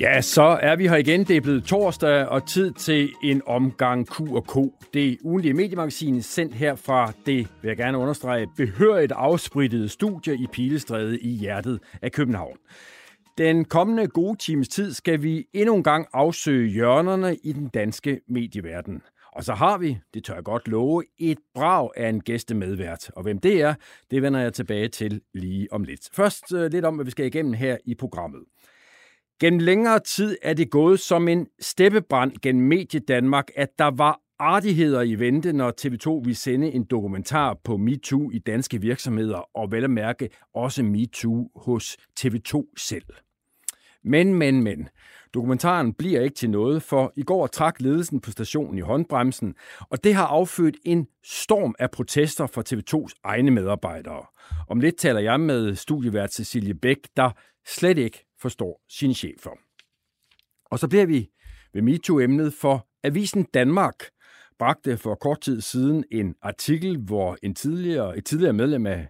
Ja, 0.00 0.20
så 0.20 0.42
er 0.42 0.76
vi 0.76 0.88
her 0.88 0.96
igen. 0.96 1.24
Det 1.24 1.36
er 1.36 1.40
blevet 1.40 1.64
torsdag 1.64 2.26
og 2.26 2.46
tid 2.46 2.72
til 2.72 3.12
en 3.22 3.42
omgang 3.46 4.06
Q&K. 4.06 4.58
Det 4.94 5.18
ugenlige 5.22 5.54
mediemagasin 5.54 6.22
sendt 6.22 6.54
her 6.54 6.74
fra 6.74 7.12
det, 7.26 7.48
vil 7.62 7.68
jeg 7.68 7.76
gerne 7.76 7.98
understrege, 7.98 8.46
behørigt 8.56 9.12
afsprittet 9.12 9.90
studie 9.90 10.34
i 10.34 10.46
Pilestræde 10.52 11.20
i 11.20 11.28
hjertet 11.28 11.80
af 12.02 12.12
København. 12.12 12.56
Den 13.38 13.64
kommende 13.64 14.06
gode 14.06 14.38
times 14.38 14.68
tid 14.68 14.92
skal 14.92 15.22
vi 15.22 15.44
endnu 15.52 15.76
en 15.76 15.82
gang 15.82 16.06
afsøge 16.12 16.70
hjørnerne 16.70 17.36
i 17.36 17.52
den 17.52 17.68
danske 17.68 18.20
medieverden. 18.28 19.02
Og 19.32 19.44
så 19.44 19.54
har 19.54 19.78
vi, 19.78 19.98
det 20.14 20.24
tør 20.24 20.34
jeg 20.34 20.44
godt 20.44 20.68
love, 20.68 21.04
et 21.18 21.38
brag 21.54 21.90
af 21.96 22.08
en 22.08 22.20
gæstemedvært. 22.20 23.10
Og 23.16 23.22
hvem 23.22 23.38
det 23.38 23.62
er, 23.62 23.74
det 24.10 24.22
vender 24.22 24.40
jeg 24.40 24.52
tilbage 24.52 24.88
til 24.88 25.20
lige 25.34 25.72
om 25.72 25.84
lidt. 25.84 26.08
Først 26.12 26.52
øh, 26.54 26.70
lidt 26.70 26.84
om, 26.84 26.94
hvad 26.94 27.04
vi 27.04 27.10
skal 27.10 27.26
igennem 27.26 27.52
her 27.52 27.76
i 27.84 27.94
programmet. 27.94 28.40
Gennem 29.40 29.60
længere 29.60 30.00
tid 30.00 30.36
er 30.42 30.54
det 30.54 30.70
gået 30.70 31.00
som 31.00 31.28
en 31.28 31.46
steppebrand 31.60 32.32
gennem 32.42 32.68
Medie 32.68 33.00
Danmark, 33.00 33.48
at 33.56 33.68
der 33.78 33.90
var 33.90 34.20
artigheder 34.38 35.02
i 35.02 35.14
vente, 35.14 35.52
når 35.52 35.72
TV2 35.80 36.10
ville 36.10 36.34
sende 36.34 36.72
en 36.72 36.84
dokumentar 36.84 37.58
på 37.64 37.76
MeToo 37.76 38.30
i 38.30 38.38
danske 38.38 38.80
virksomheder, 38.80 39.56
og 39.56 39.72
vel 39.72 39.84
at 39.84 39.90
mærke 39.90 40.28
også 40.54 40.82
MeToo 40.82 41.50
hos 41.56 41.96
TV2 42.20 42.72
selv. 42.76 43.04
Men, 44.04 44.34
men, 44.34 44.62
men. 44.62 44.88
Dokumentaren 45.34 45.92
bliver 45.92 46.20
ikke 46.20 46.36
til 46.36 46.50
noget, 46.50 46.82
for 46.82 47.12
i 47.16 47.22
går 47.22 47.46
trak 47.46 47.80
ledelsen 47.80 48.20
på 48.20 48.30
stationen 48.30 48.78
i 48.78 48.80
håndbremsen, 48.80 49.54
og 49.80 50.04
det 50.04 50.14
har 50.14 50.26
affødt 50.26 50.76
en 50.84 51.06
storm 51.24 51.74
af 51.78 51.90
protester 51.90 52.46
fra 52.46 52.62
TV2's 52.68 53.20
egne 53.24 53.50
medarbejdere. 53.50 54.24
Om 54.68 54.80
lidt 54.80 54.96
taler 54.96 55.20
jeg 55.20 55.40
med 55.40 55.74
studievært 55.74 56.32
Cecilie 56.34 56.74
Bæk, 56.74 56.98
der 57.16 57.30
slet 57.66 57.98
ikke 57.98 58.29
forstår 58.40 58.80
sine 58.88 59.14
chefer. 59.14 59.50
Og 60.70 60.78
så 60.78 60.88
bliver 60.88 61.06
vi 61.06 61.30
ved 61.72 61.82
MeToo-emnet 61.82 62.54
for 62.54 62.86
Avisen 63.04 63.42
Danmark 63.54 63.94
bragte 64.58 64.96
for 64.96 65.14
kort 65.14 65.40
tid 65.40 65.60
siden 65.60 66.04
en 66.10 66.34
artikel, 66.42 66.98
hvor 66.98 67.36
en 67.42 67.54
tidligere, 67.54 68.18
et 68.18 68.24
tidligere 68.24 68.52
medlem 68.52 68.86
af 68.86 69.08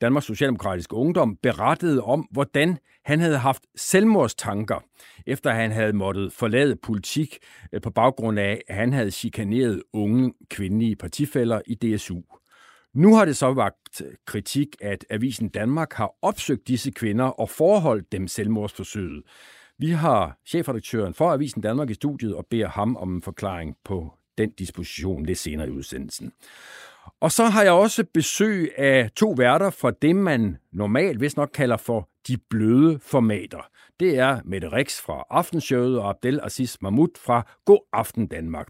Danmarks 0.00 0.26
Socialdemokratiske 0.26 0.94
Ungdom 0.94 1.36
berettede 1.36 2.02
om, 2.02 2.28
hvordan 2.30 2.78
han 3.04 3.20
havde 3.20 3.38
haft 3.38 3.62
selvmordstanker, 3.76 4.84
efter 5.26 5.50
han 5.50 5.70
havde 5.70 5.92
måttet 5.92 6.32
forlade 6.32 6.76
politik 6.76 7.38
øh, 7.72 7.80
på 7.80 7.90
baggrund 7.90 8.38
af, 8.38 8.62
at 8.68 8.76
han 8.76 8.92
havde 8.92 9.10
chikaneret 9.10 9.82
unge 9.92 10.32
kvindelige 10.50 10.96
partifælder 10.96 11.60
i 11.66 11.74
DSU. 11.74 12.20
Nu 12.94 13.14
har 13.14 13.24
det 13.24 13.36
så 13.36 13.52
vagt 13.52 14.00
øh, 14.00 14.12
kritik, 14.26 14.76
at 14.80 15.04
Avisen 15.10 15.48
Danmark 15.48 15.92
har 15.92 16.12
opsøgt 16.22 16.68
disse 16.68 16.90
kvinder 16.90 17.24
og 17.24 17.50
forholdt 17.50 18.12
dem 18.12 18.28
selvmordsforsøget. 18.28 19.22
Vi 19.78 19.90
har 19.90 20.38
chefredaktøren 20.46 21.14
for 21.14 21.32
Avisen 21.32 21.62
Danmark 21.62 21.90
i 21.90 21.94
studiet 21.94 22.34
og 22.34 22.46
beder 22.50 22.68
ham 22.68 22.96
om 22.96 23.14
en 23.14 23.22
forklaring 23.22 23.76
på 23.84 24.12
den 24.38 24.50
disposition 24.50 25.26
lidt 25.26 25.38
senere 25.38 25.68
i 25.68 25.70
udsendelsen. 25.70 26.32
Og 27.20 27.32
så 27.32 27.44
har 27.44 27.62
jeg 27.62 27.72
også 27.72 28.04
besøg 28.14 28.78
af 28.78 29.10
to 29.16 29.30
værter 29.30 29.70
fra 29.70 29.90
det, 29.90 30.16
man 30.16 30.56
normalt 30.72 31.20
vist 31.20 31.36
nok 31.36 31.50
kalder 31.54 31.76
for 31.76 32.08
de 32.28 32.36
bløde 32.50 32.98
formater. 33.02 33.68
Det 34.00 34.18
er 34.18 34.40
Mette 34.44 34.72
Rix 34.72 35.00
fra 35.00 35.24
Aftenshowet 35.30 35.98
og 35.98 36.10
Abdel 36.10 36.40
Aziz 36.42 36.76
Mahmoud 36.80 37.18
fra 37.24 37.46
God 37.64 37.88
Aften 37.92 38.26
Danmark. 38.26 38.68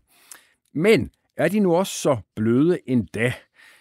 Men 0.75 1.11
er 1.37 1.49
de 1.49 1.61
nu 1.61 1.77
også 1.77 1.93
så 1.93 2.17
bløde 2.37 2.79
endda? 2.87 3.33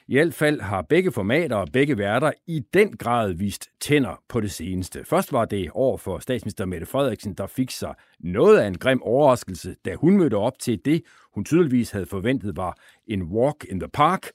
I 0.10 0.16
hvert 0.16 0.34
fald 0.34 0.62
har 0.62 0.82
begge 0.82 1.12
formater 1.12 1.56
og 1.56 1.68
begge 1.74 1.98
værter 1.98 2.32
i 2.48 2.60
den 2.74 2.98
grad 2.98 3.34
vist 3.34 3.70
tænder 3.82 4.22
på 4.30 4.42
det 4.42 4.52
seneste. 4.52 5.06
Først 5.06 5.32
var 5.32 5.46
det 5.46 5.70
over 5.72 5.98
for 5.98 6.20
statsminister 6.20 6.66
Mette 6.66 6.86
Frederiksen, 6.86 7.34
der 7.34 7.48
fik 7.48 7.72
sig 7.72 7.94
noget 8.20 8.58
af 8.58 8.68
en 8.68 8.78
grim 8.78 9.02
overraskelse, 9.02 9.76
da 9.86 9.96
hun 9.96 10.18
mødte 10.18 10.36
op 10.36 10.60
til 10.60 10.80
det, 10.86 11.02
hun 11.34 11.46
tydeligvis 11.46 11.92
havde 11.92 12.06
forventet 12.06 12.58
var 12.58 12.78
en 13.08 13.24
walk 13.24 13.66
in 13.70 13.80
the 13.80 13.90
park. 13.90 14.28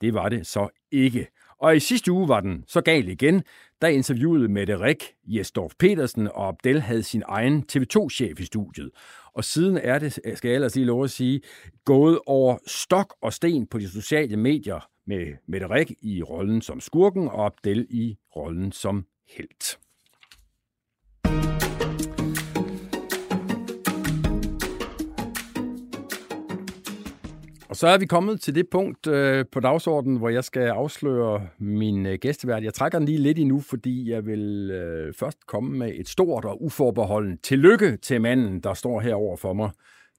Det 0.00 0.14
var 0.14 0.28
det 0.28 0.46
så 0.46 0.68
ikke. 0.92 1.26
Og 1.58 1.76
i 1.76 1.80
sidste 1.80 2.12
uge 2.12 2.28
var 2.28 2.40
den 2.40 2.64
så 2.66 2.80
gal 2.80 3.08
igen, 3.08 3.42
da 3.82 3.86
interviewet 3.86 4.50
Mette 4.50 4.80
Rik, 4.80 5.04
Jesdorf 5.24 5.72
Petersen 5.78 6.28
og 6.28 6.48
Abdel 6.48 6.80
havde 6.80 7.02
sin 7.02 7.22
egen 7.26 7.64
TV2-chef 7.72 8.40
i 8.40 8.44
studiet. 8.44 8.90
Og 9.34 9.44
siden 9.44 9.76
er 9.76 9.98
det, 9.98 10.12
skal 10.12 10.48
jeg 10.48 10.54
ellers 10.54 10.74
lige 10.74 10.86
lov 10.86 11.04
at 11.04 11.10
sige, 11.10 11.40
gået 11.84 12.18
over 12.26 12.58
stok 12.66 13.14
og 13.22 13.32
sten 13.32 13.66
på 13.66 13.78
de 13.78 13.88
sociale 13.88 14.36
medier 14.36 14.88
med 15.08 15.34
Mette 15.46 15.66
Rik 15.70 15.92
i 16.02 16.22
rollen 16.22 16.62
som 16.62 16.80
skurken 16.80 17.28
og 17.28 17.46
Abdel 17.46 17.86
i 17.90 18.16
rollen 18.36 18.72
som 18.72 19.04
helt. 19.36 19.78
Og 27.68 27.76
så 27.76 27.88
er 27.88 27.98
vi 27.98 28.06
kommet 28.06 28.40
til 28.40 28.54
det 28.54 28.66
punkt 28.70 29.06
øh, 29.06 29.44
på 29.52 29.60
dagsordenen, 29.60 30.16
hvor 30.16 30.28
jeg 30.28 30.44
skal 30.44 30.68
afsløre 30.68 31.48
min 31.58 32.06
øh, 32.06 32.18
gæstevært. 32.20 32.64
Jeg 32.64 32.74
trækker 32.74 32.98
den 32.98 33.06
lige 33.06 33.18
lidt 33.18 33.38
endnu, 33.38 33.60
fordi 33.60 34.10
jeg 34.10 34.26
vil 34.26 34.70
øh, 34.70 35.14
først 35.14 35.46
komme 35.46 35.78
med 35.78 35.92
et 35.94 36.08
stort 36.08 36.44
og 36.44 36.62
uforbeholden 36.62 37.38
tillykke 37.38 37.96
til 37.96 38.20
manden, 38.20 38.60
der 38.60 38.74
står 38.74 39.00
herover 39.00 39.36
for 39.36 39.52
mig. 39.52 39.70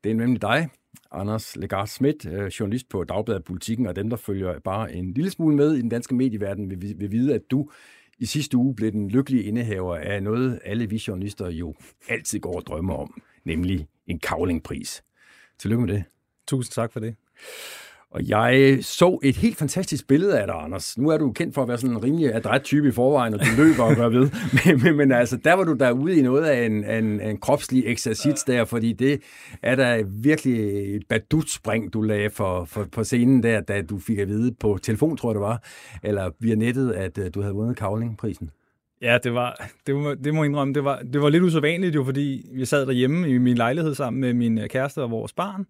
Det 0.03 0.11
er 0.11 0.15
nemlig 0.15 0.41
dig, 0.41 0.69
Anders 1.11 1.55
Legard 1.55 1.87
Schmidt, 1.87 2.25
øh, 2.25 2.47
journalist 2.47 2.89
på 2.89 3.03
Dagbladet 3.03 3.43
Politikken, 3.43 3.87
og 3.87 3.95
dem, 3.95 4.09
der 4.09 4.17
følger 4.17 4.59
bare 4.59 4.93
en 4.93 5.13
lille 5.13 5.31
smule 5.31 5.55
med 5.55 5.73
i 5.73 5.81
den 5.81 5.89
danske 5.89 6.15
medieverden, 6.15 6.69
vil, 6.69 6.95
vil 6.99 7.11
vide, 7.11 7.35
at 7.35 7.41
du 7.51 7.69
i 8.19 8.25
sidste 8.25 8.57
uge 8.57 8.75
blev 8.75 8.91
den 8.91 9.09
lykkelige 9.09 9.43
indehaver 9.43 9.95
af 9.95 10.23
noget, 10.23 10.59
alle 10.65 10.89
vi 10.89 11.03
journalister 11.07 11.49
jo 11.49 11.75
altid 12.09 12.39
går 12.39 12.55
og 12.55 12.65
drømmer 12.67 12.95
om, 12.95 13.21
nemlig 13.43 13.87
en 14.07 14.19
kavlingpris. 14.19 15.03
Tillykke 15.59 15.85
med 15.85 15.93
det. 15.93 16.03
Tusind 16.47 16.71
tak 16.71 16.93
for 16.93 16.99
det. 16.99 17.15
Og 18.11 18.29
jeg 18.29 18.77
så 18.81 19.19
et 19.23 19.35
helt 19.35 19.57
fantastisk 19.57 20.07
billede 20.07 20.39
af 20.39 20.47
dig, 20.47 20.55
Anders. 20.55 20.97
Nu 20.97 21.09
er 21.09 21.17
du 21.17 21.31
kendt 21.31 21.55
for 21.55 21.61
at 21.61 21.67
være 21.67 21.77
sådan 21.77 21.95
en 21.95 22.03
rimelig 22.03 22.35
adræt 22.35 22.61
type 22.61 22.87
i 22.87 22.91
forvejen, 22.91 23.33
og 23.33 23.39
du 23.39 23.45
løber 23.57 23.83
og 23.83 23.95
gør 23.95 24.09
ved. 24.09 24.29
Men, 24.65 24.83
men, 24.83 24.97
men 24.97 25.11
altså, 25.11 25.37
der 25.37 25.53
var 25.53 25.63
du 25.63 25.73
derude 25.73 26.19
i 26.19 26.21
noget 26.21 26.43
af 26.43 26.65
en, 26.65 26.85
en, 26.85 27.21
en 27.21 27.37
kropslig 27.37 27.83
eksercits 27.85 28.43
der, 28.43 28.65
fordi 28.65 28.93
det 28.93 29.21
er 29.61 29.75
da 29.75 30.03
virkelig 30.07 30.95
et 30.95 31.03
badutspring, 31.09 31.93
du 31.93 32.01
lagde 32.01 32.29
for, 32.29 32.65
for, 32.65 32.87
på 32.91 33.03
scenen 33.03 33.43
der, 33.43 33.61
da 33.61 33.81
du 33.81 33.99
fik 33.99 34.17
at 34.17 34.27
vide 34.27 34.51
på 34.59 34.79
telefon, 34.83 35.17
tror 35.17 35.29
jeg 35.29 35.35
det 35.35 35.41
var, 35.41 35.63
eller 36.03 36.29
via 36.39 36.55
nettet, 36.55 36.91
at 36.91 37.17
øh, 37.17 37.31
du 37.33 37.41
havde 37.41 37.53
vundet 37.53 37.77
Kavlingprisen. 37.77 38.49
Ja, 39.01 39.17
det 39.23 39.33
var, 39.33 39.69
det, 39.87 39.95
må, 39.95 40.13
det 40.13 40.33
må 40.33 40.43
jeg 40.43 40.49
indrømme, 40.49 40.73
det 40.73 40.83
var, 40.83 41.01
det 41.13 41.21
var 41.21 41.29
lidt 41.29 41.43
usædvanligt 41.43 41.95
jo, 41.95 42.03
fordi 42.03 42.49
vi 42.53 42.65
sad 42.65 42.85
derhjemme 42.85 43.29
i 43.29 43.37
min 43.37 43.57
lejlighed 43.57 43.95
sammen 43.95 44.21
med 44.21 44.33
min 44.33 44.57
øh, 44.57 44.69
kæreste 44.69 45.03
og 45.03 45.11
vores 45.11 45.33
barn, 45.33 45.65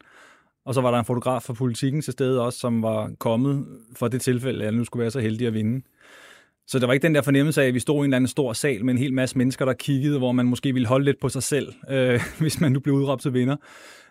og 0.70 0.76
så 0.76 0.82
var 0.82 0.92
der 0.92 1.00
en 1.00 1.06
fotograf 1.06 1.42
fra 1.42 1.54
politikken 1.54 2.02
til 2.02 2.14
stede 2.14 2.42
også, 2.42 2.60
som 2.60 2.82
var 2.82 3.12
kommet 3.20 3.66
for 3.96 4.08
det 4.08 4.22
tilfælde, 4.22 4.60
at 4.60 4.66
jeg 4.66 4.72
nu 4.72 4.84
skulle 4.84 5.02
være 5.02 5.12
så 5.12 5.20
heldig 5.20 5.48
at 5.48 5.54
vinde. 5.54 5.82
Så 6.68 6.80
der 6.80 6.86
var 6.86 6.94
ikke 6.94 7.04
den 7.04 7.16
der 7.16 7.22
fornemmelse 7.22 7.62
af, 7.62 7.68
at 7.68 7.74
vi 7.74 7.80
stod 7.80 7.96
i 7.96 7.98
en 7.98 8.04
eller 8.04 8.16
anden 8.16 8.28
stor 8.28 8.54
sal 8.54 8.86
med 8.86 8.94
en 8.94 8.98
hel 8.98 9.14
masse 9.14 9.38
mennesker, 9.38 9.66
der 9.66 9.74
kiggede, 9.74 10.18
hvor 10.18 10.32
man 10.32 10.46
måske 10.46 10.74
ville 10.74 10.88
holde 10.88 11.06
lidt 11.06 11.20
på 11.22 11.30
sig 11.30 11.44
selv, 11.44 11.74
øh, 11.90 12.22
hvis 12.40 12.62
man 12.62 12.72
nu 12.72 12.80
blev 12.80 12.96
udråbt 12.96 13.22
til 13.22 13.34
vinder. 13.34 13.56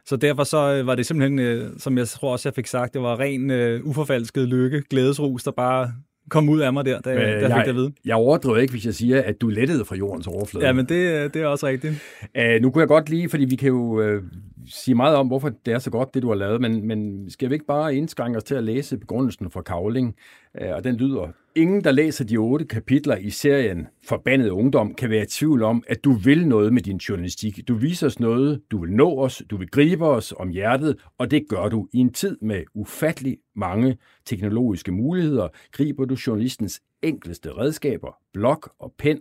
Så 0.07 0.17
derfor 0.17 0.45
så 0.45 0.75
øh, 0.75 0.87
var 0.87 0.95
det 0.95 1.07
simpelthen, 1.07 1.39
øh, 1.39 1.71
som 1.79 1.99
jeg 1.99 2.09
tror 2.09 2.33
også, 2.33 2.49
jeg 2.49 2.55
fik 2.55 2.67
sagt, 2.67 2.95
det 2.95 3.03
var 3.03 3.21
ren 3.21 3.51
øh, 3.51 3.87
uforfalsket 3.87 4.49
lykke, 4.49 4.83
glædesrus, 4.91 5.43
der 5.43 5.51
bare 5.51 5.93
kom 6.31 6.49
ud 6.49 6.61
af 6.61 6.73
mig 6.73 6.85
der, 6.85 7.01
da, 7.01 7.15
da 7.15 7.21
jeg 7.21 7.41
fik 7.41 7.65
det 7.65 7.71
at 7.71 7.75
vide. 7.75 7.93
Jeg 8.05 8.17
overdriver 8.17 8.57
ikke, 8.57 8.73
hvis 8.73 8.87
jeg 8.87 8.95
siger, 8.95 9.23
at 9.23 9.41
du 9.41 9.49
lettede 9.49 9.85
fra 9.85 9.97
jordens 9.97 10.27
overflade. 10.27 10.67
Ja, 10.67 10.73
men 10.73 10.87
det, 10.87 10.95
øh, 10.95 11.35
det 11.35 11.43
er 11.43 11.47
også 11.47 11.67
rigtigt. 11.67 11.95
Uh, 12.39 12.63
nu 12.63 12.71
kunne 12.71 12.81
jeg 12.81 12.89
godt 12.89 13.11
lide, 13.11 13.29
fordi 13.29 13.45
vi 13.45 13.57
kan 13.57 13.69
jo 13.69 14.15
uh, 14.17 14.23
sige 14.69 14.95
meget 14.95 15.17
om, 15.17 15.27
hvorfor 15.27 15.49
det 15.49 15.75
er 15.75 15.79
så 15.79 15.91
godt, 15.91 16.15
det 16.15 16.23
du 16.23 16.29
har 16.29 16.35
lavet, 16.35 16.61
men, 16.61 16.87
men 16.87 17.31
skal 17.31 17.49
vi 17.49 17.55
ikke 17.55 17.67
bare 17.67 17.97
indskrænke 17.97 18.37
os 18.37 18.45
til 18.45 18.55
at 18.55 18.65
læse 18.65 18.99
begrundelsen 18.99 19.51
for 19.51 19.63
Kavling? 19.63 20.15
Øh, 20.61 20.71
og 20.75 20.85
den 20.85 20.97
lyder, 20.97 21.29
ingen, 21.57 21.85
der 21.85 21.93
læser 21.93 22.25
de 22.25 22.37
otte 22.37 22.65
kapitler 22.65 23.17
i 23.17 23.31
serien 23.31 23.87
Forbandet 24.05 24.49
Ungdom, 24.49 24.95
kan 24.95 25.11
være 25.11 25.23
i 25.23 25.27
tvivl 25.27 25.63
om, 25.63 25.83
at 25.89 26.05
du 26.05 26.13
vil 26.13 26.47
noget 26.47 26.73
med 26.73 26.83
din 26.83 26.97
journalistik. 26.97 27.69
Du 27.69 27.75
viser 27.75 28.07
os 28.07 28.21
noget, 28.21 28.61
du 28.71 28.81
vil 28.81 28.93
nå 28.93 29.19
os, 29.19 29.43
du 29.51 29.57
vil 29.57 29.71
gribe 29.71 30.07
os 30.07 30.35
om 30.37 30.49
hjertet, 30.49 30.97
og 31.19 31.31
det 31.31 31.49
gør 31.49 31.69
du 31.69 31.89
i 31.93 31.99
en 31.99 32.13
tid 32.13 32.37
med 32.43 32.65
ufattelig 32.75 33.39
mange 33.57 33.99
teknologiske 34.25 34.93
muligheder. 34.93 35.49
Griber 35.73 36.05
du 36.05 36.17
journalistens 36.27 36.81
enkleste 37.03 37.53
redskaber, 37.53 38.19
blok 38.33 38.73
og 38.79 38.95
pen, 38.99 39.21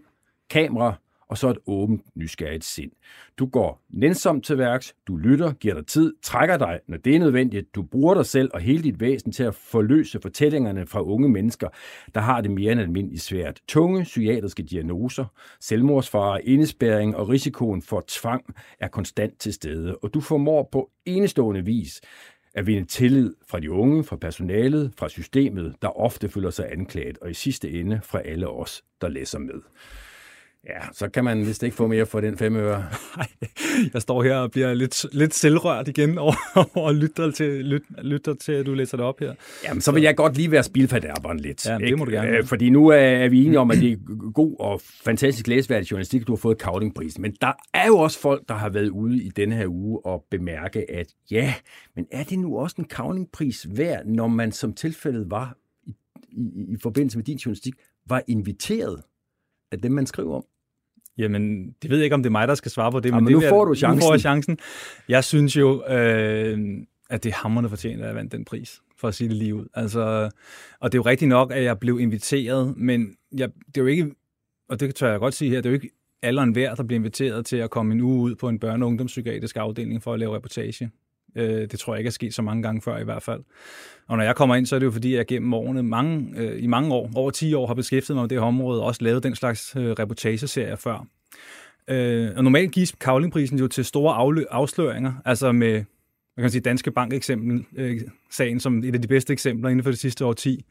kamera 0.50 0.96
og 1.30 1.38
så 1.38 1.50
et 1.50 1.58
åbent, 1.68 2.02
nysgerrigt 2.16 2.64
sind. 2.64 2.92
Du 3.40 3.46
går 3.46 3.82
nænsomt 3.90 4.46
til 4.46 4.58
værks, 4.58 4.96
du 5.08 5.16
lytter, 5.16 5.54
giver 5.54 5.74
dig 5.74 5.86
tid, 5.86 6.14
trækker 6.24 6.58
dig, 6.58 6.80
når 6.88 6.98
det 6.98 7.16
er 7.16 7.20
nødvendigt, 7.20 7.76
du 7.76 7.84
bruger 7.84 8.14
dig 8.14 8.26
selv 8.26 8.50
og 8.54 8.60
hele 8.60 8.84
dit 8.84 9.00
væsen 9.00 9.32
til 9.32 9.44
at 9.44 9.56
forløse 9.56 10.20
fortællingerne 10.22 10.86
fra 10.86 11.02
unge 11.02 11.30
mennesker, 11.30 11.70
der 12.16 12.22
har 12.22 12.42
det 12.42 12.52
mere 12.52 12.72
end 12.72 12.82
almindeligt 12.82 13.22
svært. 13.22 13.62
Tunge 13.68 14.04
psykiatriske 14.04 14.64
diagnoser, 14.64 15.26
selvmordsfare, 15.60 16.46
indespæring 16.46 17.16
og 17.16 17.30
risikoen 17.30 17.82
for 17.82 18.04
tvang 18.08 18.56
er 18.80 18.88
konstant 18.88 19.40
til 19.40 19.54
stede, 19.54 19.98
og 19.98 20.14
du 20.14 20.22
formår 20.22 20.70
på 20.72 20.90
enestående 21.06 21.66
vis 21.66 22.02
at 22.54 22.68
vinde 22.68 22.88
tillid 22.88 23.36
fra 23.48 23.60
de 23.60 23.72
unge, 23.72 24.04
fra 24.04 24.16
personalet, 24.16 24.94
fra 24.98 25.10
systemet, 25.10 25.76
der 25.82 26.00
ofte 26.00 26.30
føler 26.30 26.50
sig 26.50 26.72
anklaget, 26.72 27.18
og 27.18 27.30
i 27.30 27.34
sidste 27.34 27.72
ende 27.72 28.00
fra 28.04 28.22
alle 28.22 28.48
os, 28.48 28.84
der 29.02 29.10
læser 29.10 29.40
med. 29.40 29.62
Ja, 30.70 30.80
så 30.92 31.10
kan 31.10 31.24
man 31.24 31.46
vist 31.46 31.64
ikke 31.64 31.76
få 31.76 31.88
mere 31.88 32.06
for 32.06 32.22
den 32.22 32.38
fem 32.38 32.56
øre. 32.56 32.86
Nej, 33.18 33.28
jeg 33.94 34.02
står 34.02 34.24
her 34.24 34.36
og 34.36 34.52
bliver 34.52 34.74
lidt, 34.74 35.06
lidt 35.12 35.34
selvrørt 35.34 35.88
igen 35.88 36.18
over, 36.26 36.34
og 36.78 36.96
lytter 36.96 37.32
til, 37.32 37.66
lyt, 37.66 37.84
lytter 38.04 38.34
til, 38.34 38.52
at 38.52 38.66
du 38.66 38.74
læser 38.74 38.98
det 38.98 39.06
op 39.06 39.20
her. 39.20 39.34
Jamen, 39.64 39.82
så 39.82 39.92
vil 39.92 40.04
jeg 40.04 40.16
godt 40.16 40.38
lige 40.38 40.52
være 40.52 40.64
spilfadærberen 40.64 41.40
lidt. 41.40 41.66
Ja, 41.66 41.78
det 41.78 41.98
må 41.98 42.06
du 42.06 42.12
gerne. 42.12 42.30
Øh, 42.30 42.46
fordi 42.46 42.70
nu 42.70 42.88
er 42.88 43.30
vi 43.30 43.46
enige 43.46 43.60
om, 43.60 43.72
at 43.72 43.78
det 43.78 43.92
er 43.92 44.32
god 44.32 44.56
og 44.60 44.82
fantastisk 44.82 45.48
læseværdig 45.48 45.92
journalistik, 45.92 46.28
du 46.28 46.32
har 46.32 46.38
fået 46.38 46.58
Cowling-prisen. 46.62 47.22
Men 47.22 47.36
der 47.42 47.54
er 47.74 47.88
jo 47.88 47.98
også 47.98 48.20
folk, 48.20 48.50
der 48.50 48.56
har 48.56 48.70
været 48.70 48.90
ude 48.90 49.24
i 49.24 49.30
denne 49.30 49.56
her 49.56 49.68
uge 49.68 50.06
og 50.06 50.26
bemærke, 50.32 50.92
at 50.92 51.08
ja, 51.32 51.54
men 51.96 52.06
er 52.12 52.24
det 52.24 52.40
nu 52.40 52.58
også 52.58 52.76
en 52.80 52.88
Cowling-pris 52.94 53.68
værd, 53.78 54.06
når 54.06 54.28
man 54.28 54.52
som 54.52 54.74
tilfældet 54.74 55.32
var 55.32 55.58
i, 55.84 55.96
i, 56.32 56.74
i 56.74 56.78
forbindelse 56.82 57.18
med 57.18 57.26
din 57.26 57.38
journalistik, 57.38 57.74
var 58.10 58.22
inviteret 58.28 59.02
af 59.72 59.82
dem, 59.82 59.92
man 59.92 60.06
skriver 60.06 60.36
om? 60.36 60.44
Jamen, 61.18 61.76
det 61.82 61.90
ved 61.90 61.98
jeg 61.98 62.04
ikke, 62.04 62.14
om 62.14 62.24
det 62.24 62.30
er 62.30 62.32
mig, 62.32 62.48
der 62.48 62.56
skal 62.56 62.72
svare 62.72 62.92
på 62.92 63.00
det. 63.00 63.14
men, 63.14 63.24
men 63.24 63.34
nu 63.34 63.42
det, 63.42 63.50
får 63.50 63.66
du 63.66 63.76
chancen. 63.76 64.00
Nu 64.00 64.06
får 64.06 64.14
jeg 64.14 64.20
chancen. 64.20 64.58
Jeg 65.10 65.24
synes 65.24 65.58
jo, 65.58 65.84
øh, 65.86 66.60
at 67.10 67.24
det 67.24 67.30
er 67.30 67.36
hammerne 67.36 67.70
fortjent, 67.70 68.02
at 68.02 68.08
jeg 68.08 68.16
vandt 68.16 68.32
den 68.32 68.46
pris, 68.46 68.82
for 69.00 69.08
at 69.08 69.16
sige 69.16 69.30
det 69.30 69.38
lige 69.38 69.56
ud. 69.56 69.66
Altså, 69.74 70.30
og 70.80 70.92
det 70.92 70.98
er 70.98 71.00
jo 71.00 71.10
rigtigt 71.10 71.30
nok, 71.30 71.52
at 71.52 71.64
jeg 71.64 71.80
blev 71.80 72.00
inviteret, 72.00 72.78
men 72.78 73.16
jeg, 73.38 73.50
det 73.68 73.78
er 73.78 73.82
jo 73.82 73.88
ikke, 73.88 74.12
og 74.70 74.80
det 74.80 74.96
tør 74.96 75.12
jeg 75.12 75.20
godt 75.20 75.34
sige 75.34 75.50
her, 75.52 75.58
det 75.58 75.66
er 75.66 75.70
jo 75.70 75.74
ikke 75.74 75.90
alle 76.22 76.44
en 76.44 76.52
hver, 76.52 76.76
der 76.76 76.84
bliver 76.84 77.00
inviteret 77.00 77.46
til 77.46 77.58
at 77.58 77.70
komme 77.70 77.94
en 77.94 78.02
uge 78.02 78.22
ud 78.22 78.36
på 78.36 78.50
en 78.50 78.60
børne- 78.66 78.82
og 78.82 78.88
ungdomspsykiatrisk 78.88 79.58
afdeling 79.58 80.04
for 80.04 80.14
at 80.14 80.20
lave 80.20 80.36
reportage. 80.36 80.90
Øh, 81.38 81.62
det 81.72 81.80
tror 81.80 81.94
jeg 81.94 82.00
ikke 82.00 82.08
er 82.08 82.12
sket 82.12 82.34
så 82.34 82.42
mange 82.42 82.64
gange 82.64 82.82
før 82.82 82.98
i 82.98 83.04
hvert 83.04 83.24
fald. 83.24 83.44
Og 84.08 84.18
når 84.18 84.24
jeg 84.24 84.36
kommer 84.36 84.56
ind, 84.56 84.66
så 84.66 84.76
er 84.76 84.80
det 84.80 84.86
jo 84.86 84.92
fordi, 84.92 85.16
jeg 85.16 85.26
gennem 85.26 85.54
årene, 85.54 85.84
mange, 85.84 86.34
øh, 86.38 86.64
i 86.64 86.68
mange 86.68 86.94
år, 86.94 87.12
over 87.16 87.32
10 87.32 87.54
år, 87.54 87.68
har 87.68 87.74
beskæftiget 87.74 88.16
mig 88.16 88.24
med 88.24 88.30
det 88.30 88.38
her 88.38 88.46
område, 88.46 88.82
og 88.82 88.88
også 88.88 89.04
lavet 89.04 89.24
den 89.24 89.36
slags 89.36 89.76
øh, 89.78 89.92
reportageserier 89.92 90.76
før. 90.76 91.08
Øh, 91.88 92.30
og 92.36 92.44
normalt 92.44 92.72
gives 92.72 92.92
Kavlingprisen 92.92 93.60
jo 93.60 93.68
til 93.68 93.86
store 93.86 94.16
afsløringer, 94.50 95.14
altså 95.26 95.52
med 95.52 95.84
man 96.38 96.44
kan 96.44 96.52
sige, 96.52 96.62
Danske 96.62 96.92
Bank-eksempel, 96.92 97.66
øh, 97.76 98.02
sagen 98.32 98.60
som 98.60 98.84
et 98.84 98.96
af 98.96 99.02
de 99.02 99.08
bedste 99.08 99.34
eksempler 99.34 99.70
inden 99.70 99.84
for 99.84 99.92
det 99.92 100.00
sidste 100.00 100.26
årti, 100.26 100.66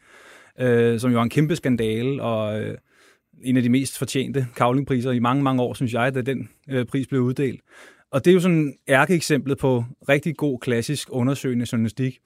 øh, 0.60 1.00
som 1.00 1.12
jo 1.12 1.18
er 1.18 1.22
en 1.22 1.30
kæmpe 1.30 1.56
skandale, 1.56 2.22
og 2.22 2.60
øh, 2.60 2.78
en 3.42 3.56
af 3.56 3.62
de 3.62 3.68
mest 3.68 3.98
fortjente 3.98 4.46
kavlingpriser 4.56 5.10
i 5.10 5.18
mange, 5.18 5.42
mange 5.42 5.62
år, 5.62 5.74
synes 5.74 5.92
jeg, 5.92 6.14
da 6.14 6.20
den 6.20 6.48
øh, 6.68 6.86
pris 6.86 7.06
blev 7.06 7.20
uddelt. 7.20 7.60
Og 8.10 8.24
det 8.24 8.30
er 8.30 8.34
jo 8.34 8.40
sådan 8.40 8.74
ærkeeksemplet 8.88 9.58
på 9.58 9.84
rigtig 10.08 10.36
god, 10.36 10.58
klassisk 10.58 11.08
undersøgende 11.12 11.66
journalistik. 11.72 12.18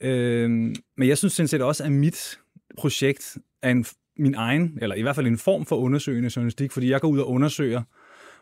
Øh, 0.00 0.50
men 0.96 1.08
jeg 1.08 1.18
synes 1.18 1.32
sådan 1.32 1.48
set 1.48 1.62
også, 1.62 1.84
at 1.84 1.92
mit 1.92 2.38
projekt 2.78 3.38
er 3.62 3.70
en, 3.70 3.84
min 4.18 4.34
egen, 4.34 4.78
eller 4.80 4.96
i 4.96 5.02
hvert 5.02 5.14
fald 5.14 5.26
en 5.26 5.38
form 5.38 5.66
for 5.66 5.76
undersøgende 5.76 6.30
journalistik, 6.36 6.72
fordi 6.72 6.90
jeg 6.90 7.00
går 7.00 7.08
ud 7.08 7.18
og 7.18 7.28
undersøger, 7.28 7.82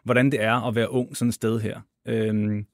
hvordan 0.05 0.33
det 0.33 0.43
er 0.43 0.69
at 0.69 0.75
være 0.75 0.91
ung 0.91 1.17
sådan 1.17 1.29
et 1.29 1.35
sted 1.35 1.61
her. 1.61 1.81
Øh, 2.09 2.65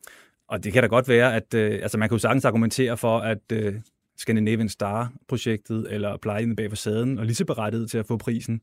og 0.49 0.64
det 0.64 0.73
kan 0.73 0.82
da 0.82 0.87
godt 0.87 1.08
være, 1.08 1.34
at 1.34 1.55
øh, 1.55 1.78
altså 1.82 1.99
man 1.99 2.08
kan 2.08 2.14
jo 2.14 2.20
sagtens 2.20 2.44
argumentere 2.44 2.96
for, 2.96 3.19
at 3.19 3.52
øh, 3.52 3.75
Scandinavian 4.20 4.69
Star-projektet, 4.69 5.87
eller 5.90 6.17
Plejehjemmet 6.17 6.56
bag 6.56 6.70
facaden, 6.70 7.19
og 7.19 7.25
lige 7.25 7.34
så 7.34 7.44
berettiget 7.44 7.90
til 7.90 7.99
at 7.99 8.06
få 8.06 8.17
prisen. 8.17 8.61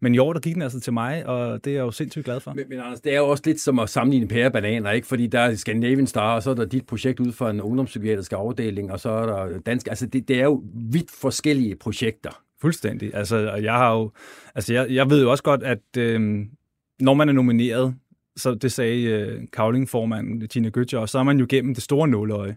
Men 0.00 0.14
i 0.14 0.18
år, 0.18 0.32
der 0.32 0.40
gik 0.40 0.54
den 0.54 0.62
altså 0.62 0.80
til 0.80 0.92
mig, 0.92 1.26
og 1.26 1.64
det 1.64 1.70
er 1.70 1.74
jeg 1.74 1.82
jo 1.82 1.90
sindssygt 1.90 2.24
glad 2.24 2.40
for. 2.40 2.52
Men, 2.52 2.64
men 2.68 2.80
Anders, 2.80 3.00
det 3.00 3.14
er 3.14 3.18
jo 3.18 3.28
også 3.28 3.42
lidt 3.46 3.60
som 3.60 3.78
at 3.78 3.90
sammenligne 3.90 4.28
pære 4.28 4.46
og 4.46 4.52
bananer, 4.52 4.90
ikke? 4.90 5.06
Fordi 5.06 5.26
der 5.26 5.40
er 5.40 5.54
Scandinavian 5.54 6.06
Star, 6.06 6.34
og 6.34 6.42
så 6.42 6.50
er 6.50 6.54
der 6.54 6.64
dit 6.64 6.86
projekt 6.86 7.20
ud 7.20 7.32
for 7.32 7.48
en 7.48 7.60
ungdomspsykiatrisk 7.60 8.32
afdeling, 8.32 8.92
og 8.92 9.00
så 9.00 9.10
er 9.10 9.26
der 9.26 9.58
dansk. 9.58 9.86
Altså, 9.86 10.06
det, 10.06 10.28
det 10.28 10.40
er 10.40 10.44
jo 10.44 10.64
vidt 10.74 11.10
forskellige 11.10 11.76
projekter. 11.76 12.42
Fuldstændig. 12.60 13.14
Altså, 13.14 13.54
jeg 13.54 13.72
har 13.72 13.94
jo, 13.94 14.10
altså, 14.54 14.72
jeg, 14.72 14.90
jeg 14.90 15.10
ved 15.10 15.22
jo 15.22 15.30
også 15.30 15.42
godt, 15.42 15.62
at 15.62 15.96
øh, 15.98 16.46
når 17.00 17.14
man 17.14 17.28
er 17.28 17.32
nomineret, 17.32 17.94
så 18.36 18.54
det 18.54 18.72
sagde 18.72 19.02
øh, 19.02 19.42
Kavling-formanden 19.52 20.48
Tina 20.48 20.70
Götze, 20.78 20.96
og 20.96 21.08
så 21.08 21.18
er 21.18 21.22
man 21.22 21.38
jo 21.38 21.46
gennem 21.48 21.74
det 21.74 21.82
store 21.82 22.08
nåløje. 22.08 22.56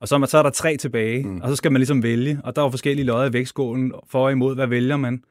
Og 0.00 0.08
så, 0.08 0.14
er, 0.14 0.18
man, 0.18 0.28
så 0.28 0.38
er 0.38 0.42
der 0.42 0.50
tre 0.50 0.76
tilbage, 0.76 1.22
mm. 1.22 1.40
og 1.40 1.48
så 1.48 1.56
skal 1.56 1.72
man 1.72 1.80
ligesom 1.80 2.02
vælge, 2.02 2.40
og 2.44 2.56
der 2.56 2.62
er 2.64 2.70
forskellige 2.70 3.06
lodder 3.06 3.30
i 3.30 3.32
vægtskålen 3.32 3.92
for 4.08 4.24
og 4.24 4.32
imod, 4.32 4.54
hvad 4.54 4.66
vælger 4.66 4.96
man. 4.96 5.22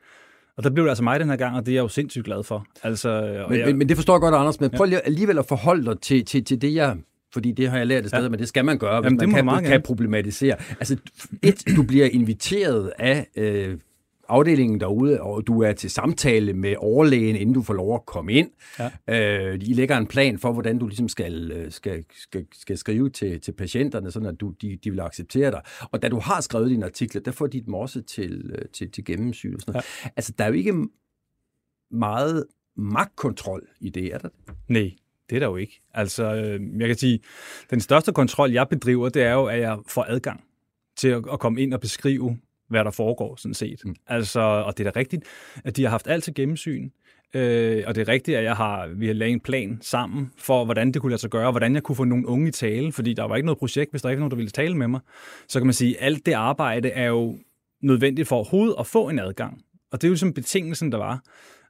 Og 0.58 0.64
der 0.64 0.70
blev 0.70 0.86
det 0.86 0.90
altså 0.90 1.04
mig 1.04 1.20
den 1.20 1.30
her 1.30 1.36
gang, 1.36 1.56
og 1.56 1.66
det 1.66 1.72
er 1.72 1.76
jeg 1.76 1.82
jo 1.82 1.88
sindssygt 1.88 2.26
glad 2.26 2.44
for. 2.44 2.66
Altså, 2.84 3.46
men, 3.50 3.60
jeg... 3.60 3.68
men, 3.68 3.78
men 3.78 3.90
det 3.90 3.98
forstår 3.98 4.14
jeg 4.14 4.22
godt, 4.22 4.36
Anders, 4.36 4.60
men 4.60 4.70
prøv 4.70 4.86
lige 4.86 5.06
alligevel 5.06 5.38
at 5.38 5.46
forholde 5.46 5.86
dig 5.86 6.00
til, 6.00 6.26
til, 6.26 6.46
til 6.46 6.62
det, 6.62 6.76
jeg 6.76 6.98
fordi 7.34 7.52
det 7.52 7.70
har 7.70 7.78
jeg 7.78 7.88
lært 7.88 8.04
et 8.04 8.10
sted, 8.10 8.24
ja. 8.24 8.30
men 8.30 8.40
det 8.40 8.48
skal 8.48 8.66
man 8.66 8.78
gøre, 8.78 9.02
hvis 9.02 9.22
Jamen, 9.22 9.46
man 9.46 9.64
kan, 9.64 9.72
kan 9.72 9.82
problematisere. 9.82 10.56
Altså, 10.80 10.98
et, 11.44 11.64
du 11.76 11.84
bliver 11.84 12.06
inviteret 12.06 12.92
af 13.00 13.28
øh, 13.36 13.78
afdelingen 14.28 14.80
derude, 14.80 15.22
og 15.22 15.48
du 15.48 15.62
er 15.62 15.74
til 15.74 15.90
samtale 15.90 16.54
med 16.54 16.76
overlægen, 16.78 17.36
inden 17.36 17.54
du 17.54 17.62
får 17.62 17.74
lov 17.74 17.96
at 17.96 18.06
komme 18.06 18.34
ind. 18.34 18.50
Ja. 19.08 19.50
Øh, 19.50 19.56
I 19.56 19.74
lægger 19.74 19.98
en 19.98 20.08
plan 20.08 20.40
for, 20.40 20.52
hvordan 20.52 20.80
du 20.80 20.88
ligesom 20.88 21.10
skal, 21.10 21.52
øh, 21.52 21.72
skal, 21.72 22.06
skal, 22.22 22.46
skal 22.54 22.78
skrive 22.78 23.10
til, 23.10 23.42
til 23.42 23.52
patienterne, 23.52 24.12
sådan 24.12 24.30
at 24.30 24.40
du, 24.40 24.54
de, 24.62 24.78
de 24.84 24.92
vil 24.92 25.00
acceptere 25.00 25.52
dig. 25.52 25.62
Og 25.92 26.02
da 26.02 26.10
du 26.10 26.20
har 26.20 26.42
skrevet 26.42 26.70
dine 26.70 26.86
artikler, 26.86 27.22
der 27.22 27.32
får 27.32 27.48
de 27.48 27.62
dem 27.62 27.74
også 27.74 28.02
til, 28.02 28.52
øh, 28.56 28.66
til, 28.74 28.92
til 28.92 29.06
gennemsyn. 29.06 29.56
Og 29.56 29.62
sådan 29.62 29.72
noget. 29.74 29.86
Ja. 30.04 30.10
Altså, 30.16 30.34
der 30.38 30.44
er 30.44 30.48
jo 30.48 30.54
ikke 30.54 30.74
meget 31.92 32.46
magtkontrol 32.78 33.68
i 33.80 33.90
det, 33.90 34.14
er 34.14 34.18
der? 34.18 34.30
Nej, 34.68 34.92
det 35.30 35.36
er 35.36 35.40
der 35.40 35.48
jo 35.48 35.56
ikke. 35.56 35.82
Altså, 35.94 36.36
øh, 36.36 36.80
jeg 36.80 36.88
kan 36.88 36.98
sige, 36.98 37.20
den 37.70 37.80
største 37.80 38.14
kontrol, 38.14 38.52
jeg 38.52 38.70
bedriver, 38.70 39.10
det 39.10 39.24
er 39.24 39.34
jo, 39.34 39.46
at 39.46 39.60
jeg 39.60 39.78
får 39.88 40.06
adgang 40.10 40.44
til 40.98 41.08
at 41.08 41.40
komme 41.40 41.62
ind 41.62 41.74
og 41.74 41.80
beskrive 41.80 42.38
hvad 42.70 42.84
der 42.84 42.92
foregår, 42.92 43.36
sådan 43.36 43.54
set. 43.54 43.82
Mm. 43.86 43.96
Altså, 44.08 44.40
og 44.40 44.78
det 44.78 44.88
er 44.88 44.92
da 44.92 45.00
rigtigt, 45.00 45.24
at 45.64 45.78
de 45.78 45.84
har 45.84 45.90
haft 45.90 46.08
alt 46.08 46.24
til 46.24 46.34
gennemsyn. 46.34 46.90
Øh, 47.34 47.84
og 47.88 47.96
det 47.96 48.02
er 48.02 48.08
rigtigt, 48.08 48.38
at 48.38 48.44
jeg 48.44 48.56
har, 48.56 48.88
vi 48.88 49.08
har 49.08 49.14
lavet 49.14 49.34
en 49.34 49.40
plan 49.40 49.78
sammen 49.82 50.32
for, 50.38 50.66
hvordan 50.66 50.92
det 50.92 51.02
kunne 51.02 51.10
lade 51.10 51.22
sig 51.22 51.30
gøre, 51.30 51.46
og 51.46 51.52
hvordan 51.52 51.76
jeg 51.76 51.84
kunne 51.84 51.96
få 51.96 52.04
nogle 52.04 52.28
unge 52.28 52.48
i 52.48 52.52
tale, 52.52 52.92
fordi 52.92 53.14
der 53.14 53.24
var 53.24 53.36
ikke 53.36 53.46
noget 53.46 53.60
projekt, 53.60 53.92
hvis 53.92 54.02
der 54.02 54.10
ikke 54.10 54.20
var 54.20 54.22
nogen, 54.22 54.32
der 54.32 54.38
ville 54.38 54.50
tale 54.50 54.78
med 54.78 54.88
mig. 54.88 55.00
Så 55.48 55.60
kan 55.60 55.68
man 55.68 55.74
sige, 55.74 56.00
at 56.00 56.06
alt 56.06 56.26
det 56.26 56.34
arbejde 56.34 56.90
er 56.90 57.08
jo 57.08 57.38
nødvendigt 57.82 58.28
for 58.28 58.36
overhovedet 58.36 58.76
at 58.80 58.88
få 58.88 59.10
en 59.10 59.20
adgang. 59.20 59.62
Og 59.92 60.02
det 60.02 60.08
er 60.08 60.10
jo 60.10 60.14
ligesom 60.14 60.34
betingelsen, 60.34 60.92
der 60.92 60.98
var. 60.98 61.24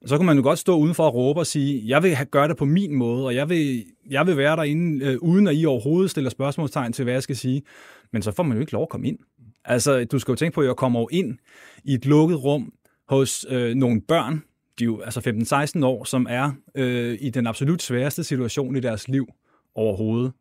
Så 0.05 0.17
kan 0.17 0.25
man 0.25 0.38
jo 0.38 0.43
godt 0.43 0.60
stå 0.60 0.77
udenfor 0.77 1.03
og 1.03 1.15
råbe 1.15 1.39
og 1.39 1.48
sige, 1.48 1.84
jeg 1.86 2.03
vil 2.03 2.17
gøre 2.31 2.48
det 2.48 2.58
på 2.58 2.65
min 2.65 2.96
måde, 2.96 3.25
og 3.25 3.36
jeg 3.36 3.50
vil, 3.50 3.86
jeg 4.10 4.27
vil 4.27 4.38
være 4.38 4.55
derinde, 4.55 5.05
øh, 5.05 5.17
uden 5.22 5.48
at 5.48 5.55
I 5.55 5.65
overhovedet 5.65 6.12
stiller 6.12 6.29
spørgsmålstegn 6.29 6.93
til, 6.93 7.03
hvad 7.03 7.13
jeg 7.13 7.24
skal 7.24 7.36
sige. 7.36 7.62
Men 8.13 8.22
så 8.22 8.31
får 8.31 8.43
man 8.43 8.58
jo 8.58 8.62
ikke 8.62 8.72
lov 8.72 8.81
at 8.81 8.89
komme 8.89 9.08
ind. 9.08 9.17
Altså, 9.65 10.05
du 10.05 10.19
skal 10.19 10.31
jo 10.31 10.36
tænke 10.36 10.55
på, 10.55 10.62
at 10.62 10.67
jeg 10.67 10.75
kommer 10.75 11.05
ind 11.12 11.38
i 11.84 11.93
et 11.93 12.05
lukket 12.05 12.43
rum 12.43 12.74
hos 13.10 13.45
øh, 13.50 13.75
nogle 13.75 14.01
børn, 14.01 14.43
de 14.79 14.84
er 14.84 14.86
jo 14.86 15.01
altså 15.01 15.19
15-16 15.79 15.86
år, 15.86 16.03
som 16.03 16.27
er 16.29 16.51
øh, 16.75 17.17
i 17.22 17.29
den 17.29 17.48
absolut 17.48 17.81
sværeste 17.81 18.24
situation 18.24 18.75
i 18.75 18.79
deres 18.79 19.07
liv 19.07 19.27
overhovedet. 19.75 20.31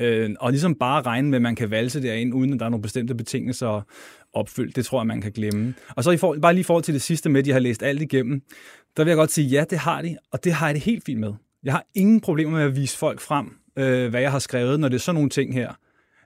Øh, 0.00 0.30
og 0.40 0.50
ligesom 0.50 0.74
bare 0.74 1.02
regne 1.02 1.28
med, 1.28 1.38
at 1.38 1.42
man 1.42 1.56
kan 1.56 1.70
valse 1.70 2.02
derind, 2.02 2.34
uden 2.34 2.52
at 2.52 2.60
der 2.60 2.66
er 2.66 2.70
nogle 2.70 2.82
bestemte 2.82 3.14
betingelser 3.14 3.86
opfyldt, 4.32 4.76
det 4.76 4.86
tror 4.86 5.00
jeg, 5.00 5.06
man 5.06 5.20
kan 5.20 5.32
glemme. 5.32 5.74
Og 5.96 6.04
så 6.04 6.10
i 6.10 6.16
for, 6.16 6.36
bare 6.42 6.52
lige 6.52 6.60
i 6.60 6.64
forhold 6.64 6.84
til 6.84 6.94
det 6.94 7.02
sidste 7.02 7.30
med, 7.30 7.38
at 7.40 7.44
de 7.44 7.52
har 7.52 7.58
læst 7.58 7.82
alt 7.82 8.02
igennem, 8.02 8.42
der 8.96 9.04
vil 9.04 9.10
jeg 9.10 9.16
godt 9.16 9.32
sige, 9.32 9.48
ja, 9.48 9.64
det 9.70 9.78
har 9.78 10.02
de, 10.02 10.16
og 10.32 10.44
det 10.44 10.52
har 10.52 10.66
jeg 10.66 10.74
det 10.74 10.82
helt 10.82 11.04
fint 11.04 11.20
med. 11.20 11.32
Jeg 11.64 11.72
har 11.72 11.84
ingen 11.94 12.20
problemer 12.20 12.52
med 12.52 12.62
at 12.62 12.76
vise 12.76 12.98
folk 12.98 13.20
frem, 13.20 13.56
øh, 13.78 14.10
hvad 14.10 14.20
jeg 14.20 14.30
har 14.30 14.38
skrevet, 14.38 14.80
når 14.80 14.88
det 14.88 14.94
er 14.94 15.00
sådan 15.00 15.14
nogle 15.14 15.30
ting 15.30 15.54
her. 15.54 15.72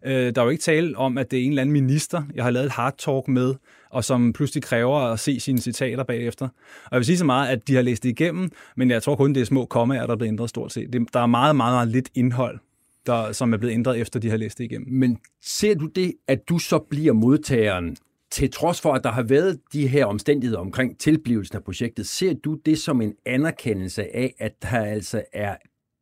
Øh, 0.06 0.34
der 0.34 0.40
er 0.40 0.44
jo 0.44 0.50
ikke 0.50 0.62
tale 0.62 0.96
om, 0.96 1.18
at 1.18 1.30
det 1.30 1.38
er 1.38 1.44
en 1.44 1.50
eller 1.50 1.62
anden 1.62 1.72
minister, 1.72 2.22
jeg 2.34 2.44
har 2.44 2.50
lavet 2.50 2.66
et 2.66 2.72
hard 2.72 2.94
talk 2.98 3.28
med, 3.28 3.54
og 3.90 4.04
som 4.04 4.32
pludselig 4.32 4.62
kræver 4.62 4.98
at 4.98 5.20
se 5.20 5.40
sine 5.40 5.58
citater 5.58 6.04
bagefter. 6.04 6.48
Og 6.84 6.90
jeg 6.92 6.98
vil 6.98 7.06
sige 7.06 7.18
så 7.18 7.24
meget, 7.24 7.48
at 7.48 7.68
de 7.68 7.74
har 7.74 7.82
læst 7.82 8.02
det 8.02 8.08
igennem, 8.08 8.50
men 8.76 8.90
jeg 8.90 9.02
tror 9.02 9.16
kun, 9.16 9.34
det 9.34 9.40
er 9.40 9.44
små 9.44 9.64
kommaer, 9.64 10.06
der 10.06 10.12
er 10.12 10.16
blevet 10.16 10.32
ændret 10.32 10.50
stort 10.50 10.72
set. 10.72 10.92
Det, 10.92 11.02
der 11.12 11.20
er 11.20 11.26
meget, 11.26 11.56
meget, 11.56 11.74
meget 11.74 11.88
lidt 11.88 12.10
indhold, 12.14 12.58
der, 13.06 13.32
som 13.32 13.52
er 13.52 13.56
blevet 13.56 13.74
ændret 13.74 14.00
efter, 14.00 14.20
de 14.20 14.30
har 14.30 14.36
læst 14.36 14.58
det 14.58 14.64
igennem. 14.64 14.88
Men 14.92 15.18
ser 15.42 15.74
du 15.74 15.86
det, 15.86 16.12
at 16.28 16.48
du 16.48 16.58
så 16.58 16.78
bliver 16.78 17.12
modtageren, 17.12 17.96
til 18.30 18.50
trods 18.50 18.80
for, 18.80 18.92
at 18.92 19.04
der 19.04 19.10
har 19.10 19.22
været 19.22 19.58
de 19.72 19.86
her 19.86 20.04
omstændigheder 20.04 20.60
omkring 20.60 20.98
tilblivelsen 20.98 21.56
af 21.56 21.64
projektet, 21.64 22.06
ser 22.06 22.34
du 22.34 22.54
det 22.66 22.78
som 22.78 23.00
en 23.00 23.14
anerkendelse 23.26 24.16
af, 24.16 24.34
at 24.38 24.52
der 24.62 24.78
altså 24.78 25.22
er 25.32 25.56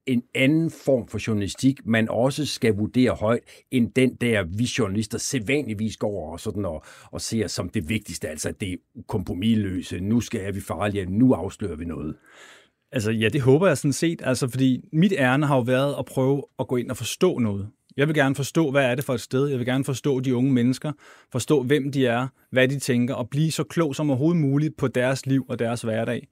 en 0.06 0.22
anden 0.34 0.70
form 0.70 1.08
for 1.08 1.18
journalistik, 1.28 1.86
man 1.86 2.08
også 2.08 2.46
skal 2.46 2.74
vurdere 2.74 3.10
højt, 3.10 3.42
end 3.70 3.92
den 3.92 4.14
der, 4.14 4.42
vi 4.42 4.68
journalister 4.78 5.18
sædvanligvis 5.18 5.96
går 5.96 6.08
over 6.08 6.32
og, 6.32 6.40
sådan 6.40 6.64
og, 6.64 6.84
og 7.10 7.20
ser 7.20 7.46
som 7.46 7.68
det 7.68 7.88
vigtigste, 7.88 8.28
altså 8.28 8.52
det 8.60 8.78
kompromilløse. 9.08 10.00
Nu 10.00 10.20
skal 10.20 10.54
vi 10.54 10.60
farlige, 10.60 11.06
nu 11.06 11.32
afslører 11.32 11.76
vi 11.76 11.84
noget. 11.84 12.16
Altså 12.92 13.10
ja, 13.10 13.28
det 13.28 13.40
håber 13.40 13.66
jeg 13.66 13.78
sådan 13.78 13.92
set, 13.92 14.22
altså 14.24 14.48
fordi 14.48 14.88
mit 14.92 15.12
ærne 15.18 15.46
har 15.46 15.56
jo 15.56 15.62
været 15.62 15.94
at 15.98 16.04
prøve 16.04 16.42
at 16.58 16.68
gå 16.68 16.76
ind 16.76 16.90
og 16.90 16.96
forstå 16.96 17.38
noget. 17.38 17.68
Jeg 17.96 18.06
vil 18.08 18.14
gerne 18.14 18.34
forstå, 18.34 18.70
hvad 18.70 18.84
er 18.84 18.94
det 18.94 19.04
for 19.04 19.14
et 19.14 19.20
sted. 19.20 19.46
Jeg 19.46 19.58
vil 19.58 19.66
gerne 19.66 19.84
forstå 19.84 20.20
de 20.20 20.36
unge 20.36 20.52
mennesker, 20.52 20.92
forstå, 21.32 21.62
hvem 21.62 21.92
de 21.92 22.06
er, 22.06 22.28
hvad 22.50 22.68
de 22.68 22.78
tænker, 22.78 23.14
og 23.14 23.28
blive 23.30 23.52
så 23.52 23.64
klog 23.64 23.94
som 23.94 24.10
overhovedet 24.10 24.40
muligt 24.40 24.76
på 24.76 24.88
deres 24.88 25.26
liv 25.26 25.46
og 25.48 25.58
deres 25.58 25.82
hverdag. 25.82 26.28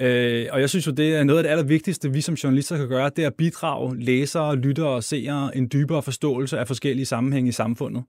Øh, 0.00 0.46
og 0.52 0.60
jeg 0.60 0.70
synes 0.70 0.86
jo, 0.86 0.92
det 0.92 1.14
er 1.14 1.24
noget 1.24 1.38
af 1.38 1.42
det 1.42 1.50
allervigtigste, 1.50 2.12
vi 2.12 2.20
som 2.20 2.34
journalister 2.34 2.76
kan 2.76 2.88
gøre, 2.88 3.10
det 3.16 3.22
er 3.22 3.26
at 3.26 3.34
bidrage 3.34 4.00
læsere, 4.00 4.56
lyttere 4.56 4.88
og 4.88 5.04
seere 5.04 5.56
en 5.56 5.68
dybere 5.72 6.02
forståelse 6.02 6.58
af 6.58 6.66
forskellige 6.66 7.06
sammenhænge 7.06 7.48
i 7.48 7.52
samfundet. 7.52 8.04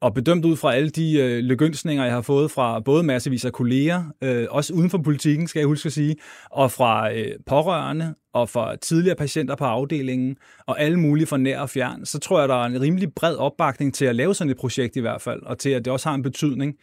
Og 0.00 0.14
bedømt 0.14 0.44
ud 0.44 0.56
fra 0.56 0.74
alle 0.74 0.90
de 0.90 1.18
øh, 1.20 1.38
lykønsninger, 1.38 2.04
jeg 2.04 2.12
har 2.12 2.22
fået 2.22 2.50
fra 2.50 2.80
både 2.80 3.02
massevis 3.02 3.44
af 3.44 3.52
kolleger, 3.52 4.04
øh, 4.22 4.46
også 4.50 4.74
uden 4.74 4.90
for 4.90 4.98
politikken, 4.98 5.48
skal 5.48 5.60
jeg 5.60 5.66
huske 5.66 5.86
at 5.86 5.92
sige, 5.92 6.16
og 6.50 6.72
fra 6.72 7.12
øh, 7.12 7.32
pårørende, 7.46 8.14
og 8.32 8.48
fra 8.48 8.76
tidligere 8.76 9.16
patienter 9.16 9.54
på 9.54 9.64
afdelingen, 9.64 10.36
og 10.66 10.80
alle 10.80 11.00
mulige 11.00 11.26
fra 11.26 11.36
nær 11.36 11.60
og 11.60 11.70
fjern, 11.70 12.06
så 12.06 12.18
tror 12.18 12.40
jeg, 12.40 12.48
der 12.48 12.54
er 12.54 12.66
en 12.66 12.80
rimelig 12.80 13.14
bred 13.14 13.36
opbakning 13.36 13.94
til 13.94 14.04
at 14.04 14.16
lave 14.16 14.34
sådan 14.34 14.50
et 14.50 14.56
projekt 14.56 14.96
i 14.96 15.00
hvert 15.00 15.20
fald, 15.22 15.42
og 15.42 15.58
til 15.58 15.70
at 15.70 15.84
det 15.84 15.92
også 15.92 16.08
har 16.08 16.14
en 16.14 16.22
betydning. 16.22 16.74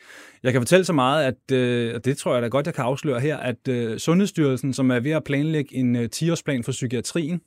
Jeg 0.44 0.52
kan 0.52 0.62
fortælle 0.62 0.86
så 0.86 0.94
meget, 0.94 1.26
at, 1.26 1.56
øh, 1.58 1.96
og 1.96 2.06
det 2.06 2.18
tror 2.18 2.34
jeg 2.34 2.42
da 2.42 2.48
godt, 2.48 2.66
jeg 2.66 2.74
kan 2.74 2.84
afsløre 2.84 3.20
her, 3.20 3.38
at 3.38 3.68
øh, 3.68 4.00
Sundhedsstyrelsen, 4.00 4.74
som 4.74 4.92
er 4.92 5.00
ved 5.00 5.12
at 5.12 5.24
planlægge 5.24 5.76
en 5.76 5.96
øh, 5.96 6.10
10-årsplan 6.16 6.64
for 6.64 6.72
psykiatrien, 6.72 7.42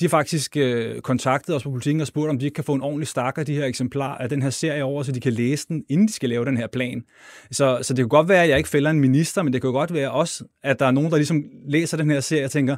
de 0.00 0.04
har 0.04 0.08
faktisk 0.08 0.56
øh, 0.56 1.00
kontaktet 1.00 1.56
os 1.56 1.62
på 1.62 1.70
politikken 1.70 2.00
og 2.00 2.06
spurgt, 2.06 2.30
om 2.30 2.38
de 2.38 2.44
ikke 2.44 2.54
kan 2.54 2.64
få 2.64 2.74
en 2.74 2.82
ordentlig 2.82 3.08
stak 3.08 3.38
af 3.38 3.46
de 3.46 3.54
her 3.54 3.64
eksemplarer 3.64 4.18
af 4.18 4.28
den 4.28 4.42
her 4.42 4.50
serie 4.50 4.84
over, 4.84 5.02
så 5.02 5.12
de 5.12 5.20
kan 5.20 5.32
læse 5.32 5.68
den, 5.68 5.84
inden 5.88 6.08
de 6.08 6.12
skal 6.12 6.28
lave 6.28 6.44
den 6.44 6.56
her 6.56 6.66
plan. 6.66 7.02
Så, 7.50 7.78
så 7.82 7.94
det 7.94 8.02
kan 8.02 8.08
godt 8.08 8.28
være, 8.28 8.42
at 8.42 8.48
jeg 8.48 8.56
ikke 8.58 8.68
fælder 8.68 8.90
en 8.90 9.00
minister, 9.00 9.42
men 9.42 9.52
det 9.52 9.62
kan 9.62 9.72
godt 9.72 9.94
være 9.94 10.10
også, 10.10 10.44
at 10.62 10.80
der 10.80 10.86
er 10.86 10.90
nogen, 10.90 11.10
der 11.10 11.16
ligesom 11.16 11.44
læser 11.68 11.96
den 11.96 12.10
her 12.10 12.20
serie 12.20 12.44
og 12.44 12.50
tænker, 12.50 12.76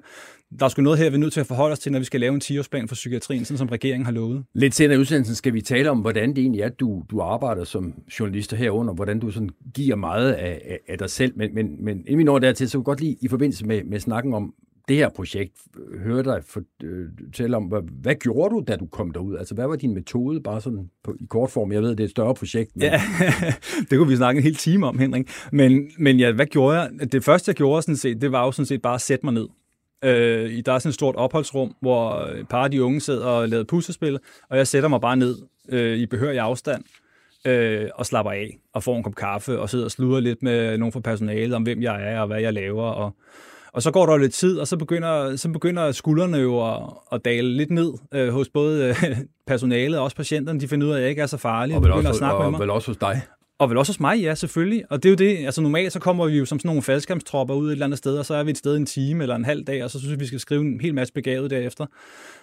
der 0.59 0.65
er 0.65 0.69
sgu 0.69 0.83
noget 0.83 0.99
her, 0.99 1.11
vi 1.11 1.15
er 1.15 1.21
nødt 1.21 1.33
til 1.33 1.41
at 1.41 1.47
forholde 1.47 1.73
os 1.73 1.79
til, 1.79 1.93
når 1.93 1.99
vi 1.99 2.05
skal 2.05 2.21
lave 2.21 2.35
en 2.35 2.41
10-årsplan 2.45 2.89
for 2.89 2.95
psykiatrien, 2.95 3.45
sådan 3.45 3.59
som 3.59 3.69
regeringen 3.69 4.05
har 4.05 4.13
lovet. 4.13 4.45
Lidt 4.55 4.75
senere 4.75 4.97
i 4.97 5.01
udsendelsen 5.01 5.35
skal 5.35 5.55
vi 5.55 5.61
tale 5.61 5.91
om, 5.91 5.99
hvordan 5.99 6.29
det 6.29 6.39
egentlig 6.39 6.61
er, 6.61 6.67
at 6.67 6.81
du, 6.81 7.03
du 7.11 7.21
arbejder 7.21 7.65
som 7.65 7.95
journalist 8.21 8.53
herunder, 8.53 8.95
hvordan 8.95 9.21
du 9.21 9.31
sådan 9.31 9.51
giver 9.75 9.97
meget 9.97 10.33
af, 10.33 10.63
af, 10.65 10.79
af 10.89 10.99
dig 10.99 11.11
selv. 11.11 11.33
Men, 11.37 11.55
men, 11.55 11.85
men 11.85 11.99
inden 11.99 12.19
vi 12.19 12.25
når 12.25 12.39
dertil, 12.39 12.71
så 12.71 12.79
kunne 12.79 12.85
godt 12.85 13.01
lige 13.01 13.17
i 13.21 13.29
forbindelse 13.29 13.67
med, 13.67 13.85
med 13.85 14.01
snakken 14.01 14.35
om, 14.35 14.55
det 14.89 14.97
her 14.97 15.09
projekt, 15.09 15.53
øh, 15.79 16.01
høre 16.01 16.23
dig 16.23 16.43
øh, 16.85 17.09
fortælle 17.25 17.57
om, 17.57 17.65
hvad, 17.65 17.81
hvad 18.03 18.15
gjorde 18.15 18.55
du, 18.55 18.65
da 18.69 18.77
du 18.77 18.87
kom 18.87 19.11
derud? 19.11 19.37
Altså, 19.37 19.55
hvad 19.55 19.67
var 19.67 19.77
din 19.77 19.95
metode, 19.95 20.41
bare 20.41 20.61
sådan 20.61 20.91
på, 21.05 21.15
i 21.21 21.27
kort 21.29 21.51
form? 21.51 21.73
Jeg 21.73 21.83
ved, 21.83 21.91
det 21.91 22.01
er 22.01 22.05
et 22.05 22.11
større 22.11 22.35
projekt. 22.35 22.71
Men... 22.77 22.83
Ja, 22.83 23.01
det 23.91 23.99
kunne 23.99 24.09
vi 24.09 24.17
snakke 24.17 24.39
en 24.39 24.45
hel 24.45 24.55
time 24.55 24.87
om, 24.87 24.99
Henrik. 24.99 25.31
Men, 25.53 25.91
men 25.99 26.19
ja, 26.19 26.33
hvad 26.33 26.47
gjorde 26.47 26.81
jeg? 26.81 27.13
Det 27.13 27.25
første, 27.25 27.49
jeg 27.49 27.57
gjorde, 27.57 27.83
sådan 27.83 27.97
set, 27.97 28.21
det 28.21 28.33
var 28.33 28.45
jo 28.45 28.53
sådan 28.53 28.67
set 28.67 28.83
bare 28.83 28.95
at 28.95 29.01
sætte 29.01 29.27
mig 29.27 29.35
ned. 29.35 29.49
Øh, 30.05 30.63
der 30.67 30.73
er 30.73 30.79
sådan 30.79 30.89
et 30.89 30.95
stort 30.95 31.17
opholdsrum, 31.17 31.75
hvor 31.81 32.15
et 32.15 32.49
par 32.49 32.65
af 32.65 32.71
de 32.71 32.83
unge 32.83 33.01
sidder 33.01 33.27
og 33.27 33.49
laver 33.49 33.65
puslespil, 33.65 34.19
og 34.51 34.57
jeg 34.57 34.67
sætter 34.67 34.89
mig 34.89 35.01
bare 35.01 35.17
ned 35.17 35.37
øh, 35.69 35.99
i 35.99 36.07
behørig 36.07 36.39
afstand 36.39 36.85
øh, 37.47 37.89
og 37.95 38.07
slapper 38.07 38.33
af 38.33 38.59
og 38.73 38.83
får 38.83 38.97
en 38.97 39.03
kop 39.03 39.15
kaffe 39.15 39.61
og 39.61 39.71
sidder 39.71 39.85
og 39.85 39.91
sluder 39.91 40.21
lidt 40.21 40.43
med 40.43 40.79
nogen 40.79 40.93
fra 40.93 41.01
personalet 41.01 41.55
om, 41.55 41.63
hvem 41.63 41.83
jeg 41.83 42.13
er 42.13 42.21
og 42.21 42.27
hvad 42.27 42.41
jeg 42.41 42.53
laver. 42.53 42.85
Og, 42.85 43.17
og 43.77 43.83
så 43.83 43.91
går 43.91 44.07
der 44.07 44.13
jo 44.13 44.19
lidt 44.19 44.35
tid, 44.35 44.59
og 44.59 44.69
så 44.69 44.77
begynder, 44.77 45.37
så 45.37 45.49
begynder 45.49 45.93
skuldrene 45.93 46.37
jo 46.39 46.75
at, 46.75 46.83
at 47.13 47.25
dale 47.25 47.49
lidt 47.49 47.71
ned 47.71 47.93
øh, 48.15 48.29
hos 48.29 48.49
både 48.49 48.85
øh, 48.89 49.19
personalet 49.47 49.99
og 49.99 50.05
også 50.05 50.17
patienterne. 50.17 50.61
De 50.61 50.69
finder 50.69 50.87
ud 50.87 50.93
af, 50.93 50.97
at 50.97 51.03
jeg 51.03 51.11
ikke 51.11 51.23
er 51.23 51.27
så 51.27 51.37
farlig. 51.37 51.77
Og, 51.77 51.83
vel 51.83 51.93
også, 51.93 52.09
at 52.09 52.15
snakke 52.15 52.37
og 52.37 52.43
med 52.43 52.51
mig. 52.51 52.61
vel 52.61 52.71
også 52.71 52.91
hos 52.91 52.97
dig. 52.97 53.23
Og 53.59 53.71
vel 53.71 53.79
også 53.79 53.93
hos 53.93 54.01
mig, 54.01 54.21
ja, 54.21 54.35
selvfølgelig. 54.35 54.85
Og 54.91 55.03
det 55.03 55.09
er 55.09 55.11
jo 55.11 55.17
det, 55.31 55.45
altså 55.45 55.61
normalt 55.63 55.93
så 55.93 55.99
kommer 55.99 56.27
vi 56.27 56.39
jo 56.39 56.45
som 56.45 56.59
sådan 56.59 56.69
nogle 56.69 56.83
faldskærmstropper 56.83 57.55
ud 57.55 57.69
et 57.69 57.73
eller 57.73 57.87
andet 57.87 57.99
sted, 57.99 58.19
og 58.19 58.27
så 58.27 58.35
er 58.35 58.43
vi 58.43 58.51
et 58.51 58.59
sted 58.59 58.77
en 58.77 58.87
time 58.87 59.25
eller 59.25 59.37
en 59.37 59.45
halv 59.45 59.65
dag, 59.65 59.85
og 59.85 59.91
så 59.91 59.99
synes 59.99 60.13
vi, 60.13 60.17
vi 60.17 60.27
skal 60.27 60.41
skrive 60.41 60.61
en 60.61 60.81
hel 60.81 60.95
masse 60.95 61.13
begavet 61.13 61.51
derefter. 61.51 61.87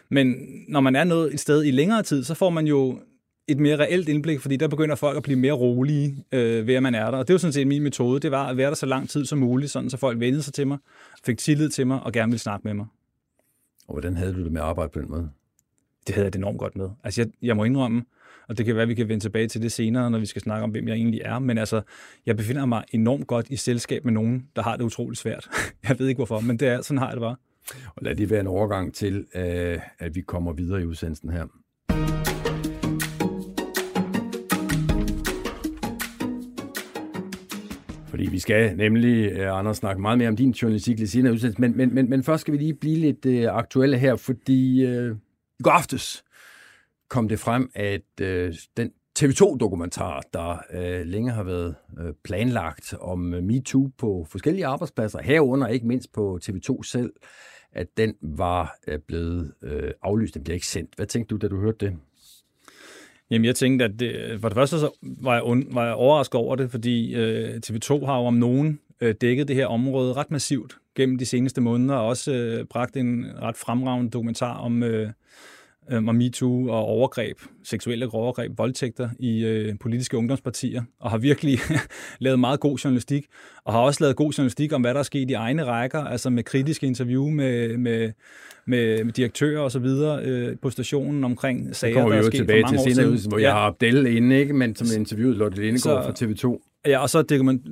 Men 0.09 0.35
når 0.67 0.79
man 0.79 0.95
er 0.95 1.03
nået 1.03 1.33
et 1.33 1.39
sted 1.39 1.63
i 1.63 1.71
længere 1.71 2.03
tid, 2.03 2.23
så 2.23 2.33
får 2.33 2.49
man 2.49 2.67
jo 2.67 2.99
et 3.47 3.59
mere 3.59 3.79
reelt 3.79 4.09
indblik, 4.09 4.39
fordi 4.39 4.55
der 4.55 4.67
begynder 4.67 4.95
folk 4.95 5.17
at 5.17 5.23
blive 5.23 5.39
mere 5.39 5.53
rolige 5.53 6.25
øh, 6.31 6.67
ved, 6.67 6.75
at 6.75 6.83
man 6.83 6.95
er 6.95 7.11
der. 7.11 7.17
Og 7.17 7.27
det 7.27 7.33
var 7.33 7.37
sådan 7.37 7.53
set 7.53 7.67
min 7.67 7.83
metode, 7.83 8.19
det 8.19 8.31
var 8.31 8.47
at 8.47 8.57
være 8.57 8.69
der 8.69 8.75
så 8.75 8.85
lang 8.85 9.09
tid 9.09 9.25
som 9.25 9.39
muligt, 9.39 9.71
sådan 9.71 9.89
så 9.89 9.97
folk 9.97 10.19
vendte 10.19 10.41
sig 10.41 10.53
til 10.53 10.67
mig, 10.67 10.77
fik 11.25 11.37
tillid 11.37 11.69
til 11.69 11.87
mig 11.87 12.03
og 12.03 12.11
gerne 12.13 12.31
ville 12.31 12.39
snakke 12.39 12.67
med 12.67 12.73
mig. 12.73 12.85
Og 13.87 13.93
hvordan 13.93 14.17
havde 14.17 14.33
du 14.33 14.43
det 14.43 14.51
med 14.51 14.61
at 14.61 14.67
arbejde 14.67 14.89
på 14.89 14.99
den 14.99 15.09
måde? 15.09 15.29
Det 16.07 16.15
havde 16.15 16.25
jeg 16.25 16.33
det 16.33 16.39
enormt 16.39 16.59
godt 16.59 16.75
med. 16.75 16.89
Altså 17.03 17.21
jeg, 17.21 17.29
jeg 17.41 17.55
må 17.55 17.63
indrømme, 17.63 18.03
og 18.47 18.57
det 18.57 18.65
kan 18.65 18.75
være, 18.75 18.83
at 18.83 18.89
vi 18.89 18.95
kan 18.95 19.09
vende 19.09 19.23
tilbage 19.23 19.47
til 19.47 19.61
det 19.61 19.71
senere, 19.71 20.11
når 20.11 20.19
vi 20.19 20.25
skal 20.25 20.41
snakke 20.41 20.63
om, 20.63 20.69
hvem 20.69 20.87
jeg 20.87 20.95
egentlig 20.95 21.21
er, 21.23 21.39
men 21.39 21.57
altså, 21.57 21.81
jeg 22.25 22.37
befinder 22.37 22.65
mig 22.65 22.83
enormt 22.91 23.27
godt 23.27 23.49
i 23.49 23.55
selskab 23.55 24.05
med 24.05 24.13
nogen, 24.13 24.47
der 24.55 24.61
har 24.61 24.77
det 24.77 24.83
utroligt 24.83 25.19
svært. 25.19 25.49
jeg 25.89 25.99
ved 25.99 26.07
ikke 26.07 26.19
hvorfor, 26.19 26.39
men 26.39 26.59
det 26.59 26.67
er, 26.67 26.81
sådan 26.81 26.97
har 26.97 27.07
jeg 27.07 27.15
det 27.15 27.21
bare. 27.21 27.35
Og 27.95 28.01
lad 28.01 28.15
det 28.15 28.29
være 28.29 28.39
en 28.39 28.47
overgang 28.47 28.93
til, 28.93 29.25
øh, 29.35 29.79
at 29.99 30.15
vi 30.15 30.21
kommer 30.21 30.53
videre 30.53 30.81
i 30.81 30.85
udsendelsen 30.85 31.29
her. 31.29 31.47
Fordi 38.13 38.29
vi 38.29 38.39
skal 38.39 38.77
nemlig, 38.77 39.31
øh, 39.31 39.59
Anders, 39.59 39.77
snakke 39.77 40.01
meget 40.01 40.17
mere 40.17 40.27
om 40.27 40.35
din 40.35 40.51
journalistik 40.51 40.99
lidt 40.99 41.09
senere 41.09 41.33
udsendelse, 41.33 41.61
men, 41.61 41.77
men, 41.77 41.95
men, 41.95 42.09
men 42.09 42.23
først 42.23 42.41
skal 42.41 42.51
vi 42.51 42.57
lige 42.57 42.73
blive 42.73 42.99
lidt 42.99 43.25
øh, 43.25 43.55
aktuelle 43.55 43.97
her, 43.97 44.15
fordi 44.15 44.85
uh, 44.85 45.17
i 45.59 45.63
går 45.63 45.71
aftes 45.71 46.23
kom 47.09 47.27
det 47.27 47.39
frem, 47.39 47.71
at 47.75 48.21
øh, 48.21 48.53
den 48.77 48.91
TV2-dokumentar, 49.19 50.21
der 50.33 50.57
øh, 50.73 51.05
længe 51.05 51.31
har 51.31 51.43
været 51.43 51.75
øh, 51.99 52.13
planlagt 52.23 52.93
om 53.01 53.33
øh, 53.33 53.43
MeToo 53.43 53.89
på 53.97 54.25
forskellige 54.29 54.65
arbejdspladser, 54.65 55.21
herunder 55.21 55.67
ikke 55.67 55.87
mindst 55.87 56.13
på 56.13 56.39
TV2 56.43 56.83
selv, 56.83 57.13
at 57.71 57.87
den 57.97 58.15
var 58.21 58.75
øh, 58.87 58.99
blevet 59.07 59.53
øh, 59.61 59.91
aflyst, 60.01 60.33
den 60.33 60.43
bliver 60.43 60.55
ikke 60.55 60.67
sendt. 60.67 60.95
Hvad 60.95 61.05
tænkte 61.05 61.35
du, 61.35 61.37
da 61.37 61.47
du 61.47 61.59
hørte 61.59 61.85
det? 61.85 61.97
Jamen, 63.33 63.45
jeg 63.45 63.55
tænkte, 63.55 63.85
at 63.85 63.99
det, 63.99 64.41
for 64.41 64.49
det 64.49 64.55
første 64.55 64.79
så 64.79 64.89
var 65.01 65.33
jeg, 65.33 65.43
und, 65.43 65.63
var 65.71 65.85
jeg 65.85 65.93
overrasket 65.93 66.35
over 66.35 66.55
det, 66.55 66.71
fordi 66.71 67.15
øh, 67.15 67.59
TV2 67.65 68.05
har 68.05 68.17
jo 68.17 68.25
om 68.25 68.33
nogen 68.33 68.79
øh, 69.01 69.15
dækket 69.21 69.47
det 69.47 69.55
her 69.55 69.67
område 69.67 70.13
ret 70.13 70.31
massivt 70.31 70.77
gennem 70.95 71.17
de 71.17 71.25
seneste 71.25 71.61
måneder, 71.61 71.95
og 71.95 72.07
også 72.07 72.31
øh, 72.31 72.65
bragt 72.65 72.97
en 72.97 73.25
ret 73.41 73.57
fremragende 73.57 74.11
dokumentar 74.11 74.57
om, 74.57 74.83
øh, 74.83 75.09
øh, 75.91 76.07
om 76.07 76.15
MeToo 76.15 76.67
og 76.67 76.85
overgreb, 76.85 77.37
seksuelle 77.63 78.13
overgreb, 78.13 78.57
voldtægter 78.57 79.09
i 79.19 79.45
øh, 79.45 79.75
politiske 79.79 80.17
ungdomspartier, 80.17 80.83
og 80.99 81.11
har 81.11 81.17
virkelig 81.17 81.59
lavet 82.19 82.39
meget 82.39 82.59
god 82.59 82.77
journalistik, 82.77 83.25
og 83.65 83.73
har 83.73 83.79
også 83.79 84.03
lavet 84.03 84.15
god 84.15 84.31
journalistik 84.31 84.73
om, 84.73 84.81
hvad 84.81 84.93
der 84.93 84.99
er 84.99 85.03
sket 85.03 85.29
i 85.29 85.33
egne 85.33 85.63
rækker, 85.63 85.99
altså 85.99 86.29
med 86.29 86.43
kritiske 86.43 86.87
interview 86.87 87.29
med, 87.29 87.77
med, 87.77 88.11
med, 88.65 89.03
med 89.03 89.13
direktører 89.13 89.61
og 89.61 89.71
så 89.71 89.79
videre 89.79 90.23
øh, 90.23 90.57
på 90.61 90.69
stationen 90.69 91.23
omkring 91.23 91.75
sager, 91.75 92.07
der 92.07 92.15
er 92.17 92.21
sket 92.21 92.33
tilbage 92.33 92.63
for 92.63 92.73
mange 92.73 92.93
til 92.93 93.07
år 93.07 93.15
siden. 93.15 93.29
hvor 93.29 93.37
jeg 93.37 93.51
har 93.51 93.59
Abdel 93.59 94.05
inde, 94.05 94.39
ikke? 94.39 94.53
men 94.53 94.75
som 94.75 94.99
interviewet 94.99 95.37
Lotte 95.37 95.61
Lindegård 95.61 96.03
fra 96.03 96.11
TV2. 96.25 96.72
Ja, 96.87 96.99
og 96.99 97.09
så 97.09 97.19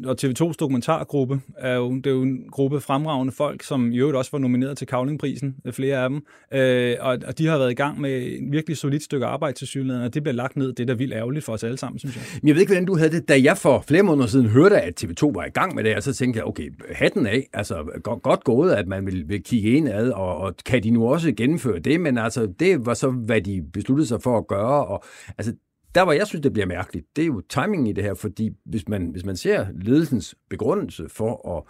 og 0.05 0.17
TV2's 0.21 0.55
dokumentargruppe 0.59 1.41
er 1.57 1.75
jo, 1.75 1.95
det 1.95 2.07
er 2.07 2.11
jo 2.11 2.21
en 2.21 2.49
gruppe 2.51 2.81
fremragende 2.81 3.33
folk, 3.33 3.63
som 3.63 3.91
i 3.91 3.97
øvrigt 3.97 4.17
også 4.17 4.31
var 4.31 4.39
nomineret 4.39 4.77
til 4.77 4.87
Kavlingprisen, 4.87 5.55
øh, 5.65 5.73
flere 5.73 5.97
af 6.03 6.09
dem. 6.09 6.25
Øh, 6.53 6.95
og, 6.99 7.17
og 7.27 7.37
de 7.37 7.47
har 7.47 7.57
været 7.57 7.71
i 7.71 7.73
gang 7.73 8.01
med 8.01 8.11
et 8.11 8.39
virkelig 8.51 8.77
solidt 8.77 9.03
stykke 9.03 9.25
arbejde 9.25 9.57
til 9.57 9.67
synligheden, 9.67 10.05
og 10.05 10.13
det 10.13 10.23
bliver 10.23 10.35
lagt 10.35 10.55
ned. 10.57 10.73
Det 10.73 10.79
er 10.79 10.87
da 10.87 10.93
vildt 10.93 11.13
ærgerligt 11.13 11.45
for 11.45 11.53
os 11.53 11.63
alle 11.63 11.77
sammen, 11.77 11.99
synes 11.99 12.15
jeg. 12.15 12.23
Men 12.41 12.47
jeg 12.47 12.55
ved 12.55 12.61
ikke, 12.61 12.69
hvordan 12.69 12.85
du 12.85 12.97
havde 12.97 13.11
det. 13.11 13.29
Da 13.29 13.41
jeg 13.43 13.57
for 13.57 13.83
flere 13.87 14.03
måneder 14.03 14.27
siden 14.27 14.47
hørte, 14.47 14.81
at 14.81 15.03
TV2 15.03 15.31
var 15.33 15.45
i 15.45 15.49
gang 15.49 15.75
med 15.75 15.83
det, 15.83 15.95
og 15.95 16.03
så 16.03 16.13
tænkte 16.13 16.37
jeg, 16.37 16.47
okay, 16.47 16.69
hatten 16.91 17.27
af. 17.27 17.47
Altså, 17.53 17.99
godt, 18.03 18.21
godt 18.21 18.43
gået, 18.43 18.71
at 18.71 18.87
man 18.87 19.05
vil, 19.05 19.29
vil 19.29 19.43
kigge 19.43 19.69
ind 19.69 19.89
ad, 19.89 20.09
og, 20.09 20.37
og 20.37 20.55
kan 20.65 20.83
de 20.83 20.89
nu 20.89 21.07
også 21.07 21.31
gennemføre 21.31 21.79
det? 21.79 22.01
Men 22.01 22.17
altså, 22.17 22.47
det 22.59 22.85
var 22.85 22.93
så, 22.93 23.09
hvad 23.09 23.41
de 23.41 23.63
besluttede 23.73 24.07
sig 24.07 24.21
for 24.21 24.37
at 24.37 24.47
gøre, 24.47 24.85
og 24.85 25.03
altså, 25.37 25.53
der 25.95 26.03
hvor 26.03 26.13
jeg 26.13 26.27
synes, 26.27 26.41
det 26.41 26.53
bliver 26.53 26.65
mærkeligt, 26.65 27.15
det 27.15 27.21
er 27.21 27.25
jo 27.25 27.41
timingen 27.49 27.87
i 27.87 27.93
det 27.93 28.03
her, 28.03 28.13
fordi 28.13 28.49
hvis 28.65 28.87
man, 28.87 29.09
hvis 29.09 29.25
man 29.25 29.37
ser 29.37 29.67
ledelsens 29.75 30.35
begrundelse 30.49 31.09
for 31.09 31.57
at, 31.57 31.63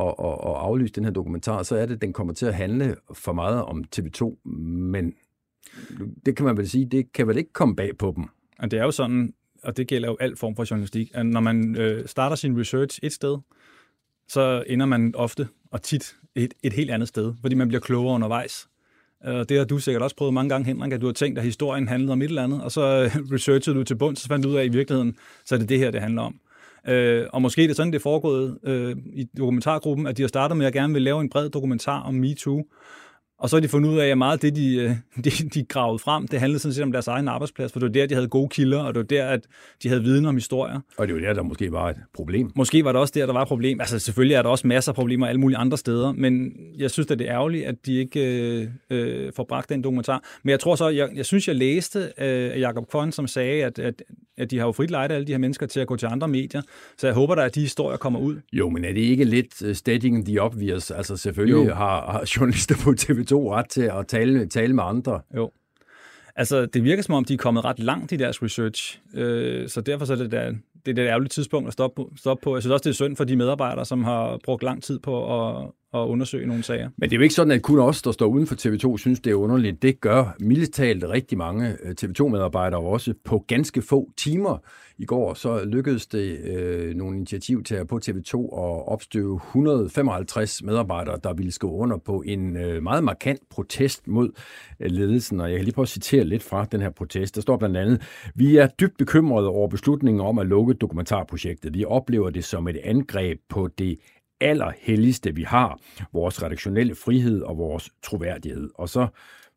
at, 0.00 0.14
at, 0.26 0.50
at 0.50 0.56
aflyse 0.56 0.92
den 0.92 1.04
her 1.04 1.10
dokumentar, 1.10 1.62
så 1.62 1.76
er 1.76 1.86
det, 1.86 1.94
at 1.94 2.00
den 2.00 2.12
kommer 2.12 2.34
til 2.34 2.46
at 2.46 2.54
handle 2.54 2.96
for 3.12 3.32
meget 3.32 3.62
om 3.62 3.84
TV2, 3.96 4.48
men 4.64 5.14
det 6.26 6.36
kan 6.36 6.46
man 6.46 6.56
vel 6.56 6.68
sige, 6.68 6.84
det 6.84 7.12
kan 7.12 7.28
vel 7.28 7.36
ikke 7.36 7.52
komme 7.52 7.76
bag 7.76 7.98
på 7.98 8.12
dem. 8.16 8.24
Og 8.58 8.70
det 8.70 8.78
er 8.78 8.84
jo 8.84 8.90
sådan, 8.90 9.34
og 9.62 9.76
det 9.76 9.88
gælder 9.88 10.08
jo 10.08 10.16
al 10.20 10.36
form 10.36 10.56
for 10.56 10.66
journalistik, 10.70 11.10
at 11.14 11.26
når 11.26 11.40
man 11.40 11.76
øh, 11.76 12.06
starter 12.06 12.36
sin 12.36 12.60
research 12.60 13.00
et 13.02 13.12
sted, 13.12 13.38
så 14.28 14.64
ender 14.66 14.86
man 14.86 15.14
ofte 15.14 15.48
og 15.70 15.82
tit 15.82 16.16
et, 16.34 16.54
et 16.62 16.72
helt 16.72 16.90
andet 16.90 17.08
sted, 17.08 17.34
fordi 17.40 17.54
man 17.54 17.68
bliver 17.68 17.80
klogere 17.80 18.14
undervejs. 18.14 18.68
Øh, 19.26 19.34
og 19.34 19.48
det 19.48 19.58
har 19.58 19.64
du 19.64 19.78
sikkert 19.78 20.02
også 20.02 20.16
prøvet 20.16 20.34
mange 20.34 20.48
gange, 20.48 20.66
Henrik, 20.66 20.92
at 20.92 21.00
du 21.00 21.06
har 21.06 21.12
tænkt, 21.12 21.38
at 21.38 21.44
historien 21.44 21.88
handlede 21.88 22.12
om 22.12 22.22
et 22.22 22.28
eller 22.28 22.42
andet, 22.42 22.62
og 22.62 22.72
så 22.72 22.82
øh, 22.82 23.16
researchede 23.34 23.76
du 23.76 23.84
til 23.84 23.94
bunds, 23.94 24.20
så 24.20 24.28
fandt 24.28 24.44
du 24.44 24.48
ud 24.48 24.54
af, 24.54 24.60
at 24.60 24.66
i 24.66 24.72
virkeligheden, 24.72 25.16
så 25.44 25.54
er 25.54 25.58
det 25.58 25.68
det 25.68 25.78
her, 25.78 25.90
det 25.90 26.00
handler 26.00 26.22
om. 26.22 26.34
Øh, 26.88 27.26
og 27.32 27.42
måske 27.42 27.62
er 27.62 27.66
det 27.66 27.76
sådan, 27.76 27.92
det 27.92 27.98
er 27.98 28.02
foregået 28.02 28.58
øh, 28.64 28.96
i 29.12 29.24
dokumentargruppen, 29.38 30.06
at 30.06 30.16
de 30.16 30.22
har 30.22 30.28
startet 30.28 30.56
med 30.56 30.66
at 30.66 30.72
gerne 30.72 30.92
vil 30.92 31.02
lave 31.02 31.20
en 31.20 31.30
bred 31.30 31.48
dokumentar 31.48 32.00
om 32.00 32.14
MeToo, 32.14 32.66
og 33.38 33.50
så 33.50 33.56
har 33.56 33.60
de 33.60 33.68
fundet 33.68 33.90
ud 33.90 33.98
af, 33.98 34.06
at 34.06 34.18
meget 34.18 34.32
af 34.32 34.38
det, 34.38 34.56
de, 34.56 34.76
øh, 34.76 34.90
de, 35.24 35.30
de 35.30 35.64
gravede 35.64 35.98
frem, 35.98 36.28
det 36.28 36.40
handlede 36.40 36.58
sådan 36.58 36.74
set 36.74 36.82
om 36.82 36.92
deres 36.92 37.08
egen 37.08 37.28
arbejdsplads, 37.28 37.72
for 37.72 37.80
det 37.80 37.86
var 37.86 37.92
der, 37.92 38.06
de 38.06 38.14
havde 38.14 38.28
gode 38.28 38.48
kilder, 38.48 38.78
og 38.78 38.94
det 38.94 39.00
var 39.00 39.06
der, 39.06 39.26
at 39.26 39.46
de 39.82 39.88
havde 39.88 40.02
viden 40.02 40.26
om 40.26 40.34
historier. 40.34 40.80
Og 40.96 41.06
det 41.06 41.14
var 41.14 41.20
der, 41.20 41.32
der 41.32 41.42
måske 41.42 41.72
var 41.72 41.90
et 41.90 41.96
problem. 42.14 42.52
Måske 42.54 42.84
var 42.84 42.92
det 42.92 43.00
også 43.00 43.12
der, 43.16 43.26
der 43.26 43.32
var 43.32 43.42
et 43.42 43.48
problem. 43.48 43.80
Altså 43.80 43.98
selvfølgelig 43.98 44.34
er 44.34 44.42
der 44.42 44.48
også 44.48 44.66
masser 44.66 44.92
af 44.92 44.96
problemer 44.96 45.26
alle 45.26 45.40
mulige 45.40 45.58
andre 45.58 45.78
steder, 45.78 46.12
men 46.12 46.52
jeg 46.78 46.90
synes, 46.90 47.10
at 47.10 47.18
det 47.18 47.28
er 47.28 47.34
ærgerligt, 47.34 47.66
at 47.66 47.86
de 47.86 47.94
ikke 47.98 48.20
øh, 48.60 48.68
øh, 48.90 49.32
får 49.36 49.44
bragt 49.44 49.68
den 49.68 49.84
dokumentar. 49.84 50.24
Men 50.42 50.50
jeg 50.50 50.60
tror 50.60 50.74
så, 50.74 50.88
jeg, 50.88 51.08
jeg 51.14 51.26
synes, 51.26 51.48
jeg 51.48 51.56
læste 51.56 52.12
øh, 52.18 52.60
Jacob 52.60 52.90
Kvon, 52.90 53.12
som 53.12 53.26
sagde, 53.26 53.64
at, 53.64 53.78
at, 53.78 54.02
at 54.38 54.50
de 54.50 54.58
har 54.58 54.66
jo 54.66 54.72
frit 54.72 54.90
lejt 54.90 55.12
alle 55.12 55.26
de 55.26 55.32
her 55.32 55.38
mennesker 55.38 55.66
til 55.66 55.80
at 55.80 55.86
gå 55.86 55.96
til 55.96 56.06
andre 56.06 56.28
medier. 56.28 56.62
Så 56.98 57.06
jeg 57.06 57.14
håber 57.14 57.34
da, 57.34 57.44
at 57.44 57.54
de 57.54 57.60
historier 57.60 57.96
kommer 57.96 58.20
ud. 58.20 58.40
Jo, 58.52 58.68
men 58.68 58.84
er 58.84 58.92
det 58.92 59.00
ikke 59.00 59.24
lidt 59.24 59.62
uh, 59.62 59.72
stating 59.72 60.26
the 60.26 60.42
obvious? 60.42 60.90
Altså 60.90 61.16
selvfølgelig 61.16 61.74
har, 61.74 62.10
har 62.10 62.30
journalister 62.36 62.74
på 62.84 62.90
TV2 62.90 63.34
ret 63.52 63.68
til 63.68 63.82
at 63.82 64.06
tale, 64.06 64.46
tale 64.46 64.74
med 64.74 64.84
andre. 64.84 65.20
Jo. 65.36 65.50
Altså, 66.36 66.66
det 66.66 66.84
virker 66.84 67.02
som 67.02 67.14
om, 67.14 67.24
de 67.24 67.34
er 67.34 67.38
kommet 67.38 67.64
ret 67.64 67.78
langt 67.78 68.12
i 68.12 68.16
deres 68.16 68.42
research, 68.42 69.00
øh, 69.14 69.68
så 69.68 69.80
derfor 69.80 70.04
så 70.04 70.12
er 70.12 70.16
det, 70.16 70.30
der, 70.30 70.52
det 70.86 70.98
er 70.98 71.02
et 71.02 71.08
ærgerligt 71.08 71.32
tidspunkt 71.32 71.66
at 71.66 71.72
stoppe 71.72 72.02
på, 72.02 72.12
stoppe 72.16 72.42
på. 72.42 72.56
Jeg 72.56 72.62
synes 72.62 72.72
også, 72.72 72.82
det 72.82 72.90
er 72.90 72.94
synd 72.94 73.16
for 73.16 73.24
de 73.24 73.36
medarbejdere, 73.36 73.84
som 73.84 74.04
har 74.04 74.38
brugt 74.44 74.62
lang 74.62 74.82
tid 74.82 74.98
på 74.98 75.40
at, 75.40 75.66
at 75.94 75.98
undersøge 75.98 76.46
nogle 76.46 76.62
sager. 76.62 76.90
Men 76.96 77.10
det 77.10 77.16
er 77.16 77.18
jo 77.18 77.22
ikke 77.22 77.34
sådan, 77.34 77.50
at 77.50 77.62
kun 77.62 77.78
os, 77.78 78.02
der 78.02 78.12
står 78.12 78.26
uden 78.26 78.46
for 78.46 78.54
TV2, 78.54 78.98
synes, 78.98 79.20
det 79.20 79.30
er 79.30 79.34
underligt. 79.34 79.82
Det 79.82 80.00
gør 80.00 80.36
militalt 80.40 81.04
rigtig 81.04 81.38
mange 81.38 81.76
øh, 81.82 81.94
TV2-medarbejdere 82.00 82.80
også 82.80 83.14
på 83.24 83.44
ganske 83.48 83.82
få 83.82 84.10
timer. 84.16 84.58
I 84.98 85.04
går 85.04 85.34
så 85.34 85.64
lykkedes 85.64 86.06
det 86.06 86.38
øh, 86.38 86.94
nogle 86.94 87.16
initiativtager 87.16 87.84
på 87.84 88.00
TV2 88.04 88.36
at 88.36 88.88
opstøve 88.88 89.40
155 89.46 90.62
medarbejdere, 90.62 91.18
der 91.24 91.34
ville 91.34 91.52
skrive 91.52 91.72
under 91.72 91.96
på 91.96 92.22
en 92.26 92.56
øh, 92.56 92.82
meget 92.82 93.04
markant 93.04 93.40
protest 93.50 94.08
mod 94.08 94.30
øh, 94.80 94.90
ledelsen. 94.90 95.40
Og 95.40 95.50
jeg 95.50 95.58
kan 95.58 95.64
lige 95.64 95.74
prøve 95.74 95.84
at 95.84 95.88
citere 95.88 96.24
lidt 96.24 96.42
fra 96.42 96.64
den 96.64 96.80
her 96.80 96.90
protest. 96.90 97.34
Der 97.34 97.40
står 97.40 97.56
blandt 97.56 97.76
andet, 97.76 98.02
vi 98.34 98.56
er 98.56 98.66
dybt 98.66 98.96
bekymrede 98.98 99.48
over 99.48 99.68
beslutningen 99.68 100.20
om 100.20 100.38
at 100.38 100.46
lukke 100.46 100.74
dokumentarprojektet. 100.80 101.74
Vi 101.74 101.84
oplever 101.84 102.30
det 102.30 102.44
som 102.44 102.68
et 102.68 102.76
angreb 102.76 103.40
på 103.48 103.68
det 103.78 103.98
allerhelligste, 104.40 105.34
vi 105.34 105.42
har, 105.42 105.80
vores 106.12 106.42
redaktionelle 106.42 106.94
frihed 106.94 107.42
og 107.42 107.58
vores 107.58 107.90
troværdighed. 108.02 108.70
Og 108.74 108.88
så 108.88 109.06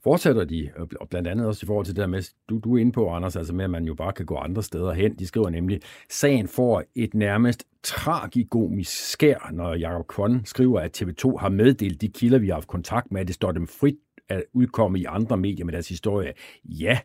fortsætter 0.03 0.43
de, 0.43 0.71
øh, 0.77 0.87
og 0.99 1.09
blandt 1.09 1.27
andet 1.27 1.47
også 1.47 1.65
i 1.65 1.67
forhold 1.67 1.85
til 1.85 1.95
det 1.95 2.01
der 2.01 2.07
med, 2.07 2.23
du, 2.49 2.57
du 2.57 2.75
er 2.75 2.81
inde 2.81 2.91
på, 2.91 3.09
Anders, 3.09 3.35
altså 3.35 3.53
med, 3.53 3.63
at 3.63 3.69
man 3.69 3.85
jo 3.85 3.93
bare 3.93 4.13
kan 4.13 4.25
gå 4.25 4.35
andre 4.35 4.63
steder 4.63 4.93
hen. 4.93 5.15
De 5.15 5.27
skriver 5.27 5.49
nemlig, 5.49 5.81
sagen 6.09 6.47
får 6.47 6.83
et 6.95 7.13
nærmest 7.13 7.63
tragikomisk 7.83 9.11
skær, 9.11 9.49
når 9.53 9.73
Jacob 9.73 10.07
Kvon 10.07 10.45
skriver, 10.45 10.79
at 10.79 11.01
TV2 11.01 11.37
har 11.37 11.49
meddelt 11.49 12.01
de 12.01 12.07
kilder, 12.07 12.39
vi 12.39 12.47
har 12.47 12.53
haft 12.53 12.67
kontakt 12.67 13.11
med, 13.11 13.21
at 13.21 13.27
det 13.27 13.35
står 13.35 13.51
dem 13.51 13.67
frit 13.67 13.95
at 14.29 14.43
udkomme 14.53 14.99
i 14.99 15.05
andre 15.05 15.37
medier 15.37 15.65
med 15.65 15.73
deres 15.73 15.89
historie. 15.89 16.33
Ja, 16.63 16.99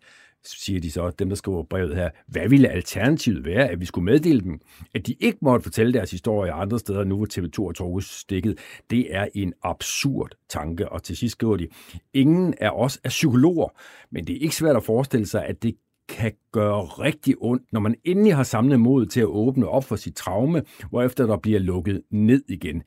siger 0.49 0.81
de 0.81 0.91
så, 0.91 1.11
dem 1.11 1.29
der 1.29 1.37
skriver 1.37 1.63
brevet 1.63 1.97
her, 1.97 2.11
hvad 2.27 2.49
ville 2.49 2.69
alternativet 2.69 3.45
være, 3.45 3.69
at 3.69 3.81
vi 3.81 3.87
skulle 3.87 4.05
meddele 4.05 4.41
dem, 4.41 4.61
at 4.95 5.07
de 5.07 5.15
ikke 5.21 5.39
måtte 5.43 5.63
fortælle 5.63 5.93
deres 5.93 6.11
historie 6.11 6.53
andre 6.53 6.79
steder, 6.79 7.05
nu 7.05 7.17
hvor 7.17 7.27
TV2 7.27 7.63
og 7.63 7.75
Torgus 7.75 8.11
stikket. 8.11 8.59
Det 8.91 9.15
er 9.15 9.29
en 9.35 9.53
absurd 9.63 10.35
tanke, 10.49 10.89
og 10.89 11.03
til 11.03 11.17
sidst 11.17 11.33
skriver 11.33 11.57
de, 11.57 11.69
ingen 12.13 12.55
af 12.61 12.71
os 12.71 13.01
er 13.05 13.09
psykologer, 13.09 13.69
men 14.11 14.27
det 14.27 14.37
er 14.37 14.41
ikke 14.41 14.57
svært 14.57 14.77
at 14.77 14.85
forestille 14.85 15.27
sig, 15.27 15.47
at 15.47 15.63
det 15.63 15.77
kan 16.09 16.33
gøre 16.53 16.85
rigtig 16.85 17.35
ondt, 17.39 17.73
når 17.73 17.81
man 17.81 17.95
endelig 18.05 18.37
har 18.37 18.43
samlet 18.43 18.81
mod 18.81 19.07
til 19.07 19.21
at 19.21 19.27
åbne 19.27 19.69
op 19.69 19.85
for 19.85 19.97
sit 19.97 20.15
traume, 20.15 20.63
hvorefter 20.91 21.27
der 21.27 21.37
bliver 21.37 21.59
lukket 21.59 22.03
ned 22.11 22.43
igen. 22.49 22.83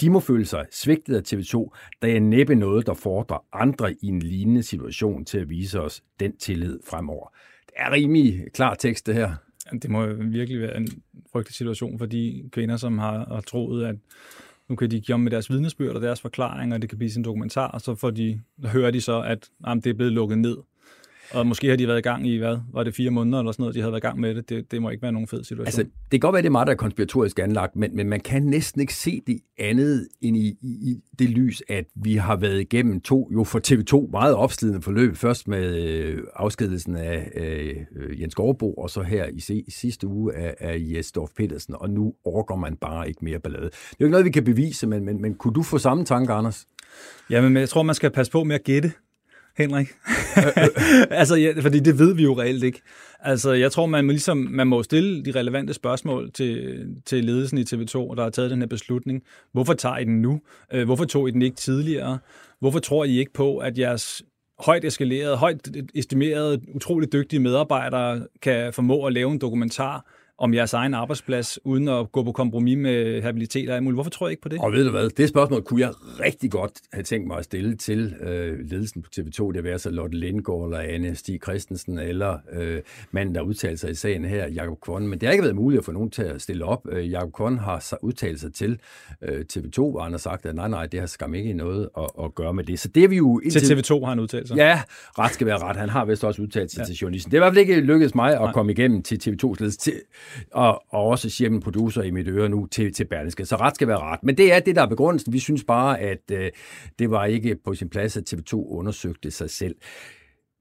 De 0.00 0.10
må 0.10 0.20
føle 0.20 0.44
sig 0.44 0.66
svigtet 0.70 1.16
af 1.16 1.22
TV2, 1.32 1.76
da 2.02 2.16
er 2.16 2.20
næppe 2.20 2.54
noget, 2.54 2.86
der 2.86 2.94
fordrer 2.94 3.44
andre 3.52 3.92
i 3.92 4.06
en 4.06 4.22
lignende 4.22 4.62
situation 4.62 5.24
til 5.24 5.38
at 5.38 5.50
vise 5.50 5.80
os 5.80 6.02
den 6.20 6.36
tillid 6.36 6.78
fremover. 6.90 7.28
Det 7.66 7.74
er 7.76 7.92
rimelig 7.92 8.44
klar 8.54 8.74
tekst, 8.74 9.06
det 9.06 9.14
her. 9.14 9.34
Det 9.82 9.90
må 9.90 10.06
virkelig 10.06 10.60
være 10.60 10.76
en 10.76 10.88
frygtelig 11.32 11.54
situation 11.54 11.98
for 11.98 12.06
de 12.06 12.48
kvinder, 12.52 12.76
som 12.76 12.98
har, 12.98 13.24
har 13.34 13.40
troet, 13.40 13.84
at 13.84 13.96
nu 14.68 14.76
kan 14.76 14.90
de 14.90 15.00
give 15.00 15.14
om 15.14 15.20
med 15.20 15.30
deres 15.30 15.50
vidnesbyrd 15.50 15.96
og 15.96 16.02
deres 16.02 16.20
forklaringer, 16.20 16.76
og 16.76 16.82
det 16.82 16.90
kan 16.90 16.98
blive 16.98 17.10
sin 17.10 17.24
dokumentar, 17.24 17.68
og 17.68 17.80
så 17.80 17.94
får 17.94 18.10
de, 18.10 18.40
hører 18.64 18.90
de 18.90 19.00
så, 19.00 19.22
at 19.22 19.50
jamen, 19.66 19.82
det 19.84 19.90
er 19.90 19.94
blevet 19.94 20.12
lukket 20.12 20.38
ned. 20.38 20.56
Og 21.30 21.46
måske 21.46 21.68
har 21.68 21.76
de 21.76 21.88
været 21.88 21.98
i 21.98 22.02
gang 22.02 22.28
i, 22.28 22.36
hvad, 22.36 22.58
var 22.72 22.84
det 22.84 22.94
fire 22.94 23.10
måneder 23.10 23.38
eller 23.38 23.52
sådan 23.52 23.62
noget, 23.62 23.74
de 23.74 23.80
havde 23.80 23.92
været 23.92 24.00
i 24.00 24.06
gang 24.06 24.20
med 24.20 24.34
det. 24.34 24.48
Det, 24.48 24.70
det 24.70 24.82
må 24.82 24.90
ikke 24.90 25.02
være 25.02 25.12
nogen 25.12 25.28
fed 25.28 25.44
situation. 25.44 25.66
Altså, 25.66 25.82
det 25.82 26.10
kan 26.10 26.20
godt 26.20 26.32
være, 26.32 26.42
det 26.42 26.46
er 26.46 26.52
meget, 26.52 26.66
der 26.66 26.72
er 26.72 26.76
konspiratorisk 26.76 27.38
anlagt, 27.38 27.76
men, 27.76 27.96
men 27.96 28.08
man 28.08 28.20
kan 28.20 28.42
næsten 28.42 28.80
ikke 28.80 28.94
se 28.94 29.20
det 29.26 29.40
andet 29.58 30.08
end 30.20 30.36
i, 30.36 30.48
i, 30.62 30.90
i 30.90 31.00
det 31.18 31.30
lys, 31.30 31.62
at 31.68 31.84
vi 31.94 32.16
har 32.16 32.36
været 32.36 32.60
igennem 32.60 33.00
to, 33.00 33.30
jo 33.32 33.44
for 33.44 33.60
TV2, 33.66 34.10
meget 34.10 34.34
opslidende 34.34 34.82
forløb. 34.82 35.16
Først 35.16 35.48
med 35.48 35.76
øh, 35.76 36.22
afskedelsen 36.34 36.96
af 36.96 37.30
øh, 37.34 38.20
Jens 38.20 38.34
Gårdbo, 38.34 38.74
og 38.74 38.90
så 38.90 39.02
her 39.02 39.26
i, 39.26 39.62
i 39.66 39.70
sidste 39.70 40.06
uge 40.06 40.34
af, 40.34 40.54
af 40.58 40.76
Jes 40.80 41.12
Dorf 41.12 41.30
Petersen, 41.36 41.74
og 41.78 41.90
nu 41.90 42.14
overgår 42.24 42.56
man 42.56 42.76
bare 42.76 43.08
ikke 43.08 43.24
mere 43.24 43.38
ballade. 43.40 43.64
Det 43.64 43.72
er 43.72 43.96
jo 44.00 44.06
ikke 44.06 44.10
noget, 44.10 44.26
vi 44.26 44.30
kan 44.30 44.44
bevise, 44.44 44.86
men, 44.86 45.04
men, 45.04 45.22
men 45.22 45.34
kunne 45.34 45.54
du 45.54 45.62
få 45.62 45.78
samme 45.78 46.04
tanke, 46.04 46.32
Anders? 46.32 46.66
Ja, 47.30 47.40
men 47.40 47.56
jeg 47.56 47.68
tror, 47.68 47.82
man 47.82 47.94
skal 47.94 48.10
passe 48.10 48.32
på 48.32 48.44
med 48.44 48.54
at 48.54 48.64
gætte. 48.64 48.92
Henrik. 49.58 49.88
altså, 51.20 51.36
ja, 51.36 51.52
fordi 51.60 51.80
det 51.80 51.98
ved 51.98 52.14
vi 52.14 52.22
jo 52.22 52.40
reelt 52.40 52.64
ikke. 52.64 52.82
Altså, 53.20 53.52
jeg 53.52 53.72
tror, 53.72 53.86
man 53.86 54.04
må, 54.04 54.10
ligesom, 54.10 54.36
man 54.50 54.66
må 54.66 54.82
stille 54.82 55.24
de 55.24 55.30
relevante 55.30 55.74
spørgsmål 55.74 56.30
til, 56.32 56.86
til 57.06 57.24
ledelsen 57.24 57.58
i 57.58 57.62
TV2, 57.62 58.14
der 58.14 58.22
har 58.22 58.30
taget 58.30 58.50
den 58.50 58.58
her 58.58 58.66
beslutning. 58.66 59.22
Hvorfor 59.52 59.72
tager 59.72 59.98
I 59.98 60.04
den 60.04 60.22
nu? 60.22 60.40
Øh, 60.72 60.84
hvorfor 60.84 61.04
tog 61.04 61.28
I 61.28 61.30
den 61.30 61.42
ikke 61.42 61.56
tidligere? 61.56 62.18
Hvorfor 62.60 62.78
tror 62.78 63.04
I 63.04 63.18
ikke 63.18 63.32
på, 63.32 63.58
at 63.58 63.78
jeres 63.78 64.22
højt 64.58 64.84
eskalerede, 64.84 65.36
højt 65.36 65.68
estimerede, 65.94 66.60
utroligt 66.74 67.12
dygtige 67.12 67.40
medarbejdere 67.40 68.26
kan 68.42 68.72
formå 68.72 69.06
at 69.06 69.12
lave 69.12 69.32
en 69.32 69.40
dokumentar, 69.40 70.06
om 70.40 70.54
jeres 70.54 70.72
egen 70.72 70.94
arbejdsplads, 70.94 71.58
uden 71.64 71.88
at 71.88 72.12
gå 72.12 72.22
på 72.22 72.32
kompromis 72.32 72.78
med 72.78 73.22
habilitet 73.22 73.68
og 73.68 73.74
alt 73.74 73.84
muligt. 73.84 73.96
Hvorfor 73.96 74.10
tror 74.10 74.26
jeg 74.26 74.30
ikke 74.30 74.42
på 74.42 74.48
det? 74.48 74.58
Og 74.60 74.72
ved 74.72 74.84
du 74.84 74.90
hvad, 74.90 75.10
det 75.10 75.28
spørgsmål 75.28 75.62
kunne 75.62 75.80
jeg 75.80 75.90
rigtig 76.20 76.50
godt 76.50 76.72
have 76.92 77.02
tænkt 77.02 77.26
mig 77.26 77.38
at 77.38 77.44
stille 77.44 77.76
til 77.76 78.14
øh, 78.20 78.58
ledelsen 78.70 79.02
på 79.02 79.10
TV2, 79.16 79.52
det 79.52 79.64
være 79.64 79.78
så 79.78 79.90
Lotte 79.90 80.18
Lindgaard 80.18 80.64
eller 80.64 80.78
Anne 80.78 81.14
Stig 81.14 81.40
Christensen, 81.42 81.98
eller 81.98 82.38
øh, 82.52 82.80
manden, 83.10 83.34
der 83.34 83.40
udtalte 83.40 83.76
sig 83.76 83.90
i 83.90 83.94
sagen 83.94 84.24
her, 84.24 84.48
Jakob 84.48 84.80
Kvon. 84.80 85.08
Men 85.08 85.18
det 85.18 85.26
har 85.26 85.32
ikke 85.32 85.42
været 85.44 85.56
muligt 85.56 85.78
at 85.78 85.84
få 85.84 85.92
nogen 85.92 86.10
til 86.10 86.22
at 86.22 86.42
stille 86.42 86.64
op. 86.64 86.86
Øh, 86.92 87.10
Jakob 87.10 87.32
Kvon 87.32 87.58
har 87.58 87.98
udtalt 88.02 88.40
sig 88.40 88.54
til 88.54 88.78
øh, 89.22 89.44
TV2, 89.52 89.76
hvor 89.76 90.00
han 90.00 90.12
har 90.12 90.18
sagt, 90.18 90.46
at 90.46 90.54
nej, 90.54 90.68
nej, 90.68 90.86
det 90.86 91.00
har 91.00 91.06
skam 91.06 91.34
ikke 91.34 91.52
noget 91.52 91.88
at, 91.98 92.06
at 92.24 92.34
gøre 92.34 92.54
med 92.54 92.64
det. 92.64 92.80
Så 92.80 92.88
det 92.88 93.04
er 93.04 93.08
vi 93.08 93.16
jo... 93.16 93.38
Indtil... 93.38 93.60
Til 93.60 93.74
TV2 93.74 94.00
har 94.00 94.08
han 94.08 94.18
udtalt 94.18 94.48
sig? 94.48 94.56
Ja, 94.56 94.82
ret 95.18 95.32
skal 95.32 95.46
være 95.46 95.58
ret. 95.58 95.76
Han 95.76 95.88
har 95.88 96.04
vist 96.04 96.24
også 96.24 96.42
udtalt 96.42 96.70
sig 96.70 96.80
ja. 96.80 96.84
til 96.84 96.94
journalisten. 96.94 97.30
Det 97.30 97.36
er 97.36 97.40
i 97.40 97.44
hvert 97.44 97.54
fald 97.54 97.68
ikke 97.68 97.80
lykkedes 97.80 98.14
mig 98.14 98.34
at 98.34 98.40
nej. 98.40 98.52
komme 98.52 98.72
igennem 98.72 99.02
til 99.02 99.16
TV2's 99.16 99.54
ledelse 99.58 99.80
og, 100.52 100.82
og 100.88 101.06
også 101.06 101.30
siger 101.30 101.50
min 101.50 101.60
producer 101.60 102.02
i 102.02 102.10
mit 102.10 102.28
øre 102.28 102.48
nu 102.48 102.66
til, 102.66 102.92
til 102.92 103.04
Berlingske. 103.04 103.46
Så 103.46 103.56
ret 103.56 103.74
skal 103.74 103.88
være 103.88 103.98
ret. 103.98 104.20
Men 104.22 104.36
det 104.36 104.52
er 104.52 104.60
det, 104.60 104.76
der 104.76 104.82
er 104.82 104.86
begrundelsen. 104.86 105.32
Vi 105.32 105.38
synes 105.38 105.64
bare, 105.64 106.00
at 106.00 106.30
øh, 106.32 106.50
det 106.98 107.10
var 107.10 107.24
ikke 107.24 107.56
på 107.64 107.74
sin 107.74 107.88
plads, 107.88 108.16
at 108.16 108.32
TV2 108.32 108.54
undersøgte 108.54 109.30
sig 109.30 109.50
selv. 109.50 109.74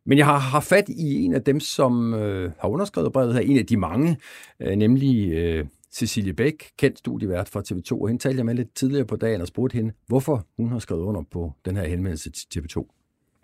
Men 0.05 0.17
jeg 0.17 0.25
har 0.25 0.37
har 0.37 0.59
fat 0.59 0.89
i 0.89 1.23
en 1.23 1.33
af 1.33 1.43
dem, 1.43 1.59
som 1.59 2.13
øh, 2.13 2.51
har 2.59 2.69
underskrevet 2.69 3.13
brevet 3.13 3.33
her, 3.33 3.41
en 3.41 3.57
af 3.57 3.65
de 3.65 3.77
mange, 3.77 4.17
øh, 4.59 4.75
nemlig 4.75 5.31
øh, 5.31 5.65
Cecilie 5.93 6.33
Bæk, 6.33 6.71
kendt 6.77 6.99
studievært 6.99 7.49
fra 7.49 7.63
TV2, 7.71 8.01
og 8.01 8.07
hende 8.07 8.21
talte 8.21 8.37
jeg 8.37 8.45
med 8.45 8.55
lidt 8.55 8.75
tidligere 8.75 9.05
på 9.05 9.15
dagen 9.15 9.41
og 9.41 9.47
spurgte 9.47 9.75
hende, 9.75 9.93
hvorfor 10.07 10.45
hun 10.57 10.71
har 10.71 10.79
skrevet 10.79 11.01
under 11.01 11.23
på 11.31 11.53
den 11.65 11.77
her 11.77 11.83
henvendelse 11.83 12.31
til 12.31 12.59
TV2 12.59 12.98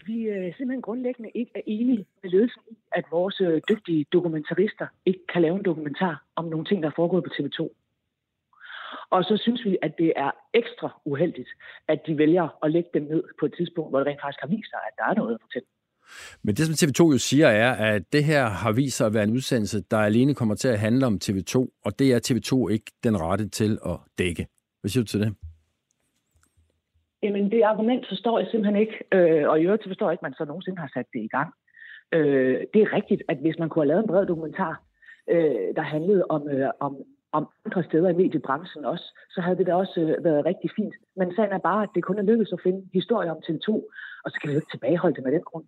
vi 0.05 0.17
øh, 0.33 0.55
simpelthen 0.57 0.81
grundlæggende 0.81 1.31
ikke 1.35 1.51
er 1.55 1.61
enige 1.65 2.05
med 2.23 2.29
ledelsen 2.31 2.61
i, 2.71 2.77
at 2.91 3.05
vores 3.11 3.41
øh, 3.41 3.61
dygtige 3.69 4.05
dokumentarister 4.13 4.87
ikke 5.05 5.23
kan 5.33 5.41
lave 5.41 5.55
en 5.55 5.65
dokumentar 5.65 6.23
om 6.35 6.45
nogle 6.45 6.65
ting, 6.65 6.83
der 6.83 6.89
er 6.89 6.93
foregået 6.95 7.23
på 7.23 7.31
TV2. 7.37 7.59
Og 9.09 9.23
så 9.23 9.37
synes 9.37 9.65
vi, 9.65 9.77
at 9.81 9.93
det 9.97 10.13
er 10.15 10.31
ekstra 10.53 11.01
uheldigt, 11.05 11.49
at 11.87 11.99
de 12.07 12.17
vælger 12.17 12.47
at 12.63 12.71
lægge 12.71 12.89
dem 12.93 13.03
ned 13.03 13.23
på 13.39 13.45
et 13.45 13.53
tidspunkt, 13.57 13.91
hvor 13.91 13.99
det 13.99 14.07
rent 14.07 14.21
faktisk 14.21 14.41
har 14.41 14.47
vist 14.47 14.69
sig, 14.69 14.79
at 14.87 14.93
der 14.97 15.05
er 15.11 15.15
noget 15.21 15.33
at 15.33 15.41
fortælle. 15.41 15.67
Men 16.43 16.55
det, 16.55 16.65
som 16.65 16.89
TV2 16.89 17.11
jo 17.11 17.17
siger, 17.17 17.47
er, 17.47 17.71
at 17.93 18.13
det 18.13 18.23
her 18.23 18.45
har 18.45 18.71
vist 18.71 18.97
sig 18.97 19.07
at 19.07 19.13
være 19.13 19.23
en 19.23 19.31
udsendelse, 19.31 19.81
der 19.91 19.97
alene 19.97 20.35
kommer 20.35 20.55
til 20.55 20.67
at 20.67 20.79
handle 20.79 21.05
om 21.05 21.19
TV2, 21.23 21.55
og 21.85 21.99
det 21.99 22.13
er 22.13 22.19
TV2 22.27 22.69
ikke 22.69 22.91
den 23.03 23.21
rette 23.21 23.49
til 23.49 23.79
at 23.85 23.97
dække. 24.17 24.47
Hvad 24.81 24.89
siger 24.89 25.03
du 25.03 25.07
til 25.07 25.19
det? 25.19 25.35
Jamen, 27.23 27.51
det 27.51 27.61
argument 27.61 28.05
forstår 28.07 28.39
jeg 28.39 28.47
simpelthen 28.47 28.81
ikke, 28.81 28.97
øh, 29.11 29.49
og 29.49 29.59
i 29.59 29.63
øvrigt 29.63 29.87
forstår 29.87 30.07
jeg 30.07 30.13
ikke, 30.13 30.25
at 30.25 30.29
man 30.29 30.33
så 30.33 30.45
nogensinde 30.45 30.77
har 30.77 30.91
sat 30.93 31.05
det 31.13 31.19
i 31.23 31.27
gang. 31.27 31.53
Øh, 32.13 32.57
det 32.73 32.81
er 32.81 32.93
rigtigt, 32.93 33.23
at 33.27 33.37
hvis 33.37 33.59
man 33.59 33.69
kunne 33.69 33.83
have 33.83 33.87
lavet 33.87 34.03
en 34.03 34.07
bred 34.07 34.25
dokumentar, 34.25 34.83
øh, 35.29 35.75
der 35.75 35.81
handlede 35.81 36.25
om, 36.29 36.49
øh, 36.49 36.69
om, 36.79 36.97
om 37.31 37.49
andre 37.65 37.83
steder 37.83 38.09
i 38.09 38.19
mediebranchen 38.21 38.85
også, 38.85 39.05
så 39.29 39.41
havde 39.41 39.57
det 39.57 39.67
da 39.67 39.73
også 39.75 39.99
øh, 40.01 40.23
været 40.23 40.45
rigtig 40.45 40.69
fint. 40.75 40.95
Men 41.15 41.35
sagen 41.35 41.53
er 41.53 41.67
bare, 41.69 41.83
at 41.83 41.89
det 41.95 42.03
kun 42.03 42.19
er 42.19 42.29
lykkedes 42.29 42.53
at 42.53 42.63
finde 42.63 42.89
historier 42.93 43.31
om 43.31 43.41
TV2, 43.45 43.69
og 44.23 44.31
så 44.31 44.37
kan 44.39 44.47
vi 44.47 44.53
jo 44.53 44.59
ikke 44.59 44.73
tilbageholde 44.73 45.15
det 45.15 45.23
med 45.23 45.31
den 45.31 45.41
grund. 45.49 45.65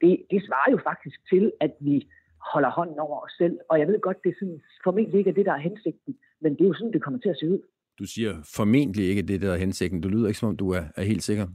Det, 0.00 0.22
det 0.30 0.46
svarer 0.46 0.70
jo 0.70 0.78
faktisk 0.90 1.18
til, 1.30 1.52
at 1.60 1.72
vi 1.80 2.08
holder 2.52 2.70
hånden 2.70 2.98
over 2.98 3.18
os 3.24 3.32
selv, 3.38 3.58
og 3.68 3.78
jeg 3.78 3.88
ved 3.88 4.00
godt, 4.00 4.24
det 4.24 4.30
er 4.30 4.38
sådan, 4.38 4.60
formentlig 4.84 5.18
ikke 5.18 5.30
er 5.30 5.34
det, 5.34 5.46
der 5.46 5.52
er 5.52 5.66
hensigten, 5.68 6.16
men 6.40 6.52
det 6.52 6.60
er 6.60 6.68
jo 6.68 6.74
sådan, 6.74 6.92
det 6.92 7.02
kommer 7.02 7.20
til 7.20 7.28
at 7.28 7.38
se 7.40 7.50
ud. 7.50 7.60
Du 7.98 8.04
siger 8.04 8.32
formentlig 8.56 9.04
ikke 9.08 9.22
det, 9.22 9.40
der 9.42 9.52
er 9.52 9.56
hensigten. 9.56 10.00
Du 10.00 10.08
lyder 10.08 10.28
ikke, 10.28 10.38
som 10.38 10.48
om 10.48 10.56
du 10.56 10.70
er, 10.70 10.84
er 10.96 11.02
helt 11.02 11.22
sikker. 11.22 11.46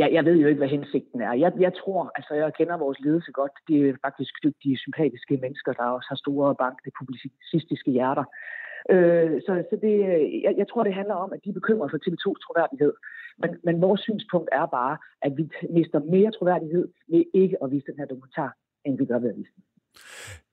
jeg, 0.00 0.08
jeg 0.12 0.24
ved 0.24 0.36
jo 0.36 0.46
ikke, 0.48 0.58
hvad 0.58 0.68
hensigten 0.68 1.20
er. 1.20 1.32
Jeg, 1.32 1.52
jeg 1.60 1.72
tror, 1.80 2.12
altså 2.14 2.34
jeg 2.34 2.52
kender 2.58 2.76
vores 2.76 3.00
ledelse 3.00 3.32
godt. 3.32 3.52
De 3.68 3.88
er 3.88 3.94
faktisk 4.06 4.32
dygtige, 4.44 4.78
sympatiske 4.78 5.36
mennesker, 5.36 5.72
der 5.72 5.84
også 5.84 6.08
har 6.08 6.16
store 6.16 6.54
bankende 6.54 6.92
publicistiske 6.98 7.90
hjerter. 7.90 8.24
Øh, 8.90 9.40
så 9.46 9.52
så 9.70 9.76
det, 9.86 9.94
jeg, 10.44 10.54
jeg 10.60 10.66
tror, 10.68 10.82
det 10.84 10.94
handler 10.94 11.14
om, 11.14 11.32
at 11.32 11.40
de 11.44 11.48
er 11.48 11.58
bekymrede 11.60 11.90
for 11.90 12.00
TV2's 12.04 12.40
troværdighed. 12.44 12.92
Men, 13.42 13.50
men 13.66 13.80
vores 13.80 14.00
synspunkt 14.00 14.48
er 14.52 14.66
bare, 14.66 14.96
at 15.22 15.32
vi 15.36 15.44
mister 15.70 15.98
mere 16.14 16.30
troværdighed 16.30 16.88
ved 17.08 17.24
ikke 17.34 17.56
at 17.62 17.70
vise 17.70 17.86
den 17.86 17.98
her 17.98 18.06
dokumentar, 18.06 18.50
end 18.84 18.98
vi 18.98 19.04
gør 19.04 19.18
ved 19.18 19.30
at 19.32 19.36
vise 19.36 19.52
den. 19.56 19.64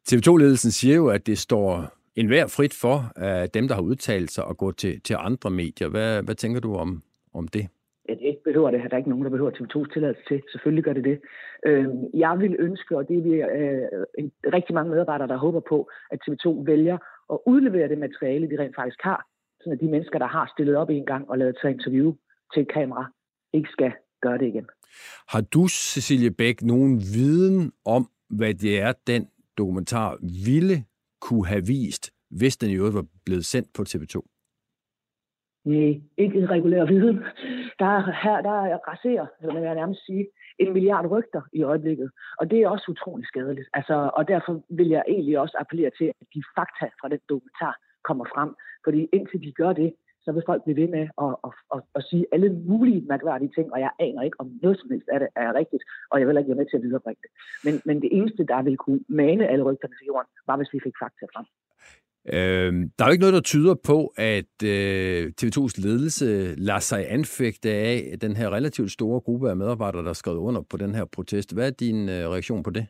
TV2-ledelsen 0.08 0.72
siger 0.72 0.96
jo, 0.96 1.08
at 1.08 1.28
det 1.28 1.38
står 1.38 1.70
enhver 2.16 2.48
frit 2.48 2.74
for 2.74 2.98
uh, 3.24 3.46
dem, 3.54 3.68
der 3.68 3.76
har 3.76 3.82
udtalt 3.82 4.32
sig 4.32 4.46
og 4.46 4.58
gå 4.58 4.72
til, 4.72 5.02
til 5.02 5.16
andre 5.20 5.50
medier. 5.50 5.88
Hvad, 5.88 6.24
hvad 6.24 6.36
tænker 6.36 6.62
du 6.62 6.76
om, 6.76 7.02
om 7.34 7.48
det? 7.48 7.68
Det 8.08 8.38
behøver 8.44 8.72
det. 8.72 8.80
Der 8.84 8.90
er 8.94 8.98
ikke 8.98 9.10
nogen, 9.10 9.26
der 9.26 9.30
behøver 9.30 9.52
TV2's 9.52 9.94
tilladelse 9.94 10.22
til. 10.28 10.42
Selvfølgelig 10.52 10.84
gør 10.84 10.94
det 10.94 11.04
det. 11.04 11.22
Øh, 11.66 11.88
jeg 12.14 12.40
vil 12.40 12.56
ønske, 12.60 12.98
og 12.98 13.08
det 13.08 13.18
er 13.18 13.22
vi 13.22 13.34
øh, 13.34 14.24
rigtig 14.54 14.74
mange 14.76 14.92
medarbejdere, 14.92 15.28
der 15.28 15.38
håber 15.38 15.60
på, 15.60 15.90
at 16.12 16.20
TV2 16.24 16.66
vælger 16.66 16.98
at 17.34 17.38
udlevere 17.46 17.90
det 17.90 17.98
materiale, 17.98 18.50
de 18.50 18.62
rent 18.64 18.76
faktisk 18.76 19.02
har, 19.02 19.28
så 19.62 19.78
de 19.82 19.88
mennesker, 19.88 20.20
der 20.20 20.28
har 20.28 20.52
stillet 20.56 20.76
op 20.76 20.90
en 20.90 21.06
gang 21.06 21.30
og 21.30 21.38
lavet 21.38 21.58
tage 21.62 21.74
interview 21.74 22.14
til 22.54 22.62
et 22.62 22.74
kamera, 22.74 23.06
ikke 23.54 23.70
skal 23.70 23.92
gøre 24.22 24.38
det 24.38 24.48
igen. 24.48 24.68
Har 25.28 25.42
du, 25.42 25.68
Cecilie 25.68 26.32
Bæk, 26.32 26.62
nogen 26.62 27.00
viden 27.00 27.72
om, 27.86 28.10
hvad 28.30 28.54
det 28.54 28.82
er, 28.82 28.94
den 29.08 29.28
dokumentar 29.58 30.18
ville 30.46 30.84
kunne 31.26 31.48
have 31.54 31.66
vist, 31.68 32.06
hvis 32.40 32.58
den 32.58 32.70
i 32.70 32.78
øvrigt 32.80 32.96
var 32.96 33.08
blevet 33.26 33.46
sendt 33.46 33.70
på 33.76 33.82
TV2? 33.90 34.16
Nej, 35.66 35.92
ikke 36.18 36.48
regulær 36.56 36.86
viden. 36.86 37.18
Der 37.80 37.90
er, 37.98 38.02
her 38.24 38.38
der 38.42 38.58
raserer, 38.92 39.28
eller 39.42 39.54
man 39.54 39.64
jeg 39.64 39.76
nærmest 39.76 40.06
sige, 40.06 40.28
en 40.60 40.74
milliard 40.74 41.08
rygter 41.12 41.42
i 41.54 41.62
øjeblikket. 41.64 42.10
Og 42.40 42.52
det 42.52 42.58
er 42.60 42.70
også 42.70 42.86
utrolig 42.94 43.28
skadeligt. 43.28 43.70
Altså, 43.74 44.12
og 44.18 44.28
derfor 44.28 44.64
vil 44.70 44.90
jeg 44.96 45.04
egentlig 45.08 45.40
også 45.40 45.56
appellere 45.60 45.92
til, 45.98 46.08
at 46.22 46.28
de 46.36 46.42
fakta 46.58 46.88
fra 47.00 47.10
den 47.10 47.20
dokumentar 47.30 47.74
kommer 48.04 48.26
frem. 48.34 48.50
Fordi 48.86 49.00
indtil 49.14 49.40
de 49.46 49.52
gør 49.52 49.74
det, 49.74 49.94
så 50.26 50.32
vil 50.32 50.48
folk 50.50 50.62
blive 50.64 50.80
ved 50.82 50.90
med 50.96 51.06
at, 51.26 51.34
at, 51.46 51.52
at, 51.76 51.80
at 51.98 52.04
sige 52.10 52.26
alle 52.34 52.50
mulige 52.70 53.02
mærkværdige 53.12 53.52
ting, 53.58 53.68
og 53.74 53.80
jeg 53.86 53.92
aner 54.06 54.22
ikke, 54.22 54.40
om 54.40 54.48
noget 54.64 54.78
som 54.80 54.90
helst 54.92 55.08
af 55.14 55.20
det 55.20 55.30
er 55.36 55.52
rigtigt, 55.62 55.84
og 56.12 56.20
jeg 56.20 56.28
vil 56.28 56.38
ikke 56.38 56.52
være 56.52 56.62
med 56.62 56.70
til 56.70 56.78
at 56.80 56.86
viderebringe 56.88 57.22
det. 57.26 57.32
Men, 57.66 57.74
men 57.88 57.96
det 58.04 58.10
eneste, 58.18 58.44
der 58.52 58.62
ville 58.62 58.78
kunne 58.86 59.02
mane 59.10 59.48
alle 59.52 59.64
rygterne 59.70 59.96
til 59.98 60.06
jorden, 60.12 60.30
var, 60.48 60.58
hvis 60.58 60.74
vi 60.74 60.80
fik 60.86 60.96
fakta 61.04 61.26
frem. 61.34 61.46
Øhm, 62.34 62.92
der 62.96 63.06
er 63.06 63.10
jo 63.10 63.12
ikke 63.12 63.26
noget, 63.26 63.40
der 63.40 63.52
tyder 63.54 63.76
på, 63.92 64.14
at 64.18 64.56
øh, 64.64 65.32
TV2's 65.42 65.82
ledelse 65.86 66.26
lader 66.56 66.80
sig 66.80 67.12
anfægte 67.12 67.70
af 67.70 68.18
den 68.22 68.36
her 68.36 68.50
relativt 68.50 68.92
store 68.92 69.20
gruppe 69.20 69.50
af 69.50 69.58
medarbejdere, 69.58 70.04
der 70.04 70.10
er 70.10 70.22
skrevet 70.24 70.38
under 70.38 70.62
på 70.62 70.78
den 70.78 70.96
her 70.96 71.06
protest. 71.06 71.54
Hvad 71.54 71.68
er 71.68 71.72
din 71.72 72.10
øh, 72.10 72.30
reaktion 72.30 72.64
på 72.64 72.70
det? 72.70 72.88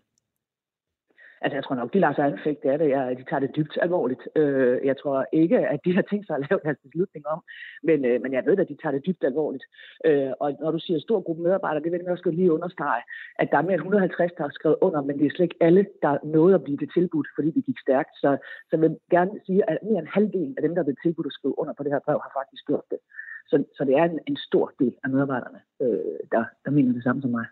Altså, 1.45 1.57
jeg 1.57 1.63
tror 1.63 1.75
nok, 1.75 1.93
de 1.93 1.99
lader 1.99 2.15
sig 2.15 2.25
anfægte 2.25 2.71
af 2.71 2.77
det. 2.79 2.89
Jeg, 2.89 3.17
de 3.19 3.23
tager 3.29 3.39
det 3.39 3.55
dybt 3.55 3.77
alvorligt. 3.81 4.23
Øh, 4.35 4.77
jeg 4.89 4.95
tror 5.01 5.25
ikke, 5.41 5.57
at 5.73 5.79
de 5.85 5.95
har 5.95 6.01
tænkt 6.01 6.25
sig 6.27 6.35
at 6.35 6.45
lave 6.49 6.59
deres 6.65 6.77
beslutning 6.85 7.23
om, 7.33 7.39
men, 7.83 8.05
øh, 8.05 8.21
men 8.23 8.31
jeg 8.33 8.45
ved, 8.45 8.59
at 8.59 8.69
de 8.69 8.77
tager 8.81 8.93
det 8.95 9.05
dybt 9.07 9.23
alvorligt. 9.23 9.65
Øh, 10.05 10.31
og 10.39 10.47
når 10.61 10.71
du 10.71 10.79
siger 10.79 10.99
stor 10.99 11.19
gruppe 11.21 11.43
medarbejdere, 11.43 11.83
det 11.83 11.91
vil 11.91 12.01
jeg 12.03 12.11
også 12.11 12.29
lige 12.29 12.55
understrege, 12.57 13.01
at 13.41 13.47
der 13.51 13.57
er 13.57 13.61
mere 13.61 13.73
end 13.73 13.81
150, 13.81 14.31
der 14.37 14.43
har 14.43 14.53
skrevet 14.59 14.77
under, 14.81 15.01
men 15.01 15.19
det 15.19 15.25
er 15.25 15.33
slet 15.35 15.47
ikke 15.49 15.63
alle, 15.67 15.85
der 16.01 16.13
nåede 16.23 16.55
at 16.55 16.63
blive 16.63 16.77
det 16.77 16.89
tilbudt, 16.93 17.27
fordi 17.35 17.49
det 17.51 17.65
gik 17.65 17.79
stærkt. 17.85 18.13
Så, 18.21 18.29
så 18.67 18.71
jeg 18.71 18.81
vil 18.81 18.97
gerne 19.15 19.31
sige, 19.45 19.69
at 19.69 19.77
mere 19.83 19.99
end 19.99 20.13
halvdelen 20.15 20.53
af 20.57 20.61
dem, 20.61 20.75
der 20.75 20.83
blev 20.83 20.95
tilbudt 21.03 21.27
at 21.27 21.37
skrive 21.37 21.59
under 21.59 21.73
på 21.73 21.83
det 21.83 21.91
her 21.91 22.05
brev, 22.05 22.19
har 22.25 22.33
faktisk 22.39 22.63
gjort 22.69 22.87
det. 22.91 22.99
Så, 23.47 23.63
så 23.77 23.83
det 23.85 23.95
er 23.97 24.03
en, 24.03 24.19
en 24.27 24.37
stor 24.37 24.73
del 24.79 24.93
af 25.03 25.09
medarbejderne, 25.09 25.59
øh, 25.81 26.19
der, 26.31 26.43
der 26.65 26.71
mener 26.71 26.93
det 26.93 27.03
samme 27.03 27.21
som 27.21 27.31
mig. 27.31 27.45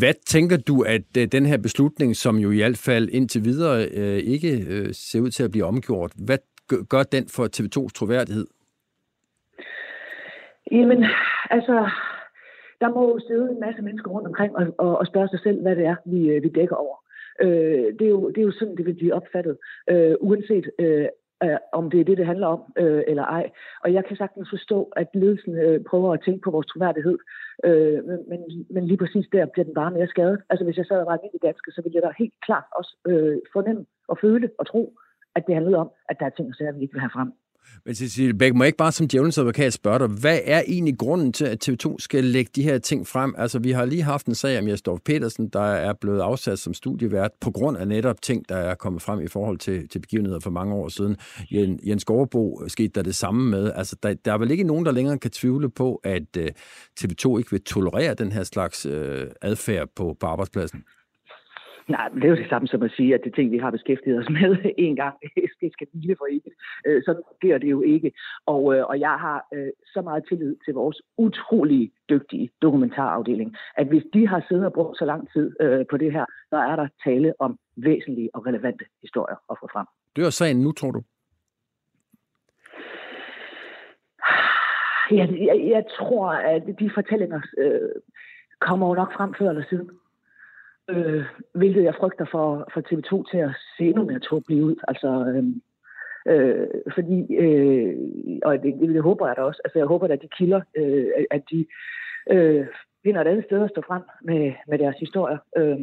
Hvad 0.00 0.14
tænker 0.26 0.56
du, 0.56 0.82
at 0.82 1.16
øh, 1.18 1.26
den 1.32 1.46
her 1.46 1.58
beslutning, 1.58 2.16
som 2.16 2.36
jo 2.36 2.50
i 2.50 2.56
hvert 2.56 2.82
fald 2.86 3.08
indtil 3.08 3.44
videre 3.44 3.76
øh, 4.00 4.18
ikke 4.34 4.52
øh, 4.72 4.88
ser 4.92 5.20
ud 5.20 5.30
til 5.30 5.44
at 5.44 5.50
blive 5.50 5.64
omgjort, 5.64 6.12
hvad 6.26 6.38
gør 6.88 7.02
den 7.02 7.24
for 7.28 7.44
TV2's 7.56 7.92
troværdighed? 7.98 8.46
Jamen, 10.72 11.04
altså, 11.50 11.90
der 12.80 12.88
må 12.94 13.02
jo 13.12 13.18
sidde 13.28 13.50
en 13.50 13.60
masse 13.60 13.82
mennesker 13.82 14.10
rundt 14.10 14.26
omkring 14.26 14.56
og, 14.56 14.66
og, 14.78 14.98
og 14.98 15.06
spørge 15.06 15.28
sig 15.28 15.40
selv, 15.42 15.62
hvad 15.62 15.76
det 15.76 15.84
er, 15.84 15.96
vi, 16.04 16.28
øh, 16.28 16.42
vi 16.42 16.48
dækker 16.48 16.76
over. 16.76 16.96
Øh, 17.42 17.86
det, 17.98 18.04
er 18.06 18.14
jo, 18.16 18.28
det 18.30 18.38
er 18.38 18.42
jo 18.42 18.52
sådan, 18.58 18.76
det 18.76 18.86
vil 18.86 18.94
blive 18.94 19.14
opfattet, 19.14 19.56
øh, 19.90 20.14
uanset 20.20 20.70
øh, 20.78 21.06
øh, 21.44 21.58
om 21.72 21.90
det 21.90 22.00
er 22.00 22.04
det, 22.04 22.18
det 22.18 22.26
handler 22.26 22.46
om, 22.46 22.60
øh, 22.76 23.02
eller 23.06 23.24
ej. 23.24 23.50
Og 23.84 23.92
jeg 23.92 24.04
kan 24.04 24.16
sagtens 24.16 24.48
forstå, 24.50 24.78
at 24.96 25.08
ledelsen 25.14 25.54
øh, 25.58 25.84
prøver 25.90 26.12
at 26.12 26.22
tænke 26.24 26.40
på 26.44 26.50
vores 26.50 26.66
troværdighed, 26.66 27.18
øh, 27.64 28.04
men, 28.30 28.40
men 28.70 28.86
lige 28.86 29.02
præcis 29.02 29.26
der 29.32 29.46
bliver 29.46 29.64
den 29.64 29.74
bare 29.74 29.90
mere 29.90 30.06
skadet. 30.06 30.42
Altså 30.50 30.64
hvis 30.64 30.76
jeg 30.76 30.86
sad 30.86 31.00
og 31.00 31.06
var 31.06 31.12
almindelig 31.12 31.42
dansk, 31.42 31.64
så 31.74 31.80
ville 31.82 31.96
jeg 31.96 32.02
da 32.02 32.10
helt 32.18 32.34
klart 32.46 32.64
også 32.78 32.92
øh, 33.06 33.38
fornemme 33.52 33.86
og 34.08 34.18
føle 34.20 34.50
og 34.58 34.66
tro, 34.66 34.82
at 35.36 35.46
det 35.46 35.54
handlede 35.54 35.76
om, 35.76 35.90
at 36.08 36.16
der 36.20 36.26
er 36.26 36.30
ting 36.30 36.48
og 36.48 36.54
sager, 36.54 36.72
vi 36.72 36.82
ikke 36.82 36.94
vil 36.94 37.06
have 37.06 37.16
frem. 37.16 37.32
Men 37.84 37.94
Cecilie 37.94 38.34
Bæk, 38.34 38.54
må 38.54 38.64
jeg 38.64 38.68
ikke 38.68 38.76
bare 38.76 38.92
som 38.92 39.08
djævelens 39.08 39.38
advokat 39.38 39.72
spørge 39.72 39.98
dig, 39.98 40.08
hvad 40.08 40.38
er 40.44 40.62
egentlig 40.68 40.98
grunden 40.98 41.32
til, 41.32 41.44
at 41.44 41.68
TV2 41.68 41.96
skal 41.98 42.24
lægge 42.24 42.50
de 42.54 42.62
her 42.62 42.78
ting 42.78 43.06
frem? 43.06 43.34
Altså, 43.38 43.58
vi 43.58 43.70
har 43.70 43.84
lige 43.84 44.02
haft 44.02 44.26
en 44.26 44.34
sag 44.34 44.58
om 44.58 44.68
Jesdorf 44.68 44.98
Petersen, 45.04 45.48
der 45.48 45.60
er 45.60 45.92
blevet 46.00 46.20
afsat 46.20 46.58
som 46.58 46.74
studievært 46.74 47.30
på 47.40 47.50
grund 47.50 47.76
af 47.76 47.88
netop 47.88 48.22
ting, 48.22 48.48
der 48.48 48.56
er 48.56 48.74
kommet 48.74 49.02
frem 49.02 49.20
i 49.20 49.28
forhold 49.28 49.58
til, 49.58 49.88
til 49.88 49.98
begivenheder 49.98 50.40
for 50.40 50.50
mange 50.50 50.74
år 50.74 50.88
siden. 50.88 51.16
Jens 51.86 52.04
Gårdbo 52.04 52.62
skete 52.68 52.88
der 52.94 53.02
det 53.02 53.14
samme 53.14 53.50
med. 53.50 53.72
Altså, 53.74 53.96
der, 54.02 54.14
der 54.14 54.32
er 54.32 54.38
vel 54.38 54.50
ikke 54.50 54.64
nogen, 54.64 54.86
der 54.86 54.92
længere 54.92 55.18
kan 55.18 55.30
tvivle 55.30 55.70
på, 55.70 56.00
at 56.04 56.36
uh, 56.38 56.42
øh, 56.42 56.50
TV2 57.00 57.38
ikke 57.38 57.50
vil 57.50 57.62
tolerere 57.62 58.14
den 58.14 58.32
her 58.32 58.42
slags 58.42 58.86
uh, 58.86 58.92
adfærd 59.42 59.88
på, 59.96 60.16
på 60.20 60.26
arbejdspladsen? 60.26 60.82
Nej, 61.90 62.08
men 62.08 62.16
det 62.22 62.24
er 62.24 62.34
jo 62.34 62.42
det 62.42 62.48
samme 62.48 62.68
som 62.68 62.82
at 62.82 62.92
sige, 62.96 63.14
at 63.14 63.20
det 63.24 63.34
ting, 63.34 63.50
vi 63.50 63.58
har 63.58 63.70
beskæftiget 63.70 64.18
os 64.18 64.30
med 64.30 64.56
en 64.86 64.96
gang, 64.96 65.14
det 65.60 65.72
skal 65.72 65.86
hvile 65.92 66.16
for 66.18 66.26
evigt. 66.30 66.56
Øh, 66.86 67.02
sådan 67.04 67.22
fungerer 67.28 67.58
det 67.58 67.70
jo 67.70 67.80
ikke. 67.82 68.12
Og, 68.46 68.74
øh, 68.74 68.86
og 68.86 69.00
jeg 69.00 69.16
har 69.24 69.46
øh, 69.54 69.70
så 69.94 70.02
meget 70.02 70.24
tillid 70.28 70.56
til 70.64 70.74
vores 70.74 71.02
utrolig 71.18 71.92
dygtige 72.08 72.50
dokumentarafdeling, 72.62 73.56
at 73.76 73.86
hvis 73.86 74.02
de 74.14 74.28
har 74.28 74.44
siddet 74.48 74.66
og 74.66 74.72
brugt 74.72 74.98
så 74.98 75.04
lang 75.04 75.32
tid 75.32 75.50
på 75.90 75.96
det 75.96 76.12
her, 76.12 76.24
så 76.50 76.56
er 76.56 76.76
der 76.76 76.88
tale 77.04 77.32
om 77.38 77.58
væsentlige 77.76 78.30
og 78.34 78.46
relevante 78.46 78.84
historier 79.02 79.36
at 79.50 79.56
få 79.60 79.68
frem. 79.72 79.86
Dør 80.16 80.30
sagen 80.30 80.60
nu, 80.60 80.72
tror 80.72 80.90
du? 80.90 81.02
Jeg, 85.10 85.28
jeg, 85.48 85.66
jeg 85.74 85.84
tror, 85.98 86.28
at 86.30 86.62
de 86.78 86.90
fortællinger 86.94 87.40
øh, 87.58 87.90
kommer 88.60 88.88
jo 88.88 88.94
nok 88.94 89.12
frem 89.12 89.34
før 89.38 89.48
eller 89.48 89.64
siden 89.70 89.90
øh, 90.90 91.24
hvilket 91.54 91.82
jeg 91.84 91.94
frygter 92.00 92.26
for, 92.30 92.68
for 92.72 92.80
TV2 92.80 93.30
til 93.30 93.38
at 93.38 93.50
se 93.76 93.84
endnu 93.84 94.04
mere 94.04 94.40
blive 94.46 94.64
ud. 94.64 94.76
Altså, 94.88 95.10
øh, 95.32 95.44
øh, 96.32 96.68
fordi, 96.94 97.34
øh, 97.34 97.96
og 98.44 98.62
det, 98.62 98.74
det 98.80 99.02
håber 99.02 99.26
jeg 99.26 99.36
da 99.36 99.42
også, 99.42 99.60
altså 99.64 99.78
jeg 99.78 99.86
håber 99.86 100.06
da, 100.06 100.12
at 100.12 100.22
de 100.22 100.28
kilder, 100.38 100.60
øh, 100.76 101.06
at 101.30 101.42
de 101.50 101.66
øh, 102.30 102.66
finder 103.02 103.20
et 103.20 103.26
andet 103.26 103.44
sted 103.44 103.64
at 103.64 103.70
stå 103.70 103.82
frem 103.86 104.02
med, 104.22 104.52
med 104.68 104.78
deres 104.78 104.96
historier. 104.96 105.38
Øh, 105.56 105.78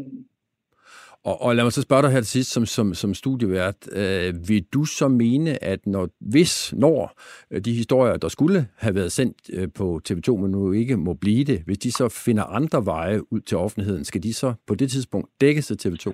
og, 1.28 1.42
og 1.42 1.56
lad 1.56 1.64
mig 1.64 1.74
så 1.74 1.82
spørge 1.82 2.02
dig 2.02 2.12
her 2.12 2.20
til 2.20 2.28
sidst 2.28 2.52
som, 2.52 2.66
som, 2.66 2.94
som 2.94 3.14
studievært. 3.14 3.76
Øh, 3.92 4.50
vil 4.50 4.64
du 4.74 4.86
så 4.86 5.08
mene, 5.08 5.64
at 5.64 5.88
når, 5.88 6.10
hvis, 6.20 6.74
når 6.74 7.14
øh, 7.52 7.62
de 7.62 7.74
historier, 7.74 8.18
der 8.18 8.28
skulle 8.28 8.68
have 8.78 8.96
været 8.96 9.12
sendt 9.12 9.38
øh, 9.54 9.68
på 9.76 10.02
TV2, 10.10 10.38
men 10.38 10.52
nu 10.52 10.72
ikke 10.72 10.98
må 10.98 11.14
blive 11.14 11.44
det, 11.44 11.62
hvis 11.66 11.78
de 11.78 11.92
så 11.92 12.10
finder 12.10 12.44
andre 12.44 12.86
veje 12.86 13.34
ud 13.34 13.40
til 13.40 13.58
offentligheden, 13.58 14.06
skal 14.06 14.24
de 14.24 14.34
så 14.34 14.54
på 14.68 14.76
det 14.76 14.92
tidspunkt 14.92 15.30
dække 15.42 15.62
sig 15.62 15.78
TV2? 15.86 16.14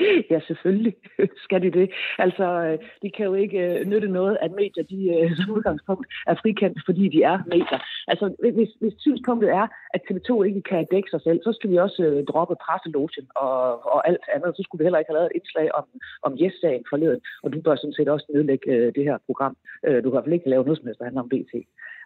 ja, 0.32 0.40
selvfølgelig 0.46 0.94
skal 1.44 1.62
de 1.62 1.70
det. 1.70 1.90
Altså, 2.18 2.46
øh, 2.66 2.78
de 3.02 3.10
kan 3.10 3.24
jo 3.26 3.34
ikke 3.34 3.58
øh, 3.58 3.86
nytte 3.86 4.08
noget, 4.08 4.38
at 4.40 4.50
medier 4.52 4.84
de, 4.84 5.00
øh, 5.14 5.30
som 5.36 5.54
udgangspunkt 5.56 6.06
er 6.26 6.34
frikendt, 6.42 6.78
fordi 6.86 7.08
de 7.08 7.22
er 7.22 7.38
medier. 7.46 7.80
Altså, 8.08 8.24
hvis, 8.38 8.70
hvis 8.80 8.94
synspunktet 8.98 9.50
er, 9.50 9.66
at 9.94 10.00
TV2 10.06 10.42
ikke 10.42 10.62
kan 10.62 10.86
dække 10.90 11.10
sig 11.10 11.20
selv, 11.22 11.40
så 11.42 11.52
skal 11.52 11.70
vi 11.70 11.76
også 11.76 12.24
droppe 12.28 12.56
presselogen 12.64 13.26
og, 13.36 13.86
og 13.94 14.08
alt 14.08 14.24
andet. 14.34 14.56
Så 14.56 14.62
skulle 14.62 14.80
vi 14.80 14.84
heller 14.84 14.98
ikke 14.98 15.10
have 15.10 15.18
lavet 15.18 15.30
et 15.30 15.38
indslag 15.38 15.74
om, 15.74 15.84
om 16.22 16.32
yes-sagen 16.42 16.84
forleden, 16.90 17.20
og 17.42 17.52
du 17.52 17.60
bør 17.60 17.76
sådan 17.76 17.98
set 17.98 18.08
også 18.08 18.26
nedlægge 18.34 18.92
det 18.96 19.04
her 19.04 19.18
program. 19.26 19.56
Du 19.84 20.08
kan 20.08 20.10
i 20.10 20.14
hvert 20.14 20.24
fald 20.24 20.38
ikke 20.38 20.50
lave 20.50 20.64
noget 20.64 20.78
som 20.78 20.86
helst, 20.86 20.98
der 20.98 21.04
handler 21.04 21.22
om 21.22 21.28
BT. 21.28 21.54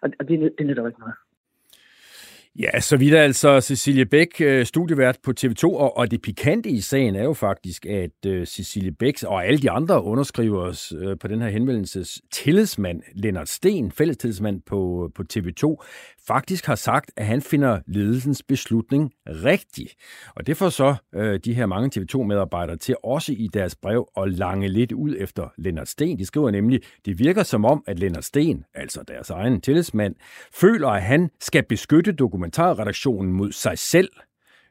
Og, 0.03 0.09
og 0.19 0.27
det, 0.27 0.53
det 0.57 0.65
nytter 0.67 0.87
ikke 0.87 0.99
noget. 0.99 1.15
Ja, 2.59 2.79
så 2.79 2.97
vidt 2.97 3.13
Altså 3.13 3.61
Cecilie 3.61 4.05
Bæk, 4.05 4.41
øh, 4.41 4.65
studievært 4.65 5.17
på 5.23 5.33
TV2, 5.39 5.63
og, 5.63 5.97
og 5.97 6.11
det 6.11 6.21
pikante 6.21 6.69
i 6.69 6.81
sagen 6.81 7.15
er 7.15 7.23
jo 7.23 7.33
faktisk, 7.33 7.85
at 7.85 8.25
uh, 8.27 8.43
Cecilie 8.43 8.91
Bæk 8.91 9.23
og 9.23 9.45
alle 9.45 9.59
de 9.59 9.71
andre 9.71 10.03
underskrivers 10.03 10.93
uh, 10.93 11.17
på 11.19 11.27
den 11.27 11.41
her 11.41 11.49
henvendelses 11.49 12.21
tillidsmand, 12.31 13.01
Lennart 13.15 13.49
Sten, 13.49 13.91
fællestillidsmand 13.91 14.61
på, 14.65 15.11
på 15.15 15.23
TV2, 15.33 15.85
faktisk 16.27 16.65
har 16.65 16.75
sagt, 16.75 17.11
at 17.15 17.25
han 17.25 17.41
finder 17.41 17.79
ledelsens 17.87 18.43
beslutning 18.43 19.13
rigtig. 19.27 19.87
Og 20.35 20.47
det 20.47 20.57
får 20.57 20.69
så 20.69 20.95
øh, 21.15 21.39
de 21.45 21.53
her 21.53 21.65
mange 21.65 22.01
TV2-medarbejdere 22.01 22.77
til 22.77 22.95
også 23.03 23.31
i 23.31 23.49
deres 23.53 23.75
brev 23.75 24.07
at 24.17 24.31
lange 24.31 24.67
lidt 24.67 24.91
ud 24.91 25.15
efter 25.19 25.47
Lennart 25.57 25.87
Sten. 25.87 26.19
De 26.19 26.25
skriver 26.25 26.51
nemlig, 26.51 26.81
det 27.05 27.19
virker 27.19 27.43
som 27.43 27.65
om, 27.65 27.83
at 27.87 27.99
Lennart 27.99 28.25
Sten, 28.25 28.63
altså 28.73 29.03
deres 29.07 29.29
egen 29.29 29.61
tillidsmand, 29.61 30.15
føler, 30.53 30.87
at 30.87 31.01
han 31.01 31.29
skal 31.39 31.63
beskytte 31.63 32.11
dokumentarredaktionen 32.11 33.33
mod 33.33 33.51
sig 33.51 33.77
selv– 33.77 34.09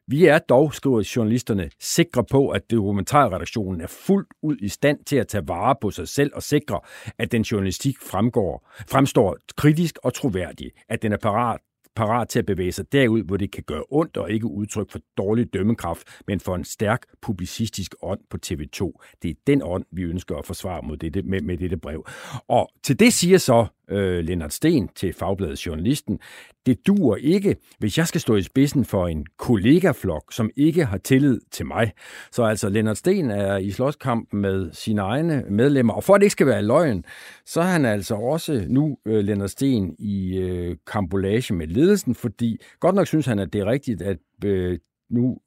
vi 0.07 0.27
er 0.27 0.39
dog, 0.39 0.75
skriver 0.75 1.13
journalisterne, 1.17 1.71
sikre 1.81 2.25
på, 2.25 2.49
at 2.49 2.71
dokumentarredaktionen 2.71 3.81
er 3.81 3.87
fuldt 3.87 4.29
ud 4.43 4.57
i 4.61 4.69
stand 4.69 5.05
til 5.05 5.17
at 5.17 5.29
tage 5.29 5.49
vare 5.49 5.75
på 5.81 5.91
sig 5.91 6.09
selv 6.09 6.31
og 6.35 6.43
sikre, 6.43 6.81
at 7.19 7.33
den 7.33 7.43
journalistik 7.43 7.97
fremgår, 7.99 8.71
fremstår 8.89 9.37
kritisk 9.57 9.99
og 10.03 10.15
troværdig, 10.15 10.71
at 10.89 11.03
den 11.03 11.13
er 11.13 11.17
parat 11.17 11.61
parat 11.97 12.29
til 12.29 12.39
at 12.39 12.47
bevæge 12.47 12.73
sig 12.73 12.93
derud, 12.93 13.23
hvor 13.23 13.37
det 13.37 13.53
kan 13.53 13.63
gøre 13.67 13.85
ondt 13.91 14.17
og 14.17 14.31
ikke 14.31 14.47
udtryk 14.47 14.91
for 14.91 14.99
dårlig 15.17 15.55
dømmekraft, 15.55 16.09
men 16.27 16.41
for 16.41 16.55
en 16.55 16.65
stærk 16.65 17.07
publicistisk 17.23 17.95
ånd 18.03 18.21
på 18.31 18.39
TV2. 18.47 19.05
Det 19.23 19.31
er 19.31 19.35
den 19.47 19.63
ånd, 19.65 19.85
vi 19.93 20.03
ønsker 20.03 20.37
at 20.37 20.45
forsvare 20.45 20.83
mod 20.83 20.97
dette, 20.97 21.23
med, 21.23 21.41
med 21.41 21.59
dette 21.59 21.77
brev. 21.77 22.07
Og 22.49 22.71
til 22.83 22.99
det 22.99 23.13
siger 23.13 23.39
så 23.39 23.67
øh, 23.91 24.25
Lennart 24.25 24.53
Sten 24.53 24.89
til 24.89 25.13
Fagbladet 25.13 25.67
Journalisten, 25.67 26.19
det 26.67 26.87
duer 26.87 27.17
ikke, 27.17 27.57
hvis 27.79 27.99
jeg 27.99 28.07
skal 28.07 28.21
stå 28.21 28.37
i 28.37 28.43
spidsen 28.43 28.85
for 28.85 29.07
en 29.07 29.27
kollegaflok, 29.39 30.33
som 30.33 30.51
ikke 30.57 30.85
har 30.85 30.99
tillid 30.99 31.41
til 31.51 31.67
mig. 31.67 31.93
Så 32.33 32.45
altså, 32.45 32.69
Lennart 32.69 32.97
Sten 32.97 33.31
er 33.31 33.57
i 33.57 33.71
slåskamp 33.71 34.33
med 34.33 34.73
sine 34.73 35.01
egne 35.01 35.45
medlemmer, 35.51 35.95
og 35.95 36.05
for 36.05 36.15
at 36.15 36.21
det 36.21 36.25
ikke 36.25 36.33
skal 36.33 36.47
være 36.47 36.63
løgn, 36.63 37.05
så 37.47 37.61
er 37.61 37.65
han 37.65 37.85
altså 37.85 38.15
også 38.15 38.65
nu, 38.69 38.99
øh, 39.07 39.25
Lennart 39.25 39.51
Sten, 39.51 39.97
i 39.99 40.39
øh, 40.39 40.77
kambolage 40.93 41.55
med 41.55 41.67
ledelsen, 41.67 42.15
fordi 42.15 42.59
godt 42.81 42.95
nok 42.95 43.07
synes 43.07 43.27
han, 43.27 43.39
at 43.39 43.53
det 43.53 43.61
er 43.61 43.67
rigtigt, 43.67 44.03
at 44.03 44.19
øh, 44.45 44.79
nu 45.11 45.39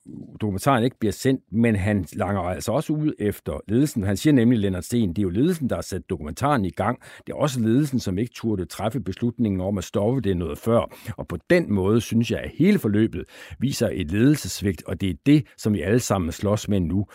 dokumentaren 0.41 0.84
ikke 0.84 1.00
bliver 1.00 1.12
sendt, 1.12 1.43
men 1.52 1.76
han 1.76 2.06
langer 2.13 2.41
altså 2.41 2.72
også 2.72 2.93
ud 2.93 3.13
efter 3.20 3.60
ledelsen. 3.67 4.04
Han 4.04 4.17
siger 4.17 4.34
nemlig, 4.34 4.60
Lennart 4.60 4.86
Sten, 4.86 5.10
det 5.10 5.17
er 5.17 5.24
jo 5.24 5.30
ledelsen, 5.30 5.70
der 5.70 5.76
har 5.76 5.82
sat 5.82 6.10
dokumentaren 6.10 6.65
i 6.65 6.70
gang. 6.70 7.00
Det 7.28 7.34
er 7.34 7.38
også 7.38 7.60
ledelsen, 7.60 8.00
som 8.00 8.17
ikke 8.17 8.34
turde 8.34 8.65
træffe 8.65 9.00
beslutningen 9.00 9.62
om 9.62 9.78
at 9.78 9.84
stoppe 9.84 10.22
det 10.22 10.38
noget 10.38 10.58
før. 10.58 10.91
Og 11.17 11.28
på 11.28 11.38
den 11.50 11.74
måde 11.74 12.02
synes 12.02 12.32
jeg, 12.32 12.39
at 12.39 12.52
hele 12.54 12.80
forløbet 12.80 13.24
viser 13.60 13.89
et 13.91 14.12
ledelsesvigt, 14.12 14.84
og 14.84 15.02
det 15.02 15.10
er 15.10 15.15
det, 15.26 15.46
som 15.58 15.74
vi 15.74 15.82
alle 15.82 16.00
sammen 16.00 16.32
slås 16.32 16.70
med 16.70 16.80
nu. 16.80 17.08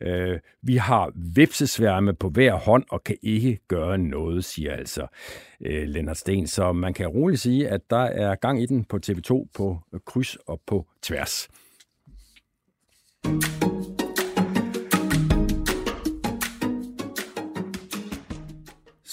Øh, 0.00 0.38
vi 0.62 0.76
har 0.76 1.12
vipsesværme 1.34 2.14
på 2.14 2.28
hver 2.28 2.54
hånd 2.54 2.84
og 2.90 3.04
kan 3.04 3.16
ikke 3.22 3.58
gøre 3.68 3.98
noget, 3.98 4.44
siger 4.44 4.72
altså 4.72 5.06
øh, 5.60 5.88
Lennart 5.88 6.16
Sten. 6.16 6.46
Så 6.46 6.72
man 6.72 6.94
kan 6.94 7.06
roligt 7.06 7.40
sige, 7.40 7.68
at 7.68 7.80
der 7.90 8.02
er 8.02 8.34
gang 8.34 8.62
i 8.62 8.66
den 8.66 8.84
på 8.84 8.98
TV2 9.06 9.48
på 9.54 9.80
kryds 10.06 10.36
og 10.36 10.60
på 10.66 10.86
tværs. 11.02 11.48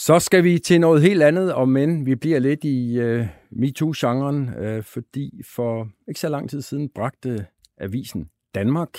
Så 0.06 0.20
skal 0.20 0.44
vi 0.44 0.60
til 0.60 0.82
noget 0.82 1.02
helt 1.02 1.24
andet, 1.24 1.54
og 1.54 1.70
men 1.70 2.06
vi 2.06 2.16
bliver 2.16 2.40
lidt 2.40 2.64
i 2.64 3.00
øh, 3.00 3.28
MeToo-genren, 3.52 4.50
øh, 4.50 4.84
fordi 4.84 5.42
for 5.56 5.90
ikke 6.08 6.20
så 6.20 6.30
lang 6.30 6.50
tid 6.50 6.62
siden 6.62 6.90
bragte 6.90 7.46
avisen 7.78 8.30
Danmark 8.56 8.98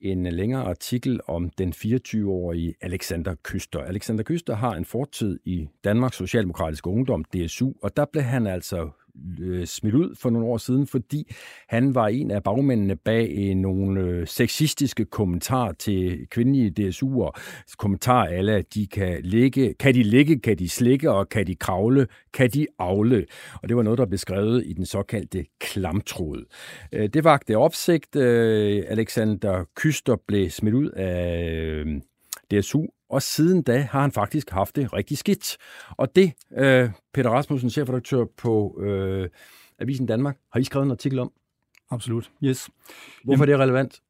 en 0.00 0.26
længere 0.26 0.64
artikel 0.64 1.20
om 1.26 1.50
den 1.50 1.72
24-årige 1.76 2.74
Alexander 2.80 3.34
Kyster. 3.42 3.80
Alexander 3.80 4.24
Kyster 4.24 4.54
har 4.54 4.74
en 4.74 4.84
fortid 4.84 5.38
i 5.44 5.68
Danmarks 5.84 6.16
Socialdemokratiske 6.16 6.90
Ungdom, 6.90 7.24
DSU, 7.24 7.72
og 7.82 7.96
der 7.96 8.04
blev 8.12 8.22
han 8.22 8.46
altså 8.46 8.90
øh, 9.40 9.66
smidt 9.66 9.94
ud 9.94 10.14
for 10.14 10.30
nogle 10.30 10.48
år 10.48 10.56
siden, 10.56 10.86
fordi 10.86 11.32
han 11.68 11.94
var 11.94 12.08
en 12.08 12.30
af 12.30 12.42
bagmændene 12.42 12.96
bag 12.96 13.34
øh, 13.38 13.54
nogle 13.54 14.00
øh, 14.00 14.26
sexistiske 14.26 15.04
kommentarer 15.04 15.72
til 15.72 16.26
kvindelige 16.30 16.88
DSU'er. 16.88 17.40
Kommentarer 17.78 18.26
alle, 18.26 18.52
at 18.52 18.74
de 18.74 18.86
kan 18.86 19.20
ligge, 19.22 19.74
kan 19.74 19.94
de 19.94 20.02
ligge, 20.02 20.38
kan 20.38 20.58
de 20.58 20.68
slikke, 20.68 21.10
og 21.10 21.28
kan 21.28 21.46
de 21.46 21.54
kravle, 21.54 22.06
kan 22.32 22.50
de 22.50 22.66
avle. 22.78 23.26
Og 23.62 23.68
det 23.68 23.76
var 23.76 23.82
noget, 23.82 23.98
der 23.98 24.06
blev 24.06 24.18
skrevet 24.18 24.62
i 24.66 24.72
den 24.72 24.86
såkaldte 24.86 25.44
klamtråd. 25.60 26.44
Øh, 26.92 27.08
det 27.08 27.24
vagte 27.24 27.56
opsigt. 27.56 28.16
Øh, 28.16 28.84
Alexander 28.88 29.64
Kyster 29.76 30.16
blev 30.28 30.50
smidt 30.50 30.74
ud 30.74 30.90
af 30.90 31.50
øh, 31.52 32.00
DSU, 32.50 32.86
og 33.10 33.22
siden 33.22 33.62
da 33.62 33.80
har 33.80 34.00
han 34.00 34.12
faktisk 34.12 34.50
haft 34.50 34.76
det 34.76 34.92
rigtig 34.92 35.18
skidt. 35.18 35.56
Og 35.90 36.16
det, 36.16 36.32
øh, 36.58 36.90
Peter 37.14 37.30
Rasmussen, 37.30 37.70
chefredaktør 37.70 38.24
på 38.36 38.80
øh, 38.82 39.28
Avisen 39.78 40.06
Danmark, 40.06 40.38
har 40.52 40.60
I 40.60 40.64
skrevet 40.64 40.84
en 40.84 40.90
artikel 40.90 41.18
om? 41.18 41.32
Absolut, 41.90 42.30
yes. 42.44 42.70
Hvorfor 43.24 43.44
Jamen, 43.44 43.52
er 43.52 43.56
det 43.56 43.58
relevant? 43.58 44.00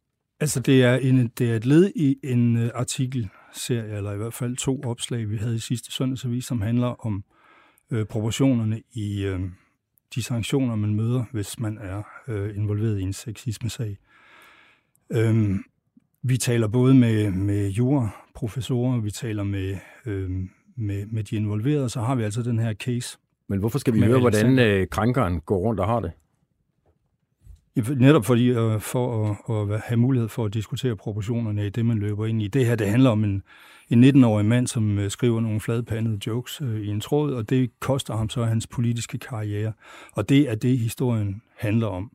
Altså, 0.40 0.60
det 0.60 0.84
er, 0.84 0.94
en, 0.94 1.28
det 1.28 1.50
er 1.50 1.56
et 1.56 1.66
led 1.66 1.92
i 1.96 2.16
en 2.24 2.56
uh, 2.56 2.70
artikelserie, 2.74 3.96
eller 3.96 4.12
i 4.12 4.16
hvert 4.16 4.34
fald 4.34 4.56
to 4.56 4.80
opslag, 4.82 5.30
vi 5.30 5.36
havde 5.36 5.54
i 5.54 5.58
sidste 5.58 5.92
søndagsavis, 5.92 6.44
som 6.44 6.60
handler 6.60 7.06
om 7.06 7.24
uh, 7.90 8.04
proportionerne 8.04 8.82
i 8.92 9.28
uh, 9.28 9.40
de 10.14 10.22
sanktioner, 10.22 10.74
man 10.74 10.94
møder, 10.94 11.24
hvis 11.32 11.58
man 11.58 11.78
er 11.78 12.02
uh, 12.28 12.56
involveret 12.56 12.98
i 12.98 13.02
en 13.02 13.12
sexisme-sag. 13.12 13.98
Um, 15.14 15.64
vi 16.22 16.36
taler 16.36 16.68
både 16.68 16.94
med, 16.94 17.30
med 17.30 17.68
juraprofessorer, 17.68 19.00
vi 19.00 19.10
taler 19.10 19.42
med, 19.42 19.76
øh, 20.06 20.30
med, 20.76 21.06
med 21.06 21.24
de 21.24 21.36
involverede, 21.36 21.88
så 21.88 22.00
har 22.00 22.14
vi 22.14 22.22
altså 22.22 22.42
den 22.42 22.58
her 22.58 22.74
case. 22.74 23.18
Men 23.48 23.58
hvorfor 23.58 23.78
skal 23.78 23.94
vi 23.94 24.00
høre, 24.00 24.18
hvordan 24.18 24.58
øh, 24.58 24.86
krænkeren 24.88 25.40
går 25.40 25.58
rundt 25.58 25.80
og 25.80 25.86
har 25.86 26.00
det? 26.00 26.12
Netop 27.96 28.24
fordi, 28.24 28.48
øh, 28.48 28.80
for 28.80 29.30
at, 29.30 29.72
at 29.72 29.80
have 29.84 29.96
mulighed 29.96 30.28
for 30.28 30.44
at 30.44 30.54
diskutere 30.54 30.96
proportionerne 30.96 31.66
i 31.66 31.70
det, 31.70 31.86
man 31.86 31.98
løber 31.98 32.26
ind 32.26 32.42
i. 32.42 32.48
Det 32.48 32.66
her, 32.66 32.74
det 32.74 32.88
handler 32.88 33.10
om 33.10 33.24
en, 33.24 33.42
en 33.90 34.04
19-årig 34.04 34.46
mand, 34.46 34.66
som 34.66 34.98
øh, 34.98 35.10
skriver 35.10 35.40
nogle 35.40 35.60
fladpandede 35.60 36.18
jokes 36.26 36.60
øh, 36.60 36.80
i 36.80 36.88
en 36.88 37.00
tråd, 37.00 37.34
og 37.34 37.50
det 37.50 37.70
koster 37.80 38.16
ham 38.16 38.28
så 38.28 38.44
hans 38.44 38.66
politiske 38.66 39.18
karriere. 39.18 39.72
Og 40.12 40.28
det 40.28 40.50
er 40.50 40.54
det, 40.54 40.78
historien 40.78 41.42
handler 41.56 41.86
om. 41.86 42.10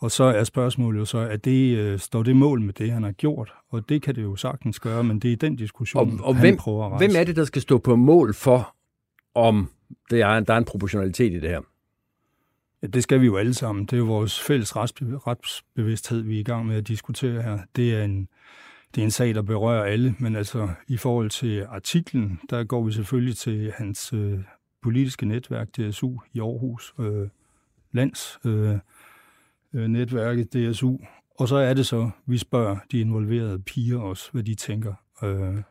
Og 0.00 0.10
så 0.10 0.24
er 0.24 0.44
spørgsmålet 0.44 1.00
jo 1.00 1.04
så, 1.04 1.18
at 1.18 1.44
det, 1.44 1.76
øh, 1.76 1.98
står 1.98 2.22
det 2.22 2.36
mål 2.36 2.60
med 2.60 2.74
det, 2.74 2.92
han 2.92 3.02
har 3.02 3.12
gjort? 3.12 3.52
Og 3.70 3.88
det 3.88 4.02
kan 4.02 4.14
det 4.14 4.22
jo 4.22 4.36
sagtens 4.36 4.80
gøre, 4.80 5.04
men 5.04 5.18
det 5.18 5.32
er 5.32 5.36
den 5.36 5.56
diskussion, 5.56 6.20
og, 6.20 6.26
og 6.26 6.34
han 6.34 6.40
hvem, 6.40 6.56
prøver 6.56 6.86
at 6.86 6.92
rejse. 6.92 7.06
Hvem 7.06 7.20
er 7.20 7.24
det, 7.24 7.36
der 7.36 7.44
skal 7.44 7.62
stå 7.62 7.78
på 7.78 7.96
mål 7.96 8.34
for, 8.34 8.74
om 9.34 9.70
det 10.10 10.20
er, 10.20 10.40
der 10.40 10.54
er 10.54 10.58
en 10.58 10.64
proportionalitet 10.64 11.32
i 11.32 11.40
det 11.40 11.50
her? 11.50 11.60
Ja, 12.82 12.86
det 12.86 13.02
skal 13.02 13.20
vi 13.20 13.26
jo 13.26 13.36
alle 13.36 13.54
sammen. 13.54 13.84
Det 13.84 13.92
er 13.92 13.96
jo 13.96 14.04
vores 14.04 14.40
fælles 14.40 14.76
retsbevidsthed, 14.76 16.20
vi 16.20 16.36
er 16.36 16.40
i 16.40 16.42
gang 16.42 16.66
med 16.66 16.76
at 16.76 16.88
diskutere 16.88 17.42
her. 17.42 17.58
Det 17.76 17.94
er 17.94 18.04
en, 18.04 18.28
det 18.94 19.00
er 19.00 19.04
en 19.04 19.10
sag, 19.10 19.34
der 19.34 19.42
berører 19.42 19.84
alle, 19.84 20.14
men 20.18 20.36
altså 20.36 20.68
i 20.88 20.96
forhold 20.96 21.30
til 21.30 21.66
artiklen, 21.68 22.40
der 22.50 22.64
går 22.64 22.84
vi 22.84 22.92
selvfølgelig 22.92 23.36
til 23.36 23.72
hans 23.76 24.12
øh, 24.12 24.38
politiske 24.82 25.26
netværk, 25.26 25.68
DSU 25.68 26.18
i 26.32 26.40
Aarhus, 26.40 26.94
øh, 26.98 27.28
lands 27.92 28.38
øh, 28.44 28.76
netværket 29.72 30.52
DSU. 30.52 30.96
Og 31.38 31.48
så 31.48 31.56
er 31.56 31.74
det 31.74 31.86
så, 31.86 32.10
vi 32.26 32.38
spørger 32.38 32.76
de 32.92 33.00
involverede 33.00 33.58
piger 33.58 34.00
også, 34.00 34.28
hvad 34.32 34.42
de 34.42 34.54
tænker 34.54 34.94
øh, 35.22 35.62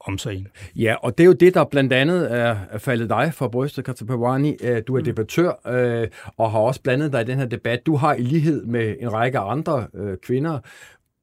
om 0.00 0.18
sagen. 0.18 0.48
Ja, 0.76 0.94
og 1.02 1.18
det 1.18 1.24
er 1.24 1.26
jo 1.26 1.32
det, 1.32 1.54
der 1.54 1.64
blandt 1.64 1.92
andet 1.92 2.32
er 2.32 2.78
faldet 2.78 3.08
dig 3.10 3.34
for 3.34 3.48
brystet, 3.48 3.84
Katja 3.84 4.06
Pawani. 4.06 4.56
Øh, 4.62 4.82
du 4.86 4.94
er 4.94 4.98
mm. 4.98 5.04
debattør 5.04 5.52
øh, 5.66 6.08
og 6.36 6.50
har 6.50 6.58
også 6.58 6.82
blandet 6.82 7.12
dig 7.12 7.20
i 7.20 7.24
den 7.24 7.38
her 7.38 7.46
debat. 7.46 7.86
Du 7.86 7.96
har 7.96 8.14
i 8.14 8.22
lighed 8.22 8.66
med 8.66 8.96
en 9.00 9.12
række 9.12 9.38
andre 9.38 9.86
øh, 9.94 10.16
kvinder 10.16 10.58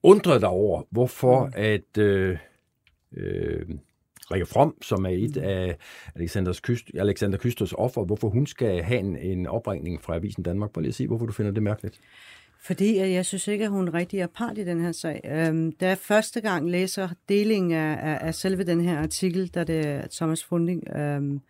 undret 0.04 0.42
dig 0.42 0.50
over, 0.50 0.84
hvorfor 0.92 1.46
mm. 1.46 1.52
at 1.56 1.98
øh, 1.98 2.38
øh, 3.18 3.66
Rikke 4.32 4.46
From, 4.46 4.76
som 4.82 5.06
er 5.06 5.10
et 5.10 5.38
af 5.38 5.78
Alexander, 6.16 6.60
Kyst, 6.64 6.92
Alexander 6.96 7.38
Kysters 7.38 7.74
offer, 7.74 8.06
hvorfor 8.06 8.30
hun 8.30 8.48
skal 8.48 8.84
have 8.84 9.00
en, 9.00 9.18
en 9.18 9.48
opringning 9.48 10.02
fra 10.02 10.16
Avisen 10.16 10.44
Danmark. 10.44 10.72
Prøv 10.72 10.82
lige 10.82 10.90
at 10.90 10.96
sige, 10.96 11.08
hvorfor 11.08 11.26
du 11.26 11.32
finder 11.32 11.52
det 11.52 11.64
mærkeligt. 11.64 12.00
Fordi 12.62 12.98
jeg 12.98 13.26
synes 13.26 13.48
ikke, 13.48 13.66
at 13.66 13.72
hun 13.72 13.90
rigtig 13.90 14.20
er 14.20 14.28
part 14.28 14.58
i 14.58 14.64
den 14.64 14.82
her 14.82 14.92
sag. 14.92 15.22
Øhm, 15.26 15.72
da 15.72 15.88
jeg 15.88 15.98
første 15.98 16.42
gang 16.42 16.70
læser 16.70 17.10
delingen 17.30 17.72
af, 17.72 18.00
af, 18.02 18.28
af 18.28 18.36
selve 18.36 18.64
den 18.64 18.82
her 18.82 19.00
artikel, 19.00 19.54
der 19.54 19.64
det 19.64 19.86
er 19.88 20.08
Thomas 20.08 20.44
Funding, 20.44 20.96
øhm, 20.96 21.42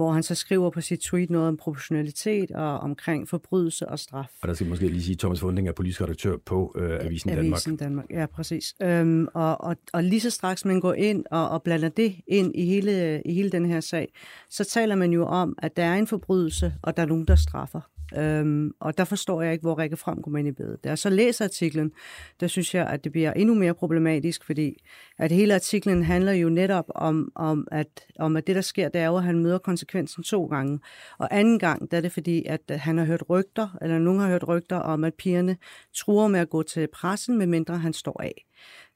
hvor 0.00 0.12
han 0.12 0.22
så 0.22 0.34
skriver 0.34 0.70
på 0.70 0.80
sit 0.80 1.00
tweet 1.00 1.30
noget 1.30 1.48
om 1.48 1.56
proportionalitet 1.56 2.50
og 2.50 2.78
omkring 2.78 3.28
forbrydelse 3.28 3.88
og 3.88 3.98
straf. 3.98 4.28
Og 4.42 4.48
der 4.48 4.54
skal 4.54 4.66
måske 4.66 4.88
lige 4.88 5.02
sige, 5.02 5.12
at 5.14 5.18
Thomas 5.18 5.40
Funding 5.40 5.68
er 5.68 5.72
politisk 5.72 6.00
redaktør 6.00 6.36
på 6.46 6.74
øh, 6.78 6.98
Avisen 7.00 7.30
Danmark. 7.30 7.46
Avisen 7.46 7.76
Danmark, 7.76 8.06
ja, 8.10 8.26
præcis. 8.26 8.74
Øhm, 8.82 9.28
og, 9.34 9.60
og, 9.60 9.76
og 9.92 10.04
lige 10.04 10.20
så 10.20 10.30
straks 10.30 10.64
man 10.64 10.80
går 10.80 10.92
ind 10.92 11.24
og, 11.30 11.48
og 11.48 11.62
blander 11.62 11.88
det 11.88 12.16
ind 12.26 12.52
i 12.54 12.64
hele, 12.64 13.22
i 13.24 13.34
hele 13.34 13.50
den 13.50 13.66
her 13.66 13.80
sag, 13.80 14.12
så 14.50 14.64
taler 14.64 14.94
man 14.94 15.12
jo 15.12 15.26
om, 15.26 15.54
at 15.58 15.76
der 15.76 15.84
er 15.84 15.94
en 15.94 16.06
forbrydelse, 16.06 16.74
og 16.82 16.96
der 16.96 17.02
er 17.02 17.06
nogen, 17.06 17.24
der 17.24 17.36
straffer. 17.36 17.80
Øhm, 18.16 18.72
og 18.80 18.98
der 18.98 19.04
forstår 19.04 19.42
jeg 19.42 19.52
ikke, 19.52 19.62
hvor 19.62 19.78
Rikke 19.78 19.96
Frem 19.96 20.22
kommer 20.22 20.38
ind 20.38 20.48
i 20.48 20.52
billedet. 20.52 20.84
Da 20.84 20.88
jeg 20.88 20.98
så 20.98 21.10
læser 21.10 21.44
artiklen, 21.44 21.92
der 22.40 22.46
synes 22.46 22.74
jeg, 22.74 22.86
at 22.86 23.04
det 23.04 23.12
bliver 23.12 23.32
endnu 23.32 23.54
mere 23.54 23.74
problematisk, 23.74 24.44
fordi 24.44 24.76
at 25.18 25.32
hele 25.32 25.54
artiklen 25.54 26.02
handler 26.02 26.32
jo 26.32 26.48
netop 26.48 26.84
om, 26.88 27.32
om, 27.34 27.68
at, 27.72 28.06
om 28.18 28.36
at 28.36 28.46
det, 28.46 28.56
der 28.56 28.60
sker, 28.60 28.88
det 28.88 29.00
er 29.00 29.06
jo, 29.06 29.16
at 29.16 29.22
han 29.22 29.38
møder 29.38 29.58
konsekvensen 29.58 30.22
to 30.22 30.44
gange. 30.46 30.80
Og 31.18 31.28
anden 31.30 31.58
gang, 31.58 31.90
der 31.90 31.96
er 31.96 32.00
det 32.00 32.12
fordi, 32.12 32.44
at 32.46 32.60
han 32.70 32.98
har 32.98 33.04
hørt 33.04 33.22
rygter, 33.30 33.78
eller 33.82 33.98
nogen 33.98 34.20
har 34.20 34.28
hørt 34.28 34.48
rygter 34.48 34.76
om, 34.76 35.04
at 35.04 35.14
pigerne 35.14 35.56
truer 35.94 36.28
med 36.28 36.40
at 36.40 36.50
gå 36.50 36.62
til 36.62 36.88
pressen, 36.92 37.38
medmindre 37.38 37.78
han 37.78 37.92
står 37.92 38.22
af. 38.22 38.46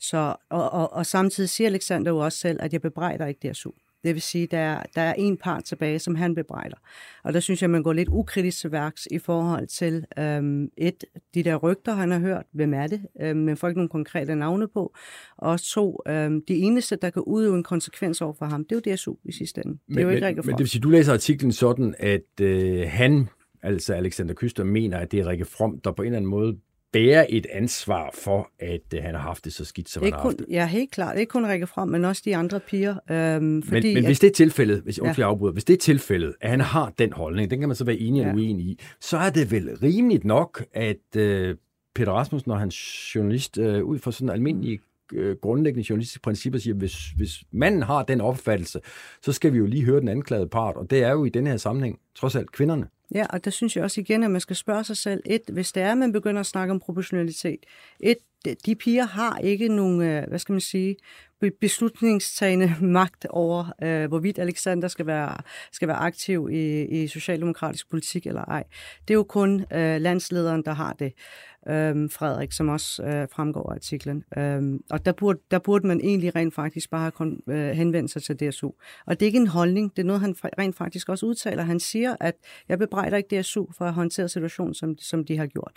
Så, 0.00 0.36
og, 0.50 0.70
og, 0.70 0.92
og 0.92 1.06
samtidig 1.06 1.50
siger 1.50 1.68
Alexander 1.68 2.10
jo 2.10 2.18
også 2.18 2.38
selv, 2.38 2.58
at 2.62 2.72
jeg 2.72 2.80
bebrejder 2.82 3.26
ikke 3.26 3.50
DSU. 3.50 3.70
Det 4.04 4.14
vil 4.14 4.22
sige, 4.22 4.46
der, 4.46 4.82
der 4.94 5.02
er 5.02 5.14
en 5.14 5.36
part 5.36 5.64
tilbage, 5.64 5.98
som 5.98 6.14
han 6.14 6.34
bebrejder. 6.34 6.76
Og 7.24 7.32
der 7.32 7.40
synes 7.40 7.62
jeg, 7.62 7.70
man 7.70 7.82
går 7.82 7.92
lidt 7.92 8.08
ukritisk 8.08 8.60
til 8.60 8.72
værks 8.72 9.08
i 9.10 9.18
forhold 9.18 9.66
til 9.66 10.04
øhm, 10.18 10.68
et, 10.76 11.04
de 11.34 11.42
der 11.42 11.56
rygter, 11.56 11.94
han 11.94 12.10
har 12.10 12.18
hørt, 12.18 12.44
hvem 12.52 12.74
er 12.74 12.86
det, 12.86 13.06
øhm, 13.20 13.38
men 13.38 13.56
får 13.56 13.68
ikke 13.68 13.78
nogen 13.78 13.88
konkrete 13.88 14.36
navne 14.36 14.68
på. 14.68 14.94
Og 15.36 15.60
to, 15.60 16.00
øhm, 16.08 16.44
de 16.48 16.54
eneste, 16.54 16.96
der 16.96 17.10
kan 17.10 17.22
udøve 17.22 17.56
en 17.56 17.62
konsekvens 17.62 18.20
over 18.20 18.32
for 18.32 18.46
ham, 18.46 18.64
det 18.64 18.86
er 18.86 18.90
jo 18.90 18.94
DSU 18.96 19.14
i 19.24 19.32
sidste 19.32 19.62
ende. 19.64 19.78
Det 19.88 19.98
er 19.98 20.02
jo 20.02 20.08
ikke 20.08 20.26
men, 20.26 20.36
men 20.36 20.46
det 20.46 20.58
vil 20.58 20.68
sige, 20.68 20.82
du 20.82 20.90
læser 20.90 21.12
artiklen 21.12 21.52
sådan, 21.52 21.94
at 21.98 22.40
øh, 22.40 22.88
han, 22.88 23.28
altså 23.62 23.94
Alexander 23.94 24.34
Kyster, 24.34 24.64
mener, 24.64 24.98
at 24.98 25.12
det 25.12 25.20
er 25.20 25.26
Rikke 25.26 25.44
From, 25.44 25.80
der 25.80 25.92
på 25.92 26.02
en 26.02 26.06
eller 26.06 26.16
anden 26.16 26.30
måde 26.30 26.56
bære 26.94 27.30
et 27.30 27.46
ansvar 27.52 28.10
for, 28.14 28.50
at 28.58 28.80
uh, 28.94 29.02
han 29.02 29.14
har 29.14 29.22
haft 29.22 29.44
det 29.44 29.52
så 29.52 29.64
skidt, 29.64 29.88
som 29.88 30.04
ikke 30.04 30.14
han 30.14 30.20
har 30.20 30.28
haft 30.28 30.36
kun, 30.38 30.46
det. 30.46 30.52
Ja, 30.54 30.66
helt 30.66 30.90
klart. 30.90 31.18
Ikke 31.18 31.30
kun 31.30 31.46
Rikke 31.46 31.66
Frem, 31.66 31.88
men 31.88 32.04
også 32.04 32.22
de 32.24 32.36
andre 32.36 32.60
piger. 32.60 32.94
Øhm, 33.10 33.62
fordi, 33.62 33.86
men, 33.86 33.94
men 33.94 34.04
hvis 34.04 34.20
det 34.20 34.26
er 34.26 34.34
tilfældet, 34.34 34.80
hvis, 34.80 34.98
ja. 34.98 35.14
jeg 35.16 35.26
afbryder, 35.26 35.52
hvis 35.52 35.64
det 35.64 35.74
er 35.74 35.78
tilfældet, 35.78 36.34
at 36.40 36.50
han 36.50 36.60
har 36.60 36.92
den 36.98 37.12
holdning, 37.12 37.50
den 37.50 37.60
kan 37.60 37.68
man 37.68 37.76
så 37.76 37.84
være 37.84 37.96
enig 37.96 38.20
eller 38.20 38.32
ja. 38.32 38.36
uenig 38.36 38.66
i, 38.66 38.80
så 39.00 39.16
er 39.16 39.30
det 39.30 39.50
vel 39.50 39.76
rimeligt 39.82 40.24
nok, 40.24 40.64
at 40.72 40.96
uh, 41.16 41.22
Peter 41.94 42.12
Rasmussen 42.12 42.50
og 42.50 42.58
hans 42.58 42.76
journalist, 43.14 43.58
uh, 43.58 43.64
ud 43.64 43.98
fra 43.98 44.12
sådan 44.12 44.30
almindelige 44.30 44.78
grundlæggende 45.42 45.86
journalistiske 45.90 46.22
principper 46.22 46.58
siger, 46.58 46.74
hvis, 46.74 47.10
hvis 47.16 47.42
manden 47.52 47.82
har 47.82 48.02
den 48.02 48.20
opfattelse, 48.20 48.80
så 49.22 49.32
skal 49.32 49.52
vi 49.52 49.58
jo 49.58 49.66
lige 49.66 49.84
høre 49.84 50.00
den 50.00 50.08
anklagede 50.08 50.48
part, 50.48 50.76
og 50.76 50.90
det 50.90 51.02
er 51.02 51.10
jo 51.10 51.24
i 51.24 51.28
den 51.28 51.46
her 51.46 51.56
sammenhæng 51.56 51.98
trods 52.14 52.36
alt 52.36 52.52
kvinderne. 52.52 52.86
Ja, 53.14 53.26
og 53.30 53.44
der 53.44 53.50
synes 53.50 53.76
jeg 53.76 53.84
også 53.84 54.00
igen, 54.00 54.22
at 54.22 54.30
man 54.30 54.40
skal 54.40 54.56
spørge 54.56 54.84
sig 54.84 54.96
selv, 54.96 55.22
et, 55.26 55.42
hvis 55.52 55.72
det 55.72 55.82
er, 55.82 55.92
at 55.92 55.98
man 55.98 56.12
begynder 56.12 56.40
at 56.40 56.46
snakke 56.46 56.72
om 56.72 56.80
proportionalitet, 56.80 57.66
et, 58.00 58.18
de 58.66 58.74
piger 58.74 59.04
har 59.04 59.38
ikke 59.38 59.68
nogen, 59.68 60.02
øh, 60.02 60.28
hvad 60.28 60.38
skal 60.38 60.52
man 60.52 60.60
sige, 60.60 60.96
beslutningstagende 61.60 62.76
magt 62.98 63.26
over, 63.30 63.72
øh, 63.82 64.08
hvorvidt 64.08 64.38
Alexander 64.38 64.88
skal 64.88 65.06
være, 65.06 65.36
skal 65.72 65.88
være 65.88 65.96
aktiv 65.96 66.48
i, 66.52 66.82
i 66.82 67.08
socialdemokratisk 67.08 67.90
politik 67.90 68.26
eller 68.26 68.44
ej. 68.44 68.64
Det 69.08 69.14
er 69.14 69.18
jo 69.18 69.24
kun 69.24 69.60
øh, 69.72 70.00
landslederen, 70.00 70.62
der 70.64 70.72
har 70.72 70.92
det 70.92 71.12
øhm, 71.68 72.10
Frederik, 72.10 72.52
som 72.52 72.68
også 72.68 73.02
øh, 73.02 73.28
fremgår 73.32 73.70
af 73.70 73.74
artiklen. 73.74 74.24
Øh, 74.38 74.80
og 74.90 75.06
der 75.06 75.12
burde, 75.12 75.38
der 75.50 75.58
burde 75.58 75.86
man 75.86 76.00
egentlig 76.00 76.36
rent 76.36 76.54
faktisk 76.54 76.90
bare 76.90 77.12
have 77.18 77.36
øh, 77.48 77.70
henvende 77.70 78.08
sig 78.08 78.22
til 78.22 78.36
DSU. 78.36 78.70
Og 79.06 79.20
det 79.20 79.22
er 79.22 79.26
ikke 79.26 79.38
en 79.38 79.46
holdning, 79.46 79.96
det 79.96 80.02
er 80.02 80.06
noget, 80.06 80.20
han 80.20 80.34
rent 80.58 80.76
faktisk 80.76 81.08
også 81.08 81.26
udtaler. 81.26 81.62
Han 81.62 81.80
siger, 81.80 82.16
at 82.20 82.34
jeg 82.68 82.78
bebrejder 82.78 83.16
ikke 83.16 83.40
DSU 83.40 83.66
for 83.78 83.84
at 83.84 83.92
håndtere 83.92 84.28
situationen, 84.28 84.74
som, 84.74 84.98
som 84.98 85.24
de 85.24 85.36
har 85.36 85.46
gjort. 85.46 85.72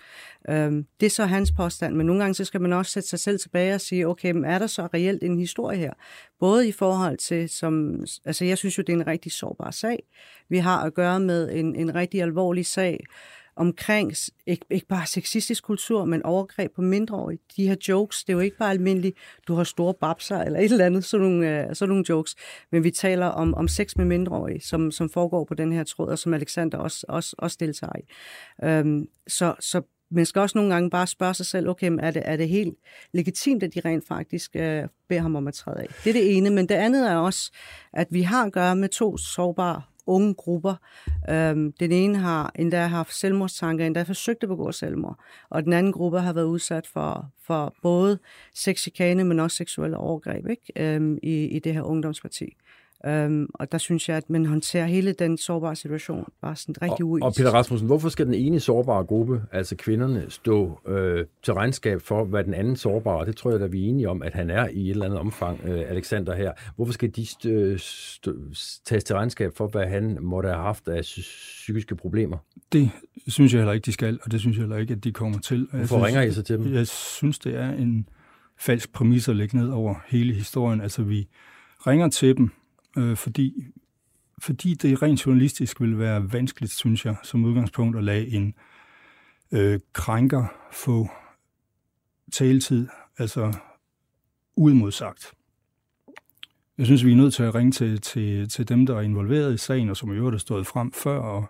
Øh, 0.50 0.72
det 1.00 1.06
er 1.06 1.10
så 1.10 1.26
hans 1.26 1.52
påstand, 1.52 1.96
men 1.96 2.06
nogle 2.06 2.22
gange 2.22 2.34
så 2.34 2.46
skal 2.46 2.62
man 2.62 2.74
også 2.74 2.92
sætte 2.92 3.10
sig 3.10 3.20
selv 3.20 3.40
tilbage 3.40 3.74
og 3.74 3.82
sige, 3.82 4.08
okay, 4.08 4.32
men 4.32 4.46
er 4.46 4.60
der 4.60 4.68
så 4.68 4.88
reelt 4.94 5.24
en 5.24 5.40
historie 5.40 5.78
her? 5.78 5.94
Både 6.40 6.68
i 6.68 6.72
forhold 6.72 7.18
til, 7.18 7.50
som, 7.50 8.04
altså 8.26 8.46
jeg 8.46 8.58
synes 8.58 8.78
jo, 8.78 8.84
det 8.88 8.94
er 8.94 8.98
en 8.98 9.08
rigtig 9.08 9.32
sårbar 9.32 9.72
sag. 9.72 10.04
Vi 10.50 10.58
har 10.58 10.84
at 10.84 10.94
gøre 10.94 11.20
med 11.20 11.52
en, 11.54 11.76
en 11.76 11.96
rigtig 11.96 12.22
alvorlig 12.22 12.66
sag, 12.66 13.00
omkring 13.58 14.14
ikke, 14.46 14.66
ikke 14.70 14.88
bare 14.88 15.06
sexistisk 15.06 15.64
kultur, 15.64 16.06
men 16.06 16.24
overgreb 16.24 16.76
på 16.76 16.82
mindreårige. 16.82 17.40
De 17.58 17.68
her 17.68 17.76
jokes, 17.88 18.24
det 18.24 18.34
er 18.34 18.38
jo 18.38 18.40
ikke 18.40 18.58
bare 18.58 18.72
almindeligt, 18.72 19.18
du 19.48 19.56
har 19.56 19.64
store 19.64 19.94
babser 19.94 20.40
eller 20.40 20.60
et 20.60 20.72
eller 20.72 20.86
andet, 20.86 21.06
sådan 21.06 21.28
nogle, 21.28 21.68
øh, 21.70 21.76
sådan 21.76 21.90
nogle 21.90 22.06
jokes, 22.10 22.36
men 22.72 22.84
vi 22.84 22.92
taler 22.92 23.26
om, 23.26 23.54
om 23.54 23.68
sex 23.68 23.96
med 23.96 24.06
mindreårige, 24.06 24.62
som, 24.62 24.92
som 24.92 25.10
foregår 25.10 25.44
på 25.46 25.54
den 25.54 25.74
her 25.74 25.84
tråd, 25.84 26.08
og 26.08 26.20
som 26.20 26.34
Alexander 26.34 26.78
også, 26.78 27.06
også, 27.10 27.36
også 27.38 27.58
deltager 27.60 27.94
i. 28.00 28.04
Øhm, 28.66 29.08
så, 29.28 29.56
så 29.60 29.82
man 30.12 30.26
skal 30.26 30.40
også 30.40 30.58
nogle 30.58 30.74
gange 30.74 30.90
bare 30.90 31.08
spørge 31.08 31.34
sig 31.34 31.46
selv, 31.46 31.70
okay, 31.70 31.92
er 32.00 32.12
det, 32.12 32.22
er 32.26 32.38
det 32.38 32.50
helt 32.50 32.76
legitimt, 33.14 33.64
at 33.64 33.74
de 33.74 33.82
rent 33.86 34.08
faktisk 34.08 34.56
øh, 34.56 34.84
beder 35.10 35.22
ham 35.22 35.36
om 35.36 35.48
at 35.48 35.54
træde 35.54 35.80
af? 35.80 35.88
Det 36.04 36.10
er 36.10 36.14
det 36.14 36.38
ene, 36.38 36.50
men 36.50 36.70
det 36.70 36.76
andet 36.76 37.12
er 37.12 37.16
også, 37.16 37.52
at 37.94 38.08
vi 38.12 38.22
har 38.22 38.46
at 38.46 38.54
gøre 38.54 38.76
med 38.76 38.90
to 38.90 39.18
sårbare 39.18 39.82
unge 40.08 40.34
grupper. 40.34 40.76
Øhm, 41.30 41.72
den 41.80 41.92
ene 41.92 42.18
har 42.18 42.52
endda 42.56 42.86
haft 42.86 43.16
selvmordstanker, 43.16 43.86
endda 43.86 44.04
forsøgt 44.04 44.44
at 44.44 44.50
begå 44.50 44.72
selvmord, 44.72 45.20
og 45.50 45.64
den 45.64 45.74
anden 45.74 45.92
gruppe 45.92 46.20
har 46.20 46.34
været 46.34 46.46
udsat 46.46 46.88
for, 46.88 47.30
for 47.48 47.76
både 47.82 48.20
sexikane, 48.54 49.24
men 49.24 49.40
også 49.40 49.58
seksuelle 49.58 49.98
overgreb 49.98 50.48
ikke? 50.50 50.74
Øhm, 50.76 51.18
i, 51.24 51.46
i 51.46 51.60
det 51.60 51.74
her 51.74 51.82
ungdomsparti. 51.82 52.54
Øhm, 53.08 53.50
og 53.54 53.72
der 53.72 53.78
synes 53.78 54.10
jeg, 54.10 54.18
at 54.18 54.30
man 54.30 54.46
håndterer 54.46 54.86
hele 54.86 55.14
den 55.14 55.38
sårbare 55.38 55.76
situation 55.76 56.26
bare 56.42 56.56
sådan 56.56 56.76
rigtig 56.82 57.06
uetisk. 57.06 57.24
Og, 57.24 57.28
og 57.28 57.34
Peter 57.34 57.52
Rasmussen, 57.52 57.88
hvorfor 57.88 58.10
skal 58.10 58.26
den 58.26 58.34
ene 58.34 58.60
sårbare 58.60 59.04
gruppe, 59.04 59.42
altså 59.52 59.76
kvinderne, 59.76 60.26
stå 60.30 60.80
øh, 60.88 61.26
til 61.44 61.54
regnskab 61.54 62.02
for, 62.02 62.26
hvad 62.26 62.44
den 62.44 62.54
anden 62.54 62.76
sårbare, 62.76 63.26
det 63.26 63.36
tror 63.36 63.52
jeg, 63.52 63.62
at 63.62 63.72
vi 63.72 63.86
er 63.86 63.90
enige 63.90 64.10
om, 64.10 64.24
at 64.24 64.34
han 64.34 64.50
er 64.50 64.68
i 64.68 64.86
et 64.86 64.90
eller 64.90 65.06
andet 65.06 65.20
omfang, 65.20 65.60
øh, 65.64 65.80
Alexander 65.90 66.36
her. 66.36 66.52
Hvorfor 66.76 66.94
skal 66.94 67.10
de 67.10 67.26
stå, 67.26 67.78
stå, 67.78 68.34
tages 68.86 69.04
til 69.04 69.16
regnskab 69.16 69.52
for, 69.56 69.68
hvad 69.68 69.88
han 69.88 70.18
måtte 70.22 70.50
have 70.50 70.62
haft 70.62 70.88
af 70.88 71.02
psykiske 71.02 71.96
problemer? 71.96 72.38
Det 72.72 72.90
synes 73.28 73.54
jeg 73.54 73.60
heller 73.60 73.74
ikke, 73.74 73.86
de 73.86 73.92
skal, 73.92 74.20
og 74.24 74.32
det 74.32 74.40
synes 74.40 74.58
jeg 74.58 74.62
heller 74.62 74.78
ikke, 74.78 74.94
at 74.94 75.04
de 75.04 75.12
kommer 75.12 75.40
til. 75.40 75.68
Hvorfor 75.72 75.86
synes, 75.86 76.06
ringer 76.06 76.22
I 76.22 76.32
så 76.32 76.44
til 76.44 76.58
dem? 76.58 76.74
Jeg 76.74 76.88
synes, 76.88 77.40
det 77.40 77.56
er 77.56 77.70
en 77.70 78.10
falsk 78.60 78.94
præmis 78.94 79.30
at 79.30 79.36
lægge 79.36 79.58
ned 79.58 79.70
over 79.70 79.96
hele 80.08 80.34
historien. 80.34 80.82
Altså, 80.82 81.04
vi 81.04 81.28
ringer 81.88 82.10
til 82.10 82.38
dem, 82.38 82.52
øh, 82.98 83.18
fordi, 83.18 83.66
fordi 84.40 84.74
det 84.74 85.02
rent 85.02 85.26
journalistisk 85.26 85.82
vil 85.82 86.00
være 86.00 86.34
vanskeligt, 86.34 86.72
synes 86.72 87.06
jeg, 87.06 87.16
som 87.24 87.46
udgangspunkt 87.46 87.98
at 87.98 88.04
lade 88.04 88.28
en 88.28 88.54
øh, 89.52 89.80
krænker 89.94 90.46
få 90.72 91.10
taletid, 92.32 92.88
altså 93.18 93.54
uimodsagt. 94.56 95.34
Jeg 96.78 96.86
synes, 96.86 97.06
vi 97.06 97.12
er 97.12 97.16
nødt 97.16 97.34
til 97.34 97.44
at 97.44 97.56
ringe 97.56 97.72
til, 97.72 98.02
til, 98.02 98.50
til 98.50 98.70
dem, 98.70 98.86
der 98.86 98.98
er 98.98 99.02
involveret 99.02 99.54
i 99.54 99.58
sagen, 99.58 99.90
og 99.90 99.98
som 99.98 100.14
i 100.14 100.16
øvrigt 100.16 100.34
har 100.34 100.40
stået 100.40 100.68
frem 100.68 100.92
før. 100.92 101.20
Og, 101.20 101.46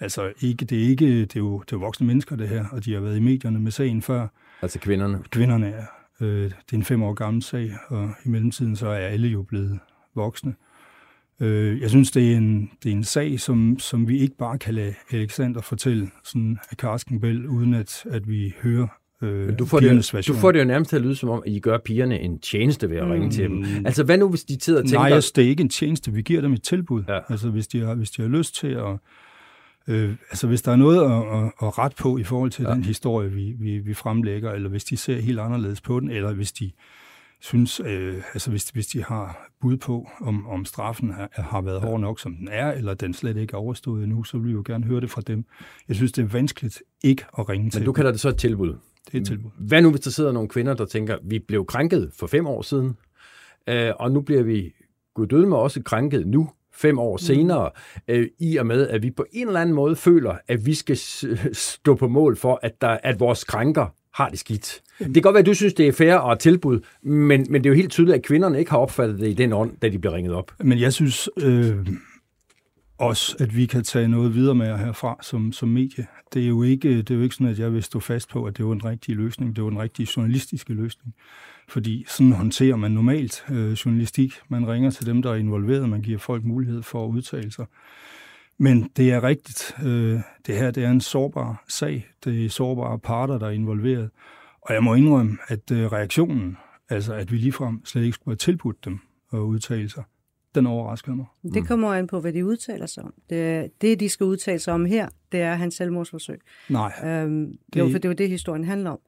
altså, 0.00 0.32
ikke, 0.40 0.64
det, 0.64 0.78
er 0.78 0.88
ikke, 0.88 1.20
det, 1.20 1.36
er 1.36 1.40
jo, 1.40 1.58
det 1.58 1.72
er 1.72 1.76
jo 1.76 1.78
voksne 1.78 2.06
mennesker, 2.06 2.36
det 2.36 2.48
her, 2.48 2.66
og 2.72 2.84
de 2.84 2.92
har 2.92 3.00
været 3.00 3.16
i 3.16 3.20
medierne 3.20 3.60
med 3.60 3.72
sagen 3.72 4.02
før. 4.02 4.28
Altså 4.62 4.78
kvinderne? 4.78 5.22
Kvinderne, 5.30 5.66
ja. 5.66 5.84
Øh, 6.20 6.44
det 6.44 6.72
er 6.72 6.76
en 6.76 6.84
fem 6.84 7.02
år 7.02 7.14
gammel 7.14 7.42
sag, 7.42 7.72
og 7.88 8.10
i 8.24 8.28
mellemtiden 8.28 8.76
så 8.76 8.88
er 8.88 9.06
alle 9.06 9.28
jo 9.28 9.42
blevet 9.42 9.80
voksne. 10.14 10.54
Øh, 11.40 11.80
jeg 11.80 11.90
synes, 11.90 12.10
det 12.10 12.32
er 12.32 12.36
en, 12.36 12.70
det 12.82 12.92
er 12.92 12.96
en 12.96 13.04
sag, 13.04 13.40
som, 13.40 13.78
som 13.78 14.08
vi 14.08 14.18
ikke 14.18 14.36
bare 14.36 14.58
kan 14.58 14.74
lade 14.74 14.94
Alexander 15.10 15.60
fortælle 15.60 16.10
sådan 16.24 16.58
af 16.70 16.76
Karskenbæl, 16.76 17.46
uden 17.46 17.74
at, 17.74 18.04
at 18.10 18.28
vi 18.28 18.54
hører 18.62 18.86
øh, 19.22 19.58
du 19.58 19.66
får, 19.66 19.80
det, 19.80 19.90
version. 19.90 20.34
du 20.36 20.40
får 20.40 20.52
det 20.52 20.58
jo 20.58 20.64
nærmest 20.64 20.88
til 20.88 20.96
at 20.96 21.02
lyde 21.02 21.16
som 21.16 21.28
om, 21.28 21.42
at 21.46 21.52
I 21.52 21.58
gør 21.58 21.78
pigerne 21.78 22.20
en 22.20 22.38
tjeneste 22.38 22.90
ved 22.90 22.96
at 22.96 23.10
ringe 23.10 23.26
mm. 23.26 23.30
til 23.30 23.44
dem. 23.44 23.64
Altså, 23.86 24.04
hvad 24.04 24.18
nu, 24.18 24.28
hvis 24.28 24.44
de 24.44 24.60
sidder 24.60 24.80
og 24.80 24.86
tænker... 24.86 24.98
Nej, 24.98 25.10
altså, 25.10 25.32
det 25.36 25.44
er 25.44 25.48
ikke 25.48 25.60
en 25.60 25.68
tjeneste. 25.68 26.12
Vi 26.12 26.22
giver 26.22 26.40
dem 26.40 26.52
et 26.52 26.62
tilbud. 26.62 27.02
Ja. 27.08 27.18
Altså, 27.28 27.50
hvis 27.50 27.66
de, 27.66 27.80
har, 27.80 27.94
hvis 27.94 28.10
de 28.10 28.22
har 28.22 28.28
lyst 28.28 28.54
til 28.54 28.68
at... 28.68 28.98
Øh, 29.88 30.14
altså, 30.30 30.46
hvis 30.46 30.62
der 30.62 30.72
er 30.72 30.76
noget 30.76 31.02
at, 31.02 31.44
at, 31.44 31.52
at 31.62 31.78
ret 31.78 31.94
på 32.00 32.18
i 32.18 32.24
forhold 32.24 32.50
til 32.50 32.64
ja. 32.68 32.74
den 32.74 32.84
historie, 32.84 33.30
vi, 33.30 33.54
vi, 33.58 33.78
vi 33.78 33.94
fremlægger, 33.94 34.52
eller 34.52 34.68
hvis 34.68 34.84
de 34.84 34.96
ser 34.96 35.20
helt 35.20 35.40
anderledes 35.40 35.80
på 35.80 36.00
den, 36.00 36.10
eller 36.10 36.32
hvis 36.32 36.52
de 36.52 36.70
synes, 37.40 37.80
øh, 37.80 38.22
altså 38.34 38.50
hvis, 38.50 38.68
hvis 38.68 38.86
de 38.86 39.04
har 39.04 39.50
bud 39.60 39.76
på, 39.76 40.08
om, 40.20 40.48
om 40.48 40.64
straffen 40.64 41.10
har, 41.10 41.28
har 41.32 41.60
været 41.60 41.80
hård 41.80 42.00
nok, 42.00 42.20
som 42.20 42.34
den 42.34 42.48
er, 42.48 42.72
eller 42.72 42.94
den 42.94 43.14
slet 43.14 43.36
ikke 43.36 43.52
er 43.52 43.58
overstået 43.58 44.04
endnu, 44.04 44.24
så 44.24 44.38
vil 44.38 44.46
vi 44.46 44.52
jo 44.52 44.62
gerne 44.66 44.84
høre 44.84 45.00
det 45.00 45.10
fra 45.10 45.20
dem. 45.20 45.44
Jeg 45.88 45.96
synes, 45.96 46.12
det 46.12 46.22
er 46.22 46.26
vanskeligt 46.26 46.82
ikke 47.04 47.24
at 47.38 47.48
ringe 47.48 47.70
til 47.70 47.80
Men 47.80 47.86
du 47.86 47.92
kalder 47.92 48.10
det 48.10 48.20
så 48.20 48.28
et 48.28 48.36
tilbud? 48.36 48.68
Det 49.06 49.14
er 49.14 49.20
et 49.20 49.26
tilbud. 49.26 49.50
Hvad 49.58 49.82
nu, 49.82 49.90
hvis 49.90 50.00
der 50.00 50.10
sidder 50.10 50.32
nogle 50.32 50.48
kvinder, 50.48 50.74
der 50.74 50.84
tænker, 50.84 51.18
vi 51.22 51.38
blev 51.38 51.66
krænket 51.66 52.10
for 52.18 52.26
fem 52.26 52.46
år 52.46 52.62
siden, 52.62 52.96
øh, 53.68 53.92
og 53.98 54.12
nu 54.12 54.20
bliver 54.20 54.42
vi 54.42 54.72
døde 55.30 55.46
med 55.46 55.56
også 55.56 55.82
krænket 55.82 56.26
nu, 56.26 56.50
fem 56.72 56.98
år 56.98 57.14
mm. 57.14 57.18
senere, 57.18 57.70
øh, 58.08 58.28
i 58.38 58.56
og 58.56 58.66
med, 58.66 58.88
at 58.88 59.02
vi 59.02 59.10
på 59.10 59.24
en 59.32 59.46
eller 59.46 59.60
anden 59.60 59.74
måde 59.74 59.96
føler, 59.96 60.36
at 60.48 60.66
vi 60.66 60.74
skal 60.74 60.96
stå 61.52 61.94
på 61.94 62.08
mål 62.08 62.36
for, 62.36 62.60
at, 62.62 62.80
der, 62.80 62.98
at 63.02 63.20
vores 63.20 63.44
krænker 63.44 63.86
har 64.18 64.28
det 64.28 64.38
skidt. 64.38 64.82
Det 64.98 65.14
kan 65.14 65.22
godt 65.22 65.34
være, 65.34 65.40
at 65.40 65.46
du 65.46 65.54
synes, 65.54 65.74
det 65.74 65.88
er 65.88 65.92
fair 65.92 66.14
og 66.14 66.38
tilbud, 66.38 66.80
men, 67.02 67.46
men 67.50 67.64
det 67.64 67.66
er 67.66 67.70
jo 67.70 67.76
helt 67.76 67.90
tydeligt, 67.90 68.16
at 68.16 68.22
kvinderne 68.22 68.58
ikke 68.58 68.70
har 68.70 68.78
opfattet 68.78 69.20
det 69.20 69.28
i 69.28 69.32
den 69.32 69.52
ånd, 69.52 69.76
da 69.82 69.88
de 69.88 69.98
blev 69.98 70.12
ringet 70.12 70.34
op. 70.34 70.52
Men 70.60 70.80
jeg 70.80 70.92
synes 70.92 71.28
øh, 71.42 71.86
også, 72.98 73.36
at 73.40 73.56
vi 73.56 73.66
kan 73.66 73.84
tage 73.84 74.08
noget 74.08 74.34
videre 74.34 74.54
med 74.54 74.78
herfra 74.78 75.18
som, 75.22 75.52
som 75.52 75.68
medie. 75.68 76.06
Det 76.34 76.42
er, 76.42 76.46
jo 76.46 76.62
ikke, 76.62 76.96
det 76.96 77.10
er 77.10 77.14
jo 77.14 77.22
ikke 77.22 77.34
sådan, 77.34 77.52
at 77.52 77.58
jeg 77.58 77.72
vil 77.72 77.82
stå 77.82 78.00
fast 78.00 78.28
på, 78.28 78.44
at 78.44 78.56
det 78.56 78.66
var 78.66 78.72
en 78.72 78.84
rigtig 78.84 79.16
løsning. 79.16 79.56
Det 79.56 79.64
var 79.64 79.70
en 79.70 79.78
rigtig 79.78 80.16
journalistiske 80.16 80.72
løsning. 80.72 81.14
Fordi 81.68 82.04
sådan 82.08 82.32
håndterer 82.32 82.76
man 82.76 82.90
normalt 82.90 83.44
øh, 83.50 83.72
journalistik. 83.72 84.32
Man 84.48 84.68
ringer 84.68 84.90
til 84.90 85.06
dem, 85.06 85.22
der 85.22 85.30
er 85.30 85.34
involveret. 85.34 85.88
Man 85.88 86.02
giver 86.02 86.18
folk 86.18 86.44
mulighed 86.44 86.82
for 86.82 87.04
at 87.04 87.08
udtale 87.08 87.52
sig. 87.52 87.66
Men 88.58 88.90
det 88.96 89.12
er 89.12 89.24
rigtigt. 89.24 89.76
Øh, 89.84 90.20
det 90.46 90.56
her 90.56 90.70
det 90.70 90.84
er 90.84 90.90
en 90.90 91.00
sårbar 91.00 91.64
sag. 91.68 92.08
Det 92.24 92.44
er 92.44 92.48
sårbare 92.48 92.98
parter, 92.98 93.38
der 93.38 93.46
er 93.46 93.50
involveret. 93.50 94.10
Og 94.62 94.74
jeg 94.74 94.84
må 94.84 94.94
indrømme, 94.94 95.38
at 95.48 95.70
øh, 95.70 95.92
reaktionen, 95.92 96.56
altså 96.88 97.14
at 97.14 97.32
vi 97.32 97.36
ligefrem 97.36 97.84
slet 97.84 98.02
ikke 98.02 98.14
skulle 98.14 98.32
have 98.32 98.36
tilbudt 98.36 98.84
dem 98.84 98.98
at 99.32 99.38
udtale 99.38 99.88
sig, 99.88 100.02
den 100.54 100.66
overraskede 100.66 101.16
mig. 101.16 101.26
Det 101.54 101.68
kommer 101.68 101.94
an 101.94 102.06
på, 102.06 102.20
hvad 102.20 102.32
de 102.32 102.46
udtaler 102.46 102.86
sig 102.86 103.04
om. 103.04 103.14
Det, 103.30 103.70
det 103.80 104.00
de 104.00 104.08
skal 104.08 104.24
udtale 104.24 104.58
sig 104.58 104.74
om 104.74 104.84
her, 104.84 105.08
det 105.32 105.40
er 105.40 105.54
hans 105.54 105.74
selvmordsforsøg. 105.74 106.40
Nej. 106.68 106.92
Øhm, 107.04 107.58
det... 107.72 107.80
Jo, 107.80 107.88
for 107.90 107.98
det 107.98 108.04
er 108.04 108.08
jo 108.08 108.14
det, 108.14 108.28
historien 108.28 108.64
handler 108.64 108.90
om. 108.90 109.00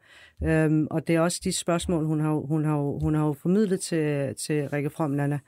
Øhm, 0.45 0.87
og 0.91 1.07
det 1.07 1.17
er 1.17 1.21
også 1.21 1.41
de 1.45 1.53
spørgsmål, 1.53 2.05
hun 2.05 2.21
har, 2.21 2.33
hun 2.33 2.65
har, 2.65 2.99
hun 3.03 3.15
har 3.15 3.33
formidlet 3.33 3.81
til, 3.81 4.35
til 4.35 4.69
Rikke 4.69 4.91
From 4.91 5.11
Nana, 5.11 5.39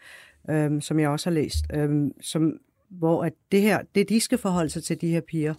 øhm, 0.50 0.80
som 0.80 1.00
jeg 1.00 1.08
også 1.08 1.30
har 1.30 1.34
læst, 1.34 1.64
øhm, 1.74 2.12
som, 2.20 2.52
hvor 2.98 3.24
at 3.24 3.32
det 3.52 3.62
her, 3.62 3.82
det 3.94 4.08
de 4.08 4.20
skal 4.20 4.38
forholde 4.38 4.70
sig 4.70 4.84
til, 4.84 5.00
de 5.00 5.08
her 5.08 5.20
piger, 5.20 5.54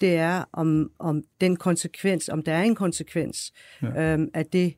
det 0.00 0.16
er 0.16 0.44
om, 0.52 0.90
om 0.98 1.22
den 1.40 1.56
konsekvens, 1.56 2.28
om 2.28 2.42
der 2.42 2.52
er 2.52 2.62
en 2.62 2.74
konsekvens, 2.74 3.52
ja. 3.82 4.12
øhm, 4.12 4.28
at 4.34 4.52
det, 4.52 4.74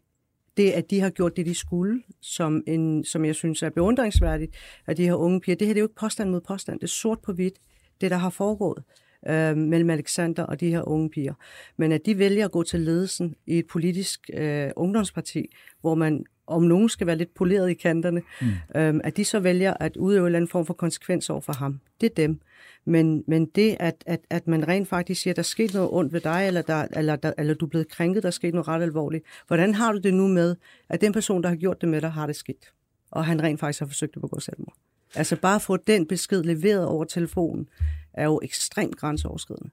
det, 0.57 0.71
at 0.71 0.91
de 0.91 1.01
har 1.01 1.11
gjort 1.11 1.37
det, 1.37 1.47
de 1.47 1.55
skulle, 1.55 2.03
som, 2.21 2.63
en, 2.67 3.05
som 3.05 3.25
jeg 3.25 3.35
synes 3.35 3.63
er 3.63 3.71
beundringsværdigt, 3.71 4.57
at 4.87 4.97
de 4.97 5.05
her 5.05 5.15
unge 5.15 5.41
piger, 5.41 5.57
det 5.57 5.67
her 5.67 5.75
det 5.75 5.79
er 5.79 5.83
jo 5.83 5.87
ikke 5.87 6.01
påstand 6.01 6.31
mod 6.31 6.41
påstand, 6.41 6.81
det 6.81 6.85
er 6.85 6.89
sort 6.89 7.19
på 7.21 7.33
hvidt, 7.33 7.55
det 8.01 8.11
der 8.11 8.17
har 8.17 8.31
foregået 8.31 8.85
øh, 9.29 9.57
mellem 9.57 9.91
Alexander 9.91 10.43
og 10.43 10.61
de 10.61 10.71
her 10.71 10.89
unge 10.89 11.11
piger. 11.11 11.35
Men 11.77 11.93
at 11.93 12.07
de 12.07 12.19
vælger 12.19 12.45
at 12.45 12.53
gå 12.53 12.63
til 12.63 12.81
ledelsen 12.81 13.35
i 13.47 13.59
et 13.59 13.67
politisk 13.67 14.31
øh, 14.35 14.71
ungdomsparti, 14.77 15.47
hvor 15.81 15.95
man 15.95 16.25
om 16.51 16.63
nogen 16.63 16.89
skal 16.89 17.07
være 17.07 17.17
lidt 17.17 17.35
poleret 17.35 17.71
i 17.71 17.75
kanterne, 17.75 18.23
mm. 18.41 18.49
øhm, 18.77 19.01
at 19.05 19.17
de 19.17 19.25
så 19.25 19.41
vælger 19.41 19.75
at 19.81 19.97
udøve 19.97 20.21
en 20.21 20.27
eller 20.27 20.39
anden 20.39 20.49
form 20.49 20.67
for 20.67 20.75
konsekvens 20.75 21.31
over 21.31 21.41
for 21.41 21.53
ham. 21.53 21.81
Det 22.01 22.11
er 22.11 22.15
dem. 22.15 22.41
Men, 22.85 23.25
men 23.27 23.47
det, 23.47 23.77
at, 23.81 24.05
at, 24.07 24.21
at 24.31 24.47
man 24.47 24.69
rent 24.69 24.89
faktisk 24.89 25.23
siger, 25.23 25.35
der 25.35 25.41
er 25.41 25.45
sket 25.45 25.75
noget 25.75 25.89
ondt 25.93 26.13
ved 26.13 26.21
dig, 26.21 26.47
eller, 26.47 26.63
der, 26.63 26.87
eller, 26.97 27.17
der, 27.17 27.33
eller 27.39 27.55
du 27.55 27.65
er 27.65 27.71
blevet 27.71 27.89
krænket, 27.89 28.23
der 28.23 28.27
er 28.27 28.31
sket 28.31 28.55
noget 28.55 28.69
ret 28.69 28.83
alvorligt. 28.83 29.25
Hvordan 29.47 29.75
har 29.75 29.93
du 29.93 29.99
det 29.99 30.15
nu 30.15 30.29
med, 30.29 30.57
at 30.89 31.01
den 31.01 31.13
person, 31.13 31.43
der 31.43 31.49
har 31.49 31.57
gjort 31.57 31.81
det 31.81 31.89
med 31.89 32.01
dig, 32.01 32.11
har 32.11 32.27
det 32.27 32.37
skidt? 32.37 32.73
Og 33.11 33.25
han 33.25 33.43
rent 33.43 33.61
faktisk 33.61 33.81
har 33.81 33.87
forsøgt 33.87 34.17
at 34.17 34.23
begå 34.23 34.41
selvmord. 34.41 34.77
Altså 35.15 35.37
bare 35.37 35.55
at 35.55 35.63
få 35.63 35.77
den 35.77 36.07
besked 36.07 36.43
leveret 36.43 36.87
over 36.87 37.05
telefonen, 37.05 37.69
er 38.13 38.25
jo 38.25 38.41
ekstremt 38.43 38.97
grænseoverskridende. 38.97 39.71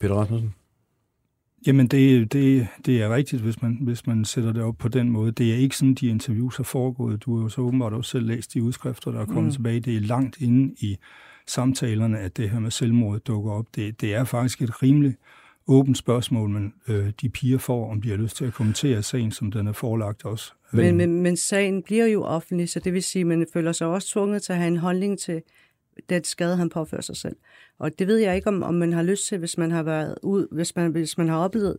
Peter 0.00 0.14
Rasmussen? 0.14 0.54
Jamen, 1.66 1.86
det, 1.86 2.32
det, 2.32 2.68
det 2.86 3.02
er 3.02 3.14
rigtigt, 3.14 3.42
hvis 3.42 3.62
man, 3.62 3.78
hvis 3.80 4.06
man 4.06 4.24
sætter 4.24 4.52
det 4.52 4.62
op 4.62 4.78
på 4.78 4.88
den 4.88 5.10
måde. 5.10 5.32
Det 5.32 5.52
er 5.52 5.56
ikke 5.56 5.76
sådan, 5.76 5.94
de 5.94 6.08
interviews 6.08 6.56
har 6.56 6.64
foregået. 6.64 7.24
Du 7.24 7.36
har 7.36 7.42
jo 7.42 7.48
så 7.48 7.60
åbenbart 7.60 7.92
også 7.92 8.10
selv 8.10 8.26
læst 8.26 8.54
de 8.54 8.62
udskrifter, 8.62 9.10
der 9.10 9.20
er 9.20 9.24
kommet 9.24 9.44
mm. 9.44 9.50
tilbage. 9.50 9.80
Det 9.80 9.96
er 9.96 10.00
langt 10.00 10.40
inde 10.40 10.74
i 10.80 10.98
samtalerne, 11.46 12.18
at 12.18 12.36
det 12.36 12.50
her 12.50 12.60
med 12.60 12.70
selvmord 12.70 13.20
dukker 13.20 13.52
op. 13.52 13.66
Det, 13.74 14.00
det 14.00 14.14
er 14.14 14.24
faktisk 14.24 14.62
et 14.62 14.82
rimeligt 14.82 15.16
åbent 15.68 15.98
spørgsmål, 15.98 16.50
men 16.50 16.74
øh, 16.88 17.12
de 17.20 17.28
piger 17.28 17.58
får, 17.58 17.90
om 17.90 18.02
de 18.02 18.10
har 18.10 18.16
lyst 18.16 18.36
til 18.36 18.44
at 18.44 18.52
kommentere 18.52 19.02
sagen, 19.02 19.32
som 19.32 19.52
den 19.52 19.66
er 19.66 19.72
forelagt 19.72 20.24
også. 20.24 20.52
Men, 20.72 20.96
men, 20.96 21.22
men 21.22 21.36
sagen 21.36 21.82
bliver 21.82 22.06
jo 22.06 22.22
offentlig, 22.22 22.68
så 22.68 22.80
det 22.80 22.92
vil 22.92 23.02
sige, 23.02 23.20
at 23.20 23.26
man 23.26 23.46
føler 23.52 23.72
sig 23.72 23.86
også 23.86 24.08
tvunget 24.08 24.42
til 24.42 24.52
at 24.52 24.58
have 24.58 24.68
en 24.68 24.76
holdning 24.76 25.18
til 25.18 25.42
den 26.08 26.24
skade, 26.24 26.56
han 26.56 26.68
påfører 26.68 27.02
sig 27.02 27.16
selv. 27.16 27.36
Og 27.78 27.98
det 27.98 28.06
ved 28.06 28.16
jeg 28.16 28.36
ikke, 28.36 28.48
om, 28.48 28.62
om 28.62 28.74
man 28.74 28.92
har 28.92 29.02
lyst 29.02 29.26
til, 29.26 29.38
hvis 29.38 29.58
man 29.58 29.70
har 29.70 29.82
været 29.82 30.14
ud, 30.22 30.46
hvis 30.52 30.76
man, 30.76 30.90
hvis 30.90 31.18
man 31.18 31.28
har 31.28 31.36
oplevet 31.36 31.76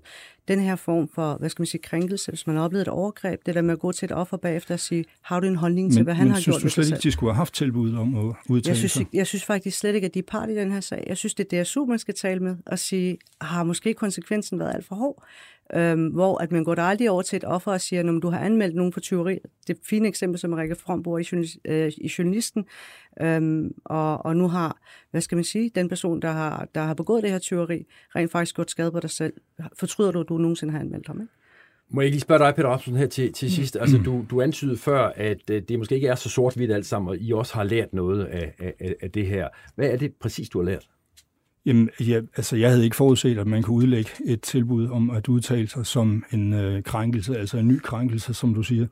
den 0.47 0.59
her 0.59 0.75
form 0.75 1.07
for, 1.07 1.37
hvad 1.39 1.49
skal 1.49 1.61
man 1.61 1.67
sige, 1.67 1.81
krænkelse, 1.81 2.31
hvis 2.31 2.47
man 2.47 2.55
har 2.55 2.63
oplevet 2.63 2.81
et 2.81 2.87
overgreb, 2.87 3.45
det 3.45 3.55
der 3.55 3.61
med 3.61 3.71
at 3.73 3.79
gå 3.79 3.91
til 3.91 4.05
et 4.05 4.11
offer 4.11 4.37
bagefter 4.37 4.73
og 4.73 4.79
sige, 4.79 5.05
har 5.21 5.39
du 5.39 5.47
en 5.47 5.55
holdning 5.55 5.91
til, 5.91 5.99
men, 5.99 6.03
hvad 6.03 6.13
han 6.13 6.25
men, 6.25 6.33
har 6.33 6.39
synes 6.39 6.55
gjort 6.57 6.63
du 6.63 6.69
slet 6.69 6.85
ikke, 6.85 7.03
de 7.03 7.11
skulle 7.11 7.31
have 7.31 7.37
haft 7.37 7.53
tilbud 7.53 7.93
om 7.93 8.15
at 8.17 8.35
udtale 8.49 8.69
jeg 8.69 8.77
synes, 8.77 8.91
sig? 8.91 9.07
Jeg 9.13 9.27
synes 9.27 9.45
faktisk 9.45 9.79
slet 9.79 9.95
ikke, 9.95 10.05
at 10.05 10.13
de 10.13 10.19
er 10.19 10.23
part 10.27 10.49
i 10.49 10.55
den 10.55 10.71
her 10.71 10.79
sag. 10.79 11.03
Jeg 11.07 11.17
synes, 11.17 11.33
det 11.33 11.53
er 11.53 11.63
DSU, 11.63 11.85
man 11.85 11.99
skal 11.99 12.13
tale 12.13 12.39
med 12.39 12.55
og 12.65 12.79
sige, 12.79 13.17
har 13.41 13.63
måske 13.63 13.93
konsekvensen 13.93 14.59
været 14.59 14.75
alt 14.75 14.85
for 14.85 14.95
hård? 14.95 15.23
Øhm, 15.75 16.07
hvor 16.07 16.37
at 16.37 16.51
man 16.51 16.63
går 16.63 16.75
der 16.75 16.83
aldrig 16.83 17.09
over 17.09 17.21
til 17.21 17.37
et 17.37 17.43
offer 17.43 17.71
og 17.71 17.81
siger, 17.81 18.03
når 18.03 18.19
du 18.19 18.29
har 18.29 18.39
anmeldt 18.39 18.75
nogen 18.75 18.93
for 18.93 18.99
tyveri. 18.99 19.37
Det 19.67 19.75
et 19.75 19.81
fint 19.83 20.05
eksempel, 20.05 20.39
som 20.39 20.53
Rikke 20.53 20.75
From 20.75 21.03
bruger 21.03 21.19
i, 21.19 21.59
øh, 21.65 21.91
i 21.97 22.11
journalisten. 22.17 22.65
Øhm, 23.21 23.71
og, 23.85 24.25
og 24.25 24.35
nu 24.35 24.47
har, 24.47 24.77
hvad 25.11 25.21
skal 25.21 25.35
man 25.35 25.43
sige, 25.43 25.71
den 25.75 25.89
person, 25.89 26.21
der 26.21 26.31
har, 26.31 26.67
der 26.75 26.81
har 26.81 26.93
begået 26.93 27.23
det 27.23 27.31
her 27.31 27.39
tyveri, 27.39 27.85
rent 28.15 28.31
faktisk 28.31 28.55
gjort 28.55 28.71
skade 28.71 28.91
på 28.91 28.99
dig 28.99 29.09
selv. 29.09 29.33
Fortryder 29.79 30.11
du, 30.11 30.19
at 30.19 30.29
du 30.29 30.37
nogensinde 30.37 30.73
har 30.73 30.79
anmeldt 30.79 31.07
ham, 31.07 31.21
ikke? 31.21 31.33
Må 31.91 32.01
jeg 32.01 32.05
ikke 32.05 32.15
lige 32.15 32.21
spørge 32.21 32.39
dig, 32.39 32.55
Peter 32.55 32.73
Robson, 32.73 32.95
her 32.95 33.07
til, 33.07 33.33
til 33.33 33.51
sidst? 33.51 33.77
Altså, 33.79 33.97
du, 33.97 34.25
du 34.29 34.41
antydede 34.41 34.77
før, 34.77 35.11
at 35.15 35.49
øh, 35.49 35.61
det 35.61 35.79
måske 35.79 35.95
ikke 35.95 36.07
er 36.07 36.15
så 36.15 36.29
sort-hvidt 36.29 36.71
alt 36.71 36.85
sammen, 36.85 37.09
og 37.09 37.17
I 37.17 37.33
også 37.33 37.53
har 37.53 37.63
lært 37.63 37.93
noget 37.93 38.25
af, 38.25 38.53
af, 38.59 38.95
af 39.01 39.11
det 39.11 39.27
her. 39.27 39.47
Hvad 39.75 39.89
er 39.89 39.97
det 39.97 40.13
præcis, 40.15 40.49
du 40.49 40.59
har 40.59 40.65
lært? 40.65 40.87
Jamen, 41.65 41.89
ja, 41.99 42.21
altså, 42.37 42.55
jeg 42.55 42.69
havde 42.69 42.83
ikke 42.83 42.95
forudset, 42.95 43.37
at 43.37 43.47
man 43.47 43.63
kunne 43.63 43.77
udlægge 43.77 44.09
et 44.25 44.41
tilbud 44.41 44.87
om 44.87 45.09
at 45.09 45.27
udtale 45.27 45.67
sig 45.67 45.85
som 45.85 46.23
en 46.31 46.53
øh, 46.53 46.83
krænkelse, 46.83 47.37
altså 47.37 47.57
en 47.57 47.67
ny 47.67 47.79
krænkelse, 47.79 48.33
som 48.33 48.53
du 48.53 48.63
siger. 48.63 48.87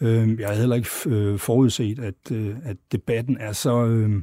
Øh, 0.00 0.40
jeg 0.40 0.48
havde 0.48 0.60
heller 0.60 0.76
ikke 0.76 0.90
øh, 1.06 1.38
forudset, 1.38 1.98
at, 1.98 2.32
øh, 2.32 2.56
at 2.64 2.76
debatten 2.92 3.36
er 3.40 3.52
så 3.52 3.86
øh, 3.86 4.22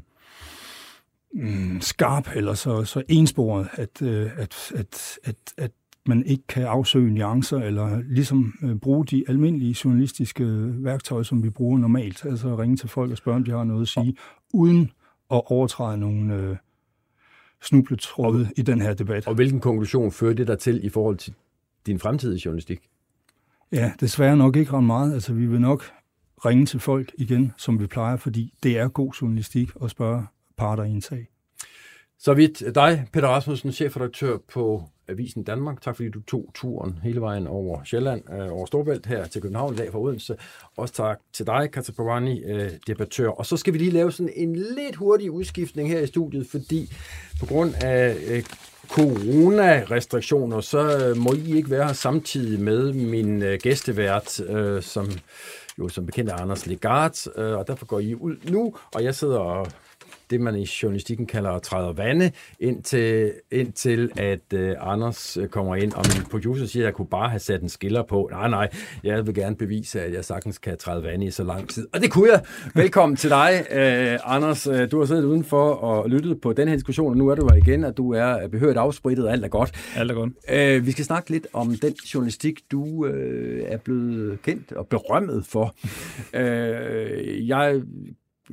skarp 1.82 2.30
eller 2.36 2.54
så, 2.54 2.84
så 2.84 3.04
ensporet, 3.10 3.68
at, 3.74 4.02
øh, 4.02 4.30
at, 4.38 4.72
at, 4.76 5.20
at, 5.24 5.36
at 5.58 5.72
man 6.08 6.26
ikke 6.26 6.48
kan 6.48 6.64
afsøge 6.64 7.14
nuancer 7.14 7.58
eller 7.58 8.02
ligesom 8.10 8.54
øh, 8.64 8.76
bruge 8.76 9.06
de 9.06 9.24
almindelige 9.28 9.76
journalistiske 9.86 10.44
øh, 10.44 10.84
værktøjer, 10.84 11.24
som 11.24 11.44
vi 11.44 11.50
bruger 11.50 11.78
normalt. 11.78 12.26
Altså 12.26 12.56
ringe 12.56 12.78
til 12.78 12.90
folk 12.90 13.12
og 13.12 13.18
spørge, 13.18 13.36
om 13.36 13.44
de 13.44 13.52
har 13.52 13.64
noget 13.64 13.82
at 13.82 13.88
sige, 13.88 14.16
uden 14.54 14.92
at 15.32 15.42
overtræde 15.46 15.98
nogle 15.98 16.36
øh, 16.36 16.56
snubletråde 17.62 18.50
i 18.58 18.62
den 18.62 18.82
her 18.82 18.94
debat. 18.94 19.28
Og 19.28 19.36
hvilken 19.36 19.60
konklusion 19.60 20.12
fører 20.12 20.34
det 20.34 20.48
der 20.48 20.56
til 20.56 20.86
i 20.86 20.90
forhold 20.90 21.18
til 21.18 21.34
din 21.86 22.00
fremtidige 22.00 22.42
journalistik? 22.46 22.80
Ja, 23.72 23.94
desværre 24.00 24.38
nok 24.38 24.56
ikke 24.56 24.72
ret 24.72 24.84
meget. 24.84 25.14
Altså, 25.14 25.34
vi 25.34 25.46
vil 25.46 25.62
nok 25.62 25.92
ringe 26.46 26.66
til 26.66 26.80
folk 26.80 27.12
igen, 27.18 27.54
som 27.58 27.80
vi 27.80 27.88
plejer, 27.88 28.18
fordi 28.18 28.54
det 28.64 28.78
er 28.78 28.88
god 28.88 29.12
journalistik 29.22 29.70
at 29.84 29.90
spørge 29.90 30.26
parter 30.58 30.84
i 30.84 30.90
en 30.90 31.02
sag. 31.02 31.28
Så 32.20 32.34
vidt 32.34 32.76
dig, 32.76 33.08
Peter 33.14 33.28
Rasmussen, 33.28 33.72
chefredaktør 33.72 34.38
på 34.54 34.90
Avisen 35.10 35.44
Danmark. 35.44 35.82
Tak 35.82 35.96
fordi 35.96 36.10
du 36.10 36.22
tog 36.22 36.52
turen 36.54 37.00
hele 37.04 37.22
vejen 37.22 37.48
over 37.48 37.84
Sjælland, 37.84 38.22
øh, 38.34 38.54
over 38.54 38.66
Storbælt 38.66 39.06
her 39.06 39.26
til 39.26 39.42
København 39.42 39.74
i 39.74 39.78
dag 39.78 39.92
fra 39.92 40.00
Odense. 40.00 40.36
Også 40.78 40.94
tak 40.94 41.20
til 41.34 41.48
dig, 41.48 41.70
Katja 41.72 41.94
Pavani, 41.94 42.44
øh, 42.44 42.72
debattør. 42.88 43.30
Og 43.30 43.46
så 43.46 43.58
skal 43.58 43.74
vi 43.74 43.78
lige 43.78 43.92
lave 43.92 44.12
sådan 44.12 44.34
en 44.36 44.56
lidt 44.56 44.96
hurtig 44.96 45.32
udskiftning 45.32 45.90
her 45.90 46.00
i 46.00 46.08
studiet, 46.08 46.48
fordi 46.48 46.94
på 47.40 47.46
grund 47.46 47.74
af 47.84 48.18
øh, 48.28 48.44
coronarestriktioner, 48.90 50.62
så 50.62 51.08
øh, 51.08 51.18
må 51.18 51.34
I 51.34 51.58
ikke 51.58 51.70
være 51.70 51.86
her 51.86 51.94
samtidig 51.94 52.60
med 52.60 52.94
min 52.94 53.44
øh, 53.44 53.60
gæstevært, 53.64 54.40
øh, 54.40 54.82
som 54.84 55.08
jo 55.80 55.90
som 55.90 56.06
bekendt 56.06 56.32
er 56.32 56.36
Anders 56.36 56.68
Legard, 56.68 57.28
og 57.36 57.68
derfor 57.68 57.86
går 57.86 58.00
I 58.00 58.16
ud 58.16 58.36
nu, 58.50 58.76
og 58.94 59.04
jeg 59.04 59.16
sidder 59.16 59.40
og 59.40 59.68
det, 60.30 60.42
man 60.42 60.56
i 60.56 60.68
journalistikken 60.84 61.26
kalder 61.26 61.60
træder 61.60 61.94
vande, 61.94 62.32
indtil, 62.60 63.34
indtil 63.52 64.12
at 64.18 64.54
uh, 64.54 64.92
Anders 64.94 65.38
øh, 65.38 65.48
kommer 65.48 65.76
ind, 65.76 65.94
og 65.94 66.06
min 66.16 66.26
producer 66.32 66.66
siger, 66.66 66.84
at 66.84 66.86
jeg 66.86 66.94
kunne 66.94 67.08
bare 67.08 67.30
have 67.30 67.40
sat 67.40 67.62
en 67.62 67.70
skiller 67.70 68.04
på. 68.04 68.30
Nej, 68.32 68.50
nej, 68.50 68.70
jeg 69.04 69.28
vil 69.28 69.36
gerne 69.36 69.56
bevise, 69.56 70.02
at 70.02 70.14
jeg 70.14 70.26
sagtens 70.26 70.58
kan 70.58 70.78
træde 70.78 71.04
vande 71.04 71.26
i 71.26 71.32
så 71.32 71.44
lang 71.44 71.70
tid. 71.70 71.88
Og 71.94 72.02
det 72.02 72.12
kunne 72.12 72.32
jeg. 72.32 72.42
Velkommen 72.76 73.16
til 73.16 73.30
dig, 73.30 73.66
uh, 73.72 74.36
Anders. 74.36 74.68
Uh, 74.68 74.92
du 74.92 75.00
har 75.00 75.06
siddet 75.06 75.24
udenfor 75.24 75.70
og 75.70 76.10
lyttet 76.10 76.42
på 76.42 76.54
den 76.54 76.68
her 76.68 76.76
diskussion, 76.76 77.12
og 77.12 77.18
nu 77.18 77.28
er 77.28 77.36
du 77.36 77.48
her 77.52 77.58
igen, 77.58 77.84
at 77.84 77.98
du 77.98 78.12
er 78.14 78.48
behørt 78.48 78.78
afsprittet, 78.78 79.26
og 79.26 79.32
alt 79.32 79.46
er 79.46 79.50
godt. 79.50 79.72
Alt 79.96 80.12
er 80.12 80.16
godt. 80.16 80.80
Uh, 80.80 80.86
vi 80.86 80.92
skal 80.92 81.06
snakke 81.06 81.30
lidt 81.30 81.48
om 81.54 81.76
den 81.82 81.94
journalistik, 82.14 82.60
du 82.72 82.84
uh, 82.84 83.10
er 83.66 83.78
blevet 83.78 84.42
kendt 84.42 84.72
og 84.72 84.88
berømmet 84.88 85.46
for. 85.46 85.76
Jeg 86.34 87.58
jeg 87.58 87.82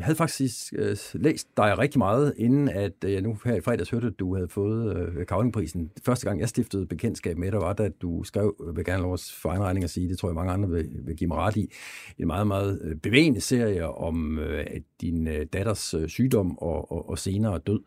havde 0.00 0.16
faktisk 0.16 0.72
øh, 0.76 0.96
læst 1.12 1.56
dig 1.56 1.78
rigtig 1.78 1.98
meget, 1.98 2.34
inden 2.36 2.68
at 2.68 2.92
øh, 3.04 3.12
jeg 3.12 3.20
nu 3.20 3.38
her 3.44 3.54
i 3.54 3.60
fredags 3.60 3.90
hørte, 3.90 4.06
at 4.06 4.18
du 4.18 4.34
havde 4.34 4.48
fået 4.48 4.96
øh, 4.96 5.26
Kavlingprisen. 5.26 5.90
Første 6.04 6.26
gang, 6.26 6.40
jeg 6.40 6.48
stiftede 6.48 6.86
bekendtskab 6.86 7.38
med 7.38 7.52
dig, 7.52 7.60
var 7.60 7.72
da 7.72 7.88
du 7.88 8.24
skrev, 8.24 8.56
jeg 8.66 8.76
vil 8.76 8.84
gerne 8.84 9.02
lov 9.02 9.18
for 9.18 9.48
egen 9.48 9.62
regning 9.62 9.84
at 9.84 9.90
sige, 9.90 10.08
det 10.08 10.18
tror 10.18 10.28
jeg 10.28 10.34
mange 10.34 10.52
andre 10.52 10.68
vil, 10.68 10.90
vil 11.04 11.16
give 11.16 11.28
mig 11.28 11.38
ret 11.38 11.56
i, 11.56 11.72
en 12.18 12.26
meget, 12.26 12.46
meget 12.46 12.80
øh, 12.82 12.96
bevægende 12.96 13.40
serie 13.40 13.88
om 13.88 14.38
øh, 14.38 14.66
din 15.00 15.28
øh, 15.28 15.46
datters 15.52 15.94
øh, 15.94 16.08
sygdom 16.08 16.58
og, 16.58 16.92
og, 16.92 17.08
og 17.08 17.18
senere 17.18 17.58
død. 17.58 17.80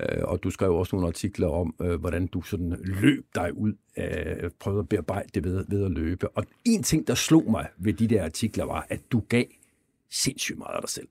Øh, 0.00 0.22
og 0.22 0.42
du 0.42 0.50
skrev 0.50 0.74
også 0.74 0.96
nogle 0.96 1.08
artikler 1.08 1.48
om, 1.48 1.74
øh, 1.82 2.00
hvordan 2.00 2.26
du 2.26 2.42
sådan 2.42 2.76
løb 2.84 3.26
dig 3.34 3.56
ud 3.56 3.72
øh, 3.98 4.50
prøvede 4.60 4.80
at 4.80 4.88
bearbejde 4.88 5.28
det 5.34 5.44
ved, 5.44 5.64
ved 5.68 5.84
at 5.84 5.90
løbe. 5.90 6.28
Og 6.28 6.44
en 6.64 6.82
ting, 6.82 7.06
der 7.06 7.14
slog 7.14 7.50
mig 7.50 7.68
ved 7.78 7.92
de 7.92 8.08
der 8.08 8.24
artikler, 8.24 8.64
var, 8.64 8.86
at 8.88 9.00
du 9.12 9.22
gav 9.28 9.44
sindssygt 10.10 10.58
meget 10.58 10.74
af 10.74 10.80
dig 10.82 10.90
selv. 10.90 11.08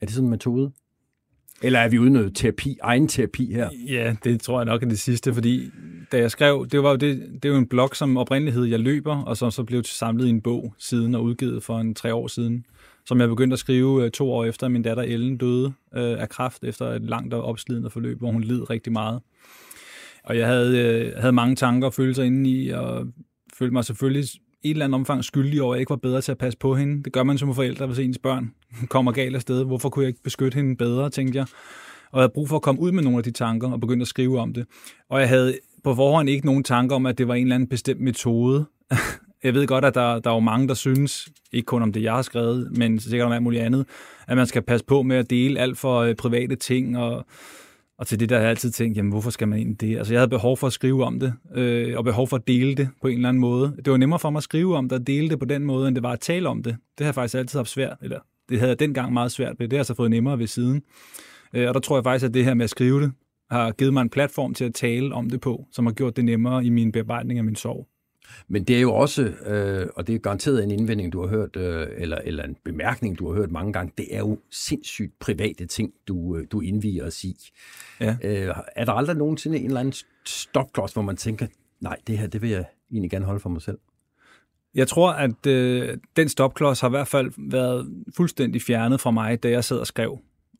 Er 0.00 0.06
det 0.06 0.14
sådan 0.14 0.26
en 0.26 0.30
metode? 0.30 0.72
Eller 1.62 1.78
er 1.78 1.88
vi 1.88 1.98
ude 1.98 2.10
noget 2.10 2.36
terapi, 2.36 2.78
egen 2.82 3.08
terapi 3.08 3.52
her? 3.52 3.70
Ja, 3.88 4.16
det 4.24 4.40
tror 4.40 4.58
jeg 4.58 4.64
nok 4.64 4.82
er 4.82 4.88
det 4.88 4.98
sidste, 4.98 5.34
fordi 5.34 5.70
da 6.12 6.18
jeg 6.18 6.30
skrev, 6.30 6.66
det 6.70 6.82
var 6.82 6.90
jo, 6.90 6.96
det, 6.96 7.28
det 7.32 7.44
er 7.44 7.48
jo 7.48 7.58
en 7.58 7.68
blog, 7.68 7.90
som 7.96 8.16
oprindeligt 8.16 8.56
hed 8.56 8.64
Jeg 8.64 8.80
løber, 8.80 9.22
og 9.22 9.36
som 9.36 9.50
så 9.50 9.64
blev 9.64 9.84
samlet 9.84 10.26
i 10.26 10.30
en 10.30 10.40
bog 10.40 10.74
siden 10.78 11.14
og 11.14 11.22
udgivet 11.22 11.62
for 11.62 11.78
en 11.78 11.94
tre 11.94 12.14
år 12.14 12.28
siden, 12.28 12.64
som 13.06 13.20
jeg 13.20 13.28
begyndte 13.28 13.54
at 13.54 13.58
skrive 13.58 14.04
øh, 14.04 14.10
to 14.10 14.32
år 14.32 14.44
efter, 14.44 14.68
min 14.68 14.82
datter 14.82 15.02
Ellen 15.02 15.38
døde 15.38 15.72
øh, 15.94 16.20
af 16.20 16.28
kræft 16.28 16.64
efter 16.64 16.86
et 16.86 17.02
langt 17.02 17.34
og 17.34 17.42
opslidende 17.42 17.90
forløb, 17.90 18.18
hvor 18.18 18.30
hun 18.30 18.44
led 18.44 18.70
rigtig 18.70 18.92
meget. 18.92 19.20
Og 20.24 20.38
jeg 20.38 20.46
havde, 20.46 20.78
øh, 20.78 21.12
havde 21.20 21.32
mange 21.32 21.56
tanker 21.56 21.86
og 21.86 21.94
følelser 21.94 22.22
inde 22.22 22.50
i, 22.50 22.68
og 22.68 23.06
følte 23.58 23.72
mig 23.72 23.84
selvfølgelig 23.84 24.24
et 24.66 24.70
eller 24.70 24.84
andet 24.84 24.94
omfang 24.94 25.24
skyldig 25.24 25.62
over, 25.62 25.74
at 25.74 25.76
jeg 25.76 25.80
ikke 25.80 25.90
var 25.90 25.96
bedre 25.96 26.20
til 26.20 26.32
at 26.32 26.38
passe 26.38 26.58
på 26.58 26.74
hende. 26.74 27.02
Det 27.02 27.12
gør 27.12 27.22
man 27.22 27.38
som 27.38 27.54
forældre, 27.54 27.86
hvis 27.86 27.98
ens 27.98 28.18
børn 28.18 28.52
kommer 28.88 29.12
galt 29.12 29.34
af 29.34 29.40
sted. 29.40 29.64
Hvorfor 29.64 29.88
kunne 29.88 30.02
jeg 30.02 30.08
ikke 30.08 30.22
beskytte 30.22 30.56
hende 30.56 30.76
bedre, 30.76 31.10
tænkte 31.10 31.38
jeg. 31.38 31.46
Og 32.12 32.18
jeg 32.18 32.22
havde 32.22 32.32
brug 32.34 32.48
for 32.48 32.56
at 32.56 32.62
komme 32.62 32.80
ud 32.80 32.92
med 32.92 33.02
nogle 33.02 33.18
af 33.18 33.24
de 33.24 33.30
tanker 33.30 33.72
og 33.72 33.80
begynde 33.80 34.02
at 34.02 34.08
skrive 34.08 34.40
om 34.40 34.54
det. 34.54 34.66
Og 35.10 35.20
jeg 35.20 35.28
havde 35.28 35.54
på 35.84 35.94
forhånd 35.94 36.28
ikke 36.28 36.46
nogen 36.46 36.64
tanker 36.64 36.96
om, 36.96 37.06
at 37.06 37.18
det 37.18 37.28
var 37.28 37.34
en 37.34 37.42
eller 37.42 37.54
anden 37.54 37.68
bestemt 37.68 38.00
metode. 38.00 38.66
jeg 39.44 39.54
ved 39.54 39.66
godt, 39.66 39.84
at 39.84 39.94
der, 39.94 40.18
der 40.18 40.30
er 40.30 40.34
jo 40.34 40.40
mange, 40.40 40.68
der 40.68 40.74
synes, 40.74 41.28
ikke 41.52 41.66
kun 41.66 41.82
om 41.82 41.92
det, 41.92 42.02
jeg 42.02 42.12
har 42.12 42.22
skrevet, 42.22 42.76
men 42.76 43.00
sikkert 43.00 43.26
om 43.26 43.32
alt 43.32 43.42
muligt 43.42 43.62
andet, 43.62 43.86
at 44.28 44.36
man 44.36 44.46
skal 44.46 44.62
passe 44.62 44.86
på 44.86 45.02
med 45.02 45.16
at 45.16 45.30
dele 45.30 45.60
alt 45.60 45.78
for 45.78 46.00
øh, 46.00 46.14
private 46.14 46.56
ting 46.56 46.98
og 46.98 47.26
og 47.98 48.06
til 48.06 48.20
det 48.20 48.28
der 48.28 48.36
har 48.36 48.42
jeg 48.42 48.50
altid 48.50 48.70
tænkt, 48.70 48.96
jamen 48.96 49.12
hvorfor 49.12 49.30
skal 49.30 49.48
man 49.48 49.58
egentlig 49.58 49.80
det? 49.80 49.98
Altså 49.98 50.14
jeg 50.14 50.20
havde 50.20 50.30
behov 50.30 50.56
for 50.56 50.66
at 50.66 50.72
skrive 50.72 51.04
om 51.04 51.20
det, 51.20 51.34
øh, 51.54 51.98
og 51.98 52.04
behov 52.04 52.28
for 52.28 52.36
at 52.36 52.46
dele 52.46 52.74
det 52.74 52.88
på 53.02 53.08
en 53.08 53.14
eller 53.14 53.28
anden 53.28 53.40
måde. 53.40 53.76
Det 53.84 53.90
var 53.90 53.96
nemmere 53.96 54.18
for 54.18 54.30
mig 54.30 54.38
at 54.38 54.42
skrive 54.42 54.76
om 54.76 54.88
det 54.88 54.98
og 54.98 55.06
dele 55.06 55.28
det 55.28 55.38
på 55.38 55.44
den 55.44 55.64
måde, 55.64 55.88
end 55.88 55.94
det 55.94 56.02
var 56.02 56.12
at 56.12 56.20
tale 56.20 56.48
om 56.48 56.62
det. 56.62 56.76
Det 56.98 57.04
har 57.04 57.06
jeg 57.06 57.14
faktisk 57.14 57.34
altid 57.34 57.58
haft 57.58 57.70
svært, 57.70 57.96
eller 58.02 58.20
det 58.48 58.58
havde 58.58 58.70
jeg 58.70 58.78
dengang 58.78 59.12
meget 59.12 59.32
svært 59.32 59.54
ved. 59.58 59.68
Det 59.68 59.72
har 59.72 59.78
jeg 59.78 59.86
så 59.86 59.94
fået 59.94 60.10
nemmere 60.10 60.38
ved 60.38 60.46
siden. 60.46 60.82
Øh, 61.54 61.68
og 61.68 61.74
der 61.74 61.80
tror 61.80 61.96
jeg 61.96 62.04
faktisk, 62.04 62.28
at 62.28 62.34
det 62.34 62.44
her 62.44 62.54
med 62.54 62.64
at 62.64 62.70
skrive 62.70 63.00
det, 63.00 63.12
har 63.50 63.72
givet 63.72 63.92
mig 63.92 64.02
en 64.02 64.10
platform 64.10 64.54
til 64.54 64.64
at 64.64 64.74
tale 64.74 65.14
om 65.14 65.30
det 65.30 65.40
på, 65.40 65.66
som 65.72 65.86
har 65.86 65.92
gjort 65.92 66.16
det 66.16 66.24
nemmere 66.24 66.64
i 66.64 66.68
min 66.68 66.92
bearbejdning 66.92 67.38
af 67.38 67.44
min 67.44 67.56
sorg. 67.56 67.88
Men 68.48 68.64
det 68.64 68.76
er 68.76 68.80
jo 68.80 68.94
også, 68.94 69.22
øh, 69.22 69.86
og 69.96 70.06
det 70.06 70.14
er 70.14 70.18
garanteret 70.18 70.64
en 70.64 70.70
indvending, 70.70 71.12
du 71.12 71.20
har 71.20 71.28
hørt, 71.28 71.56
øh, 71.56 71.86
eller, 71.96 72.18
eller 72.24 72.44
en 72.44 72.56
bemærkning, 72.64 73.18
du 73.18 73.28
har 73.28 73.34
hørt 73.34 73.50
mange 73.50 73.72
gange, 73.72 73.92
det 73.98 74.14
er 74.14 74.18
jo 74.18 74.38
sindssygt 74.50 75.18
private 75.18 75.66
ting, 75.66 75.92
du, 76.08 76.36
øh, 76.36 76.46
du 76.52 76.60
indviger 76.60 77.06
os 77.06 77.24
i. 77.24 77.50
Ja. 78.00 78.16
Øh, 78.24 78.54
er 78.76 78.84
der 78.84 78.92
aldrig 78.92 79.16
nogensinde 79.16 79.58
en 79.58 79.66
eller 79.66 79.80
anden 79.80 79.94
stopklods, 80.24 80.92
hvor 80.92 81.02
man 81.02 81.16
tænker, 81.16 81.46
nej, 81.80 81.96
det 82.06 82.18
her, 82.18 82.26
det 82.26 82.42
vil 82.42 82.50
jeg 82.50 82.64
egentlig 82.90 83.10
gerne 83.10 83.24
holde 83.24 83.40
for 83.40 83.48
mig 83.48 83.62
selv? 83.62 83.78
Jeg 84.74 84.88
tror, 84.88 85.10
at 85.12 85.46
øh, 85.46 85.98
den 86.16 86.28
stopklods 86.28 86.80
har 86.80 86.88
i 86.88 86.90
hvert 86.90 87.08
fald 87.08 87.32
været 87.50 88.04
fuldstændig 88.16 88.62
fjernet 88.62 89.00
fra 89.00 89.10
mig, 89.10 89.42
da 89.42 89.50
jeg 89.50 89.64
sad 89.64 89.78
og 89.78 89.86
skrev. 89.86 90.18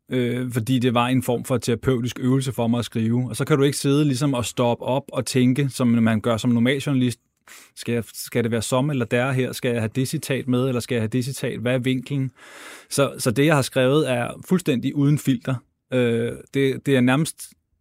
Øh, 0.09 0.53
fordi 0.53 0.79
det 0.79 0.95
var 0.95 1.07
en 1.07 1.23
form 1.23 1.45
for 1.45 1.59
terapeutisk 1.59 2.19
øvelse 2.21 2.53
for 2.53 2.67
mig 2.67 2.79
at 2.79 2.85
skrive. 2.85 3.29
Og 3.29 3.37
så 3.37 3.45
kan 3.45 3.57
du 3.57 3.63
ikke 3.63 3.77
sidde 3.77 4.05
ligesom 4.05 4.35
og 4.35 4.45
stoppe 4.45 4.85
op 4.85 5.03
og 5.13 5.27
tænke, 5.27 5.69
som 5.69 5.89
man 5.89 6.21
gør 6.21 6.37
som 6.37 6.51
normal 6.51 6.79
journalist. 6.79 7.21
Skal, 7.77 7.93
jeg, 7.93 8.05
skal 8.15 8.45
det 8.45 8.51
være 8.51 8.63
som 8.63 8.91
eller 8.91 9.05
der 9.05 9.33
her? 9.33 9.53
Skal 9.53 9.71
jeg 9.71 9.81
have 9.81 9.91
det 9.95 10.09
citat 10.09 10.49
med, 10.49 10.69
eller 10.69 10.81
skal 10.81 10.95
jeg 10.95 11.03
have 11.03 11.09
det 11.09 11.25
citat? 11.25 11.61
Hvad 11.61 11.75
er 11.75 11.79
vinklen? 11.79 12.31
Så, 12.91 13.15
så 13.19 13.31
det, 13.31 13.47
jeg 13.47 13.55
har 13.55 13.63
skrevet, 13.63 14.11
er 14.11 14.31
fuldstændig 14.49 14.97
uden 14.97 15.19
filter. 15.19 15.55
Øh, 15.93 16.33
det, 16.55 16.87
det 16.87 16.97
er 16.97 17.01
nærmest 17.01 17.37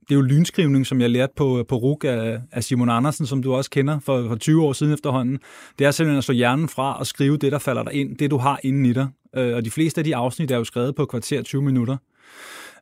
det 0.09 0.11
er 0.11 0.15
jo 0.15 0.21
lynskrivning, 0.21 0.87
som 0.87 1.01
jeg 1.01 1.09
lærte 1.09 1.33
på, 1.35 1.65
på 1.67 1.75
RUG 1.75 2.05
af, 2.05 2.41
af 2.51 2.63
Simon 2.63 2.89
Andersen, 2.89 3.25
som 3.25 3.43
du 3.43 3.53
også 3.53 3.69
kender 3.69 3.99
for, 3.99 4.27
for 4.27 4.35
20 4.35 4.63
år 4.63 4.73
siden 4.73 4.93
efterhånden. 4.93 5.39
Det 5.79 5.87
er 5.87 5.91
simpelthen 5.91 6.17
at 6.17 6.23
slå 6.23 6.33
hjernen 6.33 6.69
fra 6.69 6.99
og 6.99 7.07
skrive 7.07 7.37
det, 7.37 7.51
der 7.51 7.59
falder 7.59 7.83
dig 7.83 7.93
ind, 7.93 8.17
det 8.17 8.31
du 8.31 8.37
har 8.37 8.59
inden 8.63 8.85
i 8.85 8.93
dig. 8.93 9.07
Øh, 9.35 9.55
og 9.55 9.65
de 9.65 9.71
fleste 9.71 10.01
af 10.01 10.05
de 10.05 10.15
afsnit 10.15 10.51
er 10.51 10.57
jo 10.57 10.63
skrevet 10.63 10.95
på 10.95 11.05
kvarter 11.05 11.41
20 11.41 11.61
minutter. 11.61 11.97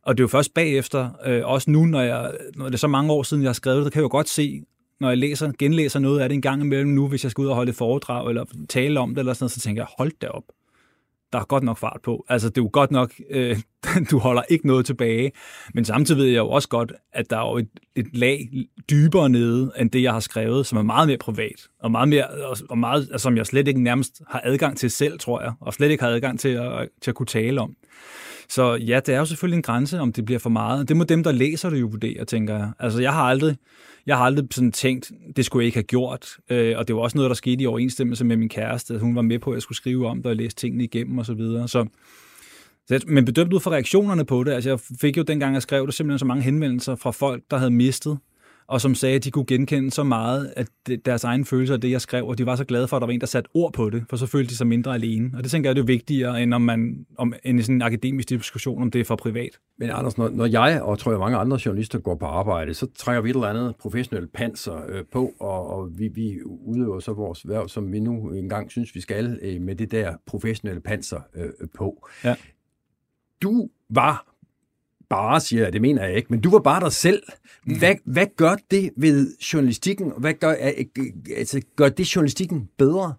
Og 0.03 0.17
det 0.17 0.21
er 0.21 0.23
jo 0.23 0.27
først 0.27 0.53
bagefter, 0.53 1.09
øh, 1.25 1.41
også 1.45 1.71
nu, 1.71 1.85
når, 1.85 2.01
jeg, 2.01 2.31
når 2.55 2.65
det 2.65 2.73
er 2.73 2.77
så 2.77 2.87
mange 2.87 3.11
år 3.11 3.23
siden, 3.23 3.43
jeg 3.43 3.49
har 3.49 3.53
skrevet 3.53 3.85
det, 3.85 3.93
kan 3.93 3.99
jeg 3.99 4.03
jo 4.03 4.11
godt 4.11 4.29
se, 4.29 4.61
når 5.03 5.09
jeg 5.09 5.17
læser, 5.17 5.51
genlæser 5.59 5.99
noget 5.99 6.19
af 6.19 6.29
det 6.29 6.35
en 6.35 6.41
gang 6.41 6.61
imellem 6.61 6.89
nu, 6.89 7.07
hvis 7.07 7.23
jeg 7.23 7.31
skal 7.31 7.41
ud 7.41 7.47
og 7.47 7.55
holde 7.55 7.69
et 7.69 7.75
foredrag 7.75 8.29
eller 8.29 8.45
tale 8.69 8.99
om 8.99 9.09
det, 9.09 9.19
eller 9.19 9.33
sådan 9.33 9.43
noget, 9.43 9.51
så 9.51 9.59
tænker 9.59 9.81
jeg, 9.81 9.87
hold 9.97 10.11
da 10.21 10.27
op. 10.27 10.43
Der 11.33 11.39
er 11.39 11.43
godt 11.43 11.63
nok 11.63 11.77
fart 11.77 11.99
på. 12.03 12.25
Altså, 12.29 12.49
det 12.49 12.57
er 12.57 12.61
jo 12.61 12.69
godt 12.73 12.91
nok, 12.91 13.13
øh, 13.29 13.57
du 14.11 14.17
holder 14.19 14.41
ikke 14.49 14.67
noget 14.67 14.85
tilbage. 14.85 15.31
Men 15.73 15.85
samtidig 15.85 16.19
ved 16.19 16.27
jeg 16.27 16.37
jo 16.37 16.49
også 16.49 16.69
godt, 16.69 16.93
at 17.13 17.29
der 17.29 17.37
er 17.37 17.49
jo 17.51 17.57
et, 17.57 17.69
et 17.95 18.07
lag 18.13 18.49
dybere 18.89 19.29
nede, 19.29 19.71
end 19.79 19.91
det, 19.91 20.01
jeg 20.01 20.13
har 20.13 20.19
skrevet, 20.19 20.65
som 20.65 20.77
er 20.77 20.81
meget 20.81 21.07
mere 21.07 21.17
privat, 21.17 21.67
og 21.79 21.91
meget 21.91 22.09
mere, 22.09 22.27
og 22.69 22.77
meget, 22.77 23.01
altså, 23.11 23.23
som 23.23 23.37
jeg 23.37 23.45
slet 23.45 23.67
ikke 23.67 23.81
nærmest 23.81 24.21
har 24.27 24.41
adgang 24.43 24.77
til 24.77 24.91
selv, 24.91 25.19
tror 25.19 25.41
jeg, 25.41 25.53
og 25.59 25.73
slet 25.73 25.91
ikke 25.91 26.03
har 26.03 26.11
adgang 26.11 26.39
til 26.39 26.49
at, 26.49 26.89
til 27.01 27.11
at 27.11 27.15
kunne 27.15 27.25
tale 27.25 27.61
om. 27.61 27.75
Så 28.49 28.75
ja, 28.75 28.99
det 29.05 29.15
er 29.15 29.19
jo 29.19 29.25
selvfølgelig 29.25 29.57
en 29.57 29.63
grænse, 29.63 29.99
om 29.99 30.13
det 30.13 30.25
bliver 30.25 30.39
for 30.39 30.49
meget. 30.49 30.89
Det 30.89 30.97
må 30.97 31.03
dem, 31.03 31.23
der 31.23 31.31
læser 31.31 31.69
det 31.69 31.81
jo 31.81 31.85
vurdere, 31.85 32.25
tænker 32.25 32.55
jeg. 32.55 32.71
Altså, 32.79 33.01
jeg 33.01 33.13
har 33.13 33.23
aldrig, 33.23 33.57
jeg 34.05 34.17
har 34.17 34.25
aldrig 34.25 34.47
sådan 34.51 34.71
tænkt, 34.71 35.11
det 35.35 35.45
skulle 35.45 35.63
jeg 35.63 35.65
ikke 35.65 35.77
have 35.77 35.83
gjort. 35.83 36.27
Øh, 36.49 36.77
og 36.77 36.87
det 36.87 36.95
var 36.95 37.01
også 37.01 37.17
noget, 37.17 37.29
der 37.29 37.35
skete 37.35 37.63
i 37.63 37.65
overensstemmelse 37.65 38.25
med 38.25 38.37
min 38.37 38.49
kæreste. 38.49 38.99
Hun 38.99 39.15
var 39.15 39.21
med 39.21 39.39
på, 39.39 39.51
at 39.51 39.55
jeg 39.55 39.61
skulle 39.61 39.77
skrive 39.77 40.07
om 40.07 40.17
det 40.17 40.25
og 40.25 40.35
læse 40.35 40.55
tingene 40.55 40.83
igennem 40.83 41.17
og 41.17 41.25
så 41.25 41.33
videre. 41.33 41.67
Så, 41.67 41.85
så 42.87 43.03
men 43.07 43.25
bedømt 43.25 43.53
ud 43.53 43.59
fra 43.59 43.71
reaktionerne 43.71 44.25
på 44.25 44.43
det, 44.43 44.51
altså 44.51 44.69
jeg 44.69 44.79
fik 45.01 45.17
jo 45.17 45.23
dengang, 45.23 45.53
jeg 45.53 45.61
skrev 45.61 45.85
det, 45.85 45.93
simpelthen 45.93 46.19
så 46.19 46.25
mange 46.25 46.43
henvendelser 46.43 46.95
fra 46.95 47.11
folk, 47.11 47.43
der 47.51 47.57
havde 47.57 47.71
mistet 47.71 48.17
og 48.67 48.81
som 48.81 48.95
sagde, 48.95 49.15
at 49.15 49.23
de 49.23 49.31
kunne 49.31 49.45
genkende 49.45 49.91
så 49.91 50.03
meget 50.03 50.53
at 50.55 50.67
deres 51.05 51.23
egen 51.23 51.45
følelser 51.45 51.73
af 51.75 51.81
det, 51.81 51.91
jeg 51.91 52.01
skrev, 52.01 52.27
og 52.27 52.37
de 52.37 52.45
var 52.45 52.55
så 52.55 52.63
glade 52.63 52.87
for, 52.87 52.97
at 52.97 53.01
der 53.01 53.07
var 53.07 53.13
en, 53.13 53.19
der 53.19 53.25
satte 53.25 53.49
ord 53.53 53.73
på 53.73 53.89
det, 53.89 54.03
for 54.09 54.17
så 54.17 54.25
følte 54.25 54.49
de 54.49 54.55
sig 54.55 54.67
mindre 54.67 54.93
alene. 54.93 55.31
Og 55.37 55.43
det 55.43 55.51
tænker 55.51 55.69
jeg, 55.69 55.75
det 55.75 55.81
er 55.81 55.85
vigtigere, 55.85 56.43
end 56.43 56.53
om 56.53 56.61
man 56.61 57.05
om 57.17 57.33
en 57.43 57.61
sådan 57.61 57.75
en 57.75 57.81
akademisk 57.81 58.29
diskussion, 58.29 58.81
om 58.81 58.91
det 58.91 59.01
er 59.01 59.05
for 59.05 59.15
privat. 59.15 59.59
Men 59.77 59.89
Anders, 59.89 60.17
når, 60.17 60.29
når 60.29 60.45
jeg 60.45 60.81
og 60.81 60.99
tror 60.99 61.11
jeg 61.11 61.19
mange 61.19 61.37
andre 61.37 61.59
journalister 61.65 61.99
går 61.99 62.15
på 62.15 62.25
arbejde, 62.25 62.73
så 62.73 62.87
trækker 62.95 63.21
vi 63.21 63.29
et 63.29 63.33
eller 63.33 63.47
andet 63.47 63.75
professionelt 63.75 64.33
panser 64.33 64.81
øh, 64.89 65.03
på, 65.11 65.33
og, 65.39 65.67
og 65.69 65.99
vi, 65.99 66.07
vi 66.07 66.43
udøver 66.43 66.99
så 66.99 67.13
vores 67.13 67.47
værv, 67.47 67.69
som 67.69 67.91
vi 67.91 67.99
nu 67.99 68.31
engang 68.31 68.71
synes, 68.71 68.95
vi 68.95 69.01
skal, 69.01 69.39
øh, 69.41 69.61
med 69.61 69.75
det 69.75 69.91
der 69.91 70.13
professionelle 70.25 70.81
panser 70.81 71.19
øh, 71.35 71.49
på. 71.75 72.07
Ja. 72.23 72.35
Du 73.41 73.69
var 73.89 74.32
bare, 75.15 75.39
siger 75.39 75.63
jeg, 75.63 75.73
det 75.73 75.81
mener 75.81 76.05
jeg 76.05 76.15
ikke, 76.15 76.27
men 76.29 76.41
du 76.41 76.49
var 76.49 76.59
bare 76.59 76.79
dig 76.79 76.91
selv. 76.91 77.23
Mm. 77.65 77.77
Hvad, 77.77 77.95
hvad 78.05 78.25
gør 78.37 78.55
det 78.71 78.89
ved 78.97 79.37
journalistikken? 79.53 80.11
Hvad 80.17 80.33
gør, 80.33 80.55
altså, 81.37 81.61
gør 81.75 81.89
det 81.89 82.15
journalistikken 82.15 82.69
bedre? 82.77 83.13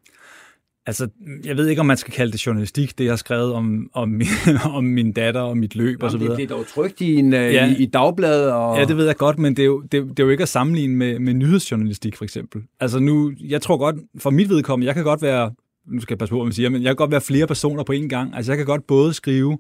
Altså, 0.86 1.08
jeg 1.44 1.56
ved 1.56 1.68
ikke, 1.68 1.80
om 1.80 1.86
man 1.86 1.96
skal 1.96 2.14
kalde 2.14 2.32
det 2.32 2.46
journalistik, 2.46 2.98
det 2.98 3.04
jeg 3.04 3.12
har 3.12 3.16
skrevet 3.16 3.52
om, 3.52 3.90
om, 3.92 4.08
min, 4.08 4.26
om 4.78 4.84
min 4.84 5.12
datter 5.12 5.40
og 5.40 5.56
mit 5.56 5.76
løb 5.76 5.86
Jamen, 5.86 6.02
og 6.02 6.10
så 6.10 6.18
videre. 6.18 6.36
Det, 6.36 6.48
det 6.48 6.54
er 6.54 6.56
dog 6.56 6.66
trygt 6.66 7.00
i, 7.00 7.14
en, 7.14 7.34
øh, 7.34 7.54
ja. 7.54 7.66
i, 7.66 7.82
i 7.82 7.86
dagbladet. 7.86 8.52
Og... 8.52 8.78
Ja, 8.78 8.84
det 8.84 8.96
ved 8.96 9.06
jeg 9.06 9.16
godt, 9.16 9.38
men 9.38 9.56
det 9.56 9.62
er 9.62 9.66
jo, 9.66 9.80
det, 9.80 9.92
det 9.92 10.18
er 10.20 10.24
jo 10.24 10.30
ikke 10.30 10.42
at 10.42 10.48
sammenligne 10.48 10.96
med, 10.96 11.18
med 11.18 11.34
nyhedsjournalistik, 11.34 12.16
for 12.16 12.24
eksempel. 12.24 12.62
Altså 12.80 12.98
nu, 12.98 13.32
jeg 13.40 13.62
tror 13.62 13.76
godt, 13.76 13.96
for 14.18 14.30
mit 14.30 14.48
vedkommende, 14.48 14.86
jeg 14.86 14.94
kan 14.94 15.04
godt 15.04 15.22
være, 15.22 15.52
nu 15.86 16.00
skal 16.00 16.14
jeg 16.14 16.18
passe 16.18 16.30
på, 16.30 16.36
hvad 16.36 16.46
man 16.46 16.52
siger, 16.52 16.70
men 16.70 16.82
jeg 16.82 16.88
kan 16.88 16.96
godt 16.96 17.10
være 17.10 17.20
flere 17.20 17.46
personer 17.46 17.84
på 17.84 17.92
én 17.92 18.08
gang. 18.08 18.34
Altså, 18.34 18.52
jeg 18.52 18.56
kan 18.56 18.66
godt 18.66 18.86
både 18.86 19.14
skrive 19.14 19.58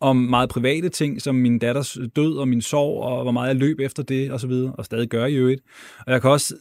om 0.00 0.16
meget 0.16 0.48
private 0.48 0.88
ting, 0.88 1.22
som 1.22 1.34
min 1.34 1.58
datters 1.58 1.98
død 2.16 2.36
og 2.36 2.48
min 2.48 2.62
sorg, 2.62 3.02
og 3.02 3.22
hvor 3.22 3.32
meget 3.32 3.48
jeg 3.48 3.56
løb 3.56 3.80
efter 3.80 4.02
det, 4.02 4.30
og 4.30 4.40
så 4.40 4.46
videre, 4.46 4.72
og 4.72 4.84
stadig 4.84 5.08
gør 5.08 5.26
i 5.26 5.34
øvrigt. 5.34 5.62
Og 6.06 6.12
jeg 6.12 6.20
kan 6.20 6.30
også 6.30 6.54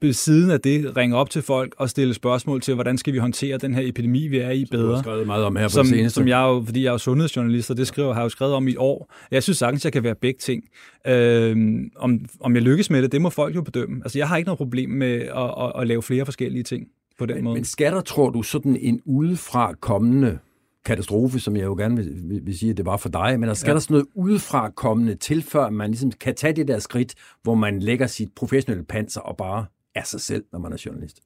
ved 0.00 0.12
siden 0.12 0.50
af 0.50 0.60
det 0.60 0.96
ringe 0.96 1.16
op 1.16 1.30
til 1.30 1.42
folk 1.42 1.74
og 1.78 1.90
stille 1.90 2.14
spørgsmål 2.14 2.60
til, 2.60 2.74
hvordan 2.74 2.98
skal 2.98 3.12
vi 3.12 3.18
håndtere 3.18 3.58
den 3.58 3.74
her 3.74 3.88
epidemi, 3.88 4.28
vi 4.28 4.38
er 4.38 4.50
i 4.50 4.64
bedre. 4.70 4.88
Du 4.88 4.92
har 4.92 5.02
skrevet 5.02 5.26
meget 5.26 5.44
om 5.44 5.56
her 5.56 5.64
på 5.64 5.68
som, 5.68 5.86
det 5.86 6.12
som 6.12 6.28
jeg 6.28 6.40
jo, 6.40 6.62
fordi 6.66 6.82
jeg 6.82 6.88
er 6.88 6.92
jo 6.92 6.98
sundhedsjournalist, 6.98 7.70
og 7.70 7.76
det 7.76 7.86
skriver, 7.86 8.12
har 8.12 8.20
jeg 8.20 8.24
jo 8.24 8.28
skrevet 8.28 8.54
om 8.54 8.68
i 8.68 8.70
et 8.70 8.78
år. 8.78 9.12
Jeg 9.30 9.42
synes 9.42 9.58
sagtens, 9.58 9.84
jeg 9.84 9.92
kan 9.92 10.04
være 10.04 10.14
begge 10.14 10.38
ting. 10.38 10.64
Øhm, 11.06 11.90
om, 11.96 12.24
om 12.40 12.54
jeg 12.54 12.62
lykkes 12.62 12.90
med 12.90 13.02
det, 13.02 13.12
det 13.12 13.22
må 13.22 13.30
folk 13.30 13.56
jo 13.56 13.62
bedømme. 13.62 14.00
Altså, 14.04 14.18
jeg 14.18 14.28
har 14.28 14.36
ikke 14.36 14.46
noget 14.46 14.58
problem 14.58 14.90
med 14.90 15.14
at, 15.14 15.54
at, 15.60 15.72
at 15.80 15.86
lave 15.86 16.02
flere 16.02 16.24
forskellige 16.24 16.62
ting 16.62 16.86
på 17.18 17.26
den 17.26 17.34
men, 17.34 17.44
måde. 17.44 17.54
Men 17.54 17.64
skal 17.64 17.92
der, 17.92 18.00
tror 18.00 18.30
du, 18.30 18.42
sådan 18.42 18.76
en 18.76 19.00
udefra 19.04 19.74
kommende 19.80 20.38
katastrofe, 20.84 21.40
som 21.40 21.56
jeg 21.56 21.64
jo 21.64 21.74
gerne 21.74 21.96
vil, 21.96 22.20
vil, 22.24 22.46
vil 22.46 22.58
sige, 22.58 22.70
at 22.70 22.76
det 22.76 22.86
var 22.86 22.96
for 22.96 23.08
dig, 23.08 23.40
men 23.40 23.48
der 23.48 23.54
skal 23.54 23.70
ja. 23.70 23.74
der 23.74 23.80
sådan 23.80 23.94
noget 23.94 24.06
udefra 24.14 24.70
kommende 24.70 25.14
til, 25.14 25.42
før 25.42 25.70
man 25.70 25.90
ligesom 25.90 26.12
kan 26.12 26.34
tage 26.34 26.52
det 26.52 26.68
der 26.68 26.78
skridt, 26.78 27.14
hvor 27.42 27.54
man 27.54 27.80
lægger 27.80 28.06
sit 28.06 28.28
professionelle 28.36 28.84
panser 28.84 29.20
og 29.20 29.36
bare 29.36 29.66
er 29.94 30.04
sig 30.04 30.20
selv, 30.20 30.44
når 30.52 30.58
man 30.58 30.72
er 30.72 30.82
journalist. 30.86 31.20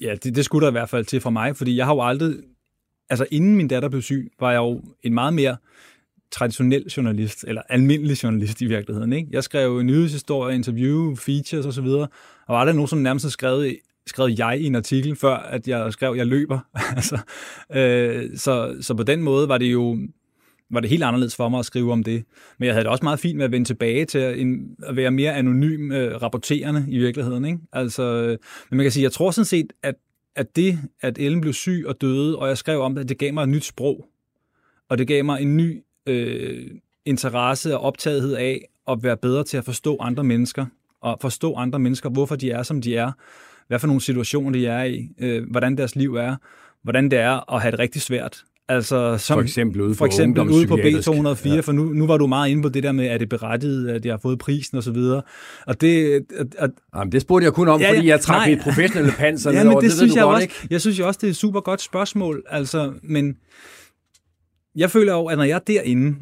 Ja, 0.00 0.14
det, 0.14 0.36
det 0.36 0.44
skulle 0.44 0.64
der 0.64 0.70
i 0.70 0.72
hvert 0.72 0.88
fald 0.88 1.04
til 1.04 1.20
for 1.20 1.30
mig, 1.30 1.56
fordi 1.56 1.76
jeg 1.76 1.86
har 1.86 1.94
jo 1.94 2.02
aldrig, 2.02 2.34
altså 3.10 3.26
inden 3.30 3.56
min 3.56 3.68
datter 3.68 3.88
blev 3.88 4.02
syg, 4.02 4.32
var 4.40 4.50
jeg 4.50 4.58
jo 4.58 4.82
en 5.02 5.14
meget 5.14 5.34
mere 5.34 5.56
traditionel 6.30 6.82
journalist, 6.96 7.44
eller 7.48 7.62
almindelig 7.68 8.22
journalist 8.22 8.60
i 8.60 8.66
virkeligheden. 8.66 9.12
Ikke? 9.12 9.28
Jeg 9.32 9.44
skrev 9.44 9.82
nyhedshistorie, 9.82 10.54
interview, 10.54 11.14
features 11.14 11.66
osv., 11.66 11.86
og 11.86 12.08
var 12.48 12.58
aldrig 12.58 12.74
nogen, 12.74 12.88
som 12.88 12.98
nærmest 12.98 13.30
skrevet 13.30 13.76
skrev 14.06 14.34
jeg 14.38 14.60
i 14.60 14.66
en 14.66 14.74
artikel, 14.74 15.16
før 15.16 15.36
at 15.36 15.68
jeg 15.68 15.92
skrev, 15.92 16.12
at 16.12 16.18
jeg 16.18 16.26
løber. 16.26 16.58
altså, 16.96 17.18
øh, 17.74 18.36
så, 18.36 18.76
så 18.80 18.94
på 18.94 19.02
den 19.02 19.22
måde 19.22 19.48
var 19.48 19.58
det 19.58 19.72
jo 19.72 19.98
var 20.70 20.80
det 20.80 20.90
helt 20.90 21.02
anderledes 21.02 21.36
for 21.36 21.48
mig 21.48 21.58
at 21.58 21.66
skrive 21.66 21.92
om 21.92 22.04
det. 22.04 22.24
Men 22.58 22.66
jeg 22.66 22.74
havde 22.74 22.84
det 22.84 22.90
også 22.90 23.04
meget 23.04 23.20
fint 23.20 23.36
med 23.36 23.44
at 23.44 23.52
vende 23.52 23.68
tilbage 23.68 24.04
til 24.04 24.18
at, 24.18 24.38
en, 24.38 24.76
at 24.82 24.96
være 24.96 25.10
mere 25.10 25.34
anonym 25.34 25.92
øh, 25.92 26.22
rapporterende 26.22 26.86
i 26.88 26.98
virkeligheden. 26.98 27.44
Ikke? 27.44 27.58
Altså, 27.72 28.02
øh, 28.02 28.38
men 28.70 28.76
man 28.76 28.84
kan 28.84 28.92
sige, 28.92 29.02
jeg 29.02 29.12
tror 29.12 29.30
sådan 29.30 29.44
set, 29.44 29.72
at, 29.82 29.94
at 30.36 30.56
det, 30.56 30.78
at 31.00 31.18
Ellen 31.18 31.40
blev 31.40 31.52
syg 31.52 31.84
og 31.86 32.00
døde, 32.00 32.38
og 32.38 32.48
jeg 32.48 32.58
skrev 32.58 32.80
om 32.80 32.94
det, 32.94 33.08
det 33.08 33.18
gav 33.18 33.34
mig 33.34 33.42
et 33.42 33.48
nyt 33.48 33.64
sprog. 33.64 34.06
Og 34.88 34.98
det 34.98 35.08
gav 35.08 35.24
mig 35.24 35.42
en 35.42 35.56
ny 35.56 35.82
øh, 36.06 36.70
interesse 37.04 37.76
og 37.76 37.82
optagethed 37.82 38.34
af 38.34 38.68
at 38.88 38.98
være 39.02 39.16
bedre 39.16 39.44
til 39.44 39.56
at 39.56 39.64
forstå 39.64 39.96
andre 40.00 40.24
mennesker, 40.24 40.66
og 41.00 41.18
forstå 41.20 41.54
andre 41.54 41.78
mennesker, 41.78 42.10
hvorfor 42.10 42.36
de 42.36 42.50
er, 42.50 42.62
som 42.62 42.80
de 42.80 42.96
er, 42.96 43.12
hvad 43.68 43.78
for 43.78 43.86
nogle 43.86 44.00
situationer 44.02 44.50
de 44.50 44.66
er 44.66 44.84
i, 44.84 45.08
øh, 45.20 45.50
hvordan 45.50 45.76
deres 45.78 45.96
liv 45.96 46.14
er, 46.14 46.36
hvordan 46.82 47.10
det 47.10 47.18
er 47.18 47.54
at 47.54 47.62
have 47.62 47.70
det 47.72 47.78
rigtig 47.78 48.02
svært. 48.02 48.44
Altså, 48.68 49.18
som, 49.18 49.34
for 49.36 49.42
eksempel 49.42 49.80
ude 49.80 49.94
for 49.94 49.98
på 49.98 50.06
eksempel 50.06 50.42
ude 50.42 50.66
på 50.66 50.74
ungdomspsykiatrisk. 50.74 51.44
B204, 51.46 51.54
Ja. 51.54 51.60
for 51.60 51.72
nu, 51.72 51.84
nu 51.84 52.06
var 52.06 52.16
du 52.16 52.26
meget 52.26 52.50
inde 52.50 52.62
på 52.62 52.68
det 52.68 52.82
der 52.82 52.92
med, 52.92 53.06
er 53.06 53.18
det 53.18 53.28
berettiget, 53.28 53.88
at 53.88 54.04
jeg 54.06 54.12
har 54.12 54.18
fået 54.18 54.38
prisen 54.38 54.76
og 54.76 54.82
så 54.82 54.90
videre. 54.90 55.22
Og 55.66 55.80
det, 55.80 56.24
at, 56.38 56.46
at, 56.58 56.70
Jamen, 56.96 57.12
det 57.12 57.22
spurgte 57.22 57.44
jeg 57.44 57.52
kun 57.52 57.68
om, 57.68 57.80
Ja, 57.80 57.90
fordi 57.96 58.06
jeg 58.08 58.20
trak 58.20 58.48
mit 58.48 58.58
professionelle 58.60 59.12
panser 59.12 59.50
ja, 59.52 59.58
men 59.64 59.72
over. 59.72 59.80
det, 59.80 59.86
ved 59.86 59.96
synes 59.96 60.12
du 60.12 60.16
jeg 60.18 60.24
godt, 60.24 60.34
også, 60.34 60.42
ikke? 60.42 60.54
jeg 60.70 60.80
synes 60.80 60.98
jo 60.98 61.06
også, 61.06 61.18
det 61.20 61.26
er 61.26 61.30
et 61.30 61.36
super 61.36 61.60
godt 61.60 61.80
spørgsmål. 61.80 62.42
Altså, 62.50 62.92
men 63.02 63.36
jeg 64.76 64.90
føler 64.90 65.12
jo, 65.12 65.24
at 65.26 65.36
når 65.38 65.44
jeg 65.44 65.54
er 65.54 65.58
derinde, 65.58 66.16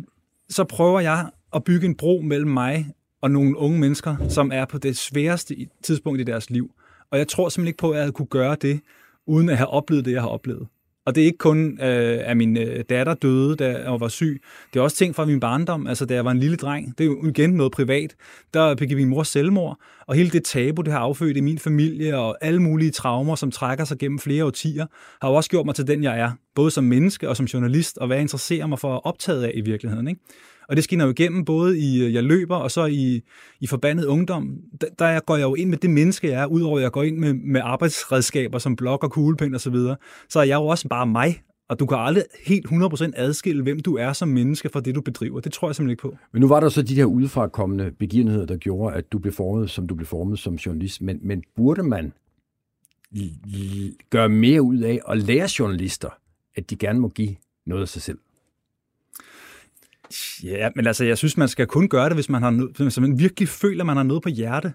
så 0.48 0.64
prøver 0.64 1.00
jeg 1.00 1.26
at 1.54 1.64
bygge 1.64 1.86
en 1.86 1.94
bro 1.94 2.20
mellem 2.24 2.50
mig 2.50 2.86
og 3.22 3.30
nogle 3.30 3.58
unge 3.58 3.78
mennesker, 3.80 4.16
som 4.28 4.50
er 4.54 4.64
på 4.64 4.78
det 4.78 4.96
sværeste 4.96 5.56
tidspunkt 5.82 6.20
i 6.20 6.24
deres 6.24 6.50
liv. 6.50 6.70
Og 7.14 7.18
jeg 7.18 7.28
tror 7.28 7.48
simpelthen 7.48 7.68
ikke 7.68 7.78
på, 7.78 7.90
at 7.90 7.96
jeg 7.96 8.02
havde 8.02 8.12
kunne 8.12 8.26
gøre 8.26 8.56
det, 8.62 8.80
uden 9.26 9.48
at 9.48 9.56
have 9.56 9.68
oplevet 9.68 10.04
det, 10.04 10.12
jeg 10.12 10.20
har 10.20 10.28
oplevet. 10.28 10.66
Og 11.06 11.14
det 11.14 11.20
er 11.20 11.24
ikke 11.24 11.38
kun, 11.38 11.80
øh, 11.82 12.20
at 12.24 12.36
min 12.36 12.56
øh, 12.56 12.84
datter 12.88 13.14
døde, 13.14 13.56
da 13.56 13.68
jeg 13.68 14.00
var 14.00 14.08
syg. 14.08 14.42
Det 14.72 14.78
er 14.78 14.82
også 14.84 14.96
ting 14.96 15.14
fra 15.14 15.24
min 15.24 15.40
barndom. 15.40 15.86
Altså, 15.86 16.06
da 16.06 16.14
jeg 16.14 16.24
var 16.24 16.30
en 16.30 16.38
lille 16.38 16.56
dreng, 16.56 16.98
det 16.98 17.04
er 17.04 17.08
jo 17.08 17.26
igen 17.26 17.50
noget 17.50 17.72
privat, 17.72 18.14
der 18.54 18.74
begik 18.74 18.96
min 18.96 19.08
mor 19.08 19.22
selvmord. 19.22 19.78
Og 20.06 20.14
hele 20.14 20.30
det 20.30 20.44
tabu, 20.44 20.82
det 20.82 20.92
har 20.92 21.00
affødt 21.00 21.36
i 21.36 21.40
min 21.40 21.58
familie, 21.58 22.18
og 22.18 22.36
alle 22.40 22.62
mulige 22.62 22.90
traumer, 22.90 23.34
som 23.34 23.50
trækker 23.50 23.84
sig 23.84 23.98
gennem 23.98 24.18
flere 24.18 24.44
årtier, 24.44 24.86
har 25.22 25.28
jo 25.28 25.34
også 25.34 25.50
gjort 25.50 25.66
mig 25.66 25.74
til 25.74 25.86
den, 25.86 26.02
jeg 26.02 26.20
er. 26.20 26.30
Både 26.54 26.70
som 26.70 26.84
menneske 26.84 27.28
og 27.28 27.36
som 27.36 27.46
journalist, 27.46 27.98
og 27.98 28.06
hvad 28.06 28.16
jeg 28.16 28.22
interesserer 28.22 28.66
mig 28.66 28.78
for 28.78 28.94
at 28.94 29.00
optaget 29.04 29.42
af 29.42 29.52
i 29.54 29.60
virkeligheden. 29.60 30.08
Ikke? 30.08 30.20
Og 30.68 30.76
det 30.76 30.84
skinner 30.84 31.04
jo 31.04 31.10
igennem 31.10 31.44
både 31.44 31.78
i 31.78 32.02
øh, 32.02 32.14
Jeg 32.14 32.24
løber, 32.24 32.56
og 32.56 32.70
så 32.70 32.86
i, 32.86 33.22
i 33.60 33.66
Forbandet 33.66 34.04
Ungdom. 34.04 34.56
Der, 34.80 34.86
der 34.98 35.20
går 35.20 35.36
jeg 35.36 35.44
jo 35.44 35.54
ind 35.54 35.70
med 35.70 35.78
det 35.78 35.90
menneske, 35.90 36.28
jeg 36.28 36.42
er, 36.42 36.46
udover 36.46 36.78
at 36.78 36.82
jeg 36.82 36.92
går 36.92 37.02
ind 37.02 37.18
med, 37.18 37.34
med 37.34 37.60
arbejdsredskaber 37.64 38.58
som 38.58 38.76
blok 38.76 39.04
og 39.04 39.10
kuglepen 39.10 39.54
og 39.54 39.60
så 39.60 39.70
videre. 39.70 39.96
Så 40.28 40.38
er 40.38 40.44
jeg 40.44 40.56
jo 40.56 40.66
også 40.66 40.88
bare 40.88 41.06
mig, 41.06 41.42
og 41.68 41.78
du 41.78 41.86
kan 41.86 41.98
aldrig 41.98 42.24
helt 42.46 42.66
100% 42.66 43.10
adskille, 43.16 43.62
hvem 43.62 43.80
du 43.80 43.96
er 43.96 44.12
som 44.12 44.28
menneske 44.28 44.68
fra 44.68 44.80
det, 44.80 44.94
du 44.94 45.00
bedriver. 45.00 45.40
Det 45.40 45.52
tror 45.52 45.68
jeg 45.68 45.76
simpelthen 45.76 45.90
ikke 45.90 46.02
på. 46.02 46.16
Men 46.32 46.40
nu 46.40 46.48
var 46.48 46.60
der 46.60 46.68
så 46.68 46.82
de 46.82 46.94
her 46.94 47.04
udefrakommende 47.04 47.92
begivenheder, 47.98 48.46
der 48.46 48.56
gjorde, 48.56 48.96
at 48.96 49.12
du 49.12 49.18
blev 49.18 49.32
formet, 49.32 49.70
som 49.70 49.86
du 49.86 49.94
blev 49.94 50.06
formet 50.06 50.38
som 50.38 50.54
journalist. 50.54 51.02
Men, 51.02 51.18
men 51.22 51.42
burde 51.56 51.82
man 51.82 52.12
gøre 54.10 54.28
mere 54.28 54.62
ud 54.62 54.78
af 54.78 55.00
at 55.08 55.18
lære 55.18 55.48
journalister, 55.58 56.08
at 56.56 56.70
de 56.70 56.76
gerne 56.76 56.98
må 56.98 57.08
give 57.08 57.36
noget 57.66 57.82
af 57.82 57.88
sig 57.88 58.02
selv? 58.02 58.18
Ja, 60.44 60.68
men 60.76 60.86
altså, 60.86 61.04
jeg 61.04 61.18
synes, 61.18 61.36
man 61.36 61.48
skal 61.48 61.66
kun 61.66 61.88
gøre 61.88 62.08
det, 62.08 62.16
hvis 62.16 62.28
man, 62.28 62.42
har 62.42 62.82
hvis 62.82 63.00
man 63.00 63.18
virkelig 63.18 63.48
føler, 63.48 63.82
at 63.82 63.86
man 63.86 63.96
har 63.96 64.04
noget 64.04 64.22
på 64.22 64.28
hjerte. 64.28 64.72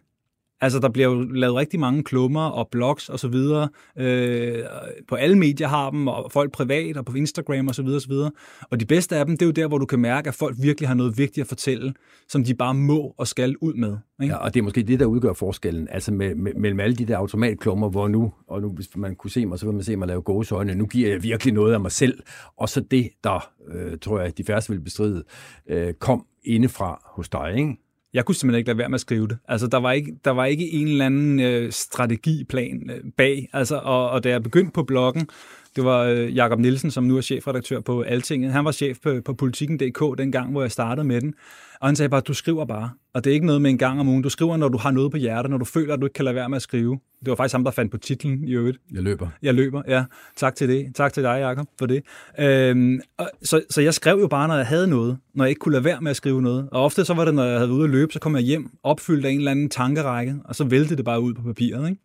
Altså, 0.61 0.79
der 0.79 0.89
bliver 0.89 1.07
jo 1.07 1.21
lavet 1.21 1.55
rigtig 1.55 1.79
mange 1.79 2.03
klummer 2.03 2.45
og 2.45 2.67
blogs 2.71 3.09
og 3.09 3.19
så 3.19 3.27
videre. 3.27 3.69
Øh, 3.97 4.63
på 5.07 5.15
alle 5.15 5.37
medier 5.37 5.67
har 5.67 5.89
dem, 5.89 6.07
og 6.07 6.31
folk 6.31 6.51
privat 6.51 6.97
og 6.97 7.05
på 7.05 7.13
Instagram 7.13 7.67
og 7.67 7.75
så 7.75 7.83
videre, 7.83 7.97
og 7.97 8.01
så 8.01 8.07
videre. 8.09 8.31
Og 8.71 8.79
de 8.79 8.85
bedste 8.85 9.15
af 9.15 9.25
dem, 9.25 9.37
det 9.37 9.41
er 9.41 9.45
jo 9.45 9.51
der, 9.51 9.67
hvor 9.67 9.77
du 9.77 9.85
kan 9.85 9.99
mærke, 9.99 10.27
at 10.27 10.33
folk 10.33 10.55
virkelig 10.61 10.87
har 10.87 10.95
noget 10.95 11.17
vigtigt 11.17 11.43
at 11.43 11.47
fortælle, 11.47 11.93
som 12.27 12.43
de 12.43 12.55
bare 12.55 12.73
må 12.73 13.15
og 13.17 13.27
skal 13.27 13.55
ud 13.61 13.73
med. 13.73 13.97
Ikke? 14.21 14.33
Ja, 14.33 14.39
og 14.39 14.53
det 14.53 14.59
er 14.59 14.63
måske 14.63 14.83
det, 14.83 14.99
der 14.99 15.05
udgør 15.05 15.33
forskellen, 15.33 15.87
altså 15.91 16.13
med, 16.13 16.35
med, 16.35 16.53
mellem 16.53 16.79
alle 16.79 16.95
de 16.95 17.05
der 17.05 17.17
automatklummer, 17.17 17.89
hvor 17.89 18.07
nu, 18.07 18.33
og 18.47 18.61
nu 18.61 18.69
hvis 18.69 18.89
man 18.95 19.15
kunne 19.15 19.31
se 19.31 19.45
mig, 19.45 19.59
så 19.59 19.65
vil 19.65 19.75
man 19.75 19.83
se 19.83 19.95
mig 19.95 20.07
lave 20.07 20.21
gåsøjne, 20.21 20.75
nu 20.75 20.85
giver 20.85 21.09
jeg 21.09 21.23
virkelig 21.23 21.53
noget 21.53 21.73
af 21.73 21.79
mig 21.79 21.91
selv, 21.91 22.23
og 22.57 22.69
så 22.69 22.81
det, 22.81 23.09
der, 23.23 23.51
øh, 23.67 23.97
tror 24.01 24.19
jeg, 24.19 24.37
de 24.37 24.43
færreste 24.43 24.73
vil 24.73 24.81
bestride, 24.81 25.23
øh, 25.69 25.93
kom 25.93 26.25
indefra 26.43 27.11
hos 27.15 27.29
dig, 27.29 27.53
ikke? 27.57 27.77
Jeg 28.13 28.25
kunne 28.25 28.35
simpelthen 28.35 28.59
ikke 28.59 28.69
lade 28.69 28.77
være 28.77 28.89
med 28.89 28.95
at 28.95 29.01
skrive 29.01 29.27
det. 29.27 29.37
Altså, 29.47 29.67
der 29.67 29.77
var 29.77 29.91
ikke, 29.91 30.15
der 30.25 30.31
var 30.31 30.45
ikke 30.45 30.73
en 30.73 30.87
eller 30.87 31.05
anden 31.05 31.39
øh, 31.39 31.71
strategiplan 31.71 32.89
øh, 32.89 33.11
bag. 33.17 33.49
Altså, 33.53 33.75
og, 33.83 34.09
og 34.09 34.23
da 34.23 34.29
jeg 34.29 34.43
begyndte 34.43 34.71
på 34.71 34.83
bloggen, 34.83 35.27
det 35.75 35.83
var 35.83 36.03
øh, 36.03 36.35
Jakob 36.35 36.59
Nielsen, 36.59 36.91
som 36.91 37.03
nu 37.03 37.17
er 37.17 37.21
chefredaktør 37.21 37.79
på 37.79 38.01
Altinget. 38.01 38.51
Han 38.51 38.65
var 38.65 38.71
chef 38.71 38.97
på, 39.03 39.21
på 39.25 39.33
den 39.33 40.15
dengang, 40.15 40.51
hvor 40.51 40.61
jeg 40.61 40.71
startede 40.71 41.07
med 41.07 41.21
den. 41.21 41.33
Og 41.81 41.87
han 41.87 41.95
sagde 41.95 42.09
bare, 42.09 42.21
du 42.21 42.33
skriver 42.33 42.65
bare. 42.65 42.89
Og 43.13 43.23
det 43.23 43.29
er 43.29 43.33
ikke 43.33 43.45
noget 43.45 43.61
med 43.61 43.69
en 43.69 43.77
gang 43.77 43.99
om 43.99 44.07
ugen. 44.07 44.21
Du 44.21 44.29
skriver, 44.29 44.57
når 44.57 44.69
du 44.69 44.77
har 44.77 44.91
noget 44.91 45.11
på 45.11 45.17
hjertet, 45.17 45.49
når 45.49 45.57
du 45.57 45.65
føler, 45.65 45.93
at 45.93 45.99
du 45.99 46.05
ikke 46.05 46.13
kan 46.13 46.25
lade 46.25 46.35
være 46.35 46.49
med 46.49 46.55
at 46.55 46.61
skrive. 46.61 46.99
Det 47.19 47.29
var 47.29 47.35
faktisk 47.35 47.53
ham, 47.53 47.63
der 47.63 47.71
fandt 47.71 47.91
på 47.91 47.97
titlen 47.97 48.43
i 48.43 48.51
øvrigt. 48.51 48.77
Jeg 48.93 49.03
løber. 49.03 49.27
Jeg 49.41 49.53
løber, 49.53 49.81
ja. 49.87 50.03
Tak 50.35 50.55
til 50.55 50.69
det. 50.69 50.95
Tak 50.95 51.13
til 51.13 51.23
dig, 51.23 51.39
Jacob, 51.39 51.67
for 51.79 51.85
det. 51.85 52.03
Øhm, 52.39 53.01
og, 53.17 53.29
så, 53.43 53.61
så 53.69 53.81
jeg 53.81 53.93
skrev 53.93 54.19
jo 54.19 54.27
bare, 54.27 54.47
når 54.47 54.55
jeg 54.55 54.67
havde 54.67 54.87
noget, 54.87 55.17
når 55.33 55.43
jeg 55.43 55.49
ikke 55.49 55.59
kunne 55.59 55.71
lade 55.71 55.83
være 55.83 56.01
med 56.01 56.09
at 56.11 56.15
skrive 56.15 56.41
noget. 56.41 56.69
Og 56.71 56.83
ofte 56.83 57.05
så 57.05 57.13
var 57.13 57.25
det, 57.25 57.33
når 57.33 57.43
jeg 57.43 57.53
havde 57.53 57.69
været 57.69 57.77
ude 57.77 57.83
at 57.83 57.89
løbe, 57.89 58.13
så 58.13 58.19
kom 58.19 58.35
jeg 58.35 58.43
hjem, 58.43 58.69
opfyldt 58.83 59.25
af 59.25 59.29
en 59.29 59.37
eller 59.37 59.51
anden 59.51 59.69
tankerække, 59.69 60.35
og 60.45 60.55
så 60.55 60.63
væltede 60.63 60.97
det 60.97 61.05
bare 61.05 61.21
ud 61.21 61.33
på 61.33 61.41
papiret, 61.41 61.89
ikke? 61.89 62.01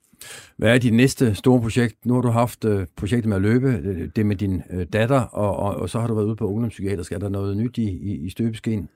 Hvad 0.57 0.75
er 0.75 0.79
dit 0.79 0.95
næste 0.95 1.35
store 1.35 1.61
projekt? 1.61 2.07
Nu 2.07 2.15
har 2.15 2.21
du 2.21 2.29
haft 2.29 2.65
øh, 2.65 2.87
projektet 2.97 3.29
med 3.29 3.37
at 3.37 3.43
løbe, 3.43 3.69
øh, 3.85 4.09
det 4.17 4.27
med 4.27 4.37
din 4.37 4.62
øh, 4.71 4.87
datter, 4.93 5.21
og, 5.21 5.57
og, 5.57 5.77
og 5.77 5.91
så 5.91 6.01
har 6.01 6.07
du 6.07 6.15
været 6.15 6.27
ude 6.27 6.37
på 6.37 6.49
ungdomspsykiatrisk. 6.49 7.12
Er 7.12 7.19
der 7.19 7.29
noget 7.29 7.57
nyt 7.57 7.79
i, 7.79 7.91
i, 7.91 8.27
i 8.27 8.31
støbeskeen? 8.31 8.89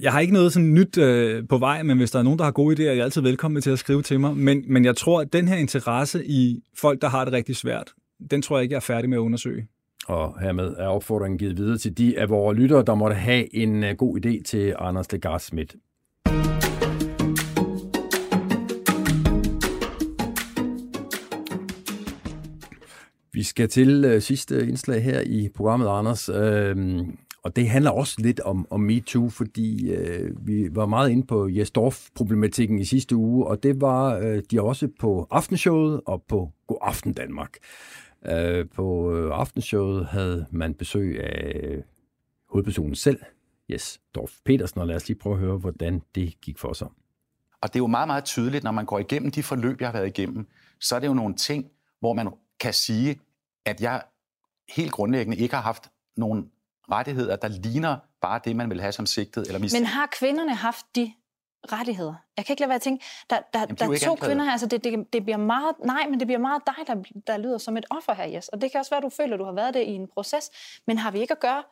Jeg 0.00 0.12
har 0.12 0.20
ikke 0.20 0.32
noget 0.32 0.52
sådan 0.52 0.74
nyt 0.74 0.98
øh, 0.98 1.48
på 1.48 1.58
vej, 1.58 1.82
men 1.82 1.98
hvis 1.98 2.10
der 2.10 2.18
er 2.18 2.22
nogen, 2.22 2.38
der 2.38 2.44
har 2.44 2.52
gode 2.52 2.76
idéer, 2.76 2.88
er 2.88 2.92
jeg 2.92 3.04
altid 3.04 3.22
velkommen 3.22 3.62
til 3.62 3.70
at 3.70 3.78
skrive 3.78 4.02
til 4.02 4.20
mig. 4.20 4.36
Men, 4.36 4.64
men 4.66 4.84
jeg 4.84 4.96
tror, 4.96 5.20
at 5.20 5.32
den 5.32 5.48
her 5.48 5.56
interesse 5.56 6.26
i 6.26 6.62
folk, 6.78 7.02
der 7.02 7.08
har 7.08 7.24
det 7.24 7.34
rigtig 7.34 7.56
svært, 7.56 7.92
den 8.30 8.42
tror 8.42 8.56
jeg 8.56 8.62
ikke, 8.62 8.72
jeg 8.72 8.76
er 8.76 8.80
færdig 8.80 9.10
med 9.10 9.18
at 9.18 9.20
undersøge. 9.20 9.66
Og 10.06 10.40
hermed 10.40 10.74
er 10.78 10.86
opfordringen 10.86 11.38
givet 11.38 11.56
videre 11.56 11.78
til 11.78 11.98
de 11.98 12.18
af 12.18 12.30
vores 12.30 12.58
lyttere, 12.58 12.84
der 12.86 12.94
måtte 12.94 13.16
have 13.16 13.54
en 13.54 13.84
øh, 13.84 13.96
god 13.96 14.26
idé 14.26 14.42
til 14.42 14.74
Anders 14.78 15.12
Legard 15.12 15.40
Schmidt. 15.40 15.76
Vi 23.32 23.42
skal 23.42 23.68
til 23.68 24.04
øh, 24.04 24.22
sidste 24.22 24.68
indslag 24.68 25.02
her 25.02 25.20
i 25.20 25.48
programmet, 25.56 25.88
Anders. 25.88 26.28
Øhm, 26.28 27.16
og 27.42 27.56
det 27.56 27.68
handler 27.68 27.90
også 27.90 28.16
lidt 28.18 28.40
om, 28.40 28.66
om 28.70 28.80
MeToo, 28.80 29.28
fordi 29.28 29.90
øh, 29.90 30.46
vi 30.46 30.68
var 30.74 30.86
meget 30.86 31.10
inde 31.10 31.26
på 31.26 31.48
Jesdorf-problematikken 31.48 32.78
i 32.78 32.84
sidste 32.84 33.16
uge, 33.16 33.46
og 33.46 33.62
det 33.62 33.80
var 33.80 34.18
øh, 34.18 34.42
de 34.50 34.62
også 34.62 34.88
på 35.00 35.26
Aftenshowet 35.30 36.00
og 36.06 36.22
på 36.28 36.52
God 36.66 36.78
Aften 36.80 37.12
Danmark. 37.12 37.56
Øh, 38.26 38.68
på 38.68 39.14
øh, 39.14 39.38
Aftenshowet 39.38 40.06
havde 40.06 40.46
man 40.50 40.74
besøg 40.74 41.20
af 41.24 41.82
hovedpersonen 42.48 42.94
selv, 42.94 43.18
Jes 43.68 44.00
Dorf 44.14 44.32
Petersen, 44.44 44.80
og 44.80 44.86
lad 44.86 44.96
os 44.96 45.08
lige 45.08 45.18
prøve 45.18 45.34
at 45.34 45.40
høre, 45.40 45.56
hvordan 45.56 46.02
det 46.14 46.40
gik 46.40 46.58
for 46.58 46.72
sig. 46.72 46.88
Og 47.62 47.68
det 47.68 47.76
er 47.76 47.80
jo 47.82 47.86
meget, 47.86 48.08
meget 48.08 48.24
tydeligt, 48.24 48.64
når 48.64 48.70
man 48.70 48.86
går 48.86 48.98
igennem 48.98 49.30
de 49.30 49.42
forløb, 49.42 49.80
jeg 49.80 49.88
har 49.88 49.92
været 49.92 50.18
igennem, 50.18 50.46
så 50.80 50.96
er 50.96 51.00
det 51.00 51.06
jo 51.06 51.14
nogle 51.14 51.34
ting, 51.34 51.70
hvor 52.00 52.12
man 52.12 52.28
kan 52.60 52.72
sige, 52.72 53.20
at 53.64 53.80
jeg 53.80 54.02
helt 54.76 54.92
grundlæggende 54.92 55.36
ikke 55.36 55.54
har 55.54 55.62
haft 55.62 55.90
nogen 56.16 56.50
rettigheder, 56.90 57.36
der 57.36 57.48
ligner 57.48 57.96
bare 58.20 58.40
det, 58.44 58.56
man 58.56 58.70
vil 58.70 58.80
have 58.80 58.92
som 58.92 59.06
sigtet 59.06 59.46
eller 59.46 59.58
mistænkt. 59.58 59.82
Men 59.82 59.86
har 59.86 60.08
kvinderne 60.12 60.54
haft 60.54 60.86
de 60.96 61.12
rettigheder? 61.72 62.14
Jeg 62.36 62.46
kan 62.46 62.52
ikke 62.52 62.60
lade 62.60 62.68
være 62.68 62.76
at 62.76 62.82
tænke, 62.82 63.04
der, 63.30 63.40
der, 63.52 63.60
Jamen, 63.60 63.76
de 63.76 63.84
er 63.84 63.88
der 63.88 63.94
er 63.94 63.98
to 63.98 64.10
anklaget. 64.10 64.20
kvinder 64.20 64.44
her, 64.44 64.52
altså 64.52 64.66
det, 64.66 64.84
det, 64.84 65.12
det 65.12 65.24
bliver 65.24 65.36
meget, 65.36 65.74
nej, 65.84 66.06
men 66.10 66.20
det 66.20 66.26
bliver 66.26 66.38
meget 66.38 66.62
dig, 66.66 66.86
der, 66.86 67.02
der 67.26 67.36
lyder 67.36 67.58
som 67.58 67.76
et 67.76 67.84
offer 67.90 68.14
her, 68.14 68.24
Jes. 68.24 68.48
Og 68.48 68.60
det 68.60 68.70
kan 68.72 68.78
også 68.78 68.90
være, 68.90 68.98
at 68.98 69.04
du 69.04 69.08
føler, 69.08 69.34
at 69.34 69.40
du 69.40 69.44
har 69.44 69.52
været 69.52 69.74
det 69.74 69.82
i 69.82 69.90
en 69.90 70.08
proces, 70.08 70.50
men 70.86 70.98
har 70.98 71.10
vi 71.10 71.20
ikke 71.20 71.32
at 71.32 71.40
gøre 71.40 71.62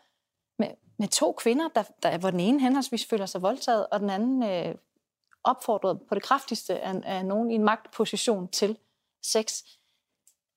med, 0.59 0.69
med 0.99 1.09
to 1.09 1.33
kvinder, 1.33 1.69
der, 1.75 1.83
der, 2.03 2.19
hvor 2.19 2.31
den 2.31 2.41
ene 2.41 2.61
henholdsvis 2.61 3.07
føler 3.07 3.27
sig 3.27 3.43
voldtaget, 3.43 3.87
og 3.87 4.01
den 4.01 4.11
anden 4.11 4.43
øh, 4.43 4.75
opfordret 5.45 6.01
på 6.09 6.14
det 6.14 6.23
kraftigste 6.23 6.81
af, 6.81 7.01
af 7.05 7.27
nogen 7.27 7.51
i 7.51 7.55
en 7.55 7.64
magtposition 7.64 8.49
til 8.49 8.79
sex. 9.23 9.62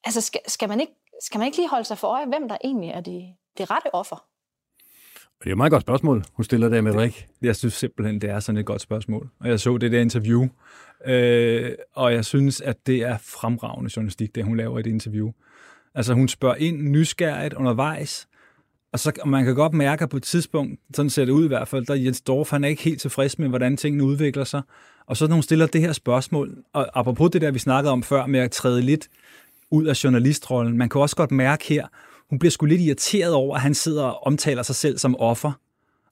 Altså, 0.03 0.21
skal, 0.21 0.41
skal, 0.47 0.69
man 0.69 0.79
ikke, 0.79 0.93
skal 1.21 1.37
man 1.37 1.45
ikke 1.45 1.57
lige 1.57 1.69
holde 1.69 1.85
sig 1.85 1.97
for 1.97 2.07
øje, 2.07 2.25
hvem 2.25 2.49
der 2.49 2.57
egentlig 2.63 2.89
er 2.89 3.01
det, 3.01 3.35
det 3.57 3.71
rette 3.71 3.95
offer? 3.95 4.30
Det 5.43 5.47
er 5.47 5.51
et 5.51 5.57
meget 5.57 5.71
godt 5.71 5.81
spørgsmål, 5.81 6.23
hun 6.33 6.43
stiller 6.43 6.69
der 6.69 6.81
med 6.81 6.95
Rik. 6.95 7.27
Jeg 7.41 7.55
synes 7.55 7.73
simpelthen, 7.73 8.21
det 8.21 8.29
er 8.29 8.39
sådan 8.39 8.59
et 8.59 8.65
godt 8.65 8.81
spørgsmål. 8.81 9.29
Og 9.39 9.49
jeg 9.49 9.59
så 9.59 9.77
det 9.77 9.91
der 9.91 10.01
interview, 10.01 10.47
øh, 11.05 11.71
og 11.95 12.13
jeg 12.13 12.25
synes, 12.25 12.61
at 12.61 12.87
det 12.87 13.03
er 13.03 13.17
fremragende 13.17 13.91
journalistik, 13.95 14.35
det 14.35 14.43
hun 14.43 14.57
laver 14.57 14.79
i 14.79 14.81
det 14.81 14.89
interview. 14.89 15.31
Altså 15.95 16.13
hun 16.13 16.27
spørger 16.27 16.55
ind 16.55 16.81
nysgerrigt 16.81 17.53
undervejs, 17.53 18.27
og 18.93 18.99
så 18.99 19.11
og 19.21 19.29
man 19.29 19.45
kan 19.45 19.55
godt 19.55 19.73
mærke, 19.73 20.03
at 20.03 20.09
på 20.09 20.17
et 20.17 20.23
tidspunkt, 20.23 20.79
sådan 20.93 21.09
ser 21.09 21.25
det 21.25 21.31
ud 21.31 21.45
i 21.45 21.47
hvert 21.47 21.67
fald, 21.67 21.85
der 21.85 21.93
er 21.93 21.97
Jens 21.97 22.21
Dorf, 22.21 22.49
han 22.49 22.63
er 22.63 22.67
ikke 22.67 22.83
helt 22.83 23.01
tilfreds 23.01 23.39
med, 23.39 23.49
hvordan 23.49 23.77
tingene 23.77 24.03
udvikler 24.03 24.43
sig. 24.43 24.61
Og 25.05 25.17
så 25.17 25.27
når 25.27 25.33
hun 25.33 25.43
stiller 25.43 25.67
det 25.67 25.81
her 25.81 25.93
spørgsmål, 25.93 26.57
og 26.73 26.99
apropos 26.99 27.31
det 27.31 27.41
der, 27.41 27.51
vi 27.51 27.59
snakkede 27.59 27.91
om 27.91 28.03
før, 28.03 28.25
med 28.25 28.39
at 28.39 28.51
træde 28.51 28.81
lidt 28.81 29.07
ud 29.71 29.85
af 29.85 30.03
journalistrollen, 30.03 30.77
man 30.77 30.89
kan 30.89 31.01
også 31.01 31.15
godt 31.15 31.31
mærke 31.31 31.65
her, 31.65 31.87
hun 32.31 32.39
bliver 32.39 32.51
sgu 32.51 32.65
lidt 32.65 32.81
irriteret 32.81 33.33
over, 33.33 33.55
at 33.55 33.61
han 33.61 33.73
sidder 33.73 34.03
og 34.03 34.27
omtaler 34.27 34.63
sig 34.63 34.75
selv 34.75 34.97
som 34.97 35.15
offer. 35.19 35.51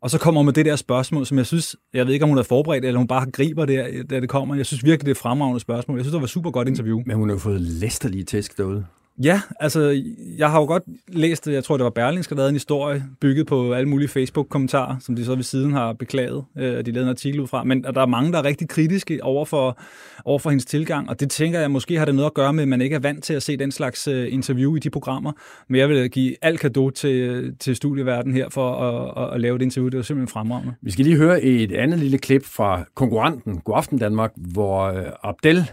Og 0.02 0.10
så 0.10 0.18
kommer 0.18 0.42
hun 0.42 0.46
med 0.46 0.54
det 0.54 0.66
der 0.66 0.76
spørgsmål, 0.76 1.26
som 1.26 1.38
jeg 1.38 1.46
synes, 1.46 1.76
jeg 1.94 2.06
ved 2.06 2.14
ikke, 2.14 2.24
om 2.24 2.30
hun 2.30 2.38
er 2.38 2.44
forberedt, 2.44 2.86
eller 2.86 2.98
hun 2.98 3.08
bare 3.08 3.32
griber 3.32 3.66
det, 3.66 4.10
da 4.10 4.20
det 4.20 4.30
kommer. 4.30 4.56
Jeg 4.56 4.66
synes 4.66 4.84
virkelig, 4.84 5.06
det 5.06 5.08
er 5.08 5.16
et 5.16 5.18
fremragende 5.18 5.60
spørgsmål. 5.60 5.98
Jeg 5.98 6.06
synes, 6.06 6.14
det 6.14 6.22
var 6.22 6.26
et 6.26 6.30
super 6.30 6.52
godt 6.52 6.68
interview. 6.68 7.02
Men 7.06 7.16
hun 7.16 7.30
har 7.30 7.36
jo 7.36 7.40
fået 7.40 7.62
læsterlige 7.62 8.24
tæsk 8.24 8.58
derude. 8.58 8.86
Ja, 9.24 9.42
altså, 9.60 10.04
jeg 10.38 10.52
har 10.52 10.60
jo 10.60 10.66
godt 10.66 10.84
læst, 11.08 11.48
jeg 11.48 11.64
tror, 11.64 11.78
det 11.78 11.84
var 11.84 11.90
Berlingske, 11.90 12.30
der 12.30 12.36
lavede 12.36 12.50
en 12.50 12.56
historie, 12.56 13.04
bygget 13.22 13.48
på 13.48 13.74
alle 13.74 13.90
mulige 13.90 14.08
Facebook-kommentarer, 14.08 14.96
som 15.00 15.16
de 15.16 15.26
så 15.26 15.36
ved 15.36 15.44
siden 15.44 15.74
har 15.74 15.94
beklaget, 15.94 16.44
øh, 16.58 16.78
at 16.78 16.86
de 16.86 16.92
lavede 16.92 17.06
en 17.06 17.10
artikel 17.10 17.40
ud 17.40 17.48
fra. 17.48 17.64
Men 17.64 17.84
der 17.84 18.02
er 18.02 18.06
mange, 18.06 18.32
der 18.32 18.38
er 18.38 18.44
rigtig 18.44 18.70
kritiske 18.70 19.24
over 19.24 19.46
for, 19.46 19.80
over 20.26 20.40
for 20.40 20.50
hendes 20.50 20.66
tilgang, 20.66 21.10
og 21.10 21.20
det 21.20 21.30
tænker 21.30 21.60
jeg, 21.60 21.72
måske 21.72 21.98
har 21.98 22.06
det 22.06 22.16
noget 22.16 22.26
at 22.26 22.34
gøre 22.34 22.54
med, 22.54 22.64
at 22.64 22.68
man 22.68 22.82
ikke 22.82 22.96
er 22.96 23.00
vant 23.00 23.24
til 23.24 23.34
at 23.34 23.44
se 23.44 23.58
den 23.58 23.72
slags 23.72 24.08
øh, 24.08 24.34
interview 24.34 24.76
i 24.76 24.80
de 24.80 24.90
programmer. 24.90 25.32
Men 25.68 25.80
jeg 25.80 25.90
vil 25.90 26.10
give 26.10 26.36
alt 26.42 26.60
kado 26.60 26.90
til, 26.90 27.54
til 27.60 27.76
studieverdenen 27.76 28.36
her 28.36 28.50
for 28.50 28.72
at, 28.72 29.24
at, 29.24 29.34
at 29.34 29.42
lave 29.42 29.56
et 29.56 29.62
interview. 29.62 29.90
Det 29.90 29.98
var 29.98 30.04
simpelthen 30.04 30.32
fremragende. 30.34 30.74
Vi 30.82 30.92
skal 30.92 31.06
lige 31.06 31.18
høre 31.18 31.42
et 31.42 31.72
andet 31.72 32.00
lille 32.00 32.18
klip 32.18 32.46
fra 32.46 32.84
konkurrenten 32.96 33.60
Godaften 33.60 33.98
Danmark, 33.98 34.32
hvor 34.36 34.82
øh, 34.82 35.06
Abdel 35.24 35.70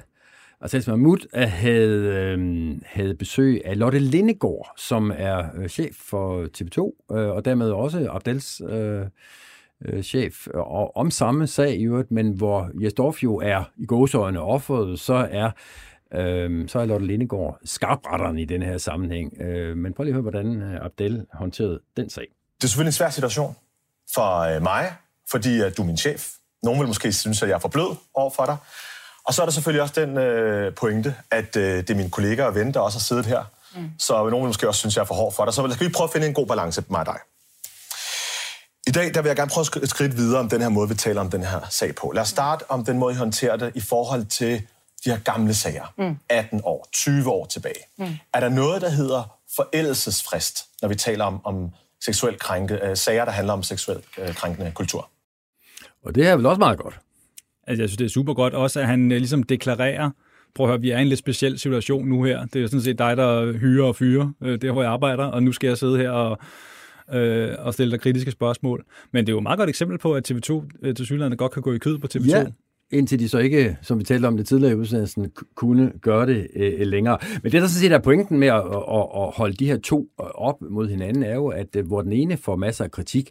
og 0.67 0.71
Tess 0.71 0.87
Mahmoud 0.87 1.29
øh, 1.35 1.49
havde, 1.49 2.03
øh, 2.03 2.79
havde 2.87 3.15
besøg 3.15 3.63
af 3.65 3.79
Lotte 3.79 3.99
Lindegård, 3.99 4.73
som 4.77 5.13
er 5.17 5.45
øh, 5.57 5.69
chef 5.69 5.95
for 5.95 6.47
TV2, 6.59 7.07
øh, 7.17 7.29
og 7.29 7.45
dermed 7.45 7.71
også 7.71 8.09
Abdels 8.11 8.63
øh, 8.69 9.03
øh, 9.85 10.03
chef, 10.03 10.47
og 10.55 10.97
om 10.97 11.11
samme 11.11 11.47
sag 11.47 11.77
i 11.77 11.85
øvrigt, 11.85 12.11
men 12.11 12.33
hvor 12.33 12.71
Jesdorf 12.75 13.23
jo 13.23 13.37
er 13.37 13.65
i 13.77 13.87
gåsøjne 13.87 14.41
offeret, 14.41 15.01
så 15.01 15.29
er 15.31 15.51
øh, 16.15 16.69
så 16.69 16.79
er 16.79 16.85
Lotte 16.85 17.07
Lindegård 17.07 17.59
skarpretteren 17.65 18.39
i 18.39 18.45
den 18.45 18.63
her 18.63 18.79
sammenhæng. 18.79 19.41
Øh, 19.41 19.77
men 19.77 19.95
prøv 19.95 20.05
lige 20.05 20.11
at 20.11 20.15
høre, 20.15 20.31
hvordan 20.31 20.63
øh, 20.63 20.85
Abdel 20.85 21.27
håndterede 21.33 21.81
den 21.97 22.11
sag. 22.11 22.27
Det 22.57 22.65
er 22.65 22.69
selvfølgelig 22.69 22.89
en 22.89 22.93
svær 22.93 23.11
situation 23.11 23.57
for 24.15 24.61
mig, 24.61 24.93
fordi 25.31 25.61
at 25.61 25.77
du 25.77 25.83
er 25.83 25.87
min 25.87 25.97
chef. 25.97 26.31
Nogen 26.63 26.81
vil 26.81 26.89
måske 26.89 27.13
synes, 27.13 27.43
at 27.43 27.49
jeg 27.49 27.55
er 27.55 27.59
for 27.59 27.69
blød 27.69 27.97
over 28.15 28.31
for 28.31 28.45
dig. 28.45 28.57
Og 29.27 29.35
så 29.35 29.43
er 29.43 29.47
der 29.47 29.53
selvfølgelig 29.53 29.83
også 29.83 30.01
den 30.01 30.19
øh, 30.19 30.75
pointe, 30.75 31.15
at 31.31 31.57
øh, 31.57 31.77
det 31.77 31.91
er 31.91 31.95
mine 31.95 32.11
kollegaer 32.11 32.47
og 32.47 32.55
venner, 32.55 32.73
der 32.73 32.81
også 32.81 32.99
har 32.99 33.03
siddet 33.03 33.27
her. 33.27 33.45
Mm. 33.77 33.91
Så 33.99 34.13
nogen 34.13 34.33
vil 34.33 34.47
måske 34.47 34.69
også 34.69 34.79
synes, 34.79 34.97
jeg 34.97 35.03
er 35.03 35.07
for 35.07 35.15
hård 35.15 35.33
for 35.33 35.45
dig. 35.45 35.55
Så 35.55 35.71
skal 35.73 35.87
vi 35.87 35.93
prøve 35.93 36.09
at 36.09 36.13
finde 36.13 36.27
en 36.27 36.35
god 36.35 36.47
balance 36.47 36.81
med 36.81 36.91
mig 36.91 37.01
og 37.01 37.07
dig. 37.07 37.19
I 38.87 38.91
dag 38.91 39.15
der 39.15 39.23
vil 39.23 39.29
jeg 39.29 39.37
gerne 39.37 39.51
prøve 39.51 39.67
at 39.83 39.89
skridt 39.89 40.17
videre 40.17 40.41
om 40.41 40.49
den 40.49 40.61
her 40.63 40.69
måde, 40.69 40.89
vi 40.89 40.95
taler 40.95 41.21
om 41.21 41.31
den 41.31 41.43
her 41.43 41.61
sag 41.71 41.95
på. 41.95 42.13
Lad 42.15 42.23
os 42.23 42.29
starte 42.29 42.71
om 42.71 42.85
den 42.85 42.99
måde, 42.99 43.15
I 43.15 43.17
håndterer 43.17 43.57
det 43.57 43.73
i 43.75 43.81
forhold 43.81 44.25
til 44.25 44.63
de 45.05 45.11
her 45.11 45.19
gamle 45.19 45.55
sager. 45.55 45.95
Mm. 45.99 46.19
18 46.29 46.61
år, 46.65 46.89
20 46.93 47.31
år 47.31 47.47
tilbage. 47.47 47.81
Mm. 47.99 48.07
Er 48.35 48.41
der 48.41 48.49
noget, 48.49 48.83
der 48.83 48.89
hedder 48.89 49.39
forældelsesfrist, 49.57 50.65
når 50.83 50.89
vi 50.89 50.95
taler 50.95 51.25
om, 51.25 51.41
om 51.45 51.71
seksuelt 52.05 52.41
krænke, 52.41 52.75
øh, 52.83 52.97
sager, 52.97 53.25
der 53.25 53.33
handler 53.33 53.53
om 53.53 53.63
seksuelt 53.63 54.05
øh, 54.19 54.35
krænkende 54.35 54.73
kultur? 54.73 55.09
Og 56.05 56.15
det 56.15 56.27
er 56.27 56.37
vel 56.37 56.47
også 56.47 56.59
meget 56.59 56.79
godt. 56.79 56.99
Altså, 57.67 57.83
jeg 57.83 57.89
synes, 57.89 57.97
det 57.97 58.05
er 58.05 58.09
super 58.09 58.35
godt 58.35 58.55
også, 58.55 58.81
at 58.81 58.87
han 58.87 59.13
øh, 59.13 59.19
ligesom 59.19 59.43
deklarerer, 59.43 60.11
prøv 60.55 60.67
at 60.67 60.71
høre, 60.71 60.81
vi 60.81 60.91
er 60.91 60.99
i 60.99 61.03
en 61.03 61.09
lidt 61.09 61.19
speciel 61.19 61.59
situation 61.59 62.09
nu 62.09 62.23
her. 62.23 62.45
Det 62.45 62.57
er 62.57 62.61
jo 62.61 62.67
sådan 62.69 62.81
set 62.81 62.99
dig, 62.99 63.17
der 63.17 63.53
hyrer 63.53 63.87
og 63.87 63.97
fyrer 63.97 64.33
øh, 64.43 64.63
der, 64.63 64.73
hvor 64.73 64.83
jeg 64.83 64.93
arbejder, 64.93 65.25
og 65.25 65.43
nu 65.43 65.53
skal 65.53 65.69
jeg 65.69 65.79
sidde 65.79 65.99
her 65.99 66.11
og, 66.11 66.39
øh, 67.13 67.55
og 67.59 67.75
stille 67.75 67.91
dig 67.91 68.01
kritiske 68.01 68.31
spørgsmål. 68.31 68.85
Men 69.13 69.27
det 69.27 69.29
er 69.29 69.35
jo 69.35 69.39
et 69.39 69.43
meget 69.43 69.59
godt 69.59 69.69
eksempel 69.69 69.99
på, 69.99 70.15
at 70.15 70.31
TV2 70.31 70.69
øh, 70.83 70.95
til 70.95 71.07
synligheden 71.07 71.37
godt 71.37 71.53
kan 71.53 71.63
gå 71.63 71.73
i 71.73 71.79
kød 71.79 71.99
på 71.99 72.09
TV2. 72.15 72.29
Ja, 72.29 72.47
indtil 72.91 73.19
de 73.19 73.29
så 73.29 73.39
ikke, 73.39 73.77
som 73.83 73.99
vi 73.99 74.05
talte 74.05 74.27
om 74.27 74.37
det 74.37 74.47
tidligere 74.47 74.73
i 74.73 74.77
udsendelsen, 74.77 75.33
kunne 75.55 75.93
gøre 76.03 76.27
det 76.27 76.47
øh, 76.57 76.73
øh, 76.79 76.87
længere. 76.87 77.19
Men 77.43 77.53
det, 77.53 77.63
der 77.63 77.69
så 77.69 77.79
set 77.81 77.93
er 77.93 77.99
pointen 77.99 78.39
med 78.39 78.49
at, 78.49 78.61
at, 78.65 79.07
at 79.17 79.31
holde 79.37 79.55
de 79.55 79.67
her 79.67 79.79
to 79.79 80.09
op 80.19 80.63
mod 80.71 80.89
hinanden, 80.89 81.23
er 81.23 81.35
jo, 81.35 81.49
at 81.49 81.77
øh, 81.77 81.87
hvor 81.87 82.03
den 82.03 82.13
ene 82.13 82.37
får 82.37 82.57
masser 82.57 82.85
af 82.85 82.91
kritik, 82.91 83.31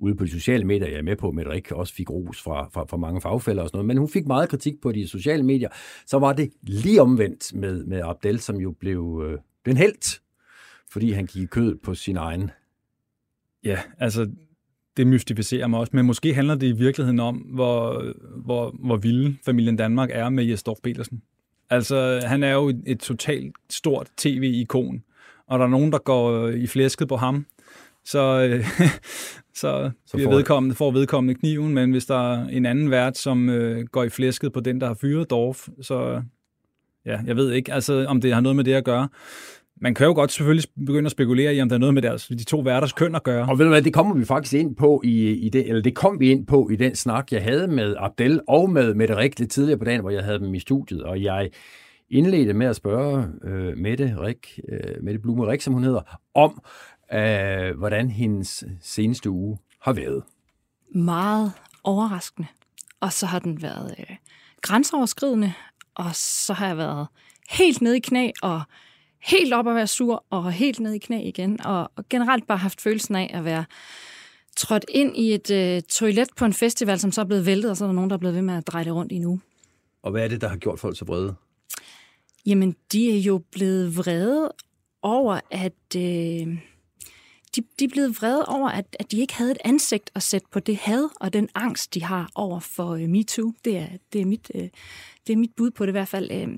ude 0.00 0.14
på 0.14 0.24
de 0.24 0.30
sociale 0.30 0.64
medier, 0.64 0.88
jeg 0.88 0.98
er 0.98 1.02
med 1.02 1.16
på, 1.16 1.28
at 1.28 1.46
Rik 1.46 1.72
også 1.72 1.94
fik 1.94 2.10
ros 2.10 2.42
fra, 2.42 2.68
fra, 2.72 2.84
fra 2.84 2.96
mange 2.96 3.20
fagfælder 3.20 3.62
og 3.62 3.68
sådan 3.68 3.76
noget, 3.76 3.86
men 3.86 3.96
hun 3.96 4.08
fik 4.08 4.26
meget 4.26 4.48
kritik 4.48 4.80
på 4.80 4.92
de 4.92 5.08
sociale 5.08 5.42
medier. 5.42 5.68
Så 6.06 6.18
var 6.18 6.32
det 6.32 6.52
lige 6.62 7.02
omvendt 7.02 7.54
med, 7.54 7.84
med 7.84 8.00
Abdel, 8.04 8.40
som 8.40 8.56
jo 8.56 8.70
blev 8.70 9.22
øh, 9.26 9.38
den 9.66 9.76
helt, 9.76 10.20
fordi 10.90 11.10
han 11.12 11.26
gik 11.26 11.48
kød 11.48 11.76
på 11.76 11.94
sin 11.94 12.16
egen. 12.16 12.50
Ja, 13.64 13.78
altså 13.98 14.30
det 14.96 15.06
mystificerer 15.06 15.66
mig 15.66 15.80
også, 15.80 15.90
men 15.96 16.06
måske 16.06 16.34
handler 16.34 16.54
det 16.54 16.66
i 16.66 16.72
virkeligheden 16.72 17.20
om, 17.20 17.36
hvor, 17.36 18.04
hvor, 18.36 18.76
hvor 18.78 18.96
vilde 18.96 19.36
familien 19.44 19.76
Danmark 19.76 20.10
er 20.12 20.28
med 20.28 20.44
Jesdorf 20.44 20.78
Petersen. 20.82 21.22
Altså, 21.70 22.20
han 22.24 22.42
er 22.42 22.52
jo 22.52 22.68
et, 22.68 22.82
et 22.86 23.00
totalt 23.00 23.56
stort 23.70 24.10
tv-ikon, 24.16 25.02
og 25.46 25.58
der 25.58 25.64
er 25.64 25.68
nogen, 25.68 25.92
der 25.92 25.98
går 25.98 26.30
øh, 26.30 26.54
i 26.54 26.66
flæsket 26.66 27.08
på 27.08 27.16
ham, 27.16 27.46
så, 28.04 28.48
øh, 28.50 28.64
så, 29.60 29.90
så 30.06 30.18
får, 30.22 30.30
vedkommende, 30.30 30.74
får 30.74 30.90
vedkommende 30.90 31.40
kniven, 31.40 31.74
men 31.74 31.90
hvis 31.90 32.06
der 32.06 32.32
er 32.32 32.48
en 32.48 32.66
anden 32.66 32.90
vært, 32.90 33.18
som 33.18 33.48
øh, 33.48 33.86
går 33.86 34.04
i 34.04 34.08
flæsket 34.08 34.52
på 34.52 34.60
den, 34.60 34.80
der 34.80 34.86
har 34.86 34.94
fyret 34.94 35.30
Dorf, 35.30 35.68
så 35.80 36.22
ja, 37.06 37.18
jeg 37.26 37.36
ved 37.36 37.52
ikke, 37.52 37.72
altså, 37.72 38.06
om 38.08 38.20
det 38.20 38.34
har 38.34 38.40
noget 38.40 38.56
med 38.56 38.64
det 38.64 38.74
at 38.74 38.84
gøre. 38.84 39.08
Man 39.80 39.94
kan 39.94 40.06
jo 40.06 40.12
godt 40.12 40.32
selvfølgelig 40.32 40.68
begynde 40.86 41.06
at 41.06 41.12
spekulere 41.12 41.54
i, 41.54 41.60
om 41.60 41.68
der 41.68 41.76
er 41.76 41.80
noget 41.80 41.94
med 41.94 42.02
deres, 42.02 42.26
de 42.26 42.44
to 42.44 42.58
værters 42.58 42.92
køn 42.92 43.14
at 43.14 43.22
gøre. 43.22 43.48
Og 43.48 43.58
ved 43.58 43.64
du 43.64 43.70
hvad, 43.70 43.82
det 43.82 43.94
kommer 43.94 44.14
vi 44.14 44.24
faktisk 44.24 44.54
ind 44.54 44.76
på 44.76 45.02
i, 45.04 45.30
i 45.30 45.48
det, 45.48 45.68
eller 45.68 45.82
det 45.82 45.94
kom 45.94 46.20
vi 46.20 46.30
ind 46.30 46.46
på 46.46 46.68
i 46.72 46.76
den 46.76 46.94
snak, 46.94 47.32
jeg 47.32 47.42
havde 47.42 47.68
med 47.68 47.94
Abdel 47.98 48.40
og 48.48 48.70
med 48.70 48.94
Mette 48.94 49.16
Rik 49.16 49.38
lidt 49.38 49.50
tidligere 49.50 49.78
på 49.78 49.84
dagen, 49.84 50.00
hvor 50.00 50.10
jeg 50.10 50.24
havde 50.24 50.38
dem 50.38 50.54
i 50.54 50.58
studiet, 50.58 51.02
og 51.02 51.22
jeg 51.22 51.50
indledte 52.10 52.52
med 52.52 52.66
at 52.66 52.76
spørge 52.76 53.26
øh, 53.44 53.76
Mette 53.76 54.16
Rik, 54.18 54.60
øh, 54.68 55.02
Mette 55.02 55.20
Blume 55.20 55.46
Rik, 55.46 55.60
som 55.60 55.74
hun 55.74 55.84
hedder, 55.84 56.18
om 56.34 56.62
øh, 57.12 57.78
hvordan 57.78 58.10
hendes 58.10 58.64
seneste 58.80 59.30
uge 59.30 59.58
har 59.82 59.92
været. 59.92 60.22
Meget 60.94 61.52
overraskende. 61.84 62.48
Og 63.00 63.12
så 63.12 63.26
har 63.26 63.38
den 63.38 63.62
været 63.62 63.94
øh, 63.98 64.16
grænseoverskridende, 64.62 65.52
og 65.94 66.10
så 66.14 66.52
har 66.52 66.66
jeg 66.66 66.76
været 66.76 67.06
helt 67.50 67.80
nede 67.80 67.96
i 67.96 68.00
knæ, 68.00 68.30
og 68.42 68.62
helt 69.22 69.54
op 69.54 69.68
at 69.68 69.74
være 69.74 69.86
sur, 69.86 70.24
og 70.30 70.52
helt 70.52 70.80
nede 70.80 70.96
i 70.96 70.98
knæ 70.98 71.28
igen, 71.28 71.66
og, 71.66 71.90
og 71.96 72.04
generelt 72.10 72.46
bare 72.46 72.58
haft 72.58 72.80
følelsen 72.80 73.14
af 73.14 73.30
at 73.34 73.44
være 73.44 73.64
trådt 74.56 74.84
ind 74.88 75.16
i 75.16 75.34
et 75.34 75.50
øh, 75.50 75.82
toilet 75.82 76.28
på 76.36 76.44
en 76.44 76.52
festival, 76.52 76.98
som 76.98 77.12
så 77.12 77.20
er 77.20 77.24
blevet 77.24 77.46
væltet, 77.46 77.70
og 77.70 77.76
så 77.76 77.84
er 77.84 77.88
der 77.88 77.94
nogen, 77.94 78.10
der 78.10 78.16
er 78.16 78.20
blevet 78.20 78.34
ved 78.34 78.42
med 78.42 78.54
at 78.54 78.66
dreje 78.66 78.84
det 78.84 78.94
rundt 78.94 79.12
i 79.12 79.18
nu. 79.18 79.40
Og 80.02 80.10
hvad 80.10 80.24
er 80.24 80.28
det, 80.28 80.40
der 80.40 80.48
har 80.48 80.56
gjort 80.56 80.80
folk 80.80 80.98
så 80.98 81.04
vrede? 81.04 81.34
Jamen, 82.46 82.76
de 82.92 83.16
er 83.16 83.20
jo 83.20 83.42
blevet 83.52 83.96
vrede 83.96 84.52
over, 85.02 85.40
at... 85.50 85.96
Øh, 85.96 86.58
de, 87.56 87.62
de 87.78 87.84
er 87.84 87.88
blevet 87.88 88.16
vrede 88.16 88.46
over, 88.46 88.68
at, 88.68 88.96
at 89.00 89.10
de 89.10 89.20
ikke 89.20 89.34
havde 89.34 89.50
et 89.50 89.58
ansigt 89.64 90.10
at 90.14 90.22
sætte 90.22 90.46
på 90.52 90.60
det 90.60 90.76
had 90.76 91.08
og 91.20 91.32
den 91.32 91.48
angst, 91.54 91.94
de 91.94 92.02
har 92.02 92.30
over 92.34 92.60
for 92.60 92.94
øh, 92.94 93.08
MeToo. 93.08 93.52
Det 93.64 93.76
er, 93.76 93.86
det, 94.12 94.20
er 94.20 94.24
mit, 94.24 94.50
øh, 94.54 94.68
det 95.26 95.32
er 95.32 95.36
mit 95.36 95.54
bud 95.56 95.70
på 95.70 95.86
det 95.86 95.90
i 95.90 95.92
hvert 95.92 96.08
fald. 96.08 96.30
Øh, 96.30 96.48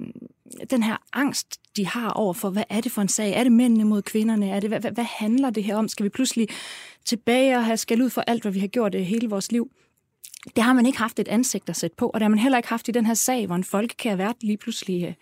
den 0.70 0.82
her 0.82 0.97
angst, 1.12 1.61
de 1.76 1.86
har 1.86 2.11
over 2.11 2.32
for, 2.32 2.51
hvad 2.51 2.64
er 2.68 2.80
det 2.80 2.93
for 2.93 3.03
en 3.03 3.09
sag? 3.09 3.32
Er 3.32 3.43
det 3.43 3.53
mændene 3.53 3.84
mod 3.84 4.03
kvinderne? 4.03 4.51
Er 4.51 4.61
det, 4.61 4.70
hvad, 4.70 4.80
hvad, 4.80 4.93
hvad 4.93 5.05
handler 5.05 5.51
det 5.51 5.64
her 5.64 5.76
om? 5.76 5.88
Skal 5.88 6.05
vi 6.05 6.09
pludselig 6.09 6.49
tilbage 7.05 7.57
og 7.57 7.64
have 7.64 7.76
skal 7.76 8.03
ud 8.03 8.11
for 8.11 8.20
alt, 8.20 8.43
hvad 8.43 8.53
vi 8.53 8.61
har 8.61 8.68
gjort 8.68 8.95
øh, 8.95 9.01
hele 9.01 9.28
vores 9.28 9.53
liv? 9.53 9.70
Det 10.57 10.64
har 10.64 10.72
man 10.72 10.86
ikke 10.86 10.99
haft 10.99 11.18
et 11.18 11.28
ansigt 11.28 11.68
at 11.68 11.76
sætte 11.76 11.97
på, 11.97 12.07
og 12.07 12.14
det 12.14 12.22
har 12.22 12.28
man 12.28 12.38
heller 12.38 12.59
ikke 12.59 12.68
haft 12.68 12.88
i 12.88 12.93
den 12.93 13.07
her 13.07 13.14
sag, 13.14 13.47
hvor 13.47 13.57
en 13.57 13.64
folkekær 13.64 14.16
vært 14.16 14.36
lige 14.43 14.57
pludselig 14.57 15.05
øh, 15.05 15.14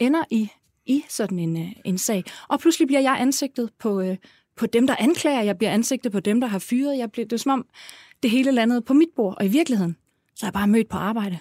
ender 0.00 0.24
i 0.30 0.48
i 0.86 1.04
sådan 1.08 1.38
en, 1.38 1.56
øh, 1.56 1.72
en 1.84 1.98
sag. 1.98 2.24
Og 2.48 2.60
pludselig 2.60 2.86
bliver 2.88 3.00
jeg 3.00 3.16
ansigtet 3.20 3.70
på, 3.78 4.00
øh, 4.00 4.16
på 4.56 4.66
dem, 4.66 4.86
der 4.86 4.96
anklager. 4.98 5.42
Jeg 5.42 5.58
bliver 5.58 5.70
ansigtet 5.70 6.12
på 6.12 6.20
dem, 6.20 6.40
der 6.40 6.48
har 6.48 6.58
fyret. 6.58 6.98
Jeg 6.98 7.12
bliver, 7.12 7.26
det 7.26 7.32
er 7.32 7.38
som 7.38 7.52
om, 7.52 7.66
det 8.22 8.30
hele 8.30 8.50
landede 8.50 8.82
på 8.82 8.94
mit 8.94 9.08
bord. 9.16 9.34
Og 9.38 9.44
i 9.44 9.48
virkeligheden, 9.48 9.96
så 10.34 10.46
har 10.46 10.48
jeg 10.48 10.52
bare 10.52 10.66
mødt 10.66 10.88
på 10.88 10.96
arbejde, 10.96 11.38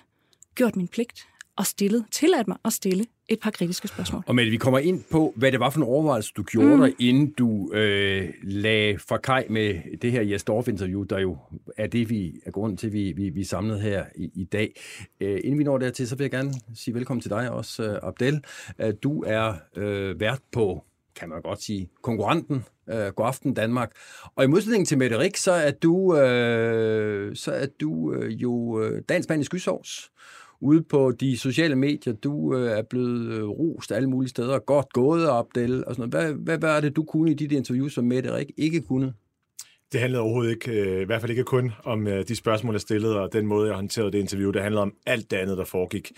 gjort 0.55 0.75
min 0.75 0.87
pligt 0.87 1.27
og 1.55 1.65
stillet, 1.65 2.05
tilladt 2.11 2.47
mig 2.47 2.57
at 2.65 2.73
stille 2.73 3.05
et 3.29 3.39
par 3.39 3.51
kritiske 3.51 3.87
spørgsmål. 3.87 4.23
Og 4.27 4.35
Mette, 4.35 4.51
vi 4.51 4.57
kommer 4.57 4.79
ind 4.79 5.03
på, 5.11 5.33
hvad 5.35 5.51
det 5.51 5.59
var 5.59 5.69
for 5.69 5.79
en 5.79 5.87
overvejelse, 5.87 6.31
du 6.37 6.43
gjorde 6.43 6.75
mm. 6.75 6.81
dig, 6.81 6.93
inden 6.99 7.31
du 7.31 7.73
øh, 7.73 8.29
lagde 8.43 8.99
for 8.99 9.17
kaj 9.17 9.45
med 9.49 9.97
det 10.01 10.11
her 10.11 10.21
Jes 10.21 10.43
interview 10.67 11.03
der 11.03 11.19
jo 11.19 11.37
er 11.77 11.87
det, 11.87 12.09
vi 12.09 12.33
er 12.45 12.51
grunden 12.51 12.77
til, 12.77 12.93
vi, 12.93 13.11
vi, 13.11 13.29
vi 13.29 13.41
er 13.41 13.45
samlet 13.45 13.81
her 13.81 14.05
i, 14.15 14.31
i 14.35 14.43
dag. 14.43 14.81
Øh, 15.19 15.39
inden 15.43 15.59
vi 15.59 15.63
når 15.63 15.77
dertil, 15.77 16.07
så 16.07 16.15
vil 16.15 16.23
jeg 16.23 16.31
gerne 16.31 16.53
sige 16.75 16.95
velkommen 16.95 17.21
til 17.21 17.31
dig 17.31 17.51
også, 17.51 17.83
øh, 17.83 17.99
Abdel. 18.03 18.43
Øh, 18.79 18.93
du 19.03 19.23
er 19.23 19.53
øh, 19.75 20.19
vært 20.19 20.41
på 20.51 20.83
kan 21.15 21.29
man 21.29 21.41
godt 21.41 21.61
sige, 21.61 21.89
konkurrenten, 22.01 22.65
øh, 22.89 23.07
God 23.07 23.27
Aften 23.27 23.53
Danmark. 23.53 23.91
Og 24.35 24.43
i 24.43 24.47
modsætning 24.47 24.87
til 24.87 24.97
Mette 24.97 25.19
Rik, 25.19 25.37
så 25.37 25.51
er 25.51 25.71
du, 25.71 26.17
øh, 26.17 27.35
så 27.35 27.51
er 27.51 27.65
du 27.81 28.13
øh, 28.13 28.31
jo 28.31 28.81
øh, 28.81 29.01
dansk 29.09 29.29
mand 29.29 29.41
i 29.41 29.45
skysovs 29.45 30.11
ude 30.63 30.83
på 30.83 31.11
de 31.11 31.37
sociale 31.37 31.75
medier. 31.75 32.13
Du 32.13 32.55
øh, 32.55 32.77
er 32.77 32.81
blevet 32.81 33.31
øh, 33.31 33.43
rost 33.43 33.91
alle 33.91 34.09
mulige 34.09 34.29
steder. 34.29 34.59
Godt 34.59 34.93
gået, 34.93 35.27
Abdel. 35.29 35.85
Og 35.85 35.95
sådan 35.95 36.09
noget. 36.09 36.25
Hvad, 36.25 36.43
hvad, 36.43 36.57
hvad 36.57 36.77
er 36.77 36.81
det, 36.81 36.95
du 36.95 37.03
kunne 37.03 37.31
i 37.31 37.33
dit 37.33 37.51
interview, 37.51 37.87
som 37.87 38.03
Mette 38.03 38.35
Rik 38.35 38.51
ikke 38.57 38.81
kunne? 38.81 39.13
Det 39.91 40.01
handlede 40.01 40.21
overhovedet 40.21 40.51
ikke, 40.51 40.71
øh, 40.71 41.01
i 41.01 41.05
hvert 41.05 41.21
fald 41.21 41.29
ikke 41.29 41.43
kun 41.43 41.71
om 41.83 42.07
øh, 42.07 42.27
de 42.27 42.35
spørgsmål, 42.35 42.73
jeg 42.73 42.81
stillede, 42.81 43.19
og 43.21 43.33
den 43.33 43.45
måde, 43.45 43.67
jeg 43.67 43.75
håndterede 43.75 44.11
det 44.11 44.19
interview. 44.19 44.51
Det 44.51 44.61
handlede 44.61 44.81
om 44.81 44.93
alt 45.05 45.31
det 45.31 45.37
andet, 45.37 45.57
der 45.57 45.65
foregik 45.65 46.11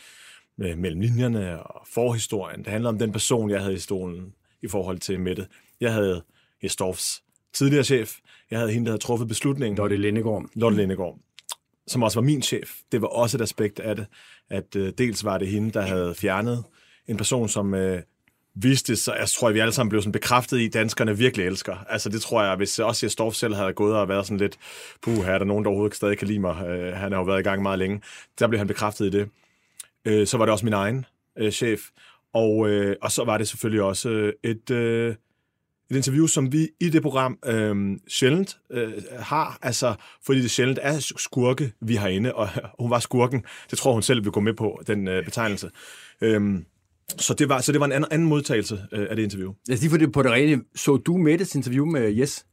øh, 0.62 0.78
mellem 0.78 1.02
linjerne 1.02 1.64
og 1.64 1.88
forhistorien. 1.94 2.60
Det 2.60 2.68
handler 2.68 2.90
om 2.90 3.00
den 3.00 3.12
person, 3.12 3.50
jeg 3.50 3.62
havde 3.62 3.74
i 3.74 3.80
stolen 3.80 4.34
i 4.62 4.68
forhold 4.68 5.00
til 5.00 5.20
Mette. 5.20 5.48
Jeg 5.82 5.94
havde 5.94 6.24
Jesdorfs 6.64 7.24
tidligere 7.54 7.84
chef. 7.84 8.16
Jeg 8.52 8.60
havde 8.60 8.72
hende, 8.72 8.86
der 8.86 8.92
havde 8.92 9.02
truffet 9.02 9.28
beslutningen. 9.28 9.78
Lotte 9.78 9.98
Lindegård. 9.98 10.46
Lotte 10.56 10.78
Lindegård, 10.78 11.20
som 11.88 12.04
også 12.04 12.20
var 12.20 12.26
min 12.26 12.42
chef. 12.42 12.72
Det 12.92 13.02
var 13.02 13.08
også 13.08 13.38
et 13.38 13.42
aspekt 13.42 13.80
af 13.80 13.96
det, 13.96 14.06
at 14.50 14.76
uh, 14.76 14.88
dels 14.98 15.24
var 15.24 15.38
det 15.38 15.48
hende, 15.48 15.72
der 15.72 15.82
havde 15.82 16.16
fjernet 16.16 16.64
en 17.08 17.18
person, 17.18 17.50
som 17.50 17.74
uh, 17.74 17.98
viste 18.56 18.96
så 18.96 19.14
jeg 19.14 19.30
tror, 19.30 19.48
at 19.48 19.54
vi 19.54 19.60
alle 19.60 19.74
sammen 19.74 19.90
blev 19.90 20.02
sådan 20.02 20.12
bekræftet 20.12 20.58
i, 20.58 20.66
at 20.66 20.74
danskerne 20.74 21.18
virkelig 21.18 21.46
elsker. 21.46 21.76
Altså 21.90 22.10
det 22.10 22.22
tror 22.22 22.44
jeg, 22.44 22.56
hvis 22.56 22.80
også 22.80 23.10
Storff 23.10 23.36
selv 23.36 23.56
havde 23.56 23.74
gået 23.74 23.96
og 23.96 24.10
været 24.10 24.26
sådan 24.26 24.38
lidt, 24.38 24.58
puh, 25.02 25.16
her 25.16 25.34
er 25.34 25.38
der 25.38 25.46
nogen, 25.46 25.64
der 25.64 25.70
overhovedet 25.70 25.98
stadig 25.98 26.18
kan 26.18 26.28
lide 26.28 26.40
mig. 26.40 26.52
Uh, 26.52 26.94
han 26.94 27.12
har 27.12 27.20
jo 27.20 27.24
været 27.24 27.40
i 27.40 27.44
gang 27.44 27.62
meget 27.62 27.80
længe. 27.80 28.02
Der 28.40 28.48
blev 28.48 28.58
han 28.58 28.68
bekræftet 28.68 29.06
i 29.06 29.10
det. 29.10 29.30
Uh, 30.10 30.28
så 30.28 30.38
var 30.38 30.46
det 30.46 30.52
også 30.52 30.66
min 30.66 30.74
egen 30.74 31.06
uh, 31.42 31.50
chef. 31.50 31.82
Og, 32.36 32.58
uh, 32.58 32.92
og 33.02 33.12
så 33.12 33.24
var 33.24 33.38
det 33.38 33.48
selvfølgelig 33.48 33.82
også 33.82 34.32
et, 34.44 34.70
uh, 34.72 35.16
et 35.92 35.96
interview, 35.96 36.28
som 36.28 36.52
vi 36.52 36.70
i 36.80 36.90
det 36.90 37.02
program 37.02 37.38
uh, 37.48 37.98
sjældent 38.08 38.58
uh, 38.70 39.20
har, 39.20 39.60
altså 39.62 39.96
fordi 40.26 40.42
det 40.42 40.52
sjældent 40.52 40.80
er 40.82 41.00
skurke, 41.18 41.74
vi 41.82 41.96
har 41.96 42.08
inde, 42.08 42.36
og 42.36 42.50
hun 42.80 42.90
var 42.90 43.00
skurken. 43.00 43.44
Det 43.70 43.78
tror 43.78 43.94
hun 43.94 44.02
selv 44.02 44.24
vil 44.24 44.32
gå 44.32 44.40
med 44.40 44.54
på, 44.54 44.82
den 44.88 45.08
uh, 45.08 45.24
betegnelse. 45.26 45.70
Uh, 46.22 46.60
så 47.18 47.34
det 47.34 47.50
var, 47.50 47.62
så 47.62 47.72
det 47.72 47.80
var 47.80 47.86
en 47.86 47.92
anden, 47.92 48.12
anden 48.12 48.28
modtagelse 48.28 48.82
øh, 48.92 49.08
af 49.10 49.16
det 49.16 49.24
interview. 49.24 49.54
Lad 49.68 49.76
os 49.76 49.82
lige 49.82 49.92
få 49.92 49.98
det 49.98 50.12
på 50.12 50.24
det 50.24 50.32
rene. 50.32 50.62
Så 50.76 50.98
du 50.98 51.18
Mettes 51.18 51.56
interview 51.56 51.86
med 51.86 52.14
Yes? 52.18 52.46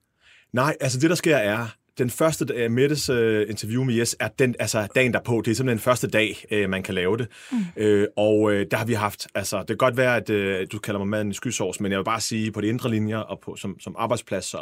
Nej, 0.52 0.76
altså 0.80 1.00
det 1.00 1.10
der 1.10 1.16
sker 1.16 1.36
er, 1.36 1.66
den 1.99 2.11
første 2.11 2.64
uh, 2.64 2.72
Mettes 2.72 3.11
uh, 3.11 3.43
interview 3.49 3.84
med 3.84 3.95
Yes 3.95 4.16
er 4.20 4.28
den, 4.28 4.55
altså 4.59 4.88
dagen 4.95 5.12
derpå. 5.12 5.43
Det 5.45 5.51
er 5.51 5.55
simpelthen 5.55 5.78
den 5.78 5.82
første 5.82 6.09
dag, 6.09 6.45
uh, 6.53 6.70
man 6.70 6.82
kan 6.82 6.95
lave 6.95 7.18
det. 7.18 7.28
Mm. 7.53 7.59
Uh, 7.84 8.05
og 8.16 8.40
uh, 8.40 8.53
der 8.70 8.76
har 8.76 8.84
vi 8.84 8.93
haft, 8.93 9.26
altså 9.34 9.59
det 9.59 9.66
kan 9.66 9.76
godt 9.76 9.97
være, 9.97 10.16
at 10.16 10.30
uh, 10.30 10.66
du 10.72 10.78
kalder 10.78 10.99
mig 10.99 11.09
maden 11.09 11.30
i 11.30 11.34
skysovs, 11.34 11.80
men 11.80 11.93
jeg 11.93 11.99
vil 11.99 12.05
bare 12.05 12.20
sige, 12.20 12.53
på 12.53 12.61
de 12.61 12.66
indre 12.66 12.90
linjer 12.90 13.18
og 13.18 13.40
på, 13.40 13.57
som, 13.57 13.80
som 13.80 13.95
arbejdsplads, 13.99 14.45
så 14.45 14.59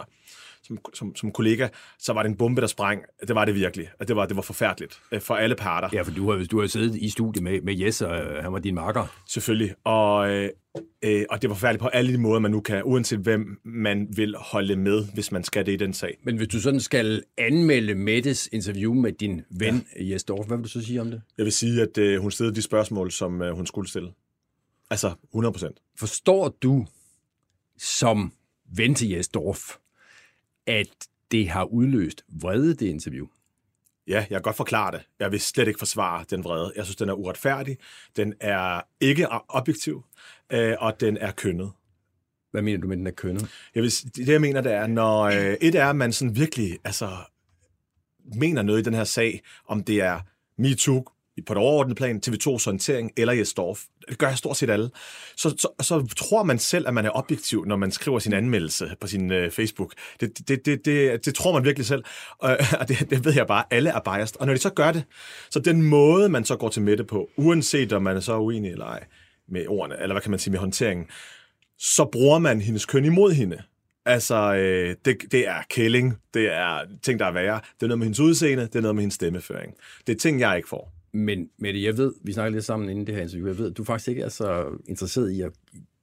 som, 0.62 0.78
som, 0.94 1.16
som 1.16 1.32
kollega, 1.32 1.68
så 1.98 2.12
var 2.12 2.22
det 2.22 2.30
en 2.30 2.36
bombe, 2.36 2.60
der 2.60 2.66
sprang. 2.66 3.02
Det 3.28 3.34
var 3.34 3.44
det 3.44 3.54
virkelig. 3.54 3.88
Det 4.08 4.16
var, 4.16 4.26
det 4.26 4.36
var 4.36 4.42
forfærdeligt 4.42 5.00
øh, 5.12 5.20
for 5.20 5.34
alle 5.34 5.54
parter. 5.54 5.88
Ja, 5.92 6.02
for 6.02 6.10
du 6.10 6.30
har, 6.30 6.46
du 6.50 6.60
har 6.60 6.66
siddet 6.66 6.96
i 6.96 7.10
studiet 7.10 7.42
med, 7.42 7.60
med 7.60 7.74
Jes, 7.74 8.02
og 8.02 8.18
øh, 8.18 8.42
han 8.42 8.52
var 8.52 8.58
din 8.58 8.74
marker. 8.74 9.06
Selvfølgelig. 9.28 9.74
Og, 9.84 10.30
øh, 10.30 10.48
øh, 11.02 11.24
og 11.30 11.42
det 11.42 11.50
var 11.50 11.56
forfærdeligt 11.56 11.82
på 11.82 11.88
alle 11.88 12.12
de 12.12 12.18
måder, 12.18 12.40
man 12.40 12.50
nu 12.50 12.60
kan, 12.60 12.82
uanset 12.84 13.18
hvem 13.18 13.60
man 13.64 14.08
vil 14.16 14.34
holde 14.38 14.76
med, 14.76 15.04
hvis 15.14 15.32
man 15.32 15.44
skal 15.44 15.66
det 15.66 15.72
i 15.72 15.76
den 15.76 15.92
sag. 15.92 16.18
Men 16.22 16.36
hvis 16.36 16.48
du 16.48 16.60
sådan 16.60 16.80
skal 16.80 17.22
anmelde 17.38 17.94
Mettes 17.94 18.48
interview 18.52 18.94
med 18.94 19.12
din 19.12 19.42
ven 19.50 19.86
ja. 19.96 20.04
Jes 20.04 20.24
Dorf, 20.24 20.46
hvad 20.46 20.56
vil 20.56 20.64
du 20.64 20.68
så 20.68 20.84
sige 20.84 21.00
om 21.00 21.10
det? 21.10 21.22
Jeg 21.38 21.44
vil 21.44 21.52
sige, 21.52 21.82
at 21.82 21.98
øh, 21.98 22.20
hun 22.20 22.30
stillede 22.30 22.56
de 22.56 22.62
spørgsmål, 22.62 23.10
som 23.10 23.42
øh, 23.42 23.54
hun 23.54 23.66
skulle 23.66 23.88
stille. 23.88 24.12
Altså 24.90 25.14
100 25.30 25.52
procent. 25.52 25.78
Forstår 25.98 26.48
du 26.62 26.86
som 27.78 28.32
ven 28.76 28.94
til 28.94 29.08
Jes 29.08 29.28
Dorf, 29.28 29.76
at 30.70 31.08
det 31.30 31.48
har 31.48 31.64
udløst 31.64 32.24
vrede, 32.28 32.74
det 32.74 32.86
interview? 32.86 33.26
Ja, 34.06 34.16
jeg 34.16 34.28
kan 34.28 34.42
godt 34.42 34.56
forklare 34.56 34.92
det. 34.92 35.02
Jeg 35.18 35.32
vil 35.32 35.40
slet 35.40 35.68
ikke 35.68 35.78
forsvare 35.78 36.24
den 36.30 36.44
vrede. 36.44 36.72
Jeg 36.76 36.84
synes, 36.84 36.96
den 36.96 37.08
er 37.08 37.12
uretfærdig, 37.12 37.78
den 38.16 38.34
er 38.40 38.80
ikke 39.00 39.28
objektiv, 39.48 40.04
øh, 40.52 40.76
og 40.78 41.00
den 41.00 41.16
er 41.16 41.32
kønnet. 41.32 41.72
Hvad 42.50 42.62
mener 42.62 42.80
du 42.80 42.88
med, 42.88 42.96
den 42.96 43.06
er 43.06 43.10
kønnet? 43.10 43.50
Jeg 43.74 43.82
vil, 43.82 43.90
det, 43.90 44.28
jeg 44.28 44.40
mener, 44.40 44.60
det 44.60 44.72
er, 44.72 44.86
når 44.86 45.22
øh, 45.22 45.56
et 45.60 45.74
er, 45.74 45.86
at 45.86 45.96
man 45.96 46.12
sådan 46.12 46.36
virkelig 46.36 46.78
altså, 46.84 47.10
mener 48.34 48.62
noget 48.62 48.80
i 48.80 48.82
den 48.82 48.94
her 48.94 49.04
sag, 49.04 49.42
om 49.66 49.84
det 49.84 50.00
er 50.00 50.20
MeToo, 50.58 51.04
på 51.46 51.52
et 51.52 51.56
overordnet 51.56 51.96
plan, 51.96 52.20
TV2's 52.26 52.66
orientering 52.66 53.10
eller 53.16 53.32
Jes 53.32 53.52
Dorf. 53.52 53.80
Det 54.08 54.18
gør 54.18 54.28
jeg 54.28 54.38
stort 54.38 54.56
set 54.56 54.70
alle. 54.70 54.90
Så, 55.36 55.50
så, 55.50 55.68
så 55.80 56.14
tror 56.16 56.42
man 56.42 56.58
selv, 56.58 56.88
at 56.88 56.94
man 56.94 57.06
er 57.06 57.10
objektiv, 57.14 57.64
når 57.64 57.76
man 57.76 57.90
skriver 57.90 58.18
sin 58.18 58.32
anmeldelse 58.32 58.90
på 59.00 59.06
sin 59.06 59.32
øh, 59.32 59.50
Facebook. 59.50 59.92
Det, 60.20 60.48
det, 60.48 60.66
det, 60.66 60.84
det, 60.84 61.24
det 61.24 61.34
tror 61.34 61.52
man 61.52 61.64
virkelig 61.64 61.86
selv. 61.86 62.04
Og, 62.38 62.58
og 62.80 62.88
det, 62.88 63.10
det 63.10 63.24
ved 63.24 63.34
jeg 63.34 63.46
bare, 63.46 63.64
alle 63.70 63.90
er 63.90 64.00
biased. 64.00 64.40
Og 64.40 64.46
når 64.46 64.54
de 64.54 64.60
så 64.60 64.70
gør 64.70 64.92
det, 64.92 65.04
så 65.50 65.60
den 65.60 65.82
måde, 65.82 66.28
man 66.28 66.44
så 66.44 66.56
går 66.56 66.68
til 66.68 66.82
midte 66.82 67.04
på, 67.04 67.28
uanset 67.36 67.92
om 67.92 68.02
man 68.02 68.16
er 68.16 68.20
så 68.20 68.38
uenig 68.38 68.70
eller 68.70 68.86
ej 68.86 69.04
med 69.48 69.66
ordene, 69.68 70.02
eller 70.02 70.14
hvad 70.14 70.22
kan 70.22 70.30
man 70.30 70.40
sige 70.40 70.50
med 70.50 70.60
håndteringen, 70.60 71.06
så 71.78 72.04
bruger 72.12 72.38
man 72.38 72.60
hendes 72.60 72.86
køn 72.86 73.04
imod 73.04 73.32
hende. 73.32 73.62
Altså, 74.04 74.54
øh, 74.54 74.96
det, 75.04 75.16
det 75.32 75.48
er 75.48 75.62
kælling, 75.70 76.18
det 76.34 76.52
er 76.52 76.80
ting, 77.02 77.18
der 77.18 77.26
er 77.26 77.32
værre. 77.32 77.60
Det 77.74 77.82
er 77.82 77.86
noget 77.86 77.98
med 77.98 78.06
hendes 78.06 78.20
udseende, 78.20 78.62
det 78.62 78.76
er 78.76 78.80
noget 78.80 78.94
med 78.94 79.02
hendes 79.02 79.14
stemmeføring. 79.14 79.74
Det 80.06 80.14
er 80.14 80.18
ting, 80.18 80.40
jeg 80.40 80.56
ikke 80.56 80.68
får. 80.68 80.92
Men 81.12 81.48
Mette, 81.58 81.82
jeg 81.82 81.96
ved, 81.96 82.14
vi 82.22 82.32
snakkede 82.32 82.56
lidt 82.56 82.64
sammen 82.64 82.88
inden 82.88 83.06
det 83.06 83.14
her 83.14 83.22
interview, 83.22 83.46
jeg 83.46 83.58
ved, 83.58 83.70
du 83.70 83.84
faktisk 83.84 84.08
ikke 84.08 84.22
er 84.22 84.28
så 84.28 84.78
interesseret 84.88 85.30
i 85.30 85.40
at 85.40 85.52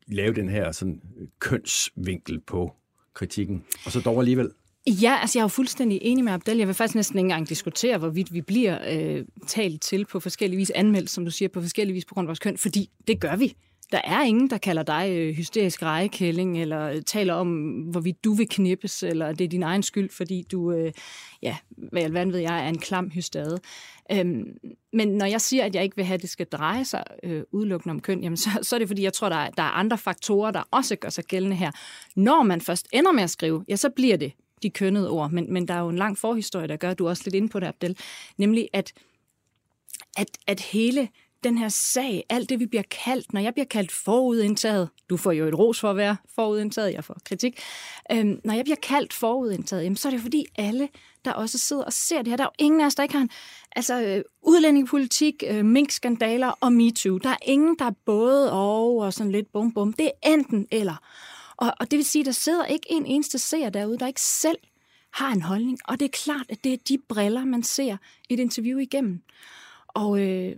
lave 0.07 0.33
den 0.33 0.49
her 0.49 0.71
sådan 0.71 1.01
øh, 1.19 1.27
kønsvinkel 1.39 2.39
på 2.39 2.73
kritikken, 3.13 3.63
og 3.85 3.91
så 3.91 3.99
dog 3.99 4.19
alligevel. 4.19 4.51
Ja, 4.87 5.17
altså 5.21 5.39
jeg 5.39 5.41
er 5.41 5.43
jo 5.43 5.47
fuldstændig 5.47 5.99
enig 6.01 6.23
med 6.23 6.33
Abdel. 6.33 6.57
Jeg 6.57 6.67
vil 6.67 6.75
faktisk 6.75 6.95
næsten 6.95 7.19
ikke 7.19 7.25
engang 7.25 7.49
diskutere, 7.49 7.97
hvorvidt 7.97 8.33
vi 8.33 8.41
bliver 8.41 8.77
øh, 8.89 9.25
talt 9.47 9.81
til 9.81 10.05
på 10.05 10.19
forskellige 10.19 10.57
vis, 10.57 10.69
anmeldt, 10.69 11.09
som 11.09 11.25
du 11.25 11.31
siger, 11.31 11.49
på 11.49 11.61
forskellige 11.61 11.93
vis 11.93 12.05
på 12.05 12.13
grund 12.13 12.25
af 12.25 12.27
vores 12.27 12.39
køn, 12.39 12.57
fordi 12.57 12.89
det 13.07 13.19
gør 13.19 13.35
vi. 13.35 13.55
Der 13.91 14.01
er 14.03 14.23
ingen, 14.23 14.49
der 14.49 14.57
kalder 14.57 14.83
dig 14.83 15.11
øh, 15.11 15.35
hysterisk 15.35 15.83
rejekælling, 15.83 16.61
eller 16.61 16.89
øh, 16.89 17.01
taler 17.01 17.33
om, 17.33 17.71
hvorvidt 17.91 18.23
du 18.23 18.33
vil 18.33 18.49
knippes, 18.49 19.03
eller 19.03 19.31
det 19.31 19.45
er 19.45 19.49
din 19.49 19.63
egen 19.63 19.83
skyld, 19.83 20.09
fordi 20.09 20.45
du, 20.51 20.71
øh, 20.71 20.91
ja, 21.41 21.57
hvad 21.69 22.01
alverden 22.01 22.33
ved 22.33 22.39
jeg, 22.39 22.65
er 22.65 22.69
en 22.69 22.77
klam 22.77 23.09
hystade. 23.09 23.59
Øhm, 24.11 24.57
men 24.93 25.07
når 25.07 25.25
jeg 25.25 25.41
siger, 25.41 25.65
at 25.65 25.75
jeg 25.75 25.83
ikke 25.83 25.95
vil 25.95 26.05
have, 26.05 26.15
at 26.15 26.21
det 26.21 26.29
skal 26.29 26.45
dreje 26.45 26.85
sig 26.85 27.03
øh, 27.23 27.43
udelukkende 27.51 27.91
om 27.91 27.99
køn, 27.99 28.23
jamen 28.23 28.37
så, 28.37 28.49
så 28.61 28.75
er 28.75 28.79
det 28.79 28.87
fordi, 28.87 29.03
jeg 29.03 29.13
tror, 29.13 29.29
der 29.29 29.35
er, 29.35 29.49
der 29.49 29.63
er 29.63 29.71
andre 29.71 29.97
faktorer, 29.97 30.51
der 30.51 30.63
også 30.71 30.95
gør 30.95 31.09
sig 31.09 31.23
gældende 31.23 31.55
her. 31.55 31.71
Når 32.15 32.43
man 32.43 32.61
først 32.61 32.87
ender 32.93 33.11
med 33.11 33.23
at 33.23 33.29
skrive, 33.29 33.65
ja, 33.67 33.75
så 33.75 33.89
bliver 33.89 34.17
det 34.17 34.33
de 34.63 34.69
kønnede 34.69 35.09
ord, 35.09 35.31
men, 35.31 35.53
men 35.53 35.67
der 35.67 35.73
er 35.73 35.79
jo 35.79 35.89
en 35.89 35.95
lang 35.95 36.17
forhistorie, 36.17 36.67
der 36.67 36.77
gør, 36.77 36.89
at 36.89 36.99
du 36.99 37.05
er 37.05 37.09
også 37.09 37.23
lidt 37.25 37.35
inde 37.35 37.49
på 37.49 37.59
det, 37.59 37.67
Abdel, 37.67 37.97
nemlig 38.37 38.69
at, 38.73 38.93
at, 40.17 40.27
at 40.47 40.59
hele 40.59 41.09
den 41.43 41.57
her 41.57 41.69
sag, 41.69 42.23
alt 42.29 42.49
det, 42.49 42.59
vi 42.59 42.65
bliver 42.65 42.83
kaldt, 43.05 43.33
når 43.33 43.41
jeg 43.41 43.53
bliver 43.53 43.65
kaldt 43.65 43.91
forudindtaget, 43.91 44.89
du 45.09 45.17
får 45.17 45.31
jo 45.31 45.47
et 45.47 45.59
ros 45.59 45.79
for 45.79 45.89
at 45.89 45.97
være 45.97 46.17
forudindtaget, 46.35 46.93
jeg 46.93 47.03
får 47.03 47.17
kritik, 47.25 47.59
øhm, 48.11 48.41
når 48.43 48.53
jeg 48.53 48.63
bliver 48.65 48.77
kaldt 48.83 49.13
forudindtaget, 49.13 49.83
jamen, 49.83 49.97
så 49.97 50.07
er 50.07 50.11
det 50.11 50.21
fordi 50.21 50.45
alle, 50.57 50.89
der 51.25 51.31
også 51.33 51.57
sidder 51.57 51.83
og 51.83 51.93
ser 51.93 52.17
det 52.17 52.27
her, 52.27 52.37
der 52.37 52.43
er 52.43 52.49
jo 52.59 52.65
ingen 52.65 52.81
af 52.81 52.85
os, 52.85 52.95
der 52.95 53.03
ikke 53.03 53.15
har 53.15 53.21
en 53.21 53.29
altså, 53.75 54.01
øh, 54.01 54.23
udlændingepolitik, 54.41 55.43
øh, 55.47 55.65
minkskandaler 55.65 56.47
og 56.47 56.73
MeToo. 56.73 57.17
Der 57.17 57.29
er 57.29 57.37
ingen, 57.45 57.75
der 57.79 57.85
er 57.85 57.93
både 58.05 58.51
og, 58.51 58.97
og 58.97 59.13
sådan 59.13 59.31
lidt 59.31 59.51
bum 59.51 59.71
bum. 59.71 59.93
Det 59.93 60.05
er 60.05 60.31
enten 60.33 60.67
eller. 60.71 60.95
Og, 61.57 61.73
og 61.79 61.91
det 61.91 61.97
vil 61.97 62.05
sige, 62.05 62.25
der 62.25 62.31
sidder 62.31 62.65
ikke 62.65 62.87
en 62.89 63.05
eneste 63.05 63.39
seer 63.39 63.69
derude, 63.69 63.97
der 63.97 64.07
ikke 64.07 64.21
selv 64.21 64.57
har 65.13 65.31
en 65.31 65.41
holdning. 65.41 65.79
Og 65.85 65.99
det 65.99 66.05
er 66.05 66.09
klart, 66.23 66.45
at 66.49 66.63
det 66.63 66.73
er 66.73 66.77
de 66.87 66.97
briller, 67.09 67.45
man 67.45 67.63
ser 67.63 67.97
et 68.29 68.39
interview 68.39 68.79
igennem. 68.79 69.21
Og 69.87 70.19
øh, 70.19 70.55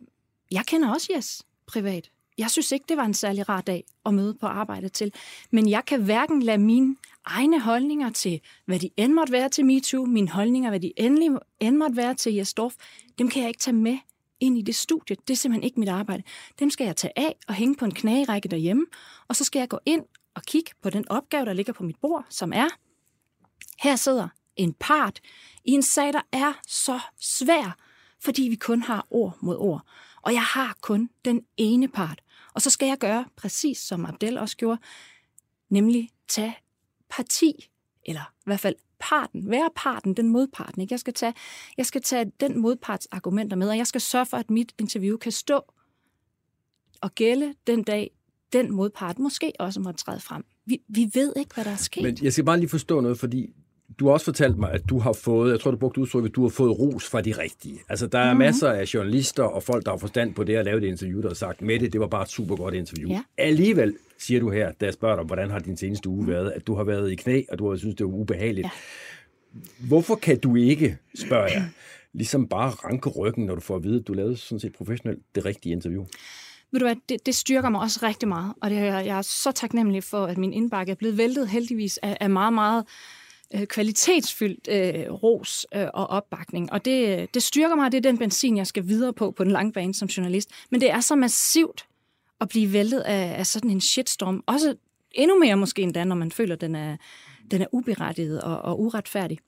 jeg 0.52 0.66
kender 0.66 0.94
også 0.94 1.08
Jes 1.16 1.44
privat. 1.68 2.10
Jeg 2.38 2.52
synes 2.52 2.72
ikke, 2.72 2.86
det 2.90 2.98
var 2.98 3.06
en 3.06 3.14
særlig 3.14 3.50
rar 3.50 3.62
dag 3.62 3.84
at 4.06 4.14
møde 4.14 4.34
på 4.34 4.48
arbejde 4.48 4.90
til. 4.90 5.14
Men 5.52 5.70
jeg 5.70 5.86
kan 5.86 6.04
hverken 6.04 6.44
lade 6.44 6.58
mine 6.58 6.96
egne 7.26 7.62
holdninger 7.62 8.10
til, 8.10 8.42
hvad 8.66 8.80
de 8.80 8.90
end 8.98 9.14
måtte 9.14 9.34
være 9.34 9.50
til 9.50 9.66
MeToo, 9.66 10.06
mine 10.06 10.30
holdninger, 10.30 10.70
hvad 10.70 10.80
de 10.80 10.92
endelig 10.98 11.30
end 11.60 11.78
måtte 11.78 11.98
være 11.98 12.14
til 12.14 12.34
Jes 12.34 12.54
Dorf, 12.54 12.74
dem 13.20 13.30
kan 13.30 13.42
jeg 13.42 13.50
ikke 13.50 13.60
tage 13.60 13.76
med 13.76 13.98
ind 14.40 14.58
i 14.58 14.62
det 14.62 14.76
studie. 14.76 15.16
Det 15.28 15.34
er 15.34 15.38
simpelthen 15.38 15.64
ikke 15.64 15.80
mit 15.80 15.90
arbejde. 15.90 16.24
Dem 16.60 16.70
skal 16.70 16.86
jeg 16.86 16.96
tage 16.96 17.14
af 17.16 17.36
og 17.48 17.54
hænge 17.54 17.76
på 17.76 17.86
en 17.86 17.94
knagerække 17.94 18.50
derhjemme, 18.50 18.86
og 19.28 19.36
så 19.36 19.44
skal 19.44 19.60
jeg 19.60 19.70
gå 19.70 19.80
ind 19.86 20.04
og 20.36 20.42
kigge 20.44 20.72
på 20.82 20.90
den 20.90 21.10
opgave, 21.10 21.46
der 21.46 21.54
ligger 21.54 21.74
på 21.74 21.84
mit 21.84 21.96
bord, 22.02 22.26
som 22.30 22.54
er, 22.54 22.68
her 23.84 23.96
sidder 23.96 24.28
en 24.56 24.74
part 24.74 25.20
i 25.66 25.72
en 25.72 25.84
sag, 25.84 26.14
der 26.14 26.22
er 26.32 26.54
så 26.68 27.00
svær, 27.20 27.78
fordi 28.20 28.42
vi 28.44 28.56
kun 28.56 28.82
har 28.82 29.08
ord 29.10 29.38
mod 29.42 29.58
ord. 29.58 29.82
Og 30.30 30.34
jeg 30.34 30.44
har 30.44 30.78
kun 30.82 31.10
den 31.26 31.42
ene 31.58 31.88
part. 31.88 32.22
Og 32.54 32.62
så 32.62 32.70
skal 32.70 32.88
jeg 32.88 32.98
gøre 32.98 33.26
præcis 33.36 33.78
som 33.78 34.06
Abdel 34.06 34.38
også 34.38 34.58
gjorde, 34.58 34.82
nemlig 35.70 36.10
tage 36.28 36.58
parti, 37.10 37.70
eller 38.06 38.22
i 38.22 38.44
hvert 38.46 38.60
fald 38.60 38.76
parten, 39.00 39.50
være 39.50 39.70
parten, 39.76 40.14
den 40.14 40.30
modparten. 40.30 40.82
Ikke? 40.82 40.94
Jeg, 40.94 41.00
skal 41.00 41.14
tage, 41.14 41.34
jeg 41.78 41.86
skal 41.86 42.02
tage 42.02 42.32
den 42.40 42.60
modparts 42.60 43.08
argumenter 43.12 43.58
med, 43.58 43.70
og 43.70 43.78
jeg 43.78 43.88
skal 43.88 44.02
sørge 44.02 44.26
for, 44.26 44.38
at 44.38 44.50
mit 44.50 44.72
interview 44.80 45.18
kan 45.18 45.32
stå 45.32 45.62
og 47.02 47.16
gælde 47.16 47.54
den 47.68 47.84
dag, 47.84 48.12
den 48.54 48.72
modpart 48.72 49.20
måske 49.20 49.54
også 49.60 49.80
må 49.80 49.92
træde 49.92 50.20
frem. 50.20 50.46
Vi, 50.66 50.82
vi 50.88 51.10
ved 51.14 51.34
ikke, 51.38 51.54
hvad 51.54 51.66
der 51.66 51.72
er 51.72 51.76
sket. 51.76 52.04
Men 52.04 52.18
jeg 52.22 52.34
skal 52.34 52.46
bare 52.46 52.60
lige 52.60 52.70
forstå 52.70 53.02
noget, 53.02 53.20
fordi 53.20 53.54
du 54.00 54.06
har 54.06 54.14
også 54.14 54.26
fortalt 54.26 54.58
mig, 54.58 54.72
at 54.72 54.90
du 54.90 55.00
har 55.00 55.14
fået, 55.14 55.52
jeg 55.52 55.60
tror, 55.60 55.72
du 55.72 55.78
brugte 55.78 56.02
udtrykket, 56.02 56.30
at 56.30 56.36
du 56.36 56.42
har 56.42 56.50
fået 56.50 56.80
ros 56.80 57.10
fra 57.10 57.22
de 57.22 57.32
rigtige. 57.32 57.80
Altså, 57.90 58.08
der 58.08 58.20
er 58.20 58.26
mm-hmm. 58.34 58.38
masser 58.38 58.70
af 58.70 58.94
journalister 58.94 59.44
og 59.44 59.64
folk, 59.64 59.86
der 59.86 59.92
har 59.92 59.98
forstand 59.98 60.34
på 60.34 60.44
det 60.44 60.56
at 60.56 60.66
lave 60.66 60.80
det 60.80 60.88
interview, 60.88 61.22
der 61.22 61.28
har 61.28 61.36
sagt, 61.36 61.62
med 61.62 61.80
det, 61.80 61.94
det 61.94 62.02
var 62.02 62.08
bare 62.08 62.24
et 62.24 62.30
super 62.30 62.56
godt 62.56 62.74
interview. 62.74 63.10
Ja. 63.10 63.22
Alligevel 63.38 63.96
siger 64.18 64.40
du 64.40 64.50
her, 64.50 64.72
da 64.72 64.86
jeg 64.86 64.94
spørger 64.94 65.16
dig, 65.16 65.26
hvordan 65.26 65.50
har 65.50 65.60
din 65.60 65.78
seneste 65.78 66.10
uge 66.10 66.28
været, 66.28 66.52
at 66.52 66.68
du 66.68 66.76
har 66.76 66.84
været 66.84 67.12
i 67.12 67.16
knæ, 67.16 67.42
og 67.52 67.60
du 67.60 67.70
har 67.70 67.78
synes 67.78 67.96
det 67.96 68.06
var 68.06 68.14
ubehageligt. 68.14 68.66
Ja. 68.66 68.70
Hvorfor 69.88 70.16
kan 70.16 70.40
du 70.40 70.56
ikke, 70.56 70.98
spørger 71.16 71.48
jeg, 71.48 71.70
ligesom 72.14 72.48
bare 72.48 72.70
ranke 72.70 73.10
ryggen, 73.10 73.46
når 73.46 73.56
du 73.56 73.62
får 73.62 73.76
at 73.76 73.84
vide, 73.84 74.00
at 74.00 74.08
du 74.08 74.14
lavede 74.14 74.38
sådan 74.38 74.60
set 74.60 74.74
professionelt 74.74 75.20
det 75.36 75.46
rigtige 75.46 75.74
interview? 75.74 76.06
Ved 76.72 76.80
du 76.80 76.86
hvad, 76.86 76.96
det, 77.10 77.26
det 77.26 77.36
styrker 77.36 77.70
mig 77.70 77.82
også 77.82 78.00
rigtig 78.04 78.28
meget, 78.28 78.54
og 78.62 78.70
det, 78.70 78.76
jeg 78.76 79.18
er 79.18 79.22
så 79.22 79.52
taknemmelig 79.52 80.04
for, 80.04 80.26
at 80.26 80.38
min 80.38 80.54
indbakke 80.54 80.92
er 80.92 80.96
blevet 80.96 81.18
væltet 81.18 81.48
heldigvis 81.48 81.98
af, 81.98 82.18
af 82.20 82.30
meget, 82.30 82.54
meget 82.54 82.86
øh, 83.54 83.66
kvalitetsfyldt 83.66 84.68
øh, 84.68 85.14
ros 85.14 85.68
øh, 85.76 85.88
og 85.94 86.08
opbakning. 86.08 86.72
Og 86.72 86.86
det, 86.86 87.34
det 87.34 87.44
styrker 87.44 87.76
mig, 87.76 87.92
det 87.92 87.98
er 87.98 88.02
den 88.02 88.18
benzin, 88.18 88.58
jeg 88.58 88.68
skal 88.68 88.88
videre 88.88 89.14
på 89.14 89.32
på 89.32 89.44
den 89.44 89.52
lange 89.52 89.72
bane 89.72 89.94
som 89.94 90.08
journalist. 90.08 90.50
Men 90.72 90.82
det 90.82 90.92
er 90.92 91.00
så 91.00 91.16
massivt 91.16 91.86
at 92.42 92.50
blive 92.50 92.74
væltet 92.74 93.00
af, 93.00 93.40
af 93.40 93.48
sådan 93.48 93.70
en 93.70 93.82
shitstorm. 93.82 94.44
Også 94.46 94.76
endnu 95.12 95.40
mere 95.40 95.56
måske 95.56 95.82
endda, 95.82 96.04
når 96.04 96.16
man 96.16 96.32
føler, 96.32 96.56
at 96.56 96.62
den 96.62 96.76
er, 96.76 96.98
den 97.52 97.62
er 97.62 97.68
uberettiget 97.72 98.42
og, 98.42 98.62
og 98.62 98.82
uretfærdig. 98.82 99.40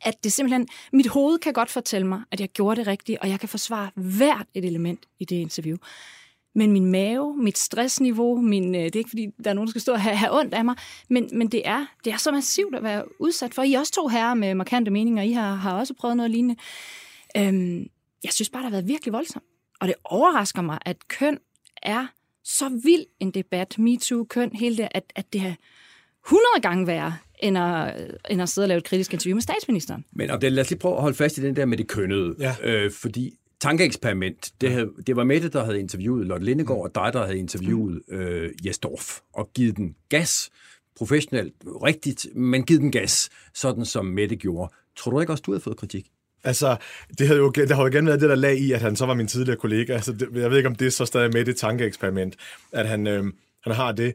At 0.00 0.24
det 0.24 0.32
simpelthen, 0.32 0.68
mit 0.92 1.06
hoved 1.06 1.38
kan 1.38 1.52
godt 1.52 1.70
fortælle 1.70 2.06
mig, 2.06 2.22
at 2.30 2.40
jeg 2.40 2.48
gjorde 2.48 2.80
det 2.80 2.86
rigtigt, 2.86 3.18
og 3.18 3.28
jeg 3.28 3.40
kan 3.40 3.48
forsvare 3.48 3.90
hvert 3.94 4.46
et 4.54 4.64
element 4.64 5.06
i 5.18 5.24
det 5.24 5.36
interview. 5.36 5.76
Men 6.58 6.72
min 6.72 6.86
mave, 6.86 7.36
mit 7.36 7.58
stressniveau, 7.58 8.40
min, 8.40 8.74
øh, 8.74 8.80
det 8.80 8.94
er 8.96 8.98
ikke 8.98 9.10
fordi, 9.10 9.26
der 9.44 9.50
er 9.50 9.54
nogen, 9.54 9.66
der 9.66 9.70
skal 9.70 9.80
stå 9.80 9.92
og 9.92 10.00
have, 10.00 10.16
have 10.16 10.38
ondt 10.38 10.54
af 10.54 10.64
mig, 10.64 10.76
men, 11.08 11.30
men 11.32 11.48
det, 11.48 11.62
er, 11.64 11.86
det 12.04 12.12
er 12.12 12.16
så 12.16 12.32
massivt 12.32 12.74
at 12.74 12.82
være 12.82 13.04
udsat 13.20 13.54
for. 13.54 13.62
I 13.62 13.74
er 13.74 13.78
også 13.78 13.92
to 13.92 14.08
herrer 14.08 14.34
med 14.34 14.54
markante 14.54 14.90
meninger, 14.90 15.22
I 15.22 15.32
har, 15.32 15.54
har 15.54 15.78
også 15.78 15.94
prøvet 15.94 16.16
noget 16.16 16.30
lignende. 16.30 16.56
Øhm, 17.36 17.86
jeg 18.24 18.32
synes 18.32 18.50
bare, 18.50 18.62
det 18.62 18.64
har 18.64 18.70
været 18.70 18.88
virkelig 18.88 19.12
voldsomt. 19.12 19.44
Og 19.80 19.88
det 19.88 19.94
overrasker 20.04 20.62
mig, 20.62 20.78
at 20.86 21.08
køn 21.08 21.38
er 21.82 22.06
så 22.44 22.68
vild 22.84 23.06
en 23.20 23.30
debat, 23.30 23.78
MeToo, 23.78 24.24
køn, 24.24 24.50
hele 24.54 24.76
det, 24.76 24.88
at, 24.90 25.12
at 25.16 25.32
det 25.32 25.40
er 25.40 25.54
100 26.26 26.44
gange 26.62 26.86
værre, 26.86 27.16
end 27.42 27.58
at, 27.58 27.94
end 28.30 28.42
at 28.42 28.48
sidde 28.48 28.64
og 28.64 28.68
lave 28.68 28.78
et 28.78 28.84
kritisk 28.84 29.12
interview 29.12 29.34
med 29.36 29.42
statsministeren. 29.42 30.04
Men 30.12 30.30
og 30.30 30.40
det, 30.40 30.52
lad 30.52 30.64
os 30.64 30.70
lige 30.70 30.78
prøve 30.78 30.96
at 30.96 31.02
holde 31.02 31.16
fast 31.16 31.38
i 31.38 31.42
den 31.42 31.56
der 31.56 31.64
med 31.64 31.78
det 31.78 31.88
kønnede. 31.88 32.34
Ja. 32.38 32.54
Øh, 32.62 32.92
fordi 32.92 33.38
tankeeksperiment, 33.60 34.52
det, 34.60 34.70
havde, 34.72 34.90
det 35.06 35.16
var 35.16 35.24
Mette, 35.24 35.48
der 35.48 35.64
havde 35.64 35.80
interviewet 35.80 36.26
Lotte 36.26 36.46
Lindegård, 36.46 36.84
og 36.84 36.94
dig, 36.94 37.12
der 37.12 37.24
havde 37.26 37.38
interviewet 37.38 38.02
øh, 38.08 38.50
Jesdorf, 38.66 39.18
og 39.34 39.50
givet 39.54 39.76
den 39.76 39.94
gas, 40.08 40.50
professionelt, 40.96 41.54
rigtigt, 41.66 42.26
men 42.34 42.64
givet 42.64 42.80
den 42.80 42.92
gas, 42.92 43.30
sådan 43.54 43.84
som 43.84 44.04
Mette 44.04 44.36
gjorde. 44.36 44.72
Tror 44.96 45.10
du 45.10 45.20
ikke 45.20 45.32
også, 45.32 45.42
du 45.46 45.52
havde 45.52 45.62
fået 45.62 45.76
kritik? 45.76 46.06
Altså, 46.44 46.76
det 47.18 47.26
havde 47.26 47.40
jo, 47.40 47.50
der 47.50 47.74
har 47.74 47.82
jo 47.82 47.88
igen 47.88 48.06
været 48.06 48.20
det 48.20 48.28
der 48.28 48.34
lag 48.34 48.58
i, 48.58 48.72
at 48.72 48.80
han 48.80 48.96
så 48.96 49.06
var 49.06 49.14
min 49.14 49.28
tidligere 49.28 49.58
kollega. 49.58 49.92
Altså, 49.92 50.12
det, 50.12 50.28
jeg 50.34 50.50
ved 50.50 50.56
ikke, 50.56 50.68
om 50.68 50.74
det 50.74 50.86
er 50.86 50.90
så 50.90 51.04
stadig 51.04 51.32
med 51.32 51.44
det 51.44 51.56
tankeeksperiment, 51.56 52.36
at 52.72 52.88
han, 52.88 53.06
øh, 53.06 53.24
han 53.64 53.72
har 53.72 53.92
det. 53.92 54.14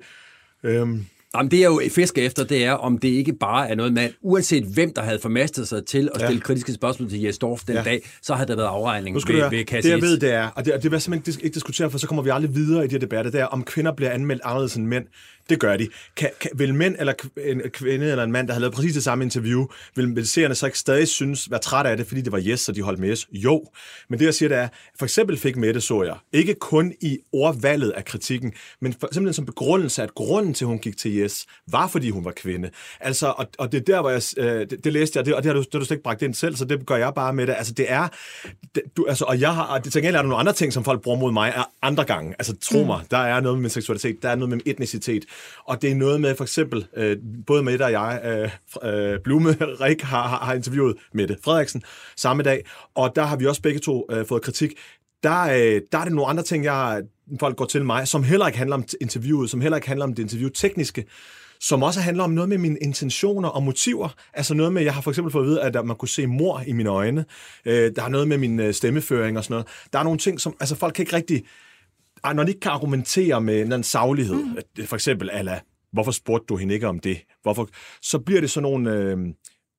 Øhm, 0.64 1.06
Jamen, 1.36 1.52
det 1.52 1.60
er 1.60 1.66
jo 1.66 1.82
fiske 1.92 2.22
efter, 2.22 2.44
det 2.44 2.66
er, 2.66 2.72
om 2.72 2.98
det 2.98 3.08
ikke 3.08 3.34
bare 3.34 3.70
er 3.70 3.76
noget, 3.76 3.94
man, 3.94 4.12
uanset 4.22 4.64
hvem, 4.64 4.94
der 4.94 5.02
havde 5.02 5.20
formastet 5.20 5.68
sig 5.68 5.86
til 5.86 6.10
at 6.16 6.22
stille 6.22 6.36
ja. 6.36 6.40
kritiske 6.40 6.74
spørgsmål 6.74 7.10
til 7.10 7.22
Jes 7.22 7.38
Dorf 7.38 7.62
den 7.68 7.76
ja. 7.76 7.84
dag, 7.84 8.10
så 8.22 8.34
havde 8.34 8.48
der 8.48 8.56
været 8.56 8.68
afregning 8.68 9.16
ved, 9.16 9.24
ved, 9.28 9.50
ved 9.50 9.66
kasse 9.66 9.90
Det 9.90 9.96
jeg 9.96 10.02
ved, 10.02 10.18
det 10.18 10.34
er, 10.34 10.48
og 10.48 10.66
det, 10.66 10.74
og 10.74 10.84
det 10.84 10.92
vil 10.92 10.96
jeg 10.96 11.02
simpelthen 11.02 11.42
ikke 11.44 11.54
diskutere, 11.54 11.92
for 11.92 11.98
så 11.98 12.08
kommer 12.08 12.24
vi 12.24 12.30
aldrig 12.30 12.56
videre 12.56 12.86
i 12.86 12.88
de 12.88 12.92
her 12.92 13.00
debatter, 13.00 13.32
det 13.32 13.42
er, 13.42 13.46
om 13.46 13.64
kvinder 13.64 13.92
bliver 13.92 14.12
anmeldt 14.12 14.42
anderledes 14.46 14.76
end 14.76 14.86
mænd. 14.86 15.06
Det 15.50 15.60
gør 15.60 15.78
de. 15.78 15.88
Kan, 16.16 16.30
kan, 16.42 16.52
vil 16.56 16.76
mænd 16.76 16.96
eller 17.00 17.14
en 17.38 17.62
kvinde 17.70 18.12
eller 18.12 18.24
en 18.24 18.32
mand, 18.32 18.48
der 18.48 18.54
har 18.54 18.60
lavet 18.62 18.74
præcis 18.74 18.94
det 18.94 19.04
samme 19.04 19.24
interview, 19.24 19.66
vil, 19.96 20.16
vil 20.16 20.28
seerne 20.28 20.56
så 20.56 20.66
ikke 20.66 20.80
stadig 20.80 21.08
synes, 21.08 21.52
være 21.52 21.60
træt 21.60 21.86
af 21.86 21.98
det, 21.98 22.08
fordi 22.08 22.22
det 22.22 22.32
var 22.32 22.42
yes, 22.48 22.60
så 22.60 22.72
de 22.72 22.82
holdt 22.82 23.00
med 23.00 23.10
yes? 23.10 23.28
Jo. 23.32 23.66
Men 24.10 24.20
det, 24.20 24.26
jeg 24.26 24.34
siger, 24.34 24.50
det 24.50 24.58
er, 24.58 24.68
for 25.00 25.06
eksempel 25.06 25.38
fik 25.38 25.56
Mette, 25.56 25.82
så 25.82 26.04
jeg, 26.04 26.16
ikke 26.34 26.54
kun 26.54 26.94
i 27.02 27.18
ordvalget 27.32 27.90
af 27.90 28.06
kritikken, 28.06 28.54
men 28.82 28.94
for, 28.94 29.08
simpelthen 29.12 29.34
som 29.34 29.46
begrundelse, 29.46 30.04
at 30.04 30.16
grunden 30.16 30.54
til, 30.54 30.66
at 30.66 30.70
hun 30.70 30.80
gik 30.80 30.98
til 30.98 31.18
yes, 31.18 31.46
var 31.72 31.88
fordi 31.88 32.10
hun 32.10 32.26
var 32.26 32.32
kvinde. 32.32 32.70
Altså, 33.00 33.28
og, 33.38 33.48
og 33.58 33.72
det 33.72 33.80
er 33.80 33.94
der, 33.94 34.02
hvor 34.02 34.10
jeg, 34.10 34.22
øh, 34.38 34.70
det, 34.70 34.84
det, 34.84 34.94
læste 34.94 35.18
jeg, 35.18 35.26
det, 35.26 35.36
og 35.36 35.44
det 35.44 35.50
har, 35.50 35.54
du, 35.54 35.60
det 35.60 35.74
har 35.74 35.80
du 35.80 35.86
slet 35.86 35.96
ikke 35.96 36.04
bragt 36.04 36.22
ind 36.22 36.34
selv, 36.34 36.56
så 36.56 36.66
det 36.66 36.86
gør 36.86 36.96
jeg 36.96 37.14
bare 37.16 37.34
med 37.34 37.48
det. 37.48 37.56
Altså, 37.58 37.74
det 37.74 37.92
er, 37.92 38.08
det, 38.76 38.84
du, 38.98 39.06
altså, 39.10 39.26
og 39.26 39.40
jeg 39.40 39.56
har, 39.56 39.64
og 39.64 39.84
det, 39.84 39.92
til 39.94 40.02
gengæld 40.02 40.16
er 40.16 40.22
der 40.22 40.30
nogle 40.30 40.40
andre 40.40 40.54
ting, 40.54 40.74
som 40.74 40.84
folk 40.84 41.02
bruger 41.02 41.20
mod 41.20 41.32
mig, 41.32 41.64
andre 41.82 42.04
gange. 42.04 42.36
Altså, 42.40 42.56
tro 42.62 42.80
mm. 42.80 42.86
mig, 42.86 43.02
der 43.12 43.18
er 43.18 43.40
noget 43.40 43.58
med 43.58 43.62
min 43.62 43.70
seksualitet, 43.70 44.24
der 44.24 44.30
er 44.30 44.36
noget 44.36 44.50
med 44.50 44.58
min 44.58 44.64
etnicitet, 44.66 45.26
og 45.66 45.82
det 45.82 45.92
er 45.92 45.96
noget 45.96 46.22
med, 46.22 46.36
for 46.36 46.44
eksempel, 46.44 46.88
øh, 46.98 47.18
både 47.48 47.64
Mette 47.64 47.84
og 47.84 47.92
jeg, 47.92 48.22
øh, 48.84 49.14
øh, 49.14 49.20
Blume 49.20 49.50
Rik 49.84 50.02
har, 50.02 50.28
har, 50.28 50.54
interviewet 50.54 50.96
Mette 51.14 51.38
Frederiksen 51.44 51.84
samme 52.16 52.44
dag, 52.44 52.66
og 52.96 53.16
der 53.16 53.24
har 53.24 53.36
vi 53.36 53.46
også 53.46 53.62
begge 53.62 53.80
to 53.80 54.06
øh, 54.12 54.26
fået 54.26 54.42
kritik. 54.42 54.72
Der, 55.24 55.42
øh, 55.44 55.82
der 55.92 55.98
er 55.98 56.04
det 56.04 56.14
nogle 56.14 56.30
andre 56.30 56.44
ting, 56.44 56.64
jeg, 56.64 57.02
folk 57.40 57.58
går 57.58 57.66
til 57.66 57.86
mig, 57.86 58.08
som 58.08 58.24
heller 58.24 58.48
ikke 58.48 58.58
handler 58.58 58.76
om 58.76 58.86
interviewet, 59.02 59.50
som 59.50 59.62
heller 59.62 59.76
ikke 59.76 59.88
handler 59.88 60.06
om 60.06 60.14
det 60.14 60.24
interview 60.24 60.50
tekniske, 60.50 61.06
som 61.60 61.84
også 61.84 62.00
handler 62.00 62.24
om 62.24 62.32
noget 62.32 62.50
med 62.50 62.58
mine 62.58 62.78
intentioner 62.82 63.50
og 63.50 63.64
motiver. 63.64 64.10
Altså 64.34 64.54
noget 64.54 64.74
med, 64.74 64.84
jeg 64.84 64.94
har 64.94 65.02
for 65.02 65.12
eksempel 65.12 65.32
fået 65.32 65.44
at 65.44 65.50
vide, 65.50 65.62
at 65.62 65.86
man 65.86 65.96
kunne 65.96 66.10
se 66.10 66.28
mor 66.28 66.64
i 66.68 66.72
mine 66.72 66.90
øjne. 66.90 67.26
Øh, 67.66 67.92
der 67.96 68.04
er 68.04 68.10
noget 68.10 68.28
med 68.28 68.38
min 68.38 68.60
øh, 68.60 68.74
stemmeføring 68.74 69.38
og 69.38 69.44
sådan 69.44 69.54
noget. 69.54 69.68
Der 69.94 70.00
er 70.00 70.04
nogle 70.04 70.20
ting, 70.20 70.42
som 70.42 70.56
altså 70.60 70.76
folk 70.76 70.94
kan 70.94 71.04
ikke 71.04 71.16
rigtig 71.16 71.44
når 72.24 72.44
de 72.44 72.50
ikke 72.50 72.60
kan 72.60 72.72
argumentere 72.72 73.42
med 73.42 73.74
en 73.74 73.84
saglighed, 73.84 74.36
mm. 74.36 74.86
for 74.86 74.96
eksempel, 74.96 75.30
ala, 75.30 75.60
hvorfor 75.92 76.12
spurgte 76.12 76.46
du 76.46 76.56
hende 76.56 76.74
ikke 76.74 76.88
om 76.88 77.00
det? 77.00 77.18
Hvorfor? 77.42 77.70
Så 78.02 78.20
bliver 78.20 78.42
det 78.42 78.52
sådan 78.52 78.70
nogle, 78.72 78.92
øh, 78.92 79.18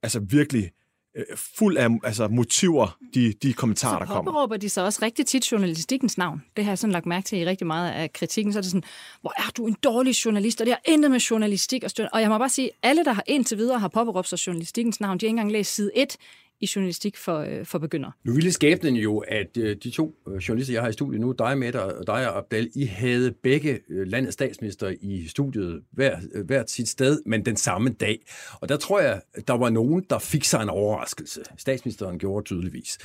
altså 0.03 0.21
virkelig 0.21 0.71
øh, 1.17 1.25
fuld 1.59 1.77
af 1.77 1.89
altså, 2.05 2.29
motiver, 2.29 2.99
de, 3.15 3.33
de 3.43 3.53
kommentarer, 3.53 3.99
der 3.99 4.07
kommer. 4.07 4.23
Så 4.23 4.25
påberåber 4.25 4.57
de 4.57 4.69
så 4.69 4.85
også 4.85 4.99
rigtig 5.03 5.27
tit 5.27 5.53
journalistikkens 5.53 6.19
navn. 6.19 6.43
Det 6.57 6.65
har 6.65 6.71
jeg 6.71 6.79
sådan 6.79 6.93
lagt 6.93 7.07
mærke 7.07 7.25
til 7.25 7.39
i 7.39 7.47
rigtig 7.47 7.67
meget 7.67 7.91
af 7.91 8.13
kritikken. 8.13 8.53
Så 8.53 8.59
er 8.59 8.61
det 8.61 8.71
sådan, 8.71 8.85
hvor 9.21 9.33
er 9.37 9.51
du 9.57 9.67
en 9.67 9.77
dårlig 9.83 10.13
journalist, 10.13 10.61
og 10.61 10.67
det 10.67 10.75
har 10.75 10.93
intet 10.93 11.11
med 11.11 11.21
journalistik. 11.21 11.85
Og, 11.85 11.91
og 12.13 12.21
jeg 12.21 12.29
må 12.29 12.39
bare 12.39 12.49
sige, 12.49 12.71
alle, 12.83 13.05
der 13.05 13.13
har 13.13 13.25
indtil 13.27 13.59
videre 13.59 13.79
har 13.79 13.89
påberåbt 13.89 14.29
sig 14.29 14.47
journalistikkens 14.47 15.01
navn, 15.01 15.19
de 15.19 15.27
har 15.27 15.29
ikke 15.29 15.31
engang 15.31 15.53
læst 15.53 15.75
side 15.75 15.91
1 15.95 16.17
i 16.65 16.69
journalistik 16.77 17.17
for, 17.17 17.39
øh, 17.39 17.67
for 17.67 17.79
begyndere. 17.79 18.13
Nu 18.25 18.33
ville 18.33 18.53
skæbnen 18.53 18.97
jo, 18.97 19.19
at 19.19 19.57
øh, 19.57 19.77
de 19.85 19.91
to 19.91 20.15
øh, 20.29 20.37
journalister, 20.37 20.75
jeg 20.75 20.83
har 20.83 20.89
i 20.89 20.93
studiet 20.93 21.21
nu, 21.21 21.33
dig 21.33 21.59
med 21.59 21.75
og 21.75 22.07
dig 22.07 22.35
og 22.35 22.47
I 22.75 22.85
havde 22.85 23.35
begge 23.43 23.81
øh, 23.91 24.07
landets 24.07 24.35
statsminister 24.35 24.95
i 25.01 25.27
studiet 25.29 25.83
hver, 25.91 26.17
øh, 26.35 26.47
hvert 26.47 26.71
sit 26.71 26.89
sted, 26.89 27.21
men 27.27 27.45
den 27.45 27.57
samme 27.57 27.91
dag. 27.91 28.19
Og 28.61 28.69
der 28.69 28.77
tror 28.77 29.01
jeg, 29.01 29.21
der 29.49 29.55
var 29.55 29.71
nogen, 29.71 30.05
der 30.11 30.19
fik 30.19 30.45
sig 30.45 30.63
en 30.63 30.69
overraskelse. 30.69 31.41
Statsministeren 31.59 32.19
gjorde 32.19 32.45
tydeligvis. 32.47 32.99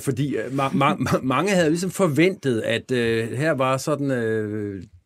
Fordi 0.00 0.36
ma- 0.36 0.72
ma- 0.74 1.20
mange 1.22 1.50
havde 1.50 1.70
ligesom 1.70 1.90
forventet, 1.90 2.60
at 2.60 2.84
her 3.36 3.50
var 3.50 3.76
sådan 3.76 4.10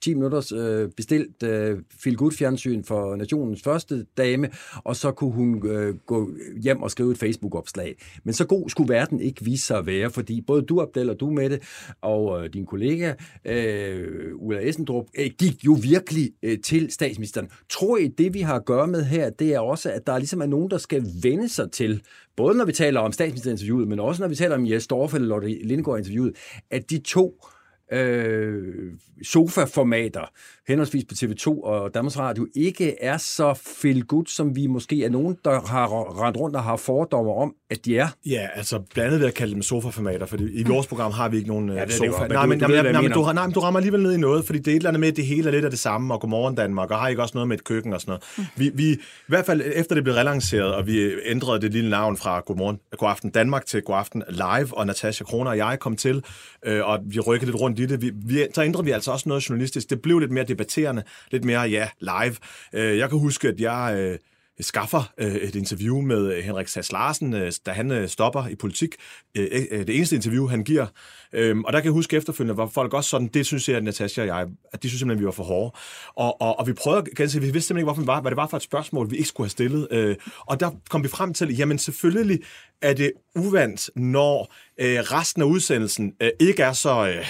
10 0.03 0.15
minutters 0.15 0.53
øh, 0.53 0.91
bestilt 0.97 1.43
øh, 1.43 1.79
feel 2.03 2.17
good 2.17 2.33
fjernsyn 2.33 2.85
for 2.85 3.17
nationens 3.17 3.63
første 3.63 4.07
dame, 4.17 4.51
og 4.85 4.97
så 4.97 5.13
kunne 5.13 5.33
hun 5.33 5.67
øh, 5.67 5.95
gå 6.07 6.31
hjem 6.63 6.83
og 6.83 6.91
skrive 6.91 7.13
et 7.13 7.19
Facebook-opslag. 7.19 7.97
Men 8.25 8.35
så 8.35 8.47
god 8.47 8.69
skulle 8.69 8.95
verden 8.95 9.21
ikke 9.21 9.45
vise 9.45 9.67
sig 9.67 9.79
at 9.79 9.87
være, 9.87 10.11
fordi 10.11 10.41
både 10.41 10.63
du, 10.63 10.83
Abdel, 10.83 11.11
og 11.11 11.21
du, 11.21 11.31
Mette, 11.31 11.61
og 12.01 12.45
øh, 12.45 12.53
din 12.53 12.67
kollega, 12.67 13.15
øh, 13.45 14.31
Ulla 14.35 14.69
Essendrup, 14.69 15.07
øh, 15.19 15.31
gik 15.39 15.65
jo 15.65 15.77
virkelig 15.83 16.31
øh, 16.43 16.59
til 16.61 16.91
statsministeren. 16.91 17.49
Tror 17.71 17.97
I, 17.97 18.09
det 18.09 18.35
vi 18.35 18.41
har 18.41 18.55
at 18.55 18.65
gøre 18.65 18.87
med 18.87 19.05
her, 19.05 19.31
det 19.31 19.55
er 19.55 19.61
også, 19.61 19.91
at 19.91 20.07
der 20.07 20.19
ligesom 20.19 20.41
er 20.41 20.47
nogen, 20.47 20.71
der 20.71 20.79
skal 20.79 21.07
vende 21.23 21.49
sig 21.49 21.71
til, 21.71 22.03
både 22.37 22.57
når 22.57 22.65
vi 22.65 22.73
taler 22.73 23.01
om 23.01 23.13
statsministerinterviewet, 23.13 23.89
men 23.89 24.01
også 24.01 24.23
når 24.23 24.29
vi 24.29 24.35
taler 24.35 24.55
om 24.55 24.71
Jes 24.71 24.87
Dorf 24.87 25.15
eller 25.15 25.29
Lotte 25.29 25.49
Lindgaard-interviewet, 25.49 26.33
at 26.71 26.91
de 26.91 26.99
to 26.99 27.45
øh, 27.93 28.93
sofa-formater, 29.22 30.32
henholdsvis 30.69 31.05
på 31.05 31.14
TV2 31.14 31.62
og 31.62 31.95
Danmarks 31.95 32.19
Radio, 32.19 32.47
ikke 32.57 33.03
er 33.03 33.16
så 33.16 33.55
feel 33.55 34.05
good, 34.05 34.27
som 34.27 34.57
vi 34.57 34.66
måske 34.66 35.05
er 35.05 35.09
nogen, 35.09 35.37
der 35.45 35.61
har 35.66 35.87
rendt 36.23 36.37
rundt 36.37 36.57
og 36.57 36.62
har 36.62 36.77
fordomme 36.77 37.33
om, 37.33 37.55
at 37.71 37.85
de 37.85 37.99
er. 37.99 38.09
Ja, 38.27 38.47
altså 38.55 38.79
blandt 38.95 39.07
andet 39.07 39.21
ved 39.21 39.27
at 39.27 39.35
kalde 39.35 39.55
dem 39.55 39.62
sofa-formater, 39.62 40.27
for 40.27 40.37
i 40.41 40.62
vores 40.66 40.87
program 40.87 41.12
har 41.12 41.29
vi 41.29 41.37
ikke 41.37 41.49
nogen 41.49 41.69
ja, 41.69 41.89
sofa. 41.89 42.27
Nej, 42.27 42.47
men, 42.47 42.61
du, 42.61 42.66
nej, 42.66 42.83
nej, 42.93 43.03
men 43.03 43.12
du, 43.12 43.33
nej, 43.33 43.47
men 43.47 43.55
du 43.55 43.61
rammer 43.61 43.79
alligevel 43.79 44.03
ned 44.03 44.12
i 44.12 44.16
noget, 44.16 44.45
fordi 44.45 44.59
det 44.59 44.69
er 44.69 44.73
et 44.73 44.77
eller 44.77 44.91
andet 44.91 45.01
med, 45.01 45.09
at 45.09 45.16
det 45.16 45.27
hele 45.27 45.49
er 45.49 45.53
lidt 45.53 45.64
af 45.64 45.71
det 45.71 45.79
samme, 45.79 46.14
og 46.14 46.21
godmorgen 46.21 46.55
Danmark, 46.55 46.91
og 46.91 46.99
har 46.99 47.09
ikke 47.09 47.23
også 47.23 47.33
noget 47.35 47.49
med 47.49 47.57
et 47.59 47.64
køkken 47.64 47.93
og 47.93 48.01
sådan 48.01 48.11
noget. 48.11 48.25
Mm. 48.39 48.45
Vi, 48.57 48.71
vi, 48.75 48.93
I 48.93 48.99
hvert 49.29 49.47
fald 49.47 49.62
efter 49.75 49.95
det 49.95 50.05
blev 50.05 50.14
relanceret, 50.14 50.75
og 50.75 50.87
vi 50.87 51.11
ændrede 51.25 51.61
det 51.61 51.73
lille 51.73 51.91
navn 51.91 52.16
fra 52.16 52.41
Godmorgen, 52.41 52.79
Godaften 52.99 53.31
Danmark 53.31 53.66
til 53.66 53.83
Godaften 53.83 54.23
Live, 54.29 54.79
og 54.79 54.87
Natasha 54.87 55.25
Kroner 55.25 55.51
og 55.51 55.57
jeg 55.57 55.79
kom 55.81 55.97
til, 55.97 56.25
øh, 56.66 56.89
og 56.89 56.99
vi 57.07 57.21
rykkede 57.21 57.51
lidt 57.51 57.61
rundt 57.61 57.79
i 57.79 57.87
det. 57.87 58.03
Vi, 58.03 58.11
vi, 58.27 58.47
så 58.55 58.62
ændrede 58.62 58.85
vi 58.85 58.91
altså 58.91 59.12
også 59.12 59.29
noget 59.29 59.49
journalistisk. 59.49 59.91
Det 59.91 60.03
blev 60.03 60.19
lidt 60.19 60.31
mere 60.31 60.45
debatterende, 60.59 61.03
lidt 61.31 61.45
mere, 61.45 61.61
ja, 61.61 61.89
live. 62.01 62.37
Øh, 62.73 62.99
jeg 62.99 63.11
kan 63.11 63.19
huske, 63.19 63.49
at 63.49 63.61
jeg... 63.61 63.95
Øh, 63.99 64.19
skaffer 64.61 65.13
øh, 65.19 65.35
et 65.35 65.55
interview 65.55 66.01
med 66.01 66.33
øh, 66.37 66.45
Henrik 66.45 66.69
Sass 66.69 66.93
Larsen, 66.93 67.35
øh, 67.35 67.53
da 67.67 67.71
han 67.71 67.91
øh, 67.91 68.09
stopper 68.09 68.47
i 68.47 68.55
politik. 68.55 68.95
Øh, 69.35 69.49
øh, 69.71 69.87
det 69.87 69.97
eneste 69.97 70.17
interview, 70.17 70.47
han 70.47 70.65
giver. 70.65 70.87
Øhm, 71.33 71.65
og 71.65 71.73
der 71.73 71.81
kan 71.81 71.85
jeg 71.85 71.93
huske 71.93 72.17
efterfølgende, 72.17 72.57
var 72.57 72.67
folk 72.67 72.95
også 72.95 73.11
sådan, 73.11 73.29
det 73.29 73.47
synes 73.47 73.69
jeg, 73.69 73.77
at 73.77 73.85
Natasha 73.85 74.21
og 74.21 74.27
jeg, 74.27 74.47
at 74.73 74.83
de 74.83 74.89
synes 74.89 74.99
simpelthen, 74.99 75.19
at 75.19 75.21
vi 75.21 75.27
var 75.27 75.33
for 75.33 75.45
hårde. 75.45 75.77
Og, 76.17 76.41
og, 76.41 76.59
og 76.59 76.67
vi 76.67 76.73
prøvede, 76.73 77.05
at 77.19 77.35
jeg 77.35 77.43
vi 77.43 77.51
vidste 77.51 77.67
simpelthen 77.67 77.77
ikke, 77.77 77.85
hvorfor 77.85 78.03
var, 78.03 78.21
hvad 78.21 78.31
det 78.31 78.37
var 78.37 78.47
for 78.47 78.57
et 78.57 78.63
spørgsmål, 78.63 79.11
vi 79.11 79.17
ikke 79.17 79.29
skulle 79.29 79.45
have 79.45 79.51
stillet. 79.51 79.89
Øh, 79.91 80.17
og 80.41 80.61
der 80.61 80.71
kom 80.91 81.03
vi 81.03 81.09
frem 81.09 81.35
til, 81.35 81.57
jamen 81.57 81.79
selvfølgelig 81.79 82.41
er 82.83 82.93
det 82.93 83.13
uvandt, 83.37 83.91
når 83.97 84.55
øh, 84.81 84.99
resten 84.99 85.43
af 85.43 85.47
udsendelsen 85.47 86.13
øh, 86.23 86.31
ikke 86.41 86.63
er 86.63 86.73
så... 86.73 87.09
Øh, 87.09 87.27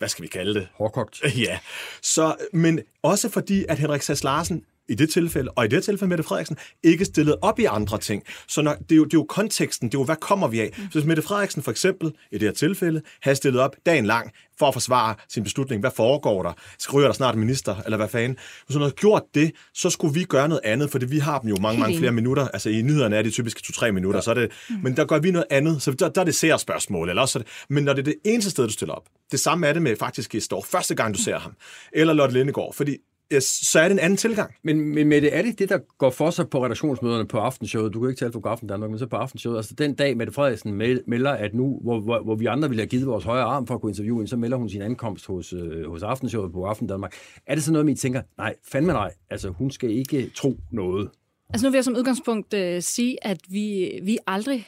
hvad 0.00 0.08
skal 0.08 0.22
vi 0.22 0.28
kalde 0.28 0.54
det? 0.54 0.68
Hårdkogt. 0.74 1.22
Ja. 1.46 1.58
Så, 2.02 2.36
men 2.52 2.80
også 3.02 3.28
fordi, 3.28 3.64
at 3.68 3.78
Henrik 3.78 4.02
Sass 4.02 4.24
Larsen 4.24 4.64
i 4.90 4.94
det 4.94 5.10
tilfælde, 5.10 5.50
og 5.50 5.64
i 5.64 5.68
det 5.68 5.84
tilfælde 5.84 6.08
Mette 6.08 6.24
Frederiksen, 6.24 6.56
ikke 6.82 7.04
stillet 7.04 7.36
op 7.42 7.58
i 7.58 7.64
andre 7.64 7.98
ting. 7.98 8.22
Så 8.48 8.62
når, 8.62 8.74
det, 8.74 8.92
er 8.92 8.96
jo, 8.96 9.04
det 9.04 9.14
er 9.14 9.18
jo 9.18 9.26
konteksten, 9.28 9.88
det 9.88 9.94
er 9.94 9.98
jo, 9.98 10.04
hvad 10.04 10.16
kommer 10.16 10.48
vi 10.48 10.60
af? 10.60 10.70
Så 10.76 10.90
hvis 10.92 11.04
Mette 11.04 11.22
Frederiksen 11.22 11.62
for 11.62 11.70
eksempel, 11.70 12.12
i 12.32 12.38
det 12.38 12.42
her 12.42 12.52
tilfælde, 12.52 13.02
havde 13.22 13.36
stillet 13.36 13.60
op 13.60 13.76
dagen 13.86 14.06
lang 14.06 14.32
for 14.58 14.68
at 14.68 14.74
forsvare 14.74 15.14
sin 15.28 15.42
beslutning, 15.42 15.80
hvad 15.80 15.90
foregår 15.96 16.42
der? 16.42 16.52
Skriver 16.78 17.06
der 17.06 17.12
snart 17.12 17.34
minister, 17.34 17.76
eller 17.84 17.96
hvad 17.96 18.08
fanden? 18.08 18.38
Hvis 18.66 18.74
hun 18.74 18.82
havde 18.82 18.94
gjort 18.94 19.22
det, 19.34 19.52
så 19.74 19.90
skulle 19.90 20.14
vi 20.14 20.24
gøre 20.24 20.48
noget 20.48 20.60
andet, 20.64 20.90
fordi 20.90 21.06
vi 21.06 21.18
har 21.18 21.38
dem 21.38 21.48
jo 21.48 21.56
mange, 21.60 21.80
mange 21.80 21.98
flere 21.98 22.12
minutter. 22.12 22.48
Altså 22.48 22.70
i 22.70 22.82
nyhederne 22.82 23.16
er 23.16 23.22
det 23.22 23.32
typisk 23.32 23.58
2-3 23.58 23.90
minutter, 23.90 24.18
ja. 24.18 24.22
så 24.22 24.30
er 24.30 24.34
det, 24.34 24.50
men 24.82 24.96
der 24.96 25.04
gør 25.04 25.18
vi 25.18 25.30
noget 25.30 25.46
andet, 25.50 25.82
så 25.82 25.92
der, 25.92 26.08
der 26.08 26.20
er 26.20 26.24
det 26.24 26.34
ser 26.34 26.56
spørgsmål, 26.56 27.08
eller 27.08 27.22
også, 27.22 27.42
men 27.68 27.84
når 27.84 27.92
det 27.92 28.00
er 28.00 28.04
det 28.04 28.16
eneste 28.24 28.50
sted, 28.50 28.66
du 28.66 28.72
stiller 28.72 28.94
op, 28.94 29.04
det 29.32 29.40
samme 29.40 29.66
er 29.66 29.72
det 29.72 29.82
med 29.82 29.96
faktisk 29.96 30.34
i 30.34 30.40
står 30.40 30.66
første 30.70 30.94
gang, 30.94 31.14
du 31.14 31.18
ser 31.18 31.38
ham, 31.38 31.52
eller 31.92 32.12
Lotte 32.12 32.34
Lindegård, 32.34 32.74
fordi 32.74 32.96
så 33.38 33.80
er 33.80 33.84
det 33.84 33.92
en 33.92 33.98
anden 33.98 34.16
tilgang. 34.16 34.54
Men, 34.62 34.94
men 34.94 35.08
med 35.08 35.20
det, 35.20 35.36
er 35.36 35.42
det 35.42 35.58
det, 35.58 35.68
der 35.68 35.78
går 35.98 36.10
for 36.10 36.30
sig 36.30 36.48
på 36.48 36.64
redaktionsmøderne 36.64 37.26
på 37.26 37.38
aftenshowet? 37.38 37.94
Du 37.94 38.00
kan 38.00 38.08
ikke 38.10 38.18
tale 38.18 38.32
for 38.32 38.48
Aften 38.48 38.68
Danmark, 38.68 38.90
men 38.90 38.98
så 38.98 39.06
på 39.06 39.16
aftenshowet. 39.16 39.56
Altså 39.56 39.74
den 39.74 39.94
dag, 39.94 40.16
Mette 40.16 40.32
Frederiksen 40.32 40.74
melder, 41.06 41.30
at 41.30 41.54
nu, 41.54 41.78
hvor, 41.82 42.00
hvor, 42.00 42.22
hvor 42.22 42.34
vi 42.34 42.46
andre 42.46 42.68
ville 42.68 42.80
have 42.80 42.88
givet 42.88 43.06
vores 43.06 43.24
højre 43.24 43.44
arm 43.44 43.66
for 43.66 43.74
at 43.74 43.80
kunne 43.80 43.90
interviewe 43.90 44.26
så 44.26 44.36
melder 44.36 44.56
hun 44.56 44.68
sin 44.68 44.82
ankomst 44.82 45.26
hos, 45.26 45.52
øh, 45.52 45.90
hos 45.90 46.02
aftenshowet 46.02 46.52
på 46.52 46.64
Aften 46.64 46.86
Danmark. 46.86 47.14
Er 47.46 47.54
det 47.54 47.64
så 47.64 47.72
noget, 47.72 47.90
I 47.90 47.94
tænker, 47.94 48.22
nej, 48.38 48.54
fandme 48.72 48.92
nej, 48.92 49.12
altså 49.30 49.48
hun 49.48 49.70
skal 49.70 49.90
ikke 49.90 50.30
tro 50.34 50.56
noget? 50.70 51.10
Altså 51.48 51.66
nu 51.66 51.70
vil 51.70 51.76
jeg 51.76 51.84
som 51.84 51.96
udgangspunkt 51.96 52.54
øh, 52.54 52.82
sige, 52.82 53.26
at 53.26 53.38
vi, 53.48 53.90
vi 54.02 54.18
aldrig 54.26 54.66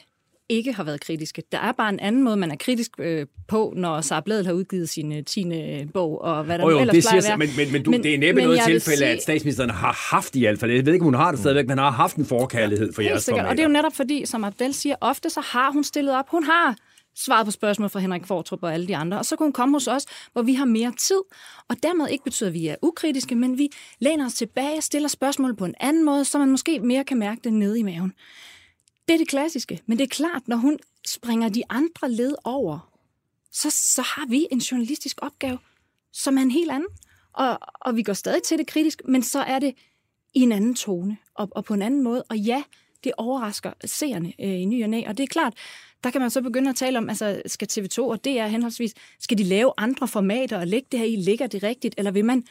ikke 0.53 0.73
har 0.73 0.83
været 0.83 1.01
kritiske. 1.01 1.43
Der 1.51 1.57
er 1.57 1.71
bare 1.71 1.89
en 1.89 1.99
anden 1.99 2.23
måde, 2.23 2.37
man 2.37 2.51
er 2.51 2.55
kritisk 2.55 2.91
øh, 2.99 3.25
på, 3.47 3.73
når 3.75 4.01
Sara 4.01 4.21
Bladel 4.21 4.45
har 4.45 4.53
udgivet 4.53 4.89
sin 4.89 5.13
øh, 5.13 5.23
10. 5.23 5.45
bog, 5.93 6.21
og 6.21 6.43
hvad 6.43 6.57
der 6.57 6.65
oh, 6.65 6.71
jo, 6.71 6.79
ellers 6.79 6.93
det 6.93 7.03
siger, 7.03 7.21
være. 7.21 7.37
Men, 7.37 7.49
men, 7.57 7.71
men, 7.71 7.83
du, 7.83 7.91
men 7.91 8.03
det 8.03 8.13
er 8.13 8.17
næppe 8.17 8.41
noget 8.41 8.59
tilfælde, 8.65 8.97
sige, 8.97 9.09
at 9.09 9.21
statsministeren 9.21 9.69
har 9.69 10.09
haft 10.11 10.35
i 10.35 10.39
hvert 10.39 10.59
fald. 10.59 10.71
Jeg 10.71 10.85
ved 10.85 10.93
ikke, 10.93 11.03
om 11.03 11.07
hun 11.07 11.13
har 11.13 11.31
det 11.31 11.39
stadigvæk, 11.39 11.67
men 11.67 11.77
har 11.77 11.91
haft 11.91 12.15
en 12.15 12.25
forkærlighed 12.25 12.93
for 12.93 13.01
jeres 13.01 13.23
sikkert. 13.23 13.45
Og 13.45 13.51
det 13.51 13.59
er 13.59 13.63
jo 13.63 13.73
netop 13.73 13.95
fordi, 13.95 14.25
som 14.25 14.43
Abdel 14.43 14.73
siger, 14.73 14.95
ofte 15.01 15.29
så 15.29 15.41
har 15.41 15.71
hun 15.71 15.83
stillet 15.83 16.15
op. 16.15 16.25
Hun 16.29 16.43
har 16.43 16.75
svaret 17.15 17.45
på 17.45 17.51
spørgsmål 17.51 17.89
fra 17.89 17.99
Henrik 17.99 18.25
Fortrup 18.25 18.63
og 18.63 18.73
alle 18.73 18.87
de 18.87 18.95
andre, 18.95 19.17
og 19.17 19.25
så 19.25 19.35
kunne 19.35 19.45
hun 19.45 19.53
komme 19.53 19.75
hos 19.75 19.87
os, 19.87 20.05
hvor 20.33 20.41
vi 20.41 20.53
har 20.53 20.65
mere 20.65 20.93
tid, 20.99 21.21
og 21.69 21.75
dermed 21.83 22.07
ikke 22.09 22.23
betyder, 22.23 22.49
at 22.49 22.53
vi 22.53 22.67
er 22.67 22.75
ukritiske, 22.81 23.35
men 23.35 23.57
vi 23.57 23.69
læner 23.99 24.25
os 24.25 24.33
tilbage 24.33 24.77
og 24.77 24.83
stiller 24.83 25.09
spørgsmål 25.09 25.55
på 25.55 25.65
en 25.65 25.75
anden 25.79 26.05
måde, 26.05 26.25
så 26.25 26.39
man 26.39 26.51
måske 26.51 26.79
mere 26.79 27.03
kan 27.03 27.17
mærke 27.17 27.41
det 27.43 27.53
nede 27.53 27.79
i 27.79 27.83
maven. 27.83 28.13
Det 29.07 29.13
er 29.13 29.17
det 29.17 29.27
klassiske, 29.27 29.81
men 29.85 29.97
det 29.97 30.03
er 30.03 30.15
klart, 30.15 30.47
når 30.47 30.55
hun 30.55 30.79
springer 31.07 31.49
de 31.49 31.63
andre 31.69 32.11
led 32.11 32.35
over, 32.43 32.93
så, 33.51 33.69
så 33.69 34.01
har 34.01 34.25
vi 34.25 34.47
en 34.51 34.59
journalistisk 34.59 35.19
opgave, 35.21 35.59
som 36.11 36.37
er 36.37 36.41
en 36.41 36.51
helt 36.51 36.71
anden. 36.71 36.89
Og, 37.33 37.59
og 37.81 37.95
vi 37.95 38.03
går 38.03 38.13
stadig 38.13 38.43
til 38.43 38.57
det 38.57 38.67
kritisk, 38.67 39.01
men 39.05 39.23
så 39.23 39.39
er 39.39 39.59
det 39.59 39.75
i 40.33 40.39
en 40.39 40.51
anden 40.51 40.75
tone 40.75 41.17
og, 41.35 41.49
og 41.51 41.65
på 41.65 41.73
en 41.73 41.81
anden 41.81 42.03
måde. 42.03 42.23
Og 42.29 42.37
ja, 42.37 42.63
det 43.03 43.11
overrasker 43.17 43.73
seerne 43.85 44.33
øh, 44.39 44.61
i 44.61 44.65
ny 44.65 44.83
og 44.83 44.89
næ. 44.89 45.03
Og 45.07 45.17
det 45.17 45.23
er 45.23 45.27
klart, 45.27 45.53
der 46.03 46.11
kan 46.11 46.21
man 46.21 46.29
så 46.29 46.41
begynde 46.41 46.69
at 46.69 46.75
tale 46.75 46.97
om, 46.97 47.09
altså 47.09 47.41
skal 47.45 47.67
TV2 47.71 47.99
og 47.99 48.25
DR 48.25 48.45
henholdsvis, 48.47 48.93
skal 49.19 49.37
de 49.37 49.43
lave 49.43 49.73
andre 49.77 50.07
formater 50.07 50.59
og 50.59 50.67
lægge 50.67 50.87
det 50.91 50.99
her 50.99 51.05
i, 51.05 51.15
ligger 51.15 51.47
det 51.47 51.63
rigtigt, 51.63 51.95
eller 51.97 52.11
vil 52.11 52.25
man 52.25 52.45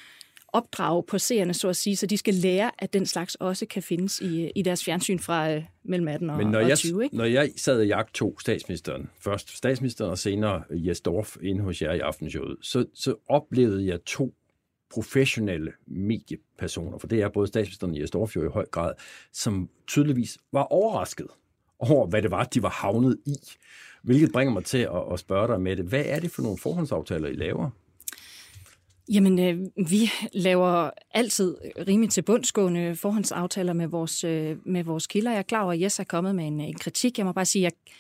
opdrage 0.53 1.03
på 1.03 1.19
seerne, 1.19 1.55
så 1.55 1.69
at 1.69 1.77
sige, 1.77 1.97
så 1.97 2.07
de 2.07 2.19
skal 2.19 2.35
lære, 2.35 2.71
at 2.79 2.93
den 2.93 3.07
slags 3.07 3.35
også 3.35 3.67
kan 3.67 3.83
findes 3.83 4.21
i, 4.21 4.51
i 4.55 4.63
deres 4.63 4.85
fjernsyn 4.85 5.19
fra 5.19 5.53
øh, 5.53 5.63
mellem 5.85 6.09
18 6.09 6.31
og, 6.31 6.37
Men 6.37 6.47
når 6.47 6.61
og 6.61 6.69
jeg, 6.69 6.79
20. 6.79 7.05
Ikke? 7.05 7.17
Når 7.17 7.25
jeg 7.25 7.51
sad 7.57 7.79
og 7.79 7.87
jagt 7.87 8.15
to 8.15 8.39
statsministeren, 8.39 9.11
først 9.21 9.57
statsministeren 9.57 10.11
og 10.11 10.19
senere 10.19 10.63
Jes 10.71 11.01
Dorf 11.01 11.37
inde 11.43 11.63
hos 11.63 11.83
jer 11.83 11.93
i 11.93 11.99
aftenshowet, 11.99 12.57
så, 12.63 12.85
så 12.95 13.15
oplevede 13.29 13.87
jeg 13.87 14.05
to 14.05 14.35
professionelle 14.91 15.73
mediepersoner, 15.87 16.99
for 16.99 17.07
det 17.07 17.23
er 17.23 17.29
både 17.29 17.47
statsministeren 17.47 17.93
og 17.93 18.01
Jes 18.01 18.11
Dorf 18.11 18.37
jo 18.37 18.45
i 18.45 18.49
høj 18.49 18.67
grad, 18.67 18.93
som 19.33 19.69
tydeligvis 19.87 20.39
var 20.53 20.63
overrasket 20.63 21.27
over, 21.79 22.07
hvad 22.07 22.23
det 22.23 22.31
var, 22.31 22.45
de 22.45 22.63
var 22.63 22.69
havnet 22.69 23.19
i. 23.27 23.35
Hvilket 24.03 24.33
bringer 24.33 24.53
mig 24.55 24.65
til 24.65 24.79
at, 24.79 25.03
at 25.13 25.19
spørge 25.19 25.49
dig 25.49 25.61
med 25.61 25.77
det. 25.77 25.85
Hvad 25.85 26.03
er 26.07 26.21
det 26.21 26.31
for 26.31 26.43
nogle 26.43 26.59
forhåndsaftaler, 26.59 27.29
I 27.29 27.33
laver? 27.33 27.71
Jamen, 29.09 29.39
øh, 29.39 29.89
vi 29.89 30.11
laver 30.33 30.91
altid 31.11 31.57
rimelig 31.89 32.11
til 32.11 32.23
bundsgående 32.23 32.97
forhåndsaftaler 32.97 33.73
med 33.73 33.87
vores, 33.87 34.25
øh, 34.25 34.57
med 34.67 34.85
vores 34.85 35.07
kilder. 35.07 35.31
Jeg 35.31 35.39
er 35.39 35.43
klar 35.43 35.63
over, 35.63 35.73
at 35.73 35.81
Jes 35.81 35.99
er 35.99 36.05
kommet 36.05 36.35
med 36.35 36.47
en, 36.47 36.61
en 36.61 36.79
kritik. 36.79 37.19
Jeg 37.19 37.27
må 37.27 37.33
bare 37.33 37.45
sige, 37.45 37.67
at 37.67 37.73
jeg, 37.73 37.95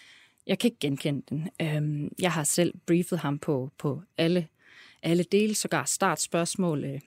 jeg 0.46 0.59
kan 0.59 0.68
ikke 0.68 0.78
genkende 0.80 1.22
den. 1.28 1.48
Øh, 1.62 2.11
jeg 2.18 2.32
har 2.32 2.44
selv 2.44 2.74
briefet 2.86 3.18
ham 3.18 3.38
på, 3.38 3.70
på 3.78 4.03
alle, 4.18 4.46
alle 5.03 5.22
dele, 5.22 5.55
sågar 5.55 5.84
startspørgsmål, 5.84 6.84
øh, 6.84 7.00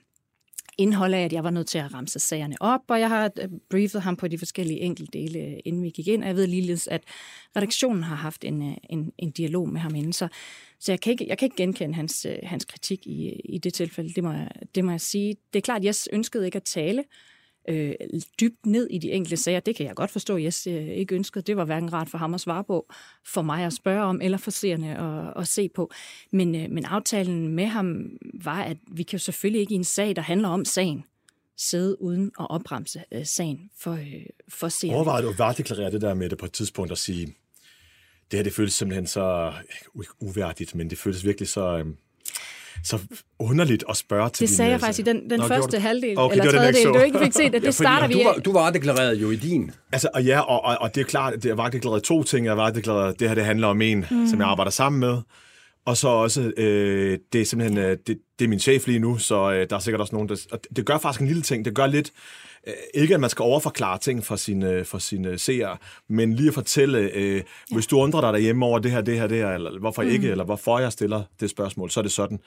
indhold 0.78 1.14
af, 1.14 1.20
at 1.24 1.32
jeg 1.32 1.44
var 1.44 1.50
nødt 1.50 1.66
til 1.66 1.78
at 1.78 1.94
ramse 1.94 2.18
sagerne 2.18 2.56
op, 2.60 2.80
og 2.88 3.00
jeg 3.00 3.08
har 3.08 3.30
øh, 3.42 3.48
briefet 3.70 4.02
ham 4.02 4.16
på 4.16 4.28
de 4.28 4.38
forskellige 4.38 4.80
enkelte 4.80 5.18
dele, 5.18 5.38
øh, 5.38 5.56
inden 5.64 5.82
vi 5.82 5.90
gik 5.90 6.08
ind. 6.08 6.22
Og 6.22 6.28
jeg 6.28 6.36
ved 6.36 6.46
ligeledes, 6.46 6.88
at 6.88 7.02
redaktionen 7.56 8.02
har 8.02 8.16
haft 8.16 8.44
en, 8.44 8.62
øh, 8.70 8.76
en, 8.90 9.12
en 9.18 9.30
dialog 9.30 9.68
med 9.68 9.80
ham 9.80 9.94
inden, 9.94 10.12
så 10.12 10.28
så 10.80 10.92
jeg 10.92 11.00
kan 11.00 11.10
ikke, 11.10 11.26
jeg 11.28 11.38
kan 11.38 11.46
ikke 11.46 11.56
genkende 11.56 11.94
hans, 11.94 12.26
hans 12.42 12.64
kritik 12.64 13.06
i, 13.06 13.40
i 13.44 13.58
det 13.58 13.74
tilfælde, 13.74 14.12
det 14.14 14.24
må, 14.24 14.32
jeg, 14.32 14.50
det 14.74 14.84
må 14.84 14.90
jeg 14.90 15.00
sige. 15.00 15.36
Det 15.52 15.58
er 15.58 15.62
klart, 15.62 15.78
at 15.78 15.84
jeg 15.84 15.94
ønskede 16.12 16.46
ikke 16.46 16.56
at 16.56 16.62
tale 16.62 17.04
øh, 17.68 17.94
dybt 18.40 18.66
ned 18.66 18.88
i 18.90 18.98
de 18.98 19.12
enkelte 19.12 19.36
sager. 19.36 19.60
Det 19.60 19.76
kan 19.76 19.86
jeg 19.86 19.94
godt 19.94 20.10
forstå, 20.10 20.36
at 20.36 20.44
Jes 20.44 20.66
øh, 20.66 20.88
ikke 20.88 21.14
ønskede. 21.14 21.44
Det 21.44 21.56
var 21.56 21.64
hverken 21.64 21.92
rart 21.92 22.08
for 22.08 22.18
ham 22.18 22.34
at 22.34 22.40
svare 22.40 22.64
på, 22.64 22.86
for 23.26 23.42
mig 23.42 23.64
at 23.64 23.72
spørge 23.72 24.02
om, 24.02 24.20
eller 24.22 24.38
for 24.38 24.50
seerne 24.50 24.98
at, 24.98 25.32
at 25.36 25.48
se 25.48 25.68
på. 25.68 25.90
Men, 26.32 26.54
øh, 26.54 26.70
men 26.70 26.84
aftalen 26.84 27.48
med 27.48 27.66
ham 27.66 28.10
var, 28.44 28.62
at 28.62 28.76
vi 28.92 29.02
kan 29.02 29.18
jo 29.18 29.22
selvfølgelig 29.22 29.60
ikke 29.60 29.72
i 29.72 29.76
en 29.76 29.84
sag, 29.84 30.16
der 30.16 30.22
handler 30.22 30.48
om 30.48 30.64
sagen, 30.64 31.04
sidde 31.56 32.02
uden 32.02 32.32
at 32.40 32.50
opremse 32.50 33.04
øh, 33.12 33.26
sagen 33.26 33.70
for, 33.78 33.92
øh, 33.92 34.26
for 34.48 34.68
seerne. 34.68 34.96
Overvejede 34.96 35.26
du 35.26 35.30
at 35.30 35.38
varedeklarere 35.38 35.90
det 35.90 36.00
der 36.00 36.14
med 36.14 36.28
det 36.28 36.38
på 36.38 36.46
et 36.46 36.52
tidspunkt 36.52 36.92
og 36.92 36.98
sige, 36.98 37.26
det 38.30 38.38
her 38.38 38.42
det 38.42 38.52
føles 38.52 38.74
simpelthen 38.74 39.06
så 39.06 39.52
uværdigt, 40.20 40.74
men 40.74 40.90
det 40.90 40.98
føles 40.98 41.24
virkelig 41.24 41.48
så... 41.48 41.78
Øh 41.78 41.86
så 42.84 42.98
underligt 43.38 43.84
at 43.88 43.96
spørge 43.96 44.30
til 44.30 44.48
Det 44.48 44.56
sagde 44.56 44.70
jeg 44.70 44.80
faktisk 44.80 44.98
i 44.98 45.02
den, 45.02 45.30
den 45.30 45.40
Nå, 45.40 45.48
første 45.48 45.78
halvdel, 45.78 46.18
okay, 46.18 46.36
eller 46.36 46.50
tredjedel, 46.50 46.86
du 46.86 46.98
ikke 46.98 47.18
fik 47.18 47.32
set, 47.32 47.44
at 47.44 47.52
det 47.52 47.64
ja, 47.64 47.70
starter 47.70 48.06
vi 48.06 48.14
du 48.14 48.24
var, 48.24 48.34
du 48.34 48.52
var 48.52 48.70
deklareret 48.70 49.14
jo 49.14 49.30
i 49.30 49.36
din. 49.36 49.70
Altså, 49.92 50.08
og 50.14 50.24
ja, 50.24 50.40
og, 50.40 50.64
og, 50.64 50.76
og 50.80 50.94
det 50.94 51.00
er 51.00 51.04
klart, 51.04 51.34
at 51.34 51.44
jeg 51.44 51.56
var 51.56 51.68
deklareret 51.68 52.02
to 52.02 52.22
ting. 52.22 52.46
Jeg 52.46 52.56
var 52.56 52.70
deklareret, 52.70 53.20
det 53.20 53.28
her 53.28 53.34
det 53.34 53.44
handler 53.44 53.68
om 53.68 53.82
en, 53.82 54.06
mm. 54.10 54.26
som 54.26 54.40
jeg 54.40 54.48
arbejder 54.48 54.70
sammen 54.70 55.00
med. 55.00 55.18
Og 55.86 55.96
så 55.96 56.08
også, 56.08 56.52
øh, 56.56 57.18
det 57.32 57.40
er 57.40 57.44
simpelthen, 57.44 57.78
øh, 57.78 57.98
det, 58.06 58.18
det 58.38 58.44
er 58.44 58.48
min 58.48 58.60
chef 58.60 58.86
lige 58.86 58.98
nu, 58.98 59.18
så 59.18 59.52
øh, 59.52 59.66
der 59.70 59.76
er 59.76 59.80
sikkert 59.80 60.00
også 60.00 60.14
nogen, 60.14 60.28
der... 60.28 60.46
Og 60.52 60.60
det 60.76 60.86
gør 60.86 60.98
faktisk 60.98 61.20
en 61.20 61.26
lille 61.26 61.42
ting. 61.42 61.64
Det 61.64 61.74
gør 61.74 61.86
lidt, 61.86 62.12
Øh, 62.66 62.74
ikke 62.94 63.14
at 63.14 63.20
man 63.20 63.30
skal 63.30 63.42
overforklare 63.42 63.98
ting 63.98 64.24
for 64.24 64.36
sine, 64.36 64.84
for 64.84 64.98
sine 64.98 65.38
seere, 65.38 65.76
men 66.08 66.32
lige 66.32 66.48
at 66.48 66.54
fortælle, 66.54 66.98
øh, 66.98 67.36
ja. 67.36 67.42
hvis 67.72 67.86
du 67.86 67.98
undrer 67.98 68.20
dig 68.20 68.32
derhjemme 68.32 68.66
over 68.66 68.78
det 68.78 68.90
her, 68.90 69.00
det 69.00 69.18
her, 69.18 69.26
det 69.26 69.38
her, 69.38 69.50
eller 69.50 69.78
hvorfor 69.78 70.02
mm. 70.02 70.08
ikke, 70.08 70.30
eller 70.30 70.44
hvorfor 70.44 70.78
jeg 70.78 70.92
stiller 70.92 71.22
det 71.40 71.50
spørgsmål, 71.50 71.90
så 71.90 72.00
er 72.00 72.02
det 72.02 72.12
sådan. 72.12 72.40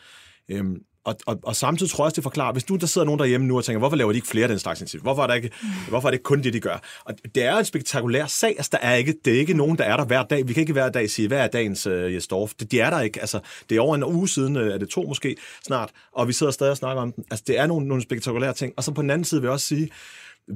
Øhm, 0.49 0.81
og, 1.05 1.15
og, 1.25 1.39
og 1.43 1.55
samtidig 1.55 1.91
tror 1.91 2.03
jeg 2.03 2.05
også, 2.05 2.15
det 2.15 2.23
forklarer, 2.23 2.51
hvis 2.51 2.63
du 2.63 2.75
der 2.75 2.87
sidder 2.87 3.05
nogen 3.05 3.19
derhjemme 3.19 3.47
nu 3.47 3.57
og 3.57 3.65
tænker, 3.65 3.79
hvorfor 3.79 3.95
laver 3.95 4.11
de 4.11 4.17
ikke 4.17 4.27
flere 4.27 4.43
af 4.43 4.49
den 4.49 4.59
slags 4.59 4.81
initiativ? 4.81 5.01
Hvorfor 5.01 5.23
er, 5.23 5.27
der 5.27 5.33
ikke, 5.33 5.51
mm. 5.61 5.69
hvorfor 5.89 6.07
er 6.07 6.11
det 6.11 6.15
ikke 6.15 6.23
kun 6.23 6.43
det, 6.43 6.53
de 6.53 6.59
gør? 6.59 6.81
Og 7.05 7.13
det 7.35 7.43
er 7.43 7.57
en 7.57 7.65
spektakulær 7.65 8.25
sag, 8.25 8.49
altså 8.49 8.69
der 8.71 8.77
er 8.77 8.95
ikke, 8.95 9.15
det 9.25 9.35
er 9.35 9.39
ikke 9.39 9.53
nogen, 9.53 9.77
der 9.77 9.83
er 9.83 9.97
der 9.97 10.05
hver 10.05 10.23
dag. 10.23 10.47
Vi 10.47 10.53
kan 10.53 10.61
ikke 10.61 10.73
hver 10.73 10.89
dag 10.89 11.09
sige, 11.09 11.27
hvad 11.27 11.39
er 11.39 11.47
dagens 11.47 11.87
øh, 11.87 12.05
uh, 12.05 12.13
Jesdorf? 12.13 12.53
Det, 12.59 12.71
de 12.71 12.79
er 12.79 12.89
der 12.89 13.01
ikke. 13.01 13.19
Altså, 13.19 13.39
det 13.69 13.77
er 13.77 13.81
over 13.81 13.95
en 13.95 14.03
uge 14.03 14.29
siden, 14.29 14.57
uh, 14.57 14.63
er 14.63 14.77
det 14.77 14.89
to 14.89 15.03
måske 15.03 15.35
snart, 15.65 15.89
og 16.13 16.27
vi 16.27 16.33
sidder 16.33 16.51
stadig 16.51 16.71
og 16.71 16.77
snakker 16.77 17.01
om 17.01 17.11
den. 17.11 17.23
Altså, 17.31 17.43
det 17.47 17.59
er 17.59 17.67
nogle, 17.67 17.87
nogle 17.87 18.03
spektakulære 18.03 18.53
ting. 18.53 18.73
Og 18.77 18.83
så 18.83 18.91
på 18.91 19.01
den 19.01 19.09
anden 19.09 19.25
side 19.25 19.41
vil 19.41 19.47
jeg 19.47 19.53
også 19.53 19.67
sige, 19.67 19.89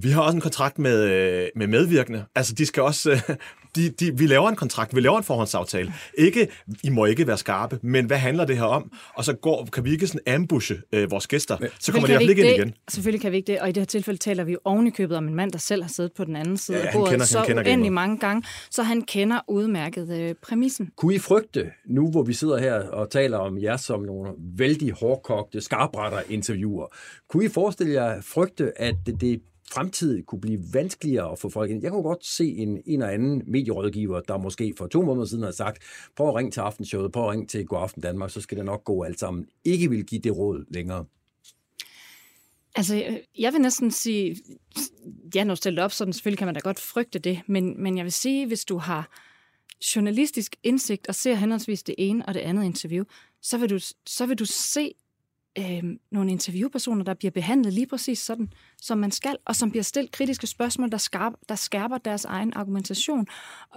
vi 0.01 0.09
har 0.09 0.21
også 0.21 0.35
en 0.35 0.41
kontrakt 0.41 0.79
med, 0.79 1.03
øh, 1.03 1.47
med 1.55 1.67
medvirkende. 1.67 2.25
Altså, 2.35 2.53
de 2.53 2.65
skal 2.65 2.83
også... 2.83 3.35
De, 3.75 3.89
de, 3.89 4.17
vi 4.17 4.27
laver 4.27 4.49
en 4.49 4.55
kontrakt, 4.55 4.95
vi 4.95 5.01
laver 5.01 5.17
en 5.17 5.23
forhåndsaftale. 5.23 5.93
Ikke, 6.17 6.47
I 6.83 6.89
må 6.89 7.05
ikke 7.05 7.27
være 7.27 7.37
skarpe, 7.37 7.79
men 7.81 8.05
hvad 8.05 8.17
handler 8.17 8.45
det 8.45 8.57
her 8.57 8.63
om? 8.63 8.91
Og 9.15 9.25
så 9.25 9.33
går, 9.33 9.65
kan 9.73 9.85
vi 9.85 9.91
ikke 9.91 10.07
sådan 10.07 10.33
ambushe 10.33 10.81
øh, 10.93 11.11
vores 11.11 11.27
gæster, 11.27 11.57
så 11.79 11.91
kommer 11.91 12.07
de 12.07 12.23
ikke 12.23 12.41
ind 12.41 12.57
igen. 12.57 12.73
Selvfølgelig 12.89 13.21
kan 13.21 13.31
vi 13.31 13.37
ikke 13.37 13.51
det, 13.51 13.61
og 13.61 13.69
i 13.69 13.71
det 13.71 13.81
her 13.81 13.85
tilfælde 13.85 14.19
taler 14.19 14.43
vi 14.43 14.51
jo 14.51 14.59
oven 14.65 14.87
i 14.87 14.89
købet 14.89 15.17
om 15.17 15.27
en 15.27 15.35
mand, 15.35 15.51
der 15.51 15.57
selv 15.57 15.81
har 15.83 15.89
siddet 15.89 16.11
på 16.17 16.23
den 16.23 16.35
anden 16.35 16.57
side 16.57 16.77
ja, 16.77 16.85
af 16.85 16.93
bordet 16.93 17.11
kender, 17.11 17.25
så 17.25 17.43
kender 17.47 17.63
uendelig 17.63 17.93
mange 17.93 18.17
gange, 18.17 18.43
så 18.71 18.83
han 18.83 19.01
kender 19.01 19.39
udmærket 19.47 20.09
øh, 20.19 20.35
præmissen. 20.43 20.89
Kunne 20.97 21.15
I 21.15 21.19
frygte, 21.19 21.65
nu 21.85 22.11
hvor 22.11 22.23
vi 22.23 22.33
sidder 22.33 22.57
her 22.57 22.73
og 22.73 23.11
taler 23.11 23.37
om 23.37 23.57
jer 23.57 23.77
som 23.77 24.01
nogle 24.01 24.31
vældig 24.57 24.91
hårdkogte 24.91 25.61
skarbrætter 25.61 26.21
interviewer, 26.29 26.87
kunne 27.29 27.45
I 27.45 27.49
forestille 27.49 27.93
jer 27.93 28.21
frygte, 28.21 28.81
at 28.81 28.95
det, 29.05 29.21
det 29.21 29.41
fremtid 29.73 30.23
kunne 30.23 30.41
blive 30.41 30.59
vanskeligere 30.73 31.31
at 31.31 31.39
få 31.39 31.49
folk 31.49 31.71
ind. 31.71 31.83
Jeg 31.83 31.91
kunne 31.91 32.03
godt 32.03 32.25
se 32.25 32.47
en, 32.47 32.69
en 32.69 33.01
eller 33.01 33.07
anden 33.13 33.41
medierådgiver, 33.47 34.19
der 34.19 34.37
måske 34.37 34.73
for 34.77 34.87
to 34.87 35.01
måneder 35.01 35.25
siden 35.25 35.43
har 35.43 35.51
sagt, 35.51 35.83
prøv 36.15 36.27
at 36.27 36.35
ringe 36.35 36.51
til 36.51 36.59
aftenshowet, 36.59 37.11
prøv 37.11 37.23
at 37.23 37.31
ringe 37.31 37.45
til 37.45 37.65
God 37.65 37.81
Aften 37.81 38.01
Danmark, 38.01 38.29
så 38.29 38.41
skal 38.41 38.57
det 38.57 38.65
nok 38.65 38.83
gå 38.83 39.03
alt 39.03 39.19
sammen. 39.19 39.45
Ikke 39.63 39.89
vil 39.89 40.05
give 40.05 40.21
det 40.21 40.37
råd 40.37 40.65
længere. 40.69 41.05
Altså, 42.75 43.19
jeg 43.39 43.53
vil 43.53 43.61
næsten 43.61 43.91
sige, 43.91 44.37
ja, 45.35 45.43
når 45.43 45.55
stillet 45.55 45.83
op, 45.83 45.91
så 45.91 46.05
selvfølgelig 46.05 46.37
kan 46.37 46.47
man 46.47 46.55
da 46.55 46.59
godt 46.59 46.79
frygte 46.79 47.19
det, 47.19 47.41
men, 47.47 47.83
men 47.83 47.97
jeg 47.97 48.03
vil 48.03 48.11
sige, 48.11 48.47
hvis 48.47 48.65
du 48.65 48.77
har 48.77 49.09
journalistisk 49.95 50.55
indsigt 50.63 51.07
og 51.07 51.15
ser 51.15 51.35
henholdsvis 51.35 51.83
det 51.83 51.95
ene 51.97 52.25
og 52.25 52.33
det 52.33 52.39
andet 52.39 52.63
interview, 52.63 53.03
så 53.41 53.57
vil 53.57 53.69
du, 53.69 53.79
så 54.05 54.25
vil 54.25 54.39
du 54.39 54.45
se 54.45 54.93
øh, 55.59 55.83
nogle 56.11 56.31
interviewpersoner, 56.31 57.03
der 57.03 57.13
bliver 57.13 57.31
behandlet 57.31 57.73
lige 57.73 57.87
præcis 57.87 58.19
sådan, 58.19 58.53
som 58.81 58.97
man 58.97 59.11
skal, 59.11 59.35
og 59.45 59.55
som 59.55 59.69
bliver 59.69 59.83
stillet 59.83 60.11
kritiske 60.11 60.47
spørgsmål, 60.47 60.91
der, 60.91 60.97
skærper, 60.97 61.37
der 61.49 61.55
skærper 61.55 61.97
deres 61.97 62.25
egen 62.25 62.53
argumentation. 62.55 63.27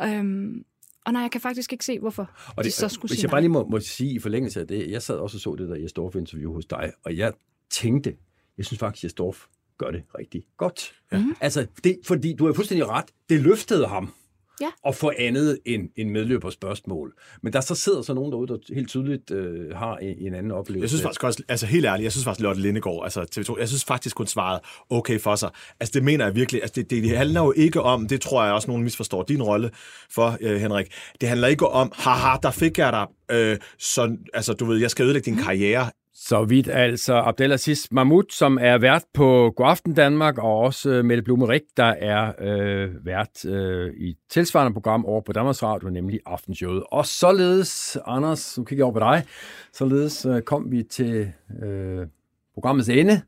Øhm, 0.02 0.64
og 1.06 1.12
nej, 1.12 1.22
jeg 1.22 1.30
kan 1.30 1.40
faktisk 1.40 1.72
ikke 1.72 1.84
se, 1.84 1.98
hvorfor 1.98 2.30
og 2.48 2.56
det, 2.56 2.64
de 2.64 2.70
så 2.70 2.88
skulle 2.88 3.10
Hvis 3.10 3.18
sige 3.18 3.24
jeg 3.24 3.28
nej. 3.28 3.32
bare 3.32 3.40
lige 3.40 3.50
må, 3.50 3.66
må 3.70 3.80
sige 3.80 4.14
i 4.14 4.18
forlængelse 4.18 4.61
af 4.61 4.66
det, 4.66 4.90
jeg 4.90 5.03
sad 5.03 5.14
også 5.14 5.36
og 5.36 5.40
så 5.40 5.54
det 5.54 5.68
der 5.68 5.76
Jesdorf-interview 5.76 6.53
hos 6.53 6.66
dig, 6.66 6.92
og 7.04 7.16
jeg 7.16 7.32
tænkte, 7.70 8.16
jeg 8.58 8.66
synes 8.66 8.78
faktisk, 8.78 9.04
Jesdorf 9.04 9.44
gør 9.78 9.90
det 9.90 10.03
rigtig 10.18 10.42
godt. 10.57 10.94
Ja. 11.12 11.18
Mhm. 11.18 11.36
Altså, 11.40 11.66
det, 11.84 11.98
fordi 12.04 12.34
du 12.34 12.46
har 12.46 12.53
fuldstændig 12.53 12.88
ret, 12.88 13.04
det 13.28 13.40
løftede 13.40 13.86
ham 13.86 14.12
Ja. 14.61 14.68
og 14.84 14.95
få 14.95 15.12
andet 15.18 15.58
end 15.64 15.88
en 15.96 16.11
medløbers 16.11 16.54
spørgsmål. 16.54 17.14
Men 17.42 17.53
der 17.53 17.61
så 17.61 17.74
sidder 17.74 18.03
så 18.03 18.14
nogen 18.14 18.33
derude, 18.33 18.49
der 18.49 18.74
helt 18.74 18.88
tydeligt 18.88 19.30
øh, 19.30 19.76
har 19.76 19.96
en, 19.96 20.26
en 20.26 20.34
anden 20.34 20.53
oplevelse. 20.53 20.83
Jeg 20.83 20.88
synes 20.88 21.03
faktisk 21.03 21.24
også, 21.24 21.42
altså 21.49 21.66
helt 21.66 21.87
ærligt, 21.87 22.04
jeg 22.04 22.12
synes 22.12 22.24
faktisk, 22.24 22.42
Lotte 22.42 22.61
Lindegård, 22.61 23.04
altså 23.04 23.20
TV2, 23.20 23.58
jeg 23.61 23.68
synes 23.68 23.84
faktisk, 23.84 24.18
hun 24.18 24.26
svarede 24.26 24.61
okay 24.91 25.20
for 25.20 25.34
sig. 25.34 25.50
Altså 25.80 25.92
det 25.92 26.04
mener 26.04 26.24
jeg 26.24 26.34
virkelig, 26.34 26.62
altså 26.62 26.74
det, 26.74 26.91
det, 26.91 27.03
det 27.03 27.16
handler 27.16 27.41
jo 27.41 27.53
ikke 27.57 27.83
om, 27.83 28.08
det 28.08 28.20
tror 28.20 28.45
jeg 28.45 28.53
også, 28.53 28.68
nogen 28.68 28.84
misforstår 28.84 29.22
din 29.22 29.42
rolle 29.42 29.70
for, 30.11 30.37
øh, 30.41 30.61
Henrik. 30.61 30.87
Det 31.20 31.28
handler 31.28 31.49
ikke 31.49 31.66
om, 31.66 31.92
haha, 31.95 32.37
der 32.42 32.50
fik 32.50 32.78
jeg 32.78 32.92
dig, 32.92 33.37
øh, 33.37 33.58
så, 33.78 34.16
altså 34.34 34.53
du 34.53 34.64
ved, 34.64 34.80
jeg 34.80 34.91
skal 34.91 35.04
ødelægge 35.04 35.30
din 35.30 35.38
karriere. 35.38 35.91
Så 36.18 36.45
vidt 36.45 36.68
altså 36.68 37.14
Abdelaziz 37.14 37.87
Mahmoud, 37.91 38.25
som 38.33 38.59
er 38.61 38.79
vært 38.79 39.05
på 39.14 39.53
Godaften 39.57 39.95
Danmark, 39.95 40.38
og 40.38 40.59
også 40.59 40.91
øh, 40.91 41.05
Mette 41.05 41.22
Blumerik, 41.22 41.63
der 41.76 41.84
er 41.84 42.33
øh, 42.41 43.07
vært 43.07 43.45
øh, 43.45 43.93
i 43.97 44.17
tilsvarende 44.29 44.72
program 44.72 45.05
over 45.05 45.21
på 45.21 45.33
Danmarks 45.33 45.63
Radio, 45.63 45.91
nemlig 45.91 46.21
Aftenshowet. 46.26 46.83
Og 46.91 47.07
således, 47.07 47.99
Anders, 48.07 48.59
nu 48.59 48.64
kigger 48.64 48.80
jeg 48.80 48.84
over 48.84 48.93
på 48.93 49.01
dig, 49.01 49.25
således 49.72 50.26
øh, 50.26 50.43
kom 50.43 50.71
vi 50.71 50.83
til 50.83 51.33
øh, 51.63 52.07
programmets 52.55 52.88
ende. 52.88 53.21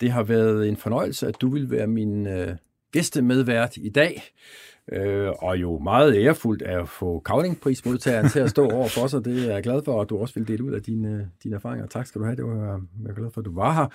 Det 0.00 0.10
har 0.10 0.22
været 0.22 0.68
en 0.68 0.76
fornøjelse, 0.76 1.26
at 1.26 1.40
du 1.40 1.50
vil 1.50 1.70
være 1.70 1.86
min 1.86 2.26
øh, 2.26 2.56
gæstemedvært 2.92 3.76
i 3.76 3.88
dag. 3.88 4.22
Øh, 4.92 5.28
og 5.38 5.56
jo 5.60 5.78
meget 5.78 6.16
ærefuldt 6.16 6.62
at 6.62 6.88
få 6.88 7.22
Kavlingprismodtageren 7.26 8.28
til 8.28 8.40
at 8.40 8.50
stå 8.50 8.70
over 8.70 8.88
for 8.88 9.06
sig. 9.06 9.24
Det 9.24 9.48
er 9.48 9.54
jeg 9.54 9.62
glad 9.62 9.82
for, 9.84 10.00
at 10.02 10.10
du 10.10 10.18
også 10.18 10.34
vil 10.34 10.48
dele 10.48 10.64
ud 10.64 10.72
af 10.72 10.82
dine, 10.82 11.30
dine 11.42 11.54
erfaringer. 11.54 11.86
Tak 11.86 12.06
skal 12.06 12.20
du 12.20 12.24
have. 12.24 12.36
Det 12.36 12.44
var 12.44 12.80
jeg 13.02 13.10
er 13.10 13.14
glad 13.14 13.30
for, 13.34 13.40
at 13.40 13.44
du 13.44 13.54
var 13.54 13.72
her. 13.72 13.86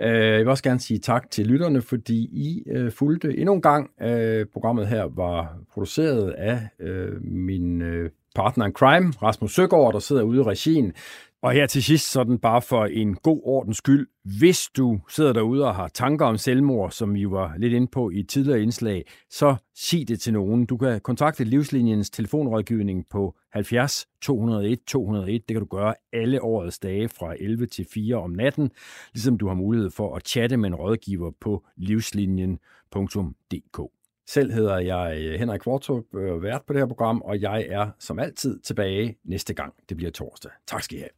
Øh, 0.00 0.32
jeg 0.32 0.38
vil 0.38 0.48
også 0.48 0.62
gerne 0.62 0.80
sige 0.80 0.98
tak 0.98 1.30
til 1.30 1.46
lytterne, 1.46 1.82
fordi 1.82 2.18
I 2.22 2.62
øh, 2.70 2.92
fulgte 2.92 3.38
endnu 3.38 3.54
en 3.54 3.62
gang. 3.62 3.90
Øh, 4.02 4.46
programmet 4.52 4.86
her 4.86 5.04
var 5.16 5.56
produceret 5.72 6.30
af 6.30 6.68
øh, 6.80 7.22
min 7.22 7.82
øh, 7.82 8.10
partner 8.34 8.66
in 8.66 8.72
crime, 8.72 9.12
Rasmus 9.22 9.54
Søgaard, 9.54 9.92
der 9.92 9.98
sidder 9.98 10.22
ude 10.22 10.40
i 10.40 10.42
regien. 10.42 10.92
Og 11.42 11.52
her 11.52 11.66
til 11.66 11.82
sidst, 11.82 12.12
sådan 12.12 12.38
bare 12.38 12.62
for 12.62 12.84
en 12.84 13.14
god 13.14 13.40
ordens 13.44 13.76
skyld, 13.76 14.08
hvis 14.38 14.68
du 14.76 15.00
sidder 15.08 15.32
derude 15.32 15.64
og 15.64 15.74
har 15.74 15.88
tanker 15.88 16.26
om 16.26 16.36
selvmord, 16.36 16.90
som 16.90 17.14
vi 17.14 17.30
var 17.30 17.54
lidt 17.58 17.72
inde 17.72 17.86
på 17.86 18.10
i 18.10 18.20
et 18.20 18.28
tidligere 18.28 18.62
indslag, 18.62 19.04
så 19.30 19.56
sig 19.76 20.08
det 20.08 20.20
til 20.20 20.32
nogen. 20.32 20.66
Du 20.66 20.76
kan 20.76 21.00
kontakte 21.00 21.44
Livslinjens 21.44 22.10
telefonrådgivning 22.10 23.04
på 23.10 23.34
70 23.52 24.06
201 24.22 24.78
201. 24.86 25.48
Det 25.48 25.54
kan 25.54 25.60
du 25.60 25.76
gøre 25.76 25.94
alle 26.12 26.42
årets 26.42 26.78
dage 26.78 27.08
fra 27.08 27.34
11 27.40 27.66
til 27.66 27.86
4 27.94 28.16
om 28.16 28.30
natten, 28.30 28.70
ligesom 29.14 29.38
du 29.38 29.48
har 29.48 29.54
mulighed 29.54 29.90
for 29.90 30.16
at 30.16 30.28
chatte 30.28 30.56
med 30.56 30.68
en 30.68 30.74
rådgiver 30.74 31.30
på 31.40 31.64
livslinjen.dk. 31.76 33.80
Selv 34.28 34.52
hedder 34.52 34.78
jeg 34.78 35.18
øh, 35.20 35.40
Henrik 35.40 35.60
Kvartrup, 35.60 36.04
øh, 36.14 36.42
vært 36.42 36.62
på 36.66 36.72
det 36.72 36.80
her 36.80 36.86
program, 36.86 37.22
og 37.22 37.40
jeg 37.40 37.66
er 37.68 37.90
som 37.98 38.18
altid 38.18 38.60
tilbage 38.60 39.18
næste 39.24 39.54
gang. 39.54 39.74
Det 39.88 39.96
bliver 39.96 40.12
torsdag. 40.12 40.50
Tak 40.66 40.82
skal 40.82 40.98
I 40.98 41.00
have. 41.00 41.17